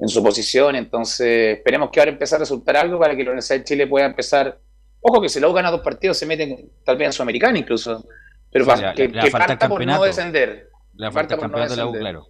en 0.00 0.08
su 0.08 0.20
posición, 0.22 0.74
entonces 0.74 1.58
esperemos 1.58 1.90
que 1.90 2.00
ahora 2.00 2.10
empiece 2.10 2.34
a 2.34 2.38
resultar 2.38 2.76
algo 2.76 2.98
para 2.98 3.14
que 3.14 3.22
la 3.22 3.30
Universidad 3.30 3.58
de 3.58 3.64
Chile 3.64 3.86
pueda 3.86 4.06
empezar, 4.06 4.58
ojo 5.00 5.22
que 5.22 5.28
si 5.28 5.38
U 5.44 5.52
gana 5.52 5.70
dos 5.70 5.80
partidos 5.82 6.16
se 6.18 6.26
meten 6.26 6.70
tal 6.84 6.96
vez 6.96 7.06
en 7.06 7.12
Sudamericana 7.12 7.56
incluso, 7.56 8.04
pero 8.50 8.64
Sí, 8.64 8.70
le- 8.82 8.94
que, 8.94 9.08
le 9.08 9.20
que 9.20 9.30
parta 9.30 9.68
por 9.68 9.86
no 9.86 10.02
descender. 10.02 10.70
La 10.94 11.10
falta 11.10 11.36
no 11.36 11.42
campeonato 11.42 11.72
de 11.72 11.76
la 11.76 11.86
U, 11.86 11.92
claro. 11.92 12.28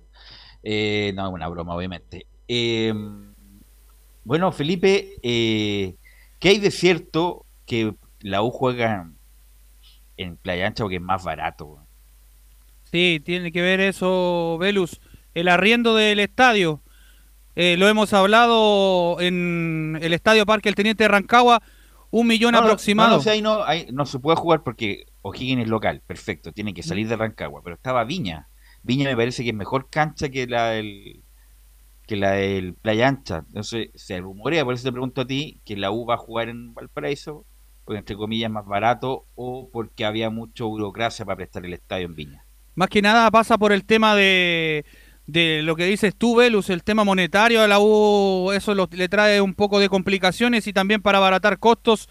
Eh, 0.63 1.13
no, 1.15 1.29
es 1.29 1.33
una 1.33 1.49
broma, 1.49 1.75
obviamente. 1.75 2.27
Eh, 2.49 2.93
bueno, 4.25 4.53
Felipe, 4.53 5.17
eh, 5.23 5.97
¿qué 6.39 6.49
hay 6.51 6.59
de 6.59 6.71
cierto 6.71 7.45
que 7.67 7.95
la 8.21 8.43
U 8.43 8.51
juega 8.51 9.11
en 10.17 10.37
Playa 10.37 10.67
Ancha 10.67 10.85
porque 10.85 10.97
es 10.97 11.03
más 11.03 11.25
barato? 11.25 11.79
Sí, 12.91 13.21
tiene 13.25 13.51
que 13.53 13.63
ver 13.63 13.81
eso, 13.81 14.59
Velus. 14.61 15.01
El 15.35 15.49
arriendo 15.49 15.95
del 15.97 16.21
estadio. 16.21 16.83
Eh, 17.57 17.77
lo 17.79 17.89
hemos 17.89 18.13
hablado 18.13 19.21
en 19.21 19.99
el 20.01 20.13
Estadio 20.15 20.47
Parque 20.47 20.69
El 20.69 20.75
Teniente 20.75 21.05
de 21.05 21.09
Rancagua, 21.09 21.63
un 22.11 22.27
millón 22.27 22.53
no, 22.53 22.59
aproximado. 22.59 23.11
No, 23.11 23.15
no, 23.17 23.21
o 23.21 23.23
sea, 23.23 23.33
ahí 23.35 23.43
no, 23.43 23.63
ahí 23.65 23.89
no 23.93 24.07
se 24.07 24.19
puede 24.19 24.37
jugar 24.37 24.63
porque 24.63 25.07
O'Higgins 25.21 25.63
es 25.63 25.69
local, 25.69 26.03
perfecto, 26.07 26.53
tiene 26.53 26.73
que 26.73 26.83
salir 26.83 27.09
de 27.09 27.17
Rancagua, 27.17 27.61
pero 27.63 27.77
estaba 27.77 28.05
Viña. 28.05 28.49
Viña 28.83 29.09
me 29.09 29.17
parece 29.17 29.43
que 29.45 29.51
es 29.51 29.55
mejor 29.57 29.89
cancha 29.91 30.29
que 30.29 30.47
la 30.47 30.71
del 30.71 31.23
que 32.07 32.17
la 32.17 32.33
del 32.33 32.75
Playa 32.75 33.09
Ancha. 33.09 33.45
Entonces 33.49 33.91
se 33.95 34.21
rumorea, 34.21 34.65
por 34.65 34.75
eso 34.75 34.85
te 34.85 34.93
pregunto 34.93 35.23
a 35.23 35.27
ti, 35.27 35.61
que 35.65 35.77
la 35.77 35.91
U 35.93 36.07
va 36.07 36.15
a 36.15 36.19
jugar 36.19 36.49
en 36.49 36.75
Valparaíso, 36.75 37.47
porque 37.85 37.99
entre 38.01 38.17
comillas 38.17 38.51
más 38.51 38.67
barato, 38.67 39.27
o 39.35 39.71
porque 39.73 40.05
había 40.05 40.31
mucha 40.31 40.65
burocracia 40.65 41.25
para 41.25 41.37
prestar 41.37 41.65
el 41.65 41.75
estadio 41.75 42.07
en 42.07 42.15
Viña. 42.17 42.45
Más 42.75 42.89
que 42.89 43.03
nada 43.03 43.31
pasa 43.31 43.59
por 43.59 43.73
el 43.73 43.85
tema 43.85 44.17
de, 44.17 44.85
de 45.27 45.63
lo 45.63 45.77
que 45.77 45.85
dices 45.87 46.15
tú, 46.17 46.37
Velus, 46.37 46.71
el 46.71 46.83
tema 46.85 47.05
monetario 47.05 47.63
a 47.63 47.69
la 47.69 47.79
U, 47.81 48.51
eso 48.53 48.75
lo- 48.75 48.89
le 48.93 49.09
trae 49.09 49.41
un 49.41 49.55
poco 49.55 49.79
de 49.79 49.89
complicaciones 49.89 50.67
y 50.67 50.73
también 50.73 51.03
para 51.03 51.19
abaratar 51.19 51.59
costos. 51.59 52.09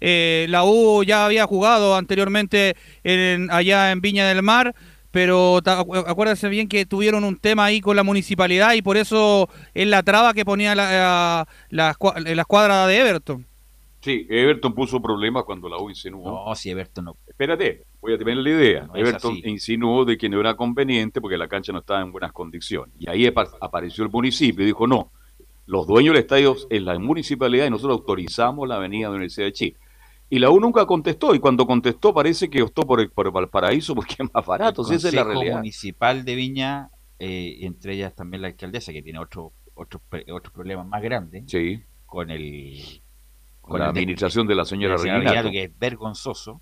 eh, 0.00 0.46
la 0.50 0.64
U 0.64 1.02
ya 1.04 1.24
había 1.24 1.46
jugado 1.46 1.96
anteriormente 1.96 2.76
en- 3.04 3.50
allá 3.50 3.90
en 3.90 4.00
Viña 4.00 4.26
del 4.28 4.42
Mar, 4.42 4.74
pero 5.14 5.60
acuérdense 5.64 6.48
bien 6.48 6.66
que 6.66 6.84
tuvieron 6.86 7.22
un 7.22 7.36
tema 7.38 7.66
ahí 7.66 7.80
con 7.80 7.94
la 7.94 8.02
municipalidad 8.02 8.72
y 8.74 8.82
por 8.82 8.96
eso 8.96 9.48
es 9.72 9.86
la 9.86 10.02
traba 10.02 10.34
que 10.34 10.44
ponía 10.44 10.74
la, 10.74 10.90
la, 10.90 11.48
la 11.70 11.94
escua- 11.94 12.18
la 12.18 12.42
escuadra 12.42 12.84
de 12.88 12.98
Everton. 12.98 13.46
Sí, 14.00 14.26
Everton 14.28 14.74
puso 14.74 15.00
problemas 15.00 15.44
cuando 15.44 15.68
la 15.68 15.78
U 15.78 15.88
insinuó. 15.88 16.46
No, 16.48 16.54
si 16.56 16.68
Everton 16.70 17.04
no. 17.04 17.16
Espérate, 17.28 17.84
voy 18.00 18.12
a 18.14 18.18
terminar 18.18 18.42
la 18.42 18.50
idea. 18.50 18.86
No 18.88 18.96
Everton 18.96 19.36
insinuó 19.44 20.04
de 20.04 20.18
que 20.18 20.28
no 20.28 20.40
era 20.40 20.56
conveniente 20.56 21.20
porque 21.20 21.38
la 21.38 21.46
cancha 21.46 21.72
no 21.72 21.78
estaba 21.78 22.00
en 22.02 22.10
buenas 22.10 22.32
condiciones. 22.32 22.92
Y 22.98 23.08
ahí 23.08 23.24
apa- 23.28 23.48
apareció 23.60 24.02
el 24.02 24.10
municipio 24.10 24.64
y 24.64 24.66
dijo, 24.66 24.88
no, 24.88 25.12
los 25.66 25.86
dueños 25.86 26.12
del 26.12 26.22
estadio 26.22 26.56
es 26.68 26.82
la 26.82 26.98
municipalidad 26.98 27.66
y 27.66 27.70
nosotros 27.70 27.98
autorizamos 28.00 28.68
la 28.68 28.76
avenida 28.76 29.06
de 29.06 29.10
la 29.12 29.16
Universidad 29.16 29.46
de 29.46 29.52
Chile. 29.52 29.76
Y 30.34 30.40
la 30.40 30.50
U 30.50 30.58
nunca 30.58 30.84
contestó, 30.84 31.32
y 31.32 31.38
cuando 31.38 31.64
contestó 31.64 32.12
parece 32.12 32.50
que 32.50 32.60
optó 32.60 32.82
por 32.82 33.00
el, 33.00 33.08
por 33.08 33.30
Valparaíso 33.30 33.94
porque 33.94 34.16
es 34.18 34.34
más 34.34 34.44
barato, 34.44 34.82
el 34.90 34.96
esa 34.96 35.06
es 35.06 35.14
la 35.14 35.22
realidad. 35.22 35.58
Municipal 35.58 36.24
de 36.24 36.34
Viña, 36.34 36.90
eh, 37.20 37.58
entre 37.60 37.94
ellas 37.94 38.16
también 38.16 38.42
la 38.42 38.48
alcaldesa, 38.48 38.92
que 38.92 39.00
tiene 39.00 39.20
otro, 39.20 39.52
otros 39.74 40.02
otros 40.32 40.52
problemas 40.52 40.88
más 40.88 41.00
grandes 41.02 41.44
Sí. 41.46 41.80
con 42.06 42.32
el 42.32 43.00
Con 43.60 43.78
la 43.78 43.90
administración 43.90 44.48
de 44.48 44.56
la 44.56 44.64
señora 44.64 44.96
Reginato. 44.96 45.52
que 45.52 45.62
es 45.62 45.78
vergonzoso. 45.78 46.60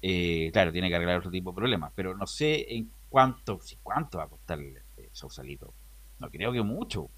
Eh, 0.00 0.48
claro, 0.50 0.72
tiene 0.72 0.88
que 0.88 0.94
arreglar 0.96 1.18
otro 1.18 1.30
tipo 1.30 1.50
de 1.50 1.56
problemas, 1.56 1.92
pero 1.94 2.16
no 2.16 2.26
sé 2.26 2.64
en 2.74 2.90
cuánto, 3.10 3.60
si 3.60 3.76
cuánto 3.82 4.16
va 4.16 4.24
a 4.24 4.28
costar 4.28 4.58
el 4.58 4.78
eh, 4.96 5.10
Sausalito. 5.12 5.74
No 6.18 6.30
creo 6.30 6.50
que 6.50 6.62
mucho. 6.62 7.10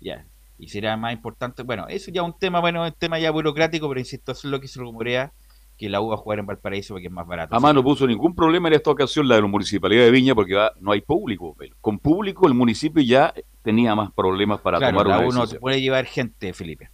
Ya. 0.00 0.26
Y 0.58 0.68
será 0.68 0.96
más 0.96 1.12
importante, 1.12 1.62
bueno, 1.62 1.86
eso 1.88 2.10
ya 2.10 2.22
es 2.22 2.26
un 2.26 2.38
tema, 2.38 2.60
bueno, 2.60 2.84
un 2.84 2.92
tema 2.92 3.18
ya 3.18 3.30
burocrático, 3.30 3.88
pero 3.88 4.00
insisto, 4.00 4.32
eso 4.32 4.48
es 4.48 4.50
lo 4.50 4.60
que 4.60 4.68
se 4.68 4.80
rumorea 4.80 5.32
que 5.76 5.90
la 5.90 6.00
U 6.00 6.08
va 6.08 6.14
a 6.14 6.16
jugar 6.18 6.38
en 6.38 6.46
Valparaíso 6.46 6.94
porque 6.94 7.08
es 7.08 7.12
más 7.12 7.26
barato. 7.26 7.54
Además 7.54 7.74
no 7.74 7.84
puso 7.84 8.06
ningún 8.06 8.34
problema 8.34 8.68
en 8.68 8.74
esta 8.74 8.90
ocasión 8.90 9.28
la 9.28 9.34
de 9.34 9.42
la 9.42 9.46
municipalidad 9.48 10.04
de 10.04 10.10
Viña 10.10 10.34
porque 10.34 10.54
va- 10.54 10.72
no 10.80 10.92
hay 10.92 11.02
público. 11.02 11.54
Con 11.82 11.98
público 11.98 12.46
el 12.46 12.54
municipio 12.54 13.02
ya 13.02 13.34
tenía 13.62 13.94
más 13.94 14.10
problemas 14.12 14.60
para 14.62 14.78
claro, 14.78 14.96
tomar 14.96 15.06
la 15.06 15.18
una 15.18 15.28
U 15.28 15.32
no 15.46 15.60
puede 15.60 15.82
llevar 15.82 16.06
gente, 16.06 16.54
Felipe. 16.54 16.88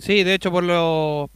Sí, 0.00 0.24
de 0.24 0.34
hecho, 0.34 0.50
por 0.50 0.64
lo- 0.64 1.30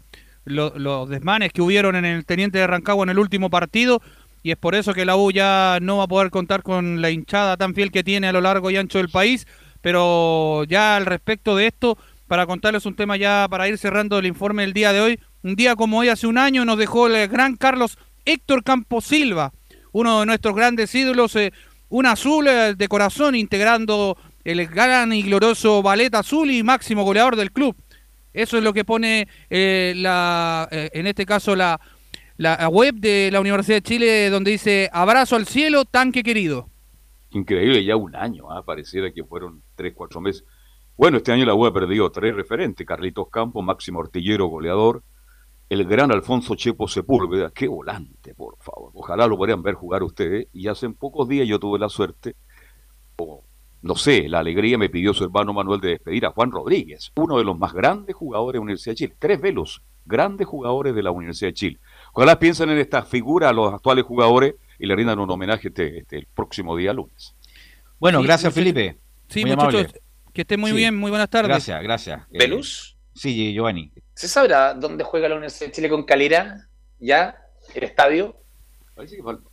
lo- 0.45 0.77
los 0.77 1.09
desmanes 1.09 1.53
que 1.53 1.63
hubieron 1.63 1.95
en 1.95 2.05
el 2.05 2.25
Teniente 2.27 2.59
de 2.59 2.67
Rancagua 2.67 3.05
en 3.05 3.11
el 3.11 3.21
último 3.21 3.49
partido, 3.49 4.03
y 4.43 4.51
es 4.51 4.57
por 4.57 4.75
eso 4.75 4.93
que 4.93 5.05
la 5.05 5.17
U 5.17 5.31
ya 5.31 5.79
no 5.81 5.99
va 5.99 6.05
a 6.05 6.09
poder 6.09 6.31
contar 6.31 6.65
con 6.65 7.01
la 7.01 7.11
hinchada 7.11 7.57
tan 7.57 7.75
fiel 7.75 7.93
que 7.93 8.03
tiene 8.03 8.27
a 8.27 8.33
lo 8.33 8.41
largo 8.41 8.71
y 8.73 8.77
ancho 8.77 8.99
del 8.99 9.09
país. 9.09 9.47
Pero 9.81 10.65
ya 10.65 10.97
al 10.97 11.07
respecto 11.07 11.57
de 11.57 11.69
esto, 11.69 11.99
para 12.27 12.47
contarles 12.47 12.87
un 12.87 12.95
tema 12.95 13.17
ya 13.17 13.47
para 13.49 13.69
ir 13.69 13.79
cerrando 13.79 14.19
el 14.19 14.27
informe 14.27 14.63
del 14.63 14.73
día 14.73 14.93
de 14.93 15.01
hoy, 15.01 15.21
un 15.43 15.57
día 15.57 15.77
como 15.77 15.99
hoy 15.99 16.09
hace 16.09 16.27
un 16.27 16.39
año 16.39 16.65
nos 16.65 16.79
dejó 16.79 17.07
el 17.07 17.29
gran 17.29 17.57
Carlos 17.57 17.99
Héctor 18.25 18.65
Campos 18.65 19.05
Silva, 19.05 19.53
uno 19.93 20.21
de 20.21 20.27
nuestros 20.27 20.55
grandes 20.55 20.95
ídolos, 20.95 21.35
eh, 21.37 21.53
un 21.89 22.07
azul 22.07 22.47
eh, 22.49 22.75
de 22.77 22.89
corazón 22.89 23.35
integrando 23.35 24.17
el 24.45 24.67
gran 24.67 25.13
y 25.13 25.23
glorioso 25.23 25.83
ballet 25.83 26.15
azul 26.15 26.51
y 26.51 26.63
máximo 26.63 27.05
goleador 27.05 27.37
del 27.37 27.53
club. 27.53 27.77
Eso 28.33 28.57
es 28.57 28.63
lo 28.65 28.73
que 28.73 28.85
pone 28.85 29.29
eh, 29.51 29.95
la, 29.97 30.69
eh, 30.71 30.91
en 30.93 31.07
este 31.07 31.27
caso 31.27 31.57
la, 31.57 31.81
la 32.37 32.69
web 32.69 32.95
de 32.95 33.31
la 33.33 33.41
Universidad 33.41 33.79
de 33.79 33.83
Chile 33.83 34.31
donde 34.31 34.53
dice 34.53 34.89
abrazo 34.93 35.37
al 35.37 35.47
cielo, 35.47 35.85
tanque 35.85 36.23
querido. 36.23 36.69
Increíble, 37.31 37.85
ya 37.85 37.97
un 37.97 38.17
año, 38.17 38.51
¿ah? 38.51 38.63
pareciera 38.65 39.13
que 39.13 39.25
fueron 39.25 39.63
tres, 39.75 39.93
cuatro 39.95 40.21
meses. 40.21 40.45
Bueno, 40.97 41.19
este 41.19 41.33
año 41.33 41.45
la 41.45 41.55
U 41.55 41.67
ha 41.67 41.73
perdido 41.73 42.11
tres 42.11 42.35
referentes, 42.35 42.87
Carlitos 42.87 43.29
Campos, 43.29 43.63
máximo 43.63 44.01
artillero, 44.01 44.47
goleador, 44.47 45.03
el 45.69 45.85
gran 45.85 46.11
Alfonso 46.11 46.55
Chepo 46.55 46.89
Sepúlveda, 46.89 47.51
qué 47.51 47.69
volante, 47.69 48.35
por 48.35 48.57
favor. 48.59 48.91
Ojalá 48.95 49.27
lo 49.27 49.37
podrían 49.37 49.63
ver 49.63 49.75
jugar 49.75 50.03
ustedes. 50.03 50.49
Y 50.53 50.67
hace 50.67 50.89
pocos 50.91 51.29
días 51.29 51.47
yo 51.47 51.59
tuve 51.59 51.79
la 51.79 51.91
suerte, 51.91 52.37
o 53.17 53.45
no 53.83 53.95
sé, 53.95 54.29
la 54.29 54.41
alegría 54.41 54.79
me 54.79 54.89
pidió 54.89 55.13
su 55.13 55.25
hermano 55.25 55.53
Manuel 55.53 55.81
de 55.81 55.91
despedir 55.91 56.25
a 56.27 56.31
Juan 56.31 56.51
Rodríguez, 56.51 57.13
uno 57.17 57.39
de 57.39 57.45
los 57.45 57.59
más 57.59 57.75
grandes 57.75 58.17
jugadores 58.17 58.55
de 58.55 58.59
la 58.59 58.63
Universidad 58.63 58.93
de 58.93 58.97
Chile. 58.97 59.17
Tres 59.19 59.41
velos, 59.41 59.83
grandes 60.07 60.47
jugadores 60.47 60.95
de 60.95 61.03
la 61.03 61.11
Universidad 61.11 61.51
de 61.51 61.55
Chile. 61.55 61.79
Ojalá 62.15 62.39
piensen 62.39 62.71
en 62.71 62.79
esta 62.79 63.03
figura 63.03 63.53
los 63.53 63.73
actuales 63.73 64.05
jugadores 64.05 64.55
y 64.79 64.87
le 64.87 64.95
rindan 64.97 65.19
un 65.19 65.31
homenaje 65.31 65.69
este, 65.69 65.99
este- 65.99 66.19
el 66.19 66.27
próximo 66.27 66.77
día 66.77 66.93
lunes. 66.93 67.35
Bueno, 67.99 68.21
Sí, 68.21 68.27
gracias. 68.27 68.55
Felipe. 68.55 68.99
Sí, 69.29 69.41
Muy 69.43 69.51
muchachos, 69.57 69.75
amable. 69.85 70.01
que 70.33 70.41
estén 70.43 70.61
muy 70.61 70.71
Sí. 70.71 70.77
bien, 70.77 70.97
muy 70.97 71.11
buenas 71.11 71.29
tardes. 71.29 71.49
Gracias, 71.49 71.83
gracias. 71.83 72.21
Eh, 72.33 72.39
¿Velus? 72.39 72.97
sí, 73.15 73.53
Giovanni. 73.53 73.91
¿Se 74.15 74.29
sabrá 74.29 74.75
dónde 74.75 75.05
juega 75.05 75.29
la 75.29 75.35
Universidad 75.37 75.67
de 75.69 75.73
Chile 75.73 75.89
con 75.89 76.05
Calera? 76.05 76.69
¿Ya? 77.01 77.37
¿El 77.75 77.85
estadio? 77.85 78.37
Parece 78.95 79.17
que 79.17 79.23
falta. 79.23 79.49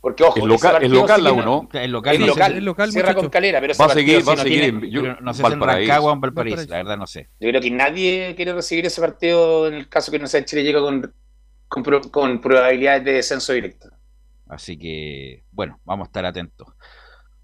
Porque 0.00 0.24
ojo, 0.24 0.32
Es 0.36 0.42
ese 0.42 0.48
local, 0.48 0.72
partido 0.72 0.94
local 0.94 1.22
la 1.22 1.30
que 1.30 1.36
U, 1.36 1.42
¿no? 1.44 1.68
El 1.74 1.92
local, 1.92 2.14
Es 2.14 2.18
no 2.20 2.26
sé 2.26 2.30
local, 2.32 2.56
es 2.56 2.62
local, 2.64 2.90
cierra 2.92 3.06
con 3.14 3.14
muchachos. 3.16 3.30
Calera, 3.32 3.60
pero 3.60 3.74
Va 3.80 3.84
a 3.86 3.88
seguir, 3.90 4.28
va 4.28 4.32
a 4.32 4.36
no 4.36 4.42
seguir 4.42 4.60
tiene- 4.60 4.90
yo- 4.90 5.02
no 5.20 5.32
sé 5.34 5.44
si 5.44 5.52
en. 5.52 5.60
Rancagua 5.60 6.10
o 6.10 6.14
en 6.14 6.20
Valparaíso, 6.20 6.56
Valparaíso. 6.56 6.70
la 6.72 6.76
verdad 6.78 6.96
no 6.96 7.06
sé. 7.06 7.28
Yo 7.38 7.48
creo 7.50 7.60
que 7.60 7.70
nadie 7.70 8.34
quiere 8.34 8.52
recibir 8.52 8.84
ese 8.86 9.00
partido 9.00 9.68
en 9.68 9.74
el 9.74 9.88
caso 9.88 10.10
que 10.10 10.16
Universidad 10.16 10.40
de 10.40 10.46
Chile 10.46 10.64
llega 10.64 10.80
con, 10.80 11.14
con, 11.68 11.84
con 12.10 12.40
probabilidades 12.40 13.04
de 13.04 13.12
descenso 13.12 13.52
directo. 13.52 13.90
Así 14.52 14.78
que, 14.78 15.44
bueno, 15.50 15.80
vamos 15.84 16.06
a 16.06 16.08
estar 16.08 16.26
atentos. 16.26 16.68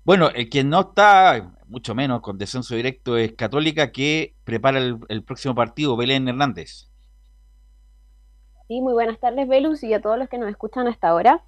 Bueno, 0.05 0.28
el 0.35 0.51
que 0.51 0.62
no 0.62 0.80
está, 0.80 1.55
mucho 1.66 1.94
menos 1.94 2.20
con 2.20 2.36
descenso 2.36 2.74
directo, 2.74 3.16
es 3.16 3.32
Católica, 3.32 3.93
que 3.93 4.35
prepara 4.44 4.78
el, 4.78 5.24
próximo 5.24 5.55
partido, 5.55 5.97
Belén 5.97 6.28
Hernández. 6.28 6.90
Sí, 8.68 8.82
muy 8.82 8.93
buenas 8.93 9.18
tardes, 9.18 9.48
Velus, 9.48 9.82
y 9.82 9.94
a 9.94 10.02
todos 10.02 10.18
los 10.18 10.28
que 10.28 10.36
nos 10.36 10.51
escuchan 10.51 10.86
hasta 10.86 11.09
ahora. 11.09 11.43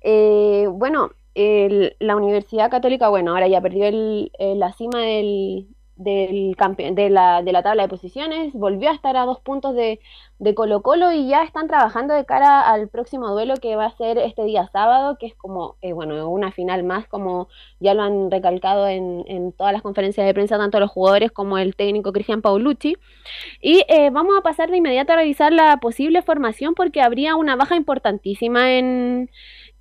Eh, 0.00 0.66
bueno, 0.72 1.12
la 1.34 2.16
Universidad 2.16 2.68
Católica, 2.68 3.08
bueno, 3.08 3.32
ahora 3.32 3.46
ya 3.46 3.60
perdió 3.60 3.86
el- 3.86 4.32
eh, 4.40 4.56
la 4.56 4.72
cima 4.72 5.00
del, 5.02 5.68
del 5.96 6.54
de, 6.92 7.10
la, 7.10 7.42
de 7.42 7.52
la 7.52 7.62
tabla 7.62 7.84
de 7.84 7.88
posiciones, 7.88 8.52
volvió 8.52 8.90
a 8.90 8.94
estar 8.94 9.16
a 9.16 9.24
dos 9.24 9.40
puntos 9.40 9.74
de, 9.74 9.98
de 10.38 10.54
Colo 10.54 10.82
Colo 10.82 11.10
y 11.12 11.28
ya 11.28 11.42
están 11.42 11.68
trabajando 11.68 12.12
de 12.14 12.26
cara 12.26 12.60
al 12.60 12.88
próximo 12.88 13.30
duelo 13.30 13.54
que 13.56 13.76
va 13.76 13.86
a 13.86 13.96
ser 13.96 14.18
este 14.18 14.44
día 14.44 14.68
sábado, 14.72 15.16
que 15.18 15.26
es 15.26 15.34
como, 15.34 15.76
eh, 15.80 15.92
bueno, 15.92 16.28
una 16.28 16.52
final 16.52 16.82
más, 16.84 17.06
como 17.08 17.48
ya 17.80 17.94
lo 17.94 18.02
han 18.02 18.30
recalcado 18.30 18.86
en, 18.88 19.24
en 19.26 19.52
todas 19.52 19.72
las 19.72 19.82
conferencias 19.82 20.26
de 20.26 20.34
prensa, 20.34 20.58
tanto 20.58 20.80
los 20.80 20.90
jugadores 20.90 21.32
como 21.32 21.56
el 21.56 21.74
técnico 21.74 22.12
Cristian 22.12 22.42
Paulucci. 22.42 22.96
Y 23.62 23.84
eh, 23.88 24.10
vamos 24.10 24.34
a 24.38 24.42
pasar 24.42 24.70
de 24.70 24.76
inmediato 24.76 25.14
a 25.14 25.16
revisar 25.16 25.52
la 25.52 25.78
posible 25.78 26.20
formación 26.22 26.74
porque 26.74 27.00
habría 27.00 27.36
una 27.36 27.56
baja 27.56 27.76
importantísima 27.76 28.72
en, 28.72 29.30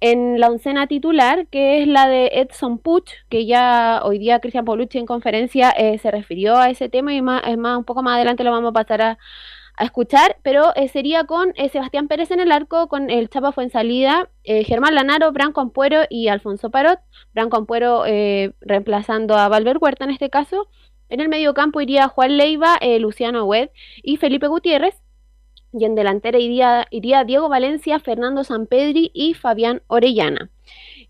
en 0.02 0.40
la 0.40 0.50
oncena 0.50 0.88
titular, 0.88 1.48
que 1.48 1.82
es 1.82 1.88
la 1.88 2.08
de 2.08 2.28
Edson 2.34 2.78
Puch, 2.80 3.12
que 3.30 3.46
ya 3.46 4.02
hoy 4.04 4.20
día 4.20 4.40
Cristian 4.40 4.66
Paulucci 4.66 4.98
en 4.98 5.06
conferencia 5.06 5.72
eh, 5.72 5.98
se 6.00 6.12
refirió 6.12 6.58
a 6.58 6.70
ese 6.70 6.90
tema 6.90 7.14
y 7.14 7.22
más, 7.22 7.44
es 7.48 7.58
más, 7.58 7.78
un 7.78 7.86
poco 7.86 8.04
más 8.04 8.16
adelante 8.16 8.44
lo 8.44 8.52
vamos 8.52 8.70
a 8.70 8.74
pasar 8.74 9.02
a, 9.02 9.18
a 9.78 9.84
escuchar, 9.84 10.38
pero 10.44 10.74
eh, 10.76 10.88
sería 10.88 11.26
con 11.26 11.54
eh, 11.56 11.70
Sebastián 11.70 12.08
Pérez 12.08 12.32
en 12.32 12.40
el 12.40 12.52
arco, 12.52 12.88
con 12.88 13.10
el 13.10 13.30
Chapa 13.30 13.52
Fuensalida, 13.52 14.30
eh, 14.44 14.64
Germán 14.64 14.96
Lanaro, 14.96 15.32
Branco 15.32 15.62
Ampuero 15.62 16.04
y 16.10 16.28
Alfonso 16.28 16.70
Parot, 16.70 17.00
Branco 17.34 17.58
Ampuero 17.58 18.06
eh, 18.06 18.54
reemplazando 18.62 19.36
a 19.36 19.50
Valver 19.50 19.78
Huerta 19.80 20.06
en 20.06 20.12
este 20.12 20.30
caso. 20.30 20.70
En 21.10 21.20
el 21.20 21.30
medio 21.30 21.54
campo 21.54 21.82
iría 21.82 22.08
Juan 22.08 22.38
Leiva, 22.38 22.78
eh, 22.82 23.00
Luciano 23.00 23.46
Wed 23.46 23.70
y 24.02 24.18
Felipe 24.18 24.48
Gutiérrez. 24.48 24.96
Y 25.78 25.84
en 25.84 25.96
delantera 25.96 26.40
iría, 26.40 26.88
Diego 27.26 27.50
Valencia, 27.50 28.00
Fernando 28.00 28.44
Sampedri 28.46 29.12
y 29.14 29.34
Fabián 29.34 29.82
Orellana. 29.88 30.50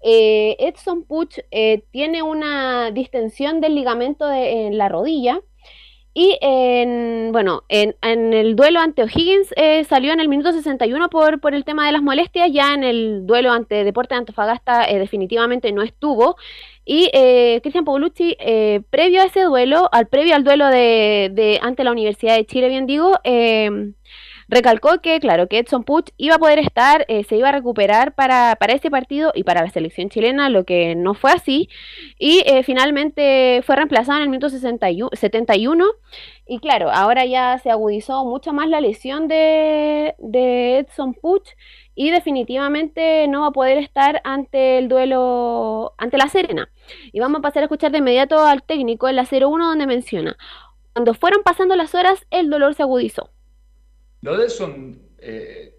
Eh, 0.02 0.56
Edson 0.60 1.04
Puch 1.04 1.40
eh, 1.52 1.84
tiene 1.92 2.24
una 2.24 2.92
distensión 2.92 3.62
del 3.62 3.76
ligamento 3.76 4.32
en 4.32 4.78
la 4.78 4.90
rodilla. 4.90 5.40
Y 6.18 6.38
en, 6.42 7.32
bueno, 7.34 7.64
en, 7.68 7.94
el 8.34 8.56
duelo 8.56 8.80
ante 8.80 9.04
O'Higgins 9.04 9.54
eh, 9.58 9.84
salió 9.84 10.14
en 10.14 10.22
el 10.22 10.30
minuto 10.30 10.54
61 10.54 11.10
por, 11.10 11.42
por 11.42 11.54
el 11.54 11.66
tema 11.66 11.86
de 11.86 11.92
las 11.92 12.02
molestias. 12.02 12.50
Ya 12.52 12.74
en 12.74 12.84
el 12.84 13.28
duelo 13.28 13.52
ante 13.52 13.84
Deporte 13.84 14.16
de 14.16 14.20
Antofagasta 14.20 14.88
definitivamente 14.88 15.72
no 15.74 15.84
estuvo. 15.84 16.38
Y 16.86 17.10
eh, 17.14 17.60
Cristian 17.62 17.86
Paulucci, 17.86 18.38
previo 18.90 19.22
a 19.22 19.26
ese 19.26 19.42
duelo, 19.42 19.90
al 19.92 20.08
previo 20.08 20.36
al 20.36 20.44
duelo 20.44 20.68
de, 20.68 21.30
de 21.34 21.60
ante 21.62 21.84
la 21.84 21.92
Universidad 21.92 22.36
de 22.36 22.46
Chile, 22.46 22.70
bien 22.70 22.86
digo, 22.88 23.20
Recalcó 24.48 25.02
que, 25.02 25.20
claro, 25.20 25.48
que 25.48 25.60
Edson 25.60 25.84
Puch 25.84 26.12
iba 26.18 26.36
a 26.36 26.40
poder 26.40 26.60
estar, 26.60 27.06
eh, 27.08 27.24
se 27.24 27.36
iba 27.36 27.50
a 27.50 27.52
recuperar 27.52 28.14
para, 28.14 28.56
para 28.60 28.74
ese 28.74 28.92
partido 28.92 29.32
y 29.36 29.44
para 29.44 29.62
la 29.64 29.70
selección 29.70 30.10
chilena, 30.10 30.50
lo 30.50 30.66
que 30.66 30.96
no 30.96 31.14
fue 31.14 31.32
así. 31.32 31.70
Y 32.20 32.44
eh, 32.46 32.64
finalmente 32.64 33.62
fue 33.66 33.76
reemplazado 33.76 34.18
en 34.18 34.24
el 34.24 34.30
minuto 34.30 34.50
61, 34.50 35.10
71. 35.14 35.86
Y 36.48 36.60
claro, 36.60 36.92
ahora 36.92 37.26
ya 37.26 37.58
se 37.60 37.72
agudizó 37.72 38.24
mucho 38.26 38.54
más 38.54 38.70
la 38.70 38.82
lesión 38.82 39.28
de, 39.28 40.16
de 40.20 40.80
Edson 40.80 41.14
Puch 41.16 41.50
y 41.96 42.12
definitivamente 42.12 43.28
no 43.28 43.42
va 43.42 43.48
a 43.48 43.52
poder 43.52 43.78
estar 43.78 44.22
ante 44.26 44.78
el 44.78 44.90
duelo 44.90 45.94
ante 45.98 46.18
la 46.18 46.28
Serena. 46.30 46.70
Y 47.12 47.20
vamos 47.20 47.40
a 47.40 47.42
pasar 47.42 47.64
a 47.64 47.66
escuchar 47.66 47.92
de 47.92 48.00
inmediato 48.00 48.46
al 48.46 48.64
técnico 48.64 49.08
en 49.08 49.16
la 49.16 49.26
0-1 49.26 49.70
donde 49.70 49.88
menciona, 49.88 50.38
cuando 50.94 51.14
fueron 51.14 51.42
pasando 51.44 51.76
las 51.76 51.96
horas 51.96 52.26
el 52.30 52.50
dolor 52.50 52.76
se 52.76 52.84
agudizó. 52.84 53.30
Lo 54.26 54.36
de 54.36 54.46
Edson 54.46 55.00
eh, 55.20 55.76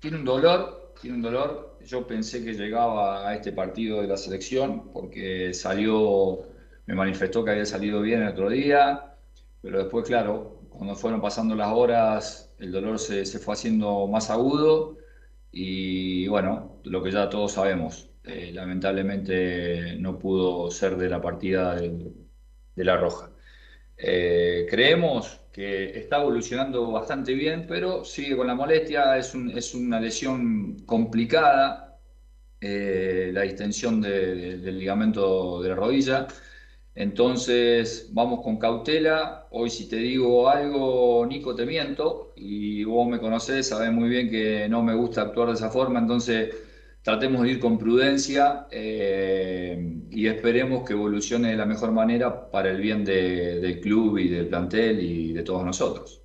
tiene 0.00 0.18
un 0.18 0.24
dolor, 0.26 0.92
tiene 1.00 1.16
un 1.16 1.22
dolor. 1.22 1.78
Yo 1.82 2.06
pensé 2.06 2.44
que 2.44 2.52
llegaba 2.52 3.26
a 3.26 3.34
este 3.34 3.52
partido 3.52 4.02
de 4.02 4.06
la 4.06 4.18
selección 4.18 4.92
porque 4.92 5.54
salió, 5.54 6.42
me 6.84 6.94
manifestó 6.94 7.42
que 7.42 7.52
había 7.52 7.64
salido 7.64 8.02
bien 8.02 8.20
el 8.20 8.28
otro 8.28 8.50
día, 8.50 9.14
pero 9.62 9.78
después, 9.78 10.06
claro, 10.06 10.60
cuando 10.68 10.94
fueron 10.94 11.22
pasando 11.22 11.54
las 11.54 11.72
horas, 11.72 12.54
el 12.58 12.70
dolor 12.70 12.98
se, 12.98 13.24
se 13.24 13.38
fue 13.38 13.54
haciendo 13.54 14.06
más 14.08 14.28
agudo 14.28 14.98
y 15.50 16.28
bueno, 16.28 16.80
lo 16.84 17.02
que 17.02 17.10
ya 17.12 17.30
todos 17.30 17.52
sabemos, 17.52 18.10
eh, 18.24 18.50
lamentablemente 18.52 19.96
no 19.98 20.18
pudo 20.18 20.70
ser 20.70 20.98
de 20.98 21.08
la 21.08 21.22
partida 21.22 21.76
de 21.76 22.84
la 22.84 22.98
Roja. 22.98 23.29
Eh, 24.02 24.66
creemos 24.70 25.40
que 25.52 25.98
está 25.98 26.20
evolucionando 26.20 26.90
bastante 26.90 27.34
bien, 27.34 27.66
pero 27.68 28.04
sigue 28.04 28.36
con 28.36 28.46
la 28.46 28.54
molestia, 28.54 29.16
es, 29.18 29.34
es 29.54 29.74
una 29.74 30.00
lesión 30.00 30.80
complicada, 30.86 32.00
eh, 32.60 33.30
la 33.34 33.42
distensión 33.42 34.00
de- 34.02 34.34
de- 34.36 34.58
del 34.58 34.78
ligamento 34.78 35.62
de 35.62 35.68
la 35.70 35.74
rodilla. 35.76 36.26
Entonces, 36.94 38.08
vamos 38.12 38.42
con 38.42 38.58
cautela. 38.58 39.46
Hoy 39.52 39.70
si 39.70 39.88
te 39.88 39.96
digo 39.96 40.48
algo, 40.48 41.24
Nico, 41.26 41.54
te 41.54 41.64
miento. 41.66 42.32
Y 42.36 42.84
vos 42.84 43.08
me 43.08 43.20
conocés, 43.20 43.68
sabés 43.68 43.92
muy 43.92 44.08
bien 44.08 44.30
que 44.30 44.68
no 44.68 44.82
me 44.82 44.94
gusta 44.94 45.22
actuar 45.22 45.48
de 45.48 45.54
esa 45.54 45.70
forma. 45.70 46.00
Entonces, 46.00 46.54
tratemos 47.02 47.42
de 47.42 47.50
ir 47.52 47.60
con 47.60 47.78
prudencia 47.78 48.66
eh, 48.70 50.02
y 50.10 50.26
esperemos 50.26 50.84
que 50.86 50.92
evolucione 50.94 51.50
de 51.50 51.56
la 51.56 51.66
mejor 51.66 51.92
manera 51.92 52.50
para 52.50 52.70
el 52.70 52.80
bien 52.80 53.04
de- 53.04 53.60
del 53.60 53.80
club 53.80 54.18
y 54.18 54.28
del 54.28 54.48
plantel 54.48 55.00
y 55.00 55.32
de 55.32 55.42
todos 55.42 55.64
nosotros. 55.64 56.22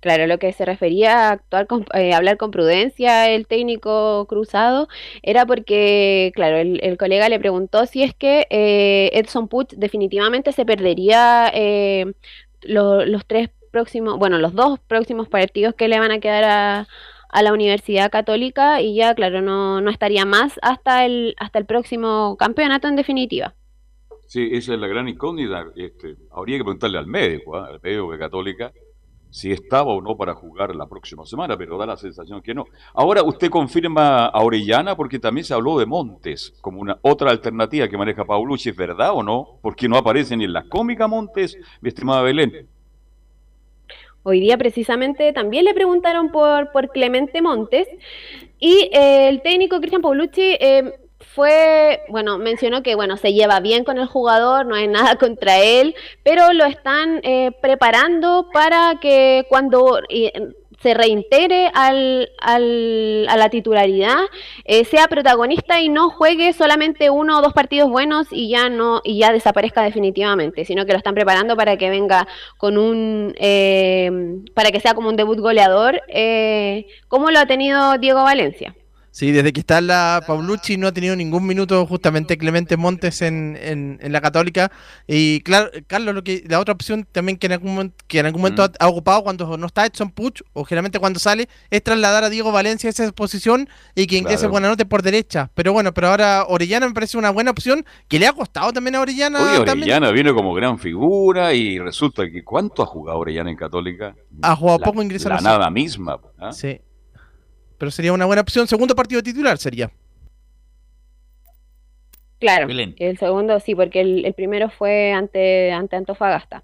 Claro, 0.00 0.28
lo 0.28 0.38
que 0.38 0.52
se 0.52 0.64
refería 0.64 1.28
a 1.28 1.32
actuar 1.32 1.66
con, 1.66 1.84
eh, 1.92 2.14
hablar 2.14 2.36
con 2.36 2.52
prudencia 2.52 3.28
el 3.30 3.48
técnico 3.48 4.26
cruzado 4.28 4.86
era 5.22 5.44
porque, 5.44 6.30
claro, 6.36 6.56
el, 6.56 6.78
el 6.84 6.96
colega 6.96 7.28
le 7.28 7.40
preguntó 7.40 7.84
si 7.84 8.04
es 8.04 8.14
que 8.14 8.46
eh, 8.50 9.10
Edson 9.14 9.48
Puch 9.48 9.72
definitivamente 9.76 10.52
se 10.52 10.64
perdería 10.64 11.50
eh, 11.52 12.14
lo- 12.62 13.04
los 13.06 13.26
tres 13.26 13.50
próximos, 13.72 14.18
bueno, 14.18 14.38
los 14.38 14.54
dos 14.54 14.78
próximos 14.86 15.28
partidos 15.28 15.74
que 15.74 15.88
le 15.88 15.98
van 15.98 16.12
a 16.12 16.20
quedar 16.20 16.44
a, 16.44 16.88
a 17.28 17.42
la 17.42 17.52
Universidad 17.52 18.10
Católica 18.10 18.80
y 18.80 18.94
ya, 18.94 19.14
claro, 19.14 19.42
no, 19.42 19.80
no 19.80 19.90
estaría 19.90 20.24
más 20.24 20.58
hasta 20.62 21.04
el, 21.04 21.34
hasta 21.38 21.58
el 21.58 21.66
próximo 21.66 22.36
campeonato 22.38 22.88
en 22.88 22.96
definitiva. 22.96 23.54
Sí, 24.26 24.48
esa 24.52 24.74
es 24.74 24.80
la 24.80 24.86
gran 24.86 25.08
incógnita. 25.08 25.66
Este, 25.74 26.16
habría 26.30 26.58
que 26.58 26.64
preguntarle 26.64 26.98
al 26.98 27.06
médico, 27.06 27.56
¿ah? 27.56 27.68
al 27.68 27.80
médico 27.82 28.12
de 28.12 28.18
Católica, 28.18 28.72
si 29.30 29.52
estaba 29.52 29.92
o 29.92 30.00
no 30.00 30.16
para 30.16 30.34
jugar 30.34 30.74
la 30.74 30.86
próxima 30.86 31.24
semana, 31.24 31.56
pero 31.56 31.78
da 31.78 31.86
la 31.86 31.96
sensación 31.96 32.42
que 32.42 32.54
no. 32.54 32.66
Ahora 32.94 33.22
usted 33.22 33.50
confirma 33.50 34.26
a 34.26 34.42
Orellana 34.42 34.96
porque 34.96 35.18
también 35.18 35.44
se 35.44 35.54
habló 35.54 35.78
de 35.78 35.86
Montes 35.86 36.54
como 36.60 36.80
una 36.80 36.98
otra 37.02 37.30
alternativa 37.30 37.88
que 37.88 37.96
maneja 37.96 38.24
Paulucci, 38.24 38.70
¿es 38.70 38.76
verdad 38.76 39.12
o 39.14 39.22
no? 39.22 39.58
Porque 39.62 39.88
no 39.88 39.96
aparece 39.96 40.36
ni 40.36 40.44
en 40.44 40.52
la 40.52 40.68
cómica 40.68 41.08
Montes, 41.08 41.58
mi 41.80 41.88
estimada 41.88 42.22
Belén. 42.22 42.68
Hoy 44.28 44.40
día 44.40 44.58
precisamente 44.58 45.32
también 45.32 45.64
le 45.64 45.72
preguntaron 45.72 46.30
por, 46.30 46.70
por 46.70 46.90
Clemente 46.90 47.40
Montes 47.40 47.88
y 48.60 48.90
eh, 48.92 49.30
el 49.30 49.40
técnico 49.40 49.78
Cristian 49.80 50.02
Paulucci 50.02 50.54
eh, 50.60 50.98
fue, 51.34 52.02
bueno, 52.10 52.36
mencionó 52.36 52.82
que 52.82 52.94
bueno, 52.94 53.16
se 53.16 53.32
lleva 53.32 53.60
bien 53.60 53.84
con 53.84 53.96
el 53.96 54.06
jugador, 54.06 54.66
no 54.66 54.74
hay 54.74 54.86
nada 54.86 55.16
contra 55.18 55.60
él, 55.60 55.94
pero 56.24 56.52
lo 56.52 56.66
están 56.66 57.20
eh, 57.22 57.52
preparando 57.62 58.50
para 58.52 58.98
que 59.00 59.46
cuando 59.48 59.98
se 60.82 60.94
reintegre 60.94 61.70
al, 61.74 62.30
al- 62.40 63.26
a 63.28 63.36
la 63.36 63.48
titularidad, 63.50 64.18
eh, 64.64 64.84
sea 64.84 65.08
protagonista 65.08 65.80
y 65.80 65.88
no 65.88 66.10
juegue 66.10 66.52
solamente 66.52 67.10
uno 67.10 67.38
o 67.38 67.42
dos 67.42 67.52
partidos 67.52 67.90
buenos 67.90 68.28
y 68.30 68.48
ya 68.48 68.68
no 68.68 69.00
y 69.04 69.18
ya 69.18 69.32
desaparezca 69.32 69.82
definitivamente, 69.82 70.64
sino 70.64 70.86
que 70.86 70.92
lo 70.92 70.98
están 70.98 71.14
preparando 71.14 71.56
para 71.56 71.76
que 71.76 71.90
venga 71.90 72.28
con 72.56 72.78
un 72.78 73.34
eh, 73.38 74.10
para 74.54 74.70
que 74.70 74.80
sea 74.80 74.94
como 74.94 75.08
un 75.08 75.16
debut 75.16 75.38
goleador, 75.40 76.00
eh, 76.08 76.86
como 77.08 77.30
lo 77.30 77.38
ha 77.40 77.46
tenido 77.46 77.98
Diego 77.98 78.22
Valencia. 78.22 78.74
Sí, 79.18 79.32
desde 79.32 79.52
que 79.52 79.58
está 79.58 79.78
en 79.78 79.88
la 79.88 80.22
Paulucci 80.24 80.76
no 80.76 80.86
ha 80.86 80.92
tenido 80.92 81.16
ningún 81.16 81.44
minuto 81.44 81.84
justamente 81.86 82.38
Clemente 82.38 82.76
Montes 82.76 83.20
en, 83.20 83.58
en, 83.60 83.98
en 84.00 84.12
la 84.12 84.20
Católica. 84.20 84.70
Y 85.08 85.40
claro, 85.40 85.70
Carlos, 85.88 86.14
lo 86.14 86.22
que 86.22 86.44
la 86.46 86.60
otra 86.60 86.72
opción 86.72 87.04
también 87.10 87.36
que 87.36 87.46
en 87.48 87.54
algún 87.54 87.72
momento, 87.74 87.96
que 88.06 88.20
en 88.20 88.26
algún 88.26 88.42
momento 88.42 88.62
ha, 88.62 88.70
ha 88.78 88.86
ocupado 88.86 89.24
cuando 89.24 89.56
no 89.56 89.66
está 89.66 89.86
Edson 89.86 90.12
Puch, 90.12 90.42
o 90.52 90.62
generalmente 90.64 91.00
cuando 91.00 91.18
sale, 91.18 91.48
es 91.68 91.82
trasladar 91.82 92.22
a 92.22 92.30
Diego 92.30 92.52
Valencia 92.52 92.86
a 92.86 92.90
esa 92.92 93.10
posición 93.10 93.68
y 93.96 94.06
que 94.06 94.18
ingrese 94.18 94.38
Claro. 94.42 94.52
Buenanote 94.52 94.86
por 94.86 95.02
derecha. 95.02 95.50
Pero 95.52 95.72
bueno, 95.72 95.92
pero 95.92 96.10
ahora 96.10 96.44
Orellana 96.46 96.86
me 96.86 96.94
parece 96.94 97.18
una 97.18 97.30
buena 97.30 97.50
opción 97.50 97.84
que 98.06 98.20
le 98.20 98.28
ha 98.28 98.32
costado 98.32 98.72
también 98.72 98.94
a 98.94 99.00
Orellana. 99.00 99.40
Oye, 99.42 99.64
también. 99.64 99.90
Orellana 99.90 100.12
viene 100.12 100.32
como 100.32 100.54
gran 100.54 100.78
figura 100.78 101.52
y 101.54 101.80
resulta 101.80 102.22
que 102.30 102.44
¿cuánto 102.44 102.84
ha 102.84 102.86
jugado 102.86 103.18
Orellana 103.18 103.50
en 103.50 103.56
Católica? 103.56 104.14
Ha 104.42 104.54
jugado 104.54 104.78
La- 104.78 104.84
poco, 104.84 105.02
ingresa 105.02 105.28
a 105.30 105.34
La 105.34 105.40
nada 105.40 105.70
misma. 105.70 106.18
¿ah? 106.38 106.52
Sí. 106.52 106.78
Pero 107.78 107.90
sería 107.90 108.12
una 108.12 108.26
buena 108.26 108.42
opción. 108.42 108.66
Segundo 108.66 108.94
partido 108.94 109.22
titular 109.22 109.56
sería. 109.58 109.90
Claro, 112.40 112.68
Belén. 112.68 112.94
el 112.98 113.18
segundo 113.18 113.58
sí, 113.58 113.74
porque 113.74 114.00
el, 114.00 114.24
el 114.24 114.32
primero 114.34 114.70
fue 114.70 115.12
ante, 115.12 115.72
ante 115.72 115.96
Antofagasta. 115.96 116.62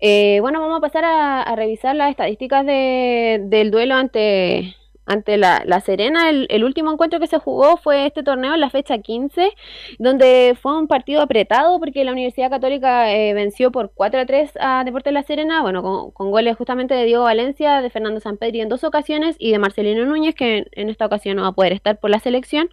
Eh, 0.00 0.38
bueno, 0.40 0.60
vamos 0.60 0.78
a 0.78 0.80
pasar 0.80 1.04
a, 1.04 1.42
a 1.42 1.56
revisar 1.56 1.94
las 1.94 2.10
estadísticas 2.10 2.66
de- 2.66 3.40
del 3.44 3.70
duelo 3.70 3.94
ante, 3.94 4.74
ante 5.06 5.36
la, 5.36 5.62
la 5.64 5.80
Serena. 5.80 6.28
El, 6.30 6.46
el 6.50 6.64
último 6.64 6.92
encuentro 6.92 7.20
que 7.20 7.26
se 7.26 7.38
jugó 7.38 7.76
fue 7.76 8.06
este 8.06 8.22
torneo 8.22 8.54
en 8.54 8.60
la 8.60 8.70
fecha 8.70 8.98
15, 8.98 9.50
donde 9.98 10.56
fue 10.60 10.76
un 10.78 10.88
partido 10.88 11.22
apretado 11.22 11.78
porque 11.78 12.04
la 12.04 12.12
Universidad 12.12 12.50
Católica 12.50 13.12
eh, 13.12 13.34
venció 13.34 13.70
por 13.72 13.92
4 13.94 14.20
a 14.20 14.26
3 14.26 14.50
a 14.60 14.84
Deportes 14.84 15.12
La 15.12 15.22
Serena, 15.22 15.62
bueno, 15.62 16.10
con, 16.12 16.30
goles 16.30 16.56
justamente 16.56 16.94
de 16.94 17.04
Diego 17.04 17.24
Valencia, 17.24 17.80
de 17.80 17.90
Fernando 17.90 18.20
Sampedri 18.20 18.60
en 18.60 18.68
dos 18.68 18.84
ocasiones 18.84 19.36
y 19.38 19.52
de 19.52 19.58
Marcelino 19.58 20.04
Núñez, 20.04 20.34
que 20.34 20.66
en, 20.72 20.90
esta 20.90 21.06
ocasión 21.06 21.36
no 21.36 21.42
va 21.42 21.48
a 21.48 21.52
poder 21.52 21.72
estar 21.72 21.98
por 21.98 22.10
la 22.10 22.20
selección. 22.20 22.68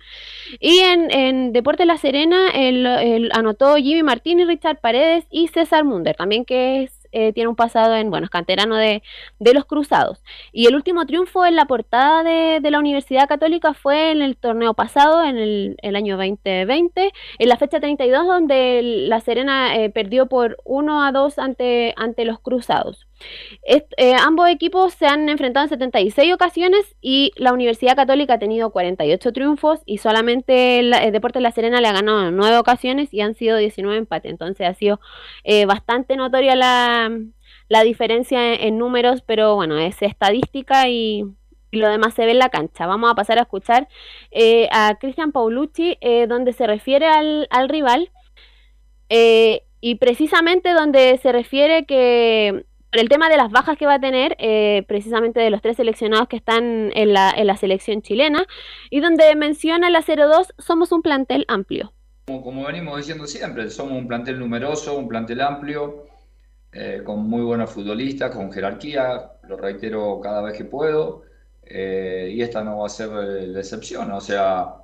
Y 0.60 0.80
en, 0.80 1.12
en 1.12 1.54
Deportes 1.54 1.86
La 1.88 1.98
Serena 1.98 2.50
el, 2.54 2.86
el- 2.86 3.30
anotó 3.34 3.76
Jimmy 3.76 4.04
Martín 4.04 4.40
y 4.40 4.46
Richard 4.46 4.80
Paredes 4.80 5.26
y 5.30 5.48
César 5.50 5.84
Munder, 5.84 6.16
también 6.16 6.46
que 6.46 6.84
es, 6.84 7.03
eh, 7.14 7.32
tiene 7.34 7.48
un 7.48 7.56
pasado 7.56 7.96
en, 7.96 8.10
bueno, 8.10 8.26
es 8.26 8.30
canterano 8.30 8.76
de, 8.76 9.04
de 9.40 9.54
los 9.54 9.66
Cruzados. 9.66 10.22
Y 10.52 10.68
el 10.68 10.76
último 10.76 11.06
triunfo 11.06 11.46
en 11.46 11.56
la 11.56 11.66
portada 11.66 12.24
de, 12.24 12.60
de 12.62 12.72
la 12.72 12.80
Universidad 12.80 13.28
Católica 13.28 13.74
fue 13.74 14.12
en 14.12 14.22
el 14.22 14.36
torneo 14.36 14.74
pasado, 14.74 15.24
en 15.24 15.38
el, 15.38 15.78
el 15.82 15.96
año 15.96 16.18
2020, 16.18 17.12
en 17.40 17.50
la 17.50 17.58
fecha 17.58 17.80
32, 17.80 18.26
donde 18.28 18.82
La 19.08 19.20
Serena 19.20 19.76
eh, 19.78 19.90
perdió 19.90 20.28
por 20.28 20.58
1 20.66 21.04
a 21.04 21.12
2 21.12 21.40
ante, 21.40 21.94
ante 21.98 22.26
los 22.26 22.40
Cruzados. 22.40 23.08
Eh, 23.66 24.16
ambos 24.20 24.50
equipos 24.50 24.94
se 24.94 25.06
han 25.06 25.30
enfrentado 25.30 25.66
en 25.66 25.70
76 25.70 26.34
ocasiones 26.34 26.96
y 27.02 27.32
la 27.36 27.54
Universidad 27.54 27.96
Católica 27.96 28.34
ha 28.34 28.40
tenido 28.40 28.72
48 28.72 29.32
triunfos 29.32 29.82
y 29.86 30.00
solamente 30.00 30.80
el, 30.80 30.94
el 30.94 31.12
Deportes 31.12 31.42
La 31.42 31.52
Serena 31.52 31.80
le 31.80 31.88
ha 31.88 31.94
ganado 31.94 32.28
en 32.28 32.36
9 32.36 32.58
ocasiones 32.58 33.14
y 33.14 33.22
han 33.22 33.36
sido 33.36 33.58
19 33.58 33.98
empates. 33.98 34.32
Entonces 34.32 34.68
ha 34.68 34.74
sido 34.74 35.00
eh, 35.44 35.66
bastante 35.66 36.16
notoria 36.16 36.56
la, 36.56 37.12
la 37.70 37.84
diferencia 37.84 38.54
en, 38.54 38.78
números, 38.78 39.22
pero 39.26 39.56
bueno, 39.56 39.78
es 39.78 40.02
estadística 40.02 40.90
y, 40.90 41.26
lo 41.72 41.90
demás 41.90 42.14
se 42.14 42.26
ve 42.26 42.32
en 42.34 42.38
la 42.38 42.50
cancha. 42.50 42.86
Vamos 42.86 43.10
a 43.10 43.16
pasar 43.16 43.40
a 43.40 43.44
escuchar 43.44 43.88
eh, 44.30 44.70
a 44.72 44.96
Cristian 45.00 45.32
Paulucci, 45.32 45.98
eh, 46.02 46.28
donde 46.28 46.54
se 46.54 46.68
refiere 46.68 47.08
al, 47.08 47.48
al 47.50 47.68
rival. 47.68 48.12
Y 49.86 49.96
precisamente 49.96 50.72
donde 50.72 51.18
se 51.18 51.34
refiere 51.34 51.86
que 51.86 52.66
por 52.94 53.02
el 53.02 53.10
tema 53.10 53.28
de 53.30 53.38
las 53.38 53.52
bajas 53.52 53.78
que 53.78 53.88
va 53.88 53.96
a 53.96 54.00
tener, 54.00 54.36
eh, 54.40 54.86
precisamente 54.88 55.40
de 55.40 55.50
los 55.50 55.62
tres 55.62 55.78
seleccionados 55.78 56.28
que 56.28 56.36
están 56.38 56.92
en 56.96 57.14
la, 57.14 57.32
en 57.32 57.48
la 57.48 57.58
selección 57.58 58.02
chilena, 58.04 58.46
y 58.92 59.00
donde 59.02 59.36
menciona 59.36 59.90
la 59.90 60.02
02, 60.04 60.54
somos 60.60 60.92
un 60.92 61.02
plantel 61.02 61.46
amplio. 61.48 61.94
Como, 62.26 62.42
como 62.44 62.66
venimos 62.66 62.98
diciendo 62.98 63.28
siempre, 63.28 63.70
somos 63.70 63.94
un 63.98 64.08
plantel 64.08 64.40
numeroso, 64.40 64.98
un 64.98 65.08
plantel 65.08 65.42
amplio. 65.42 66.06
eh, 66.74 67.04
con 67.06 67.28
muy 67.30 67.42
buenos 67.44 67.72
futbolistas, 67.72 68.32
con 68.36 68.52
jerarquía, 68.52 69.34
lo 69.44 69.58
reitero 69.58 70.20
cada 70.22 70.42
vez 70.44 70.58
que 70.58 70.66
puedo, 70.66 71.24
eh, 71.64 72.32
y 72.34 72.42
esta 72.44 72.64
no 72.64 72.80
va 72.80 72.88
a 72.88 72.90
ser 72.90 73.10
eh, 73.12 73.48
la 73.48 73.60
excepción. 73.62 74.12
O 74.12 74.22
sea, 74.22 74.76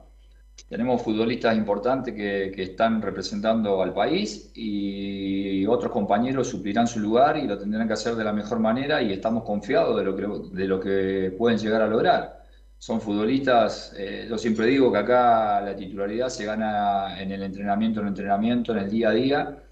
tenemos 0.67 1.01
futbolistas 1.01 1.55
importantes 1.55 2.13
que, 2.13 2.51
que 2.53 2.63
están 2.63 3.01
representando 3.01 3.81
al 3.81 3.93
país 3.93 4.51
y 4.55 5.65
otros 5.65 5.91
compañeros 5.91 6.47
suplirán 6.47 6.87
su 6.87 6.99
lugar 6.99 7.37
y 7.37 7.47
lo 7.47 7.57
tendrán 7.57 7.87
que 7.87 7.93
hacer 7.93 8.15
de 8.15 8.23
la 8.23 8.33
mejor 8.33 8.59
manera 8.59 9.01
y 9.01 9.13
estamos 9.13 9.43
confiados 9.43 9.97
de 9.97 10.03
lo 10.03 10.15
que, 10.15 10.55
de 10.55 10.67
lo 10.67 10.79
que 10.79 11.35
pueden 11.37 11.57
llegar 11.57 11.81
a 11.81 11.87
lograr. 11.87 12.43
Son 12.77 13.01
futbolistas, 13.01 13.93
eh, 13.97 14.25
yo 14.29 14.37
siempre 14.37 14.65
digo 14.67 14.91
que 14.91 14.99
acá 14.99 15.61
la 15.61 15.75
titularidad 15.75 16.29
se 16.29 16.45
gana 16.45 17.21
en 17.21 17.31
el 17.31 17.43
entrenamiento, 17.43 17.99
en 17.99 18.07
el 18.07 18.11
entrenamiento, 18.11 18.71
en 18.71 18.79
el 18.79 18.89
día 18.89 19.09
a 19.09 19.11
día. 19.11 19.63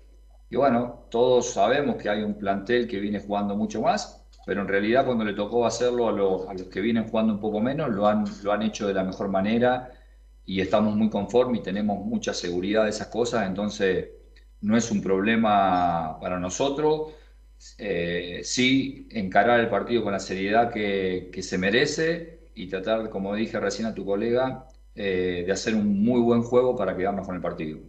Y 0.50 0.56
bueno, 0.56 1.06
todos 1.10 1.54
sabemos 1.54 1.96
que 1.98 2.10
hay 2.10 2.22
un 2.24 2.36
plantel 2.36 2.88
que 2.88 3.00
viene 3.00 3.20
jugando 3.20 3.56
mucho 3.56 3.82
más, 3.82 4.26
pero 4.46 4.62
en 4.62 4.68
realidad 4.68 5.06
cuando 5.06 5.24
le 5.26 5.34
tocó 5.34 5.66
hacerlo 5.66 6.10
a 6.10 6.12
los, 6.12 6.48
a 6.48 6.54
los 6.54 6.64
que 6.64 6.82
vienen 6.82 7.08
jugando 7.08 7.34
un 7.34 7.40
poco 7.40 7.60
menos, 7.62 7.90
lo 7.90 8.08
han, 8.08 8.26
lo 8.44 8.52
han 8.52 8.62
hecho 8.62 8.88
de 8.88 8.94
la 8.94 9.04
mejor 9.04 9.30
manera 9.30 9.92
y 10.48 10.62
estamos 10.62 10.96
muy 10.96 11.10
conformes 11.10 11.62
y 11.62 11.64
tenemos 11.64 12.04
mucha 12.06 12.34
seguridad 12.34 12.86
de 12.86 12.92
esas 12.92 13.08
cosas, 13.08 13.46
entonces 13.48 14.10
no 14.62 14.78
es 14.78 14.90
un 14.92 15.02
problema 15.02 16.18
para 16.22 16.40
nosotros. 16.40 17.14
Eh, 17.78 18.42
sí, 18.44 19.08
encarar 19.12 19.60
el 19.60 19.70
partido 19.70 20.04
con 20.04 20.14
la 20.14 20.20
seriedad 20.20 20.72
que, 20.72 21.30
que, 21.34 21.44
se 21.44 21.58
merece 21.58 22.40
y 22.56 22.68
tratar, 22.68 23.10
como 23.10 23.36
dije 23.36 23.60
recién 23.60 23.88
a 23.88 23.94
tu 23.94 24.06
colega, 24.06 24.68
eh, 24.96 25.44
de 25.46 25.52
hacer 25.52 25.76
un 25.76 26.04
muy 26.04 26.22
buen 26.22 26.42
juego 26.44 26.76
para 26.76 26.96
quedarnos 26.96 27.26
con 27.26 27.36
el 27.36 27.42
partido. 27.42 27.80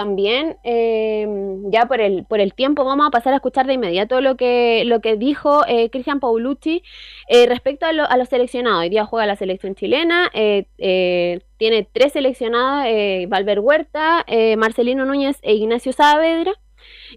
También, 0.00 0.56
eh, 0.64 1.28
ya 1.64 1.84
por 1.84 2.00
el, 2.00 2.24
por 2.24 2.40
el 2.40 2.54
tiempo, 2.54 2.86
vamos 2.86 3.06
a 3.06 3.10
pasar 3.10 3.34
a 3.34 3.36
escuchar 3.36 3.66
de 3.66 3.74
inmediato 3.74 4.22
lo 4.22 4.34
que, 4.34 4.82
lo 4.86 5.02
que 5.02 5.18
dijo 5.18 5.60
eh, 5.68 5.90
Cristian 5.90 6.20
Paulucci 6.20 6.82
eh, 7.28 7.44
respecto 7.44 7.84
a, 7.84 7.90
a, 7.90 8.16
los 8.16 8.28
seleccionados. 8.30 8.80
Hoy 8.80 8.88
día 8.88 9.04
juega 9.04 9.26
la 9.26 9.36
selección 9.36 9.74
chilena, 9.74 10.30
eh, 10.32 10.64
eh, 10.78 11.40
tiene 11.58 11.86
tres 11.92 12.14
seleccionados, 12.14 12.86
Valver 13.28 13.60
Huerta, 13.60 14.24
Marcelino 14.56 15.04
Núñez 15.04 15.36
e 15.42 15.52
Ignacio 15.52 15.92
Saavedra. 15.92 16.54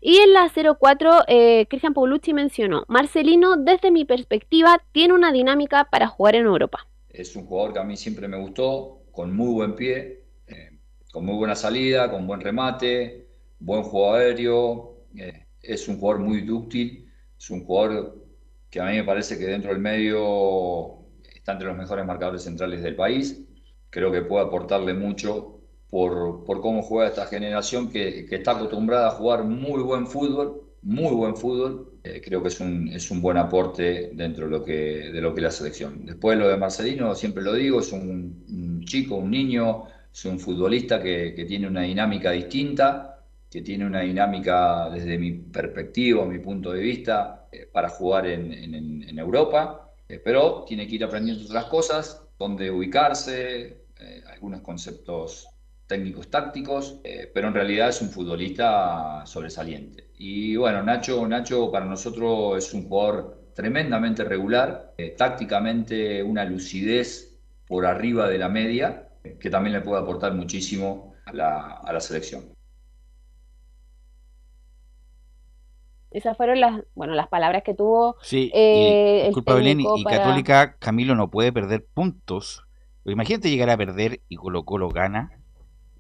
Y 0.01 0.17
en 0.17 0.33
la 0.33 0.51
04, 0.51 1.19
Cristian 1.69 1.93
Paulucci 1.93 2.33
mencionó, 2.33 2.83
Marcelino, 2.89 3.55
desde 3.55 3.91
mi 3.91 4.03
perspectiva, 4.03 4.83
tiene 4.91 5.13
una 5.13 5.31
dinámica 5.31 5.87
para 5.89 6.07
jugar 6.07 6.35
en 6.35 6.47
Europa. 6.47 6.85
Es 7.09 7.33
un 7.37 7.45
jugador 7.45 7.71
que 7.71 7.79
a 7.79 7.83
mí 7.85 7.95
siempre 7.95 8.27
me 8.27 8.35
gustó, 8.35 9.03
con 9.13 9.33
muy 9.33 9.53
buen 9.53 9.73
pie, 9.73 10.22
con 11.13 11.25
muy 11.25 11.35
buena 11.35 11.55
salida, 11.55 12.09
con 12.09 12.25
buen 12.25 12.41
remate, 12.41 13.27
buen 13.59 13.83
juego 13.83 14.15
aéreo, 14.15 14.97
eh, 15.15 15.45
es 15.61 15.87
un 15.87 15.99
jugador 15.99 16.23
muy 16.23 16.41
dúctil, 16.41 17.07
es 17.37 17.51
un 17.51 17.63
jugador 17.63 18.25
que 18.71 18.79
a 18.81 18.85
mí 18.85 18.93
me 18.93 19.03
parece 19.03 19.37
que 19.37 19.45
dentro 19.45 19.69
del 19.69 19.79
medio 19.79 21.05
está 21.35 21.51
entre 21.51 21.67
los 21.67 21.77
mejores 21.77 22.03
marcadores 22.07 22.41
centrales 22.41 22.81
del 22.81 22.95
país, 22.95 23.39
creo 23.91 24.11
que 24.11 24.23
puede 24.23 24.43
aportarle 24.43 24.95
mucho 24.95 25.59
por, 25.87 26.43
por 26.45 26.61
cómo 26.61 26.81
juega 26.81 27.09
esta 27.09 27.27
generación 27.27 27.91
que, 27.91 28.25
que, 28.25 28.37
está 28.37 28.53
acostumbrada 28.53 29.09
a 29.09 29.11
jugar 29.11 29.43
muy 29.43 29.83
buen 29.83 30.07
fútbol, 30.07 30.63
muy 30.81 31.13
buen 31.13 31.35
fútbol, 31.35 31.91
eh, 32.03 32.21
creo 32.25 32.41
que 32.41 32.47
es 32.47 32.59
un, 32.59 32.87
es 32.87 33.11
un 33.11 33.21
buen 33.21 33.37
aporte 33.37 34.09
dentro 34.15 34.45
de 34.45 34.51
lo, 34.51 34.63
que, 34.63 35.11
de 35.11 35.21
lo 35.21 35.35
que 35.35 35.41
es 35.41 35.43
la 35.43 35.51
selección. 35.51 36.07
Después 36.07 36.39
lo 36.39 36.47
de 36.47 36.57
Marcelino, 36.57 37.13
siempre 37.13 37.43
lo 37.43 37.53
digo, 37.53 37.81
es 37.81 37.91
un, 37.91 38.43
un 38.49 38.83
chico, 38.85 39.17
un 39.17 39.29
niño, 39.29 39.85
es 40.13 40.25
un 40.25 40.39
futbolista 40.39 41.01
que, 41.01 41.33
que, 41.35 41.45
tiene 41.45 41.67
una 41.67 41.81
dinámica 41.81 42.31
distinta, 42.31 43.13
que 43.49 43.61
tiene 43.61 43.85
una 43.85 44.01
dinámica 44.01 44.89
desde 44.89 45.17
mi 45.17 45.31
perspectiva, 45.31 46.25
mi 46.25 46.39
punto 46.39 46.71
de 46.71 46.81
vista, 46.81 47.47
eh, 47.51 47.67
para 47.71 47.89
jugar 47.89 48.27
en, 48.27 48.53
en, 48.53 49.03
en 49.03 49.19
Europa, 49.19 49.91
eh, 50.07 50.19
pero 50.23 50.63
tiene 50.67 50.87
que 50.87 50.95
ir 50.95 51.03
aprendiendo 51.03 51.45
otras 51.45 51.65
cosas, 51.65 52.21
dónde 52.37 52.69
ubicarse, 52.69 53.85
eh, 53.99 54.23
algunos 54.31 54.61
conceptos 54.61 55.47
técnicos 55.87 56.29
tácticos, 56.29 56.99
pero 57.33 57.49
en 57.49 57.53
realidad 57.53 57.89
es 57.89 58.01
un 58.01 58.09
futbolista 58.09 59.23
sobresaliente. 59.25 60.09
Y 60.17 60.55
bueno, 60.55 60.81
Nacho, 60.81 61.27
Nacho 61.27 61.69
para 61.71 61.85
nosotros 61.85 62.57
es 62.57 62.73
un 62.73 62.87
jugador 62.87 63.51
tremendamente 63.53 64.23
regular, 64.23 64.93
tácticamente 65.17 66.23
una 66.23 66.45
lucidez 66.45 67.37
por 67.67 67.85
arriba 67.85 68.27
de 68.29 68.37
la 68.39 68.49
media, 68.49 69.09
que 69.39 69.49
también 69.49 69.73
le 69.73 69.81
puede 69.81 70.01
aportar 70.01 70.33
muchísimo 70.33 71.13
a 71.25 71.33
la, 71.33 71.77
a 71.77 71.93
la 71.93 71.99
selección. 71.99 72.53
Esas 76.11 76.37
fueron 76.37 76.59
las, 76.59 76.83
bueno, 76.93 77.15
las 77.15 77.27
palabras 77.27 77.63
que 77.63 77.73
tuvo. 77.73 78.17
Sí, 78.21 78.51
eh, 78.53 79.21
y, 79.23 79.25
disculpa, 79.27 79.55
Belén, 79.55 79.81
y 79.81 80.03
para... 80.03 80.17
Católica, 80.17 80.77
Camilo 80.77 81.15
no 81.15 81.31
puede 81.31 81.51
perder 81.51 81.85
puntos. 81.91 82.63
Imagínate 83.05 83.49
llegar 83.49 83.71
a 83.71 83.77
perder 83.77 84.21
y 84.29 84.35
Colo 84.35 84.63
Colo 84.63 84.89
gana, 84.89 85.31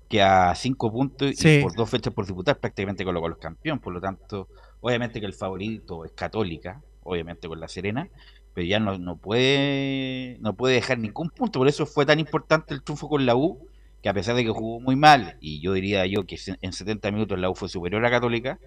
que 0.09 0.21
a 0.21 0.53
cinco 0.53 0.91
puntos 0.91 1.31
sí. 1.35 1.57
y 1.57 1.63
por 1.63 1.75
dos 1.75 1.89
fechas 1.89 2.13
por 2.13 2.25
disputar 2.25 2.59
prácticamente 2.59 3.03
Colo 3.03 3.21
Colo 3.21 3.35
es 3.35 3.41
campeón. 3.41 3.79
Por 3.79 3.93
lo 3.93 3.99
tanto, 3.99 4.49
obviamente 4.81 5.19
que 5.19 5.25
el 5.25 5.33
favorito 5.33 6.05
es 6.05 6.11
Católica, 6.11 6.81
obviamente 7.01 7.47
con 7.47 7.59
la 7.59 7.67
Serena, 7.67 8.07
pero 8.53 8.67
ya 8.67 8.79
no, 8.79 9.17
puede 9.17 10.37
no 10.41 10.55
puede 10.55 10.75
dejar 10.75 10.99
ningún 10.99 11.29
punto. 11.29 11.59
Por 11.59 11.67
eso 11.67 11.85
fue 11.85 12.05
tan 12.05 12.19
importante 12.19 12.73
el 12.73 12.83
triunfo 12.83 13.09
con 13.09 13.25
la 13.25 13.35
U, 13.35 13.67
que 14.01 14.09
a 14.09 14.13
pesar 14.13 14.35
de 14.35 14.43
que 14.43 14.49
jugó 14.49 14.79
muy 14.79 14.95
mal, 14.95 15.37
y 15.39 15.61
yo 15.61 15.73
diría 15.73 16.05
yo 16.05 16.25
que 16.25 16.37
en 16.61 16.73
70 16.73 17.11
minutos 17.11 17.39
la 17.39 17.49
U 17.49 17.55
fue 17.55 17.69
superior 17.69 18.05
a 18.05 18.11
Católica, 18.11 18.59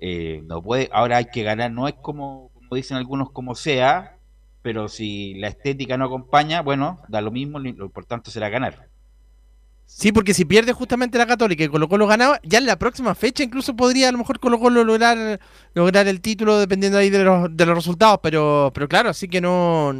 eh, 0.00 0.42
no 0.46 0.62
puede, 0.62 0.88
ahora 0.92 1.18
hay 1.18 1.26
que 1.26 1.42
ganar, 1.42 1.70
no 1.70 1.88
es 1.88 1.94
como, 1.94 2.50
como 2.54 2.76
dicen 2.76 2.96
algunos 2.96 3.30
como 3.30 3.54
sea, 3.54 4.18
pero 4.62 4.88
si 4.88 5.34
la 5.34 5.48
estética 5.48 5.96
no 5.96 6.06
acompaña, 6.06 6.62
bueno, 6.62 7.02
da 7.08 7.20
lo 7.20 7.30
mismo, 7.30 7.58
lo 7.58 7.68
importante 7.84 8.30
será 8.30 8.48
ganar. 8.48 8.88
Sí, 9.86 10.10
porque 10.10 10.34
si 10.34 10.44
pierde 10.44 10.72
justamente 10.72 11.18
la 11.18 11.26
Católica 11.26 11.62
y 11.62 11.68
Colo 11.68 11.88
Colo 11.88 12.06
ganaba, 12.06 12.40
ya 12.42 12.58
en 12.58 12.66
la 12.66 12.78
próxima 12.78 13.14
fecha 13.14 13.44
incluso 13.44 13.76
podría 13.76 14.08
a 14.08 14.12
lo 14.12 14.18
mejor 14.18 14.40
Colo 14.40 14.58
Colo 14.58 14.82
lograr, 14.82 15.38
lograr 15.72 16.08
el 16.08 16.20
título 16.20 16.58
dependiendo 16.58 16.98
ahí 16.98 17.10
de 17.10 17.22
los, 17.22 17.56
de 17.56 17.66
los 17.66 17.76
resultados, 17.76 18.18
pero, 18.22 18.72
pero 18.74 18.88
claro, 18.88 19.10
así 19.10 19.28
que 19.28 19.40
no 19.40 19.94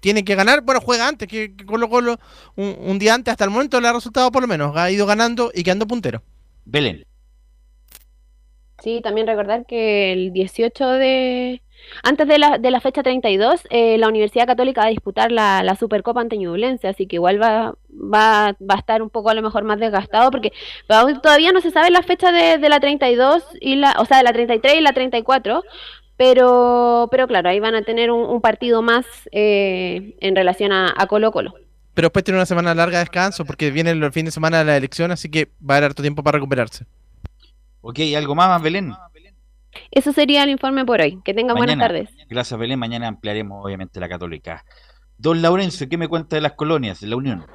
tiene 0.00 0.24
que 0.24 0.34
ganar, 0.34 0.62
bueno, 0.62 0.80
juega 0.80 1.08
antes 1.08 1.28
que, 1.28 1.56
que 1.56 1.64
Colo 1.64 1.88
Colo 1.88 2.18
un, 2.56 2.76
un, 2.78 2.98
día 2.98 3.14
antes, 3.14 3.32
hasta 3.32 3.44
el 3.44 3.50
momento 3.50 3.80
le 3.80 3.88
ha 3.88 3.92
resultado 3.92 4.30
por 4.30 4.42
lo 4.42 4.48
menos, 4.48 4.76
ha 4.76 4.90
ido 4.90 5.06
ganando 5.06 5.50
y 5.54 5.62
quedando 5.62 5.86
puntero. 5.86 6.22
Belén. 6.66 7.07
Sí, 8.82 9.00
también 9.02 9.26
recordar 9.26 9.66
que 9.66 10.12
el 10.12 10.32
18 10.32 10.88
de, 10.92 11.62
antes 12.02 12.28
de 12.28 12.38
la, 12.38 12.58
de 12.58 12.70
la 12.70 12.80
fecha 12.80 13.02
32, 13.02 13.66
eh, 13.70 13.98
la 13.98 14.08
Universidad 14.08 14.46
Católica 14.46 14.82
va 14.82 14.86
a 14.86 14.90
disputar 14.90 15.32
la, 15.32 15.62
la 15.64 15.74
Supercopa 15.74 16.20
ante 16.20 16.38
Ñublense, 16.38 16.86
así 16.86 17.06
que 17.06 17.16
igual 17.16 17.42
va, 17.42 17.74
va, 17.90 18.56
va 18.60 18.74
a 18.74 18.78
estar 18.78 19.02
un 19.02 19.10
poco 19.10 19.30
a 19.30 19.34
lo 19.34 19.42
mejor 19.42 19.64
más 19.64 19.80
desgastado, 19.80 20.30
porque 20.30 20.52
todavía 20.86 21.50
no 21.50 21.60
se 21.60 21.70
sabe 21.70 21.90
la 21.90 22.02
fecha 22.02 22.30
de, 22.30 22.58
de 22.58 22.68
la 22.68 22.78
32, 22.78 23.42
y 23.60 23.76
la, 23.76 23.96
o 23.98 24.04
sea, 24.04 24.18
de 24.18 24.24
la 24.24 24.32
33 24.32 24.76
y 24.76 24.80
la 24.80 24.92
34, 24.92 25.62
pero, 26.16 27.08
pero 27.10 27.26
claro, 27.26 27.48
ahí 27.48 27.60
van 27.60 27.74
a 27.74 27.82
tener 27.82 28.10
un, 28.10 28.40
partido 28.40 28.82
más 28.82 29.06
eh, 29.32 30.16
en 30.20 30.36
relación 30.36 30.72
a, 30.72 30.94
a 30.96 31.06
Colo 31.06 31.32
Colo. 31.32 31.54
Pero 31.94 32.06
después 32.06 32.24
tiene 32.24 32.38
una 32.38 32.46
semana 32.46 32.74
larga 32.74 32.98
de 32.98 33.04
descanso, 33.04 33.44
porque 33.44 33.72
viene 33.72 33.90
el 33.90 34.12
fin 34.12 34.24
de 34.24 34.30
semana 34.30 34.58
de 34.58 34.64
la 34.64 34.76
elección, 34.76 35.10
así 35.10 35.28
que 35.28 35.48
va 35.60 35.74
a 35.74 35.78
haber 35.78 35.90
harto 35.90 36.02
tiempo 36.02 36.22
para 36.22 36.36
recuperarse. 36.36 36.84
Ok, 37.88 38.00
¿algo 38.14 38.34
más, 38.34 38.60
Belén? 38.60 38.92
Eso 39.90 40.12
sería 40.12 40.42
el 40.42 40.50
informe 40.50 40.84
por 40.84 41.00
hoy. 41.00 41.22
Que 41.24 41.32
tengan 41.32 41.56
buenas 41.56 41.78
tardes. 41.78 42.10
Gracias, 42.28 42.60
Belén. 42.60 42.78
Mañana 42.78 43.08
ampliaremos, 43.08 43.64
obviamente, 43.64 43.98
la 43.98 44.10
católica. 44.10 44.62
Don 45.16 45.40
Laurencio, 45.40 45.88
¿qué 45.88 45.96
me 45.96 46.06
cuenta 46.06 46.36
de 46.36 46.42
las 46.42 46.52
colonias, 46.52 47.00
de 47.00 47.06
la 47.06 47.16
Unión? 47.16 47.46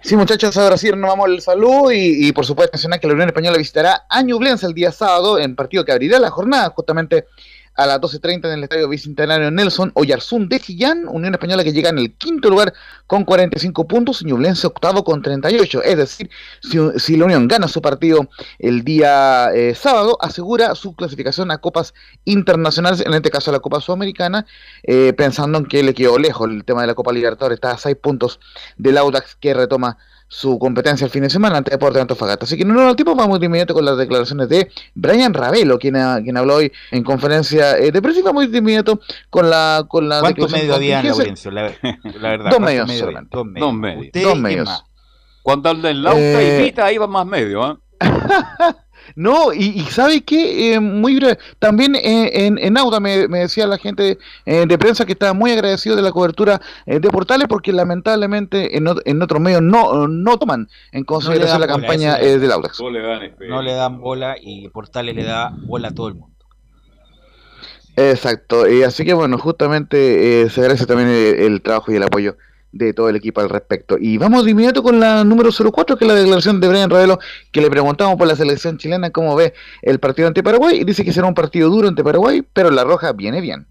Sí, 0.00 0.16
muchachos, 0.16 0.56
ahora 0.56 0.76
sí 0.76 0.90
renovamos 0.90 1.28
el 1.28 1.40
saludo 1.42 1.92
y, 1.92 2.26
y, 2.26 2.32
por 2.32 2.44
supuesto 2.44 2.72
mencionar 2.74 2.98
que 2.98 3.06
la 3.06 3.12
Unión 3.12 3.28
Española 3.28 3.56
visitará 3.56 4.02
a 4.10 4.20
Ñublense 4.20 4.66
el 4.66 4.74
día 4.74 4.90
sábado 4.90 5.38
en 5.38 5.54
partido 5.54 5.84
que 5.84 5.92
abrirá 5.92 6.18
la 6.18 6.30
jornada 6.30 6.70
justamente 6.70 7.26
a 7.74 7.86
las 7.86 8.00
12.30 8.00 8.46
en 8.46 8.52
el 8.52 8.64
Estadio 8.64 8.88
Bicentenario 8.88 9.50
Nelson 9.50 9.92
Oyarzún 9.94 10.48
de 10.48 10.60
Chillán, 10.60 11.06
Unión 11.08 11.34
Española 11.34 11.64
que 11.64 11.72
llega 11.72 11.90
en 11.90 11.98
el 11.98 12.12
quinto 12.14 12.50
lugar 12.50 12.74
con 13.06 13.24
45 13.24 13.86
puntos 13.88 14.22
y 14.22 14.26
Ñublense 14.26 14.66
octavo 14.66 15.04
con 15.04 15.22
38, 15.22 15.82
es 15.82 15.96
decir, 15.96 16.30
si, 16.60 16.78
si 16.98 17.16
la 17.16 17.24
Unión 17.24 17.48
gana 17.48 17.68
su 17.68 17.80
partido 17.80 18.28
el 18.58 18.84
día 18.84 19.50
eh, 19.54 19.74
sábado, 19.74 20.18
asegura 20.20 20.74
su 20.74 20.94
clasificación 20.94 21.50
a 21.50 21.58
copas 21.58 21.94
internacionales, 22.24 23.02
en 23.04 23.14
este 23.14 23.30
caso 23.30 23.50
a 23.50 23.54
la 23.54 23.60
Copa 23.60 23.80
Sudamericana, 23.80 24.46
eh, 24.82 25.12
pensando 25.12 25.58
en 25.58 25.66
que 25.66 25.82
le 25.82 25.94
quedó 25.94 26.18
lejos 26.18 26.48
el 26.48 26.64
tema 26.64 26.82
de 26.82 26.88
la 26.88 26.94
Copa 26.94 27.12
Libertadores, 27.12 27.56
está 27.56 27.72
a 27.72 27.78
6 27.78 27.96
puntos 27.96 28.40
del 28.76 28.98
Audax 28.98 29.36
que 29.36 29.54
retoma 29.54 29.98
su 30.32 30.58
competencia 30.58 31.04
el 31.04 31.10
fin 31.10 31.22
de 31.22 31.28
semana 31.28 31.58
ante 31.58 31.72
Deportes 31.72 31.96
de 31.96 32.00
Antofagasta. 32.00 32.46
Así 32.46 32.56
que 32.56 32.64
no, 32.64 32.72
no, 32.72 32.88
el 32.88 32.96
tipo 32.96 33.14
vamos 33.14 33.38
de 33.38 33.46
inmediato 33.46 33.74
con 33.74 33.84
las 33.84 33.98
declaraciones 33.98 34.48
de 34.48 34.70
Brian 34.94 35.34
Ravelo, 35.34 35.78
quien, 35.78 35.96
ha, 35.96 36.22
quien 36.22 36.38
habló 36.38 36.56
hoy 36.56 36.72
en 36.90 37.04
conferencia 37.04 37.76
eh, 37.76 37.92
de 37.92 38.00
prensa 38.00 38.20
y 38.20 38.22
vamos 38.22 38.50
de 38.50 38.58
inmediato 38.58 38.98
con 39.28 39.50
la 39.50 39.84
con 39.86 40.08
la 40.08 40.20
¿Cuántos 40.20 40.50
medios 40.50 40.74
había, 40.74 41.02
Laurencio? 41.02 41.50
La, 41.50 41.74
la, 41.82 42.30
verdad. 42.30 42.50
Dos 42.50 42.60
medios 42.60 42.88
medio 42.88 43.00
solamente. 43.00 43.36
Dos 43.36 43.46
medios. 43.46 43.60
Dos 43.60 43.74
medios. 43.74 44.24
Dos 44.24 44.38
medios. 44.38 44.84
Cuando 45.42 45.70
el 45.70 45.82
del 45.82 46.02
Lauta 46.02 46.20
Eh, 46.20 46.60
y 46.60 46.64
Vita 46.64 46.90
iba 46.90 47.06
más 47.06 47.26
medio, 47.26 47.70
¿eh? 47.70 47.76
No, 49.14 49.52
y, 49.52 49.80
y 49.80 49.80
¿sabe 49.82 50.22
qué? 50.22 50.74
Eh, 50.74 50.80
muy 50.80 51.16
breve. 51.16 51.38
También 51.58 51.94
eh, 51.94 52.46
en, 52.46 52.58
en 52.58 52.76
Auda 52.78 53.00
me, 53.00 53.28
me 53.28 53.40
decía 53.40 53.66
la 53.66 53.78
gente 53.78 54.18
eh, 54.46 54.64
de 54.66 54.78
prensa 54.78 55.04
que 55.04 55.12
estaba 55.12 55.32
muy 55.32 55.52
agradecido 55.52 55.96
de 55.96 56.02
la 56.02 56.12
cobertura 56.12 56.60
eh, 56.86 57.00
de 57.00 57.08
Portales 57.10 57.48
porque 57.48 57.72
lamentablemente 57.72 58.76
en, 58.76 58.86
en 59.04 59.22
otros 59.22 59.40
medios 59.40 59.62
no, 59.62 60.08
no 60.08 60.38
toman 60.38 60.68
en 60.92 61.04
consideración 61.04 61.60
la 61.60 61.66
bola, 61.66 61.78
campaña 61.78 62.16
es. 62.16 62.40
del 62.40 62.52
Audax. 62.52 62.80
No 62.80 63.62
le 63.62 63.72
dan 63.72 64.00
bola 64.00 64.36
y 64.40 64.68
Portales 64.68 65.14
le 65.14 65.24
da 65.24 65.52
bola 65.66 65.88
a 65.88 65.94
todo 65.94 66.08
el 66.08 66.14
mundo. 66.14 66.32
Exacto, 67.94 68.70
y 68.70 68.82
así 68.84 69.04
que 69.04 69.12
bueno, 69.12 69.36
justamente 69.36 70.42
eh, 70.42 70.48
se 70.48 70.60
agradece 70.62 70.86
también 70.86 71.10
el, 71.10 71.34
el 71.40 71.60
trabajo 71.60 71.92
y 71.92 71.96
el 71.96 72.02
apoyo 72.02 72.36
de 72.72 72.94
todo 72.94 73.08
el 73.08 73.16
equipo 73.16 73.40
al 73.40 73.50
respecto. 73.50 73.96
Y 74.00 74.18
vamos 74.18 74.44
de 74.44 74.50
inmediato 74.50 74.82
con 74.82 74.98
la 74.98 75.24
número 75.24 75.50
04, 75.52 75.96
que 75.96 76.04
es 76.04 76.08
la 76.08 76.14
declaración 76.14 76.60
de 76.60 76.68
Brian 76.68 76.90
Ravelo, 76.90 77.18
que 77.52 77.60
le 77.60 77.70
preguntamos 77.70 78.16
por 78.16 78.26
la 78.26 78.34
selección 78.34 78.78
chilena 78.78 79.10
cómo 79.10 79.36
ve 79.36 79.52
el 79.82 80.00
partido 80.00 80.28
ante 80.28 80.42
Paraguay, 80.42 80.80
y 80.80 80.84
dice 80.84 81.04
que 81.04 81.12
será 81.12 81.26
un 81.26 81.34
partido 81.34 81.68
duro 81.68 81.88
ante 81.88 82.02
Paraguay, 82.02 82.42
pero 82.52 82.70
la 82.70 82.84
roja 82.84 83.12
viene 83.12 83.40
bien. 83.40 83.66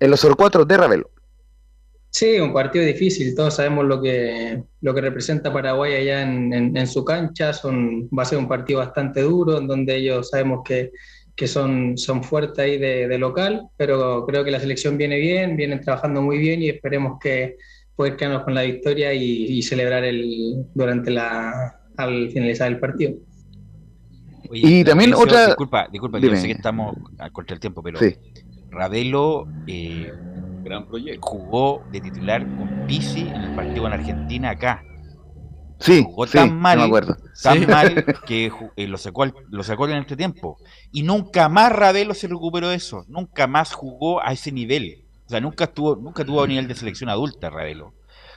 En 0.00 0.10
los 0.10 0.26
04 0.26 0.64
de 0.64 0.76
Ravelo. 0.76 1.10
Sí, 2.10 2.38
un 2.38 2.52
partido 2.52 2.84
difícil. 2.84 3.34
Todos 3.34 3.54
sabemos 3.54 3.86
lo 3.86 4.00
que, 4.00 4.62
lo 4.82 4.94
que 4.94 5.00
representa 5.00 5.52
Paraguay 5.52 5.94
allá 5.94 6.22
en 6.22 6.86
su 6.86 7.04
cancha. 7.04 7.52
Son, 7.52 8.08
va 8.08 8.22
a 8.22 8.26
ser 8.26 8.38
un 8.38 8.46
partido 8.46 8.80
bastante 8.80 9.22
duro, 9.22 9.58
en 9.58 9.66
donde 9.66 9.96
ellos 9.96 10.30
sabemos 10.30 10.60
que, 10.64 10.92
que 11.36 11.46
son, 11.48 11.96
son 11.98 12.22
fuertes 12.22 12.58
ahí 12.60 12.78
de, 12.78 13.08
de 13.08 13.18
local, 13.18 13.68
pero 13.76 14.24
creo 14.26 14.44
que 14.44 14.50
la 14.50 14.60
selección 14.60 14.96
viene 14.96 15.18
bien, 15.18 15.56
vienen 15.56 15.80
trabajando 15.80 16.22
muy 16.22 16.38
bien 16.38 16.62
y 16.62 16.68
esperemos 16.68 17.18
que 17.20 17.56
poder 17.96 18.16
quedarnos 18.16 18.44
con 18.44 18.54
la 18.54 18.62
victoria 18.62 19.12
y, 19.14 19.44
y 19.46 19.62
celebrar 19.62 20.04
el, 20.04 20.64
durante 20.74 21.10
la, 21.10 21.80
al 21.96 22.30
finalizar 22.30 22.68
el 22.70 22.78
partido. 22.78 23.14
Oye, 24.50 24.60
Y 24.80 24.84
también 24.84 25.14
otra- 25.14 25.46
Disculpa, 25.46 25.88
disculpa, 25.90 26.18
yo 26.18 26.34
sé 26.36 26.46
que 26.46 26.52
estamos 26.52 26.94
a- 27.18 27.30
contra 27.30 27.54
el 27.54 27.60
tiempo, 27.60 27.82
pero 27.82 27.98
Sí. 27.98 28.14
Ravelo 28.70 29.48
eh, 29.66 30.12
Gran 30.64 30.86
proyecto. 30.86 31.20
jugó 31.26 31.86
de 31.92 32.00
titular 32.00 32.48
con 32.54 32.74
Pisi 32.86 33.28
en 33.28 33.42
el 33.42 33.54
partido 33.54 33.82
con 33.84 33.92
Argentina 33.92 34.50
acá. 34.50 34.82
Sí, 35.84 36.02
jugó 36.04 36.26
sí, 36.26 36.32
tan 36.38 36.58
mal, 36.58 36.78
me 36.78 36.84
acuerdo. 36.84 37.16
tan 37.42 37.60
Sí. 37.60 37.66
mal 37.66 38.04
que 38.26 38.50
eh, 38.76 38.86
lo 38.88 38.96
sacó 38.98 39.24
al- 39.24 39.34
lo 39.50 39.62
sacó 39.62 39.86
en 39.88 39.96
este 39.96 40.16
tiempo. 40.16 40.56
Y 40.92 41.02
nunca 41.02 41.48
más 41.48 41.72
Ravelo 41.72 42.14
se 42.14 42.26
recuperó 42.28 42.68
de 42.68 42.76
eso. 42.76 43.04
Nunca 43.08 43.46
más 43.46 43.72
jugó 43.74 44.22
a 44.22 44.32
ese 44.32 44.50
nivel. 44.52 45.04
O 45.26 45.30
sea, 45.30 45.40
nunca 45.40 45.64
estuvo, 45.64 45.96
nunca 45.96 46.24
tuvo 46.24 46.42
a 46.42 46.46
nivel 46.46 46.68
de 46.68 46.74
selección 46.74 47.10
adulta 47.10 47.50
Ravelo. 47.50 47.92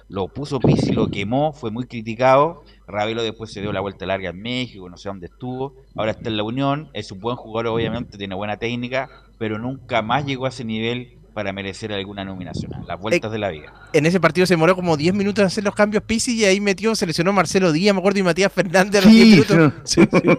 Lo 0.09 0.29
puso 0.29 0.59
Pisi, 0.61 0.93
lo 0.93 1.09
quemó, 1.09 1.51
fue 1.51 1.69
muy 1.69 1.85
criticado. 1.85 2.63
Ravelo 2.87 3.23
después 3.23 3.51
se 3.51 3.59
dio 3.59 3.73
la 3.73 3.81
vuelta 3.81 4.05
larga 4.05 4.29
en 4.29 4.41
México, 4.41 4.89
no 4.89 4.95
sé 4.97 5.09
dónde 5.09 5.25
estuvo. 5.27 5.73
Ahora 5.95 6.11
está 6.11 6.29
en 6.29 6.37
la 6.37 6.43
Unión, 6.43 6.89
es 6.93 7.11
un 7.11 7.19
buen 7.19 7.35
jugador, 7.35 7.67
obviamente, 7.73 8.17
tiene 8.17 8.33
buena 8.33 8.55
técnica, 8.55 9.09
pero 9.37 9.59
nunca 9.59 10.01
más 10.01 10.25
llegó 10.25 10.45
a 10.45 10.49
ese 10.49 10.63
nivel 10.63 11.16
para 11.37 11.53
merecer 11.53 11.93
alguna 11.93 12.25
nominación. 12.25 12.71
Las 12.87 12.99
vueltas 12.99 13.31
de 13.31 13.37
la 13.37 13.49
vida. 13.49 13.71
En 13.93 14.07
ese 14.07 14.19
partido 14.19 14.47
se 14.47 14.55
demoró 14.55 14.75
como 14.75 14.97
10 14.97 15.13
minutos 15.13 15.43
en 15.43 15.45
hacer 15.45 15.63
los 15.63 15.75
cambios 15.75 16.01
Pisi 16.01 16.35
y 16.35 16.45
ahí 16.45 16.59
metió, 16.59 16.95
seleccionó 16.95 17.31
Marcelo 17.31 17.71
Díaz, 17.71 17.93
me 17.93 17.99
acuerdo, 17.99 18.17
y 18.17 18.23
Matías 18.23 18.51
Fernández 18.51 19.03
a 19.03 19.05
los 19.05 19.13
Sí, 19.13 19.35
10 19.35 19.49
minutos. 19.51 19.73
Sí, 19.83 20.01
sí. 20.01 20.29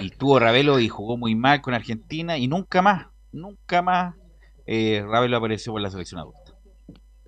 y 0.00 0.08
tuvo 0.12 0.38
Ravelo 0.38 0.80
y 0.80 0.88
jugó 0.88 1.18
muy 1.18 1.34
mal 1.34 1.60
con 1.60 1.74
Argentina 1.74 2.38
y 2.38 2.48
nunca 2.48 2.80
más, 2.80 3.08
nunca 3.32 3.82
más 3.82 4.14
eh, 4.64 5.04
Ravelo 5.06 5.36
apareció 5.36 5.72
por 5.72 5.82
la 5.82 5.90
selección 5.90 6.22
adulta. 6.22 6.47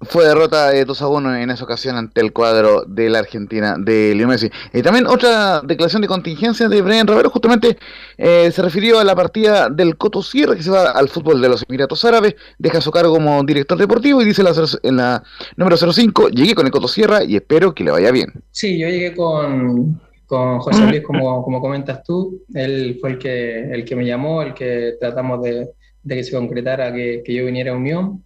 Fue 0.03 0.25
derrota 0.25 0.71
de 0.71 0.87
2 0.87 1.03
a 1.03 1.09
1 1.09 1.37
en 1.37 1.51
esa 1.51 1.63
ocasión 1.63 1.95
ante 1.97 2.23
el 2.23 2.33
cuadro 2.33 2.85
de 2.87 3.11
la 3.11 3.19
Argentina 3.19 3.77
de 3.79 4.15
Leo 4.15 4.29
Messi. 4.29 4.51
Y 4.73 4.81
también 4.81 5.07
otra 5.07 5.61
declaración 5.61 6.01
de 6.01 6.09
contingencia 6.09 6.71
de 6.71 6.81
Brian 6.81 7.07
Ravelo, 7.07 7.29
justamente 7.29 7.77
eh, 8.17 8.51
se 8.51 8.63
refirió 8.63 8.99
a 8.99 9.05
la 9.05 9.15
partida 9.15 9.69
del 9.69 9.99
Coto 9.99 10.23
Sierra 10.23 10.57
que 10.57 10.63
se 10.63 10.71
va 10.71 10.91
al 10.91 11.11
fútbol 11.11 11.43
de 11.43 11.51
los 11.51 11.67
Emiratos 11.69 12.03
Árabes, 12.07 12.35
deja 12.59 12.81
su 12.81 12.91
cargo 12.91 13.13
como 13.13 13.45
director 13.45 13.77
deportivo 13.77 14.23
y 14.23 14.25
dice 14.25 14.43
la, 14.43 14.53
en 14.83 14.97
la 14.97 15.23
número 15.57 15.77
05, 15.77 16.31
llegué 16.31 16.55
con 16.55 16.65
el 16.65 16.73
Coto 16.73 16.89
Sierra 16.89 17.23
y 17.23 17.37
espero 17.37 17.75
que 17.75 17.85
le 17.85 17.91
vaya 17.91 18.11
bien. 18.11 18.33
Sí, 18.53 18.79
yo 18.79 18.89
llegué 18.89 19.15
con, 19.15 20.01
José 20.27 20.87
Luis, 20.87 21.03
como, 21.03 21.43
como 21.45 21.61
comentas 21.61 22.03
tú. 22.05 22.43
Él 22.55 22.97
fue 23.03 23.11
el 23.11 23.19
que, 23.19 23.71
el 23.71 23.85
que 23.85 23.97
me 23.97 24.07
llamó, 24.07 24.41
el 24.41 24.55
que 24.55 24.95
tratamos 24.99 25.43
de, 25.43 25.69
que 26.09 26.25
se 26.25 26.35
concretara 26.35 26.91
que 26.91 27.23
yo 27.27 27.45
viniera 27.45 27.73
a 27.73 27.77
Unión. 27.77 28.25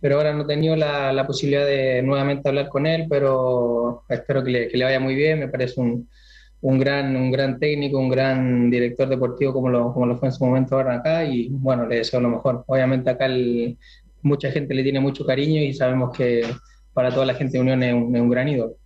Pero 0.00 0.16
ahora 0.16 0.32
no 0.32 0.42
he 0.44 0.46
tenido 0.46 0.76
la, 0.76 1.12
la 1.12 1.26
posibilidad 1.26 1.66
de 1.66 2.02
nuevamente 2.02 2.48
hablar 2.48 2.68
con 2.68 2.86
él, 2.86 3.06
pero 3.08 4.04
espero 4.08 4.42
que 4.44 4.50
le, 4.50 4.68
que 4.68 4.76
le 4.78 4.84
vaya 4.84 5.00
muy 5.00 5.14
bien. 5.14 5.40
Me 5.40 5.48
parece 5.48 5.80
un, 5.80 6.08
un 6.62 6.78
gran, 6.78 7.16
un 7.16 7.30
gran 7.30 7.58
técnico, 7.58 7.98
un 7.98 8.08
gran 8.10 8.70
director 8.70 9.08
deportivo 9.08 9.52
como 9.52 9.68
lo, 9.68 9.92
como 9.92 10.06
lo 10.06 10.16
fue 10.16 10.28
en 10.28 10.32
su 10.34 10.44
momento 10.44 10.76
ahora 10.76 10.96
acá. 10.96 11.24
Y 11.24 11.48
bueno, 11.50 11.86
le 11.86 11.96
deseo 11.96 12.20
lo 12.20 12.30
mejor. 12.30 12.64
Obviamente 12.66 13.10
acá 13.10 13.26
el- 13.26 13.78
mucha 14.22 14.50
gente 14.50 14.74
le 14.74 14.82
tiene 14.82 15.00
mucho 15.00 15.24
cariño 15.24 15.60
y 15.62 15.72
sabemos 15.72 16.16
que 16.16 16.42
para 16.92 17.10
toda 17.12 17.26
la 17.26 17.34
gente 17.34 17.56
de 17.58 17.62
Unión 17.62 17.82
es 17.82 17.94
un, 17.94 18.14
es 18.16 18.22
un 18.22 18.30
gran 18.30 18.48
ídolo. 18.48 18.76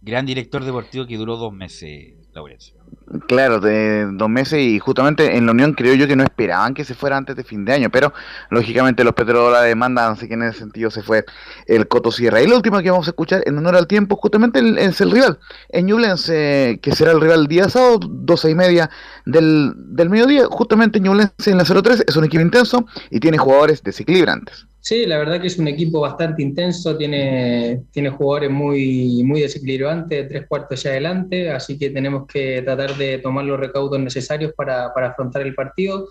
Gran 0.00 0.24
director 0.26 0.64
deportivo 0.64 1.06
que 1.06 1.16
duró 1.18 1.36
dos 1.36 1.52
meses, 1.52 2.14
Laurencio. 2.32 2.85
Claro, 3.28 3.60
de 3.60 4.08
dos 4.12 4.28
meses 4.28 4.60
y 4.60 4.80
justamente 4.80 5.36
en 5.36 5.46
la 5.46 5.52
Unión 5.52 5.74
creo 5.74 5.94
yo 5.94 6.08
que 6.08 6.16
no 6.16 6.24
esperaban 6.24 6.74
que 6.74 6.84
se 6.84 6.94
fuera 6.94 7.16
antes 7.16 7.36
de 7.36 7.44
fin 7.44 7.64
de 7.64 7.72
año, 7.72 7.88
pero 7.88 8.12
lógicamente 8.50 9.04
los 9.04 9.14
petrodólares 9.14 9.68
demandan, 9.68 10.12
así 10.12 10.26
que 10.26 10.34
en 10.34 10.42
ese 10.42 10.58
sentido 10.58 10.90
se 10.90 11.02
fue 11.02 11.24
el 11.66 11.86
Coto 11.86 12.10
Sierra. 12.10 12.42
Y 12.42 12.48
la 12.48 12.56
última 12.56 12.82
que 12.82 12.90
vamos 12.90 13.06
a 13.06 13.10
escuchar 13.10 13.42
en 13.46 13.56
honor 13.58 13.76
al 13.76 13.86
tiempo, 13.86 14.16
justamente 14.16 14.60
es 14.78 15.00
el 15.00 15.12
rival, 15.12 15.38
en 15.68 15.86
Ñublense, 15.86 16.80
que 16.82 16.92
será 16.96 17.12
el 17.12 17.20
rival 17.20 17.46
día 17.46 17.68
sábado, 17.68 18.00
12 18.02 18.50
y 18.50 18.54
media 18.56 18.90
del, 19.24 19.72
del 19.76 20.10
mediodía, 20.10 20.46
justamente 20.50 20.98
Ñublense 20.98 21.52
en 21.52 21.58
la 21.58 21.64
03, 21.64 22.06
es 22.08 22.16
un 22.16 22.24
equipo 22.24 22.42
intenso 22.42 22.86
y 23.10 23.20
tiene 23.20 23.38
jugadores 23.38 23.84
desequilibrantes. 23.84 24.66
Sí, 24.86 25.04
la 25.04 25.18
verdad 25.18 25.40
que 25.40 25.48
es 25.48 25.58
un 25.58 25.66
equipo 25.66 25.98
bastante 25.98 26.42
intenso, 26.42 26.96
tiene, 26.96 27.82
tiene 27.90 28.08
jugadores 28.08 28.52
muy, 28.52 29.20
muy 29.24 29.40
desequilibrantes, 29.40 30.28
tres 30.28 30.46
cuartos 30.46 30.78
hacia 30.78 30.92
adelante, 30.92 31.50
así 31.50 31.76
que 31.76 31.90
tenemos 31.90 32.24
que 32.28 32.62
tratar 32.62 32.75
de 32.76 33.18
tomar 33.18 33.44
los 33.44 33.58
recaudos 33.58 33.98
necesarios 34.00 34.52
para, 34.56 34.92
para 34.94 35.08
afrontar 35.08 35.42
el 35.42 35.54
partido 35.54 36.08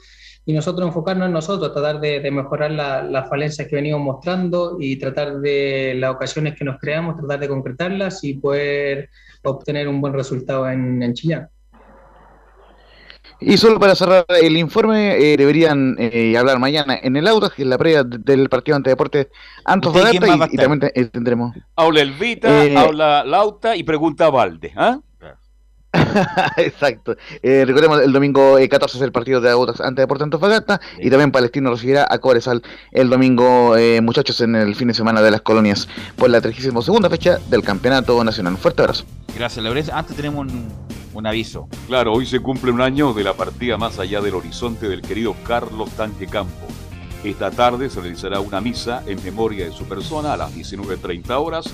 y 0.48 0.54
nosotros 0.54 0.88
enfocarnos 0.88 1.26
en 1.28 1.34
nosotros, 1.34 1.74
tratar 1.74 2.00
de, 2.00 2.20
de 2.20 2.30
mejorar 2.32 2.70
la- 2.72 3.02
las 3.04 3.28
falencias 3.30 3.68
que 3.68 3.76
venimos 3.78 4.00
mostrando 4.02 4.78
y 4.80 4.96
tratar 4.98 5.40
de 5.40 5.96
las 5.98 6.12
ocasiones 6.14 6.56
que 6.56 6.64
nos 6.66 6.80
creamos, 6.80 7.18
tratar 7.18 7.40
de 7.40 7.48
concretarlas 7.48 8.24
y 8.24 8.36
poder 8.36 9.10
obtener 9.44 9.88
un 9.88 10.02
buen 10.02 10.14
resultado 10.14 10.70
en, 10.70 11.02
en 11.02 11.14
Chillán. 11.14 11.50
Y 13.40 13.58
solo 13.58 13.80
para 13.80 13.96
cerrar 13.96 14.26
el 14.42 14.56
informe, 14.56 15.18
eh, 15.18 15.36
deberían 15.36 15.96
eh, 16.00 16.38
hablar 16.38 16.58
mañana 16.58 16.98
en 17.02 17.18
el 17.18 17.28
auto, 17.28 17.50
que 17.50 17.64
es 17.64 17.68
la 17.68 17.78
previa 17.78 18.04
de- 18.04 18.18
del 18.20 18.48
partido 18.48 18.78
ante 18.78 18.92
Deportes 18.92 19.28
Antofagasta, 19.66 20.10
¿Usted 20.12 20.20
quién 20.28 20.40
más 20.40 20.42
va 20.42 20.46
a 20.46 20.50
y, 20.52 20.56
y 20.56 20.58
también 20.58 20.92
eh, 20.96 21.06
tendremos... 21.06 21.56
Habla 21.76 22.02
Elvita, 22.02 22.66
Eh, 22.66 22.78
habla 22.78 23.24
Lauta 23.26 23.76
y 23.76 23.84
pregunta 23.84 24.30
Valde. 24.30 24.72
¿ah? 24.78 25.00
Exacto. 26.58 27.16
Eh, 27.42 27.64
recordemos, 27.66 28.02
el 28.02 28.12
domingo 28.12 28.58
eh, 28.58 28.70
14 28.70 28.98
es 28.98 29.04
el 29.04 29.12
partido 29.12 29.42
de 29.42 29.50
Audax 29.50 29.82
ante 29.82 30.02
Deportes 30.02 30.24
Antofagasta 30.24 30.82
y 31.00 31.10
también 31.10 31.32
Palestino 31.32 31.72
recibirá 31.72 32.08
a 32.10 32.18
Cobresal 32.20 32.62
el 32.92 33.10
domingo, 33.10 33.76
eh, 33.78 34.02
muchachos, 34.02 34.42
en 34.42 34.56
el 34.56 34.76
fin 34.76 34.88
de 34.88 34.94
semana 34.94 35.22
de 35.22 35.32
las 35.32 35.42
colonias 35.42 35.88
por 36.16 36.30
la 36.30 36.42
32 36.42 36.90
fecha 37.10 37.40
del 37.50 37.64
Campeonato 37.64 38.24
Nacional. 38.24 38.54
Un 38.54 38.60
fuerte 38.60 38.82
abrazo. 38.82 39.06
Gracias, 39.36 39.64
Laurencio. 39.64 39.94
Antes 39.96 40.16
tenemos 40.16 40.46
un, 40.46 40.68
un 41.14 41.28
aviso. 41.28 41.68
Claro, 41.88 42.14
hoy 42.14 42.26
se 42.26 42.40
cumple 42.40 42.72
un 42.72 42.82
año 42.82 43.14
de 43.14 43.24
la 43.24 43.34
partida 43.34 43.78
más 43.78 44.00
allá 44.00 44.22
del 44.22 44.36
horizonte 44.36 44.88
del 44.88 45.02
querido 45.02 45.36
Carlos 45.46 45.90
Tanque 45.92 46.28
Campo. 46.28 46.68
Esta 47.24 47.50
tarde 47.50 47.90
se 47.90 48.02
realizará 48.02 48.40
una 48.40 48.62
misa 48.62 49.02
en 49.08 49.24
memoria 49.24 49.66
de 49.66 49.72
su 49.72 49.86
persona 49.86 50.34
a 50.34 50.38
las 50.38 50.54
19.30 50.56 51.30
horas 51.32 51.66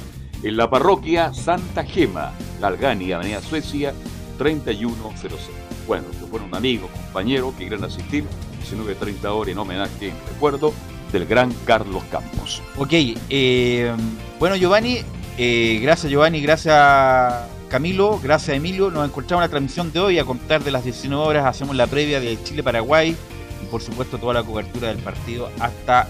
en 0.44 0.58
la 0.58 0.70
parroquia 0.70 1.34
Santa 1.34 1.84
Gema, 1.84 2.34
Galgani, 2.60 3.12
Avenida 3.12 3.42
Suecia, 3.42 3.94
3106. 4.38 5.50
Bueno, 5.88 6.06
que 6.12 6.26
fueron 6.28 6.54
amigos, 6.56 6.90
compañeros 6.92 7.54
que 7.54 7.68
quieran 7.68 7.84
asistir, 7.84 8.26
19.30 8.72 9.26
horas 9.26 9.52
en 9.52 9.58
homenaje, 9.58 10.10
en 10.10 10.16
recuerdo 10.28 10.74
del 11.12 11.26
gran 11.26 11.54
Carlos 11.66 12.04
Campos. 12.12 12.62
Ok, 12.78 12.94
eh, 13.30 13.92
bueno 14.40 14.56
Giovanni, 14.56 15.00
eh, 15.38 15.80
gracias 15.82 16.12
Giovanni, 16.12 16.42
gracias 16.42 17.48
Camilo, 17.70 18.20
gracias 18.22 18.56
Emilio. 18.56 18.90
Nos 18.90 19.08
encontramos 19.08 19.44
en 19.44 19.48
la 19.48 19.50
transmisión 19.50 19.92
de 19.92 20.00
hoy 20.00 20.20
a 20.20 20.26
contar 20.26 20.64
de 20.64 20.72
las 20.72 20.84
19 20.84 21.24
horas, 21.24 21.46
hacemos 21.46 21.76
la 21.76 21.88
previa 21.88 22.20
de 22.20 22.42
Chile-Paraguay 22.44 23.16
y 23.62 23.66
por 23.68 23.82
supuesto 23.82 24.18
toda 24.18 24.34
la 24.34 24.44
cobertura 24.44 24.88
del 24.88 24.98
partido 24.98 25.50
hasta 25.60 26.08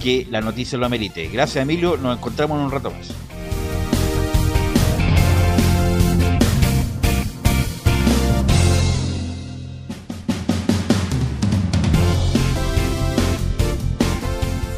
que 0.00 0.26
la 0.30 0.40
noticia 0.40 0.78
lo 0.78 0.86
amerite. 0.86 1.28
Gracias 1.28 1.62
Emilio, 1.62 1.96
nos 1.96 2.16
encontramos 2.16 2.58
en 2.58 2.64
un 2.64 2.70
rato 2.70 2.90
más. 2.90 3.12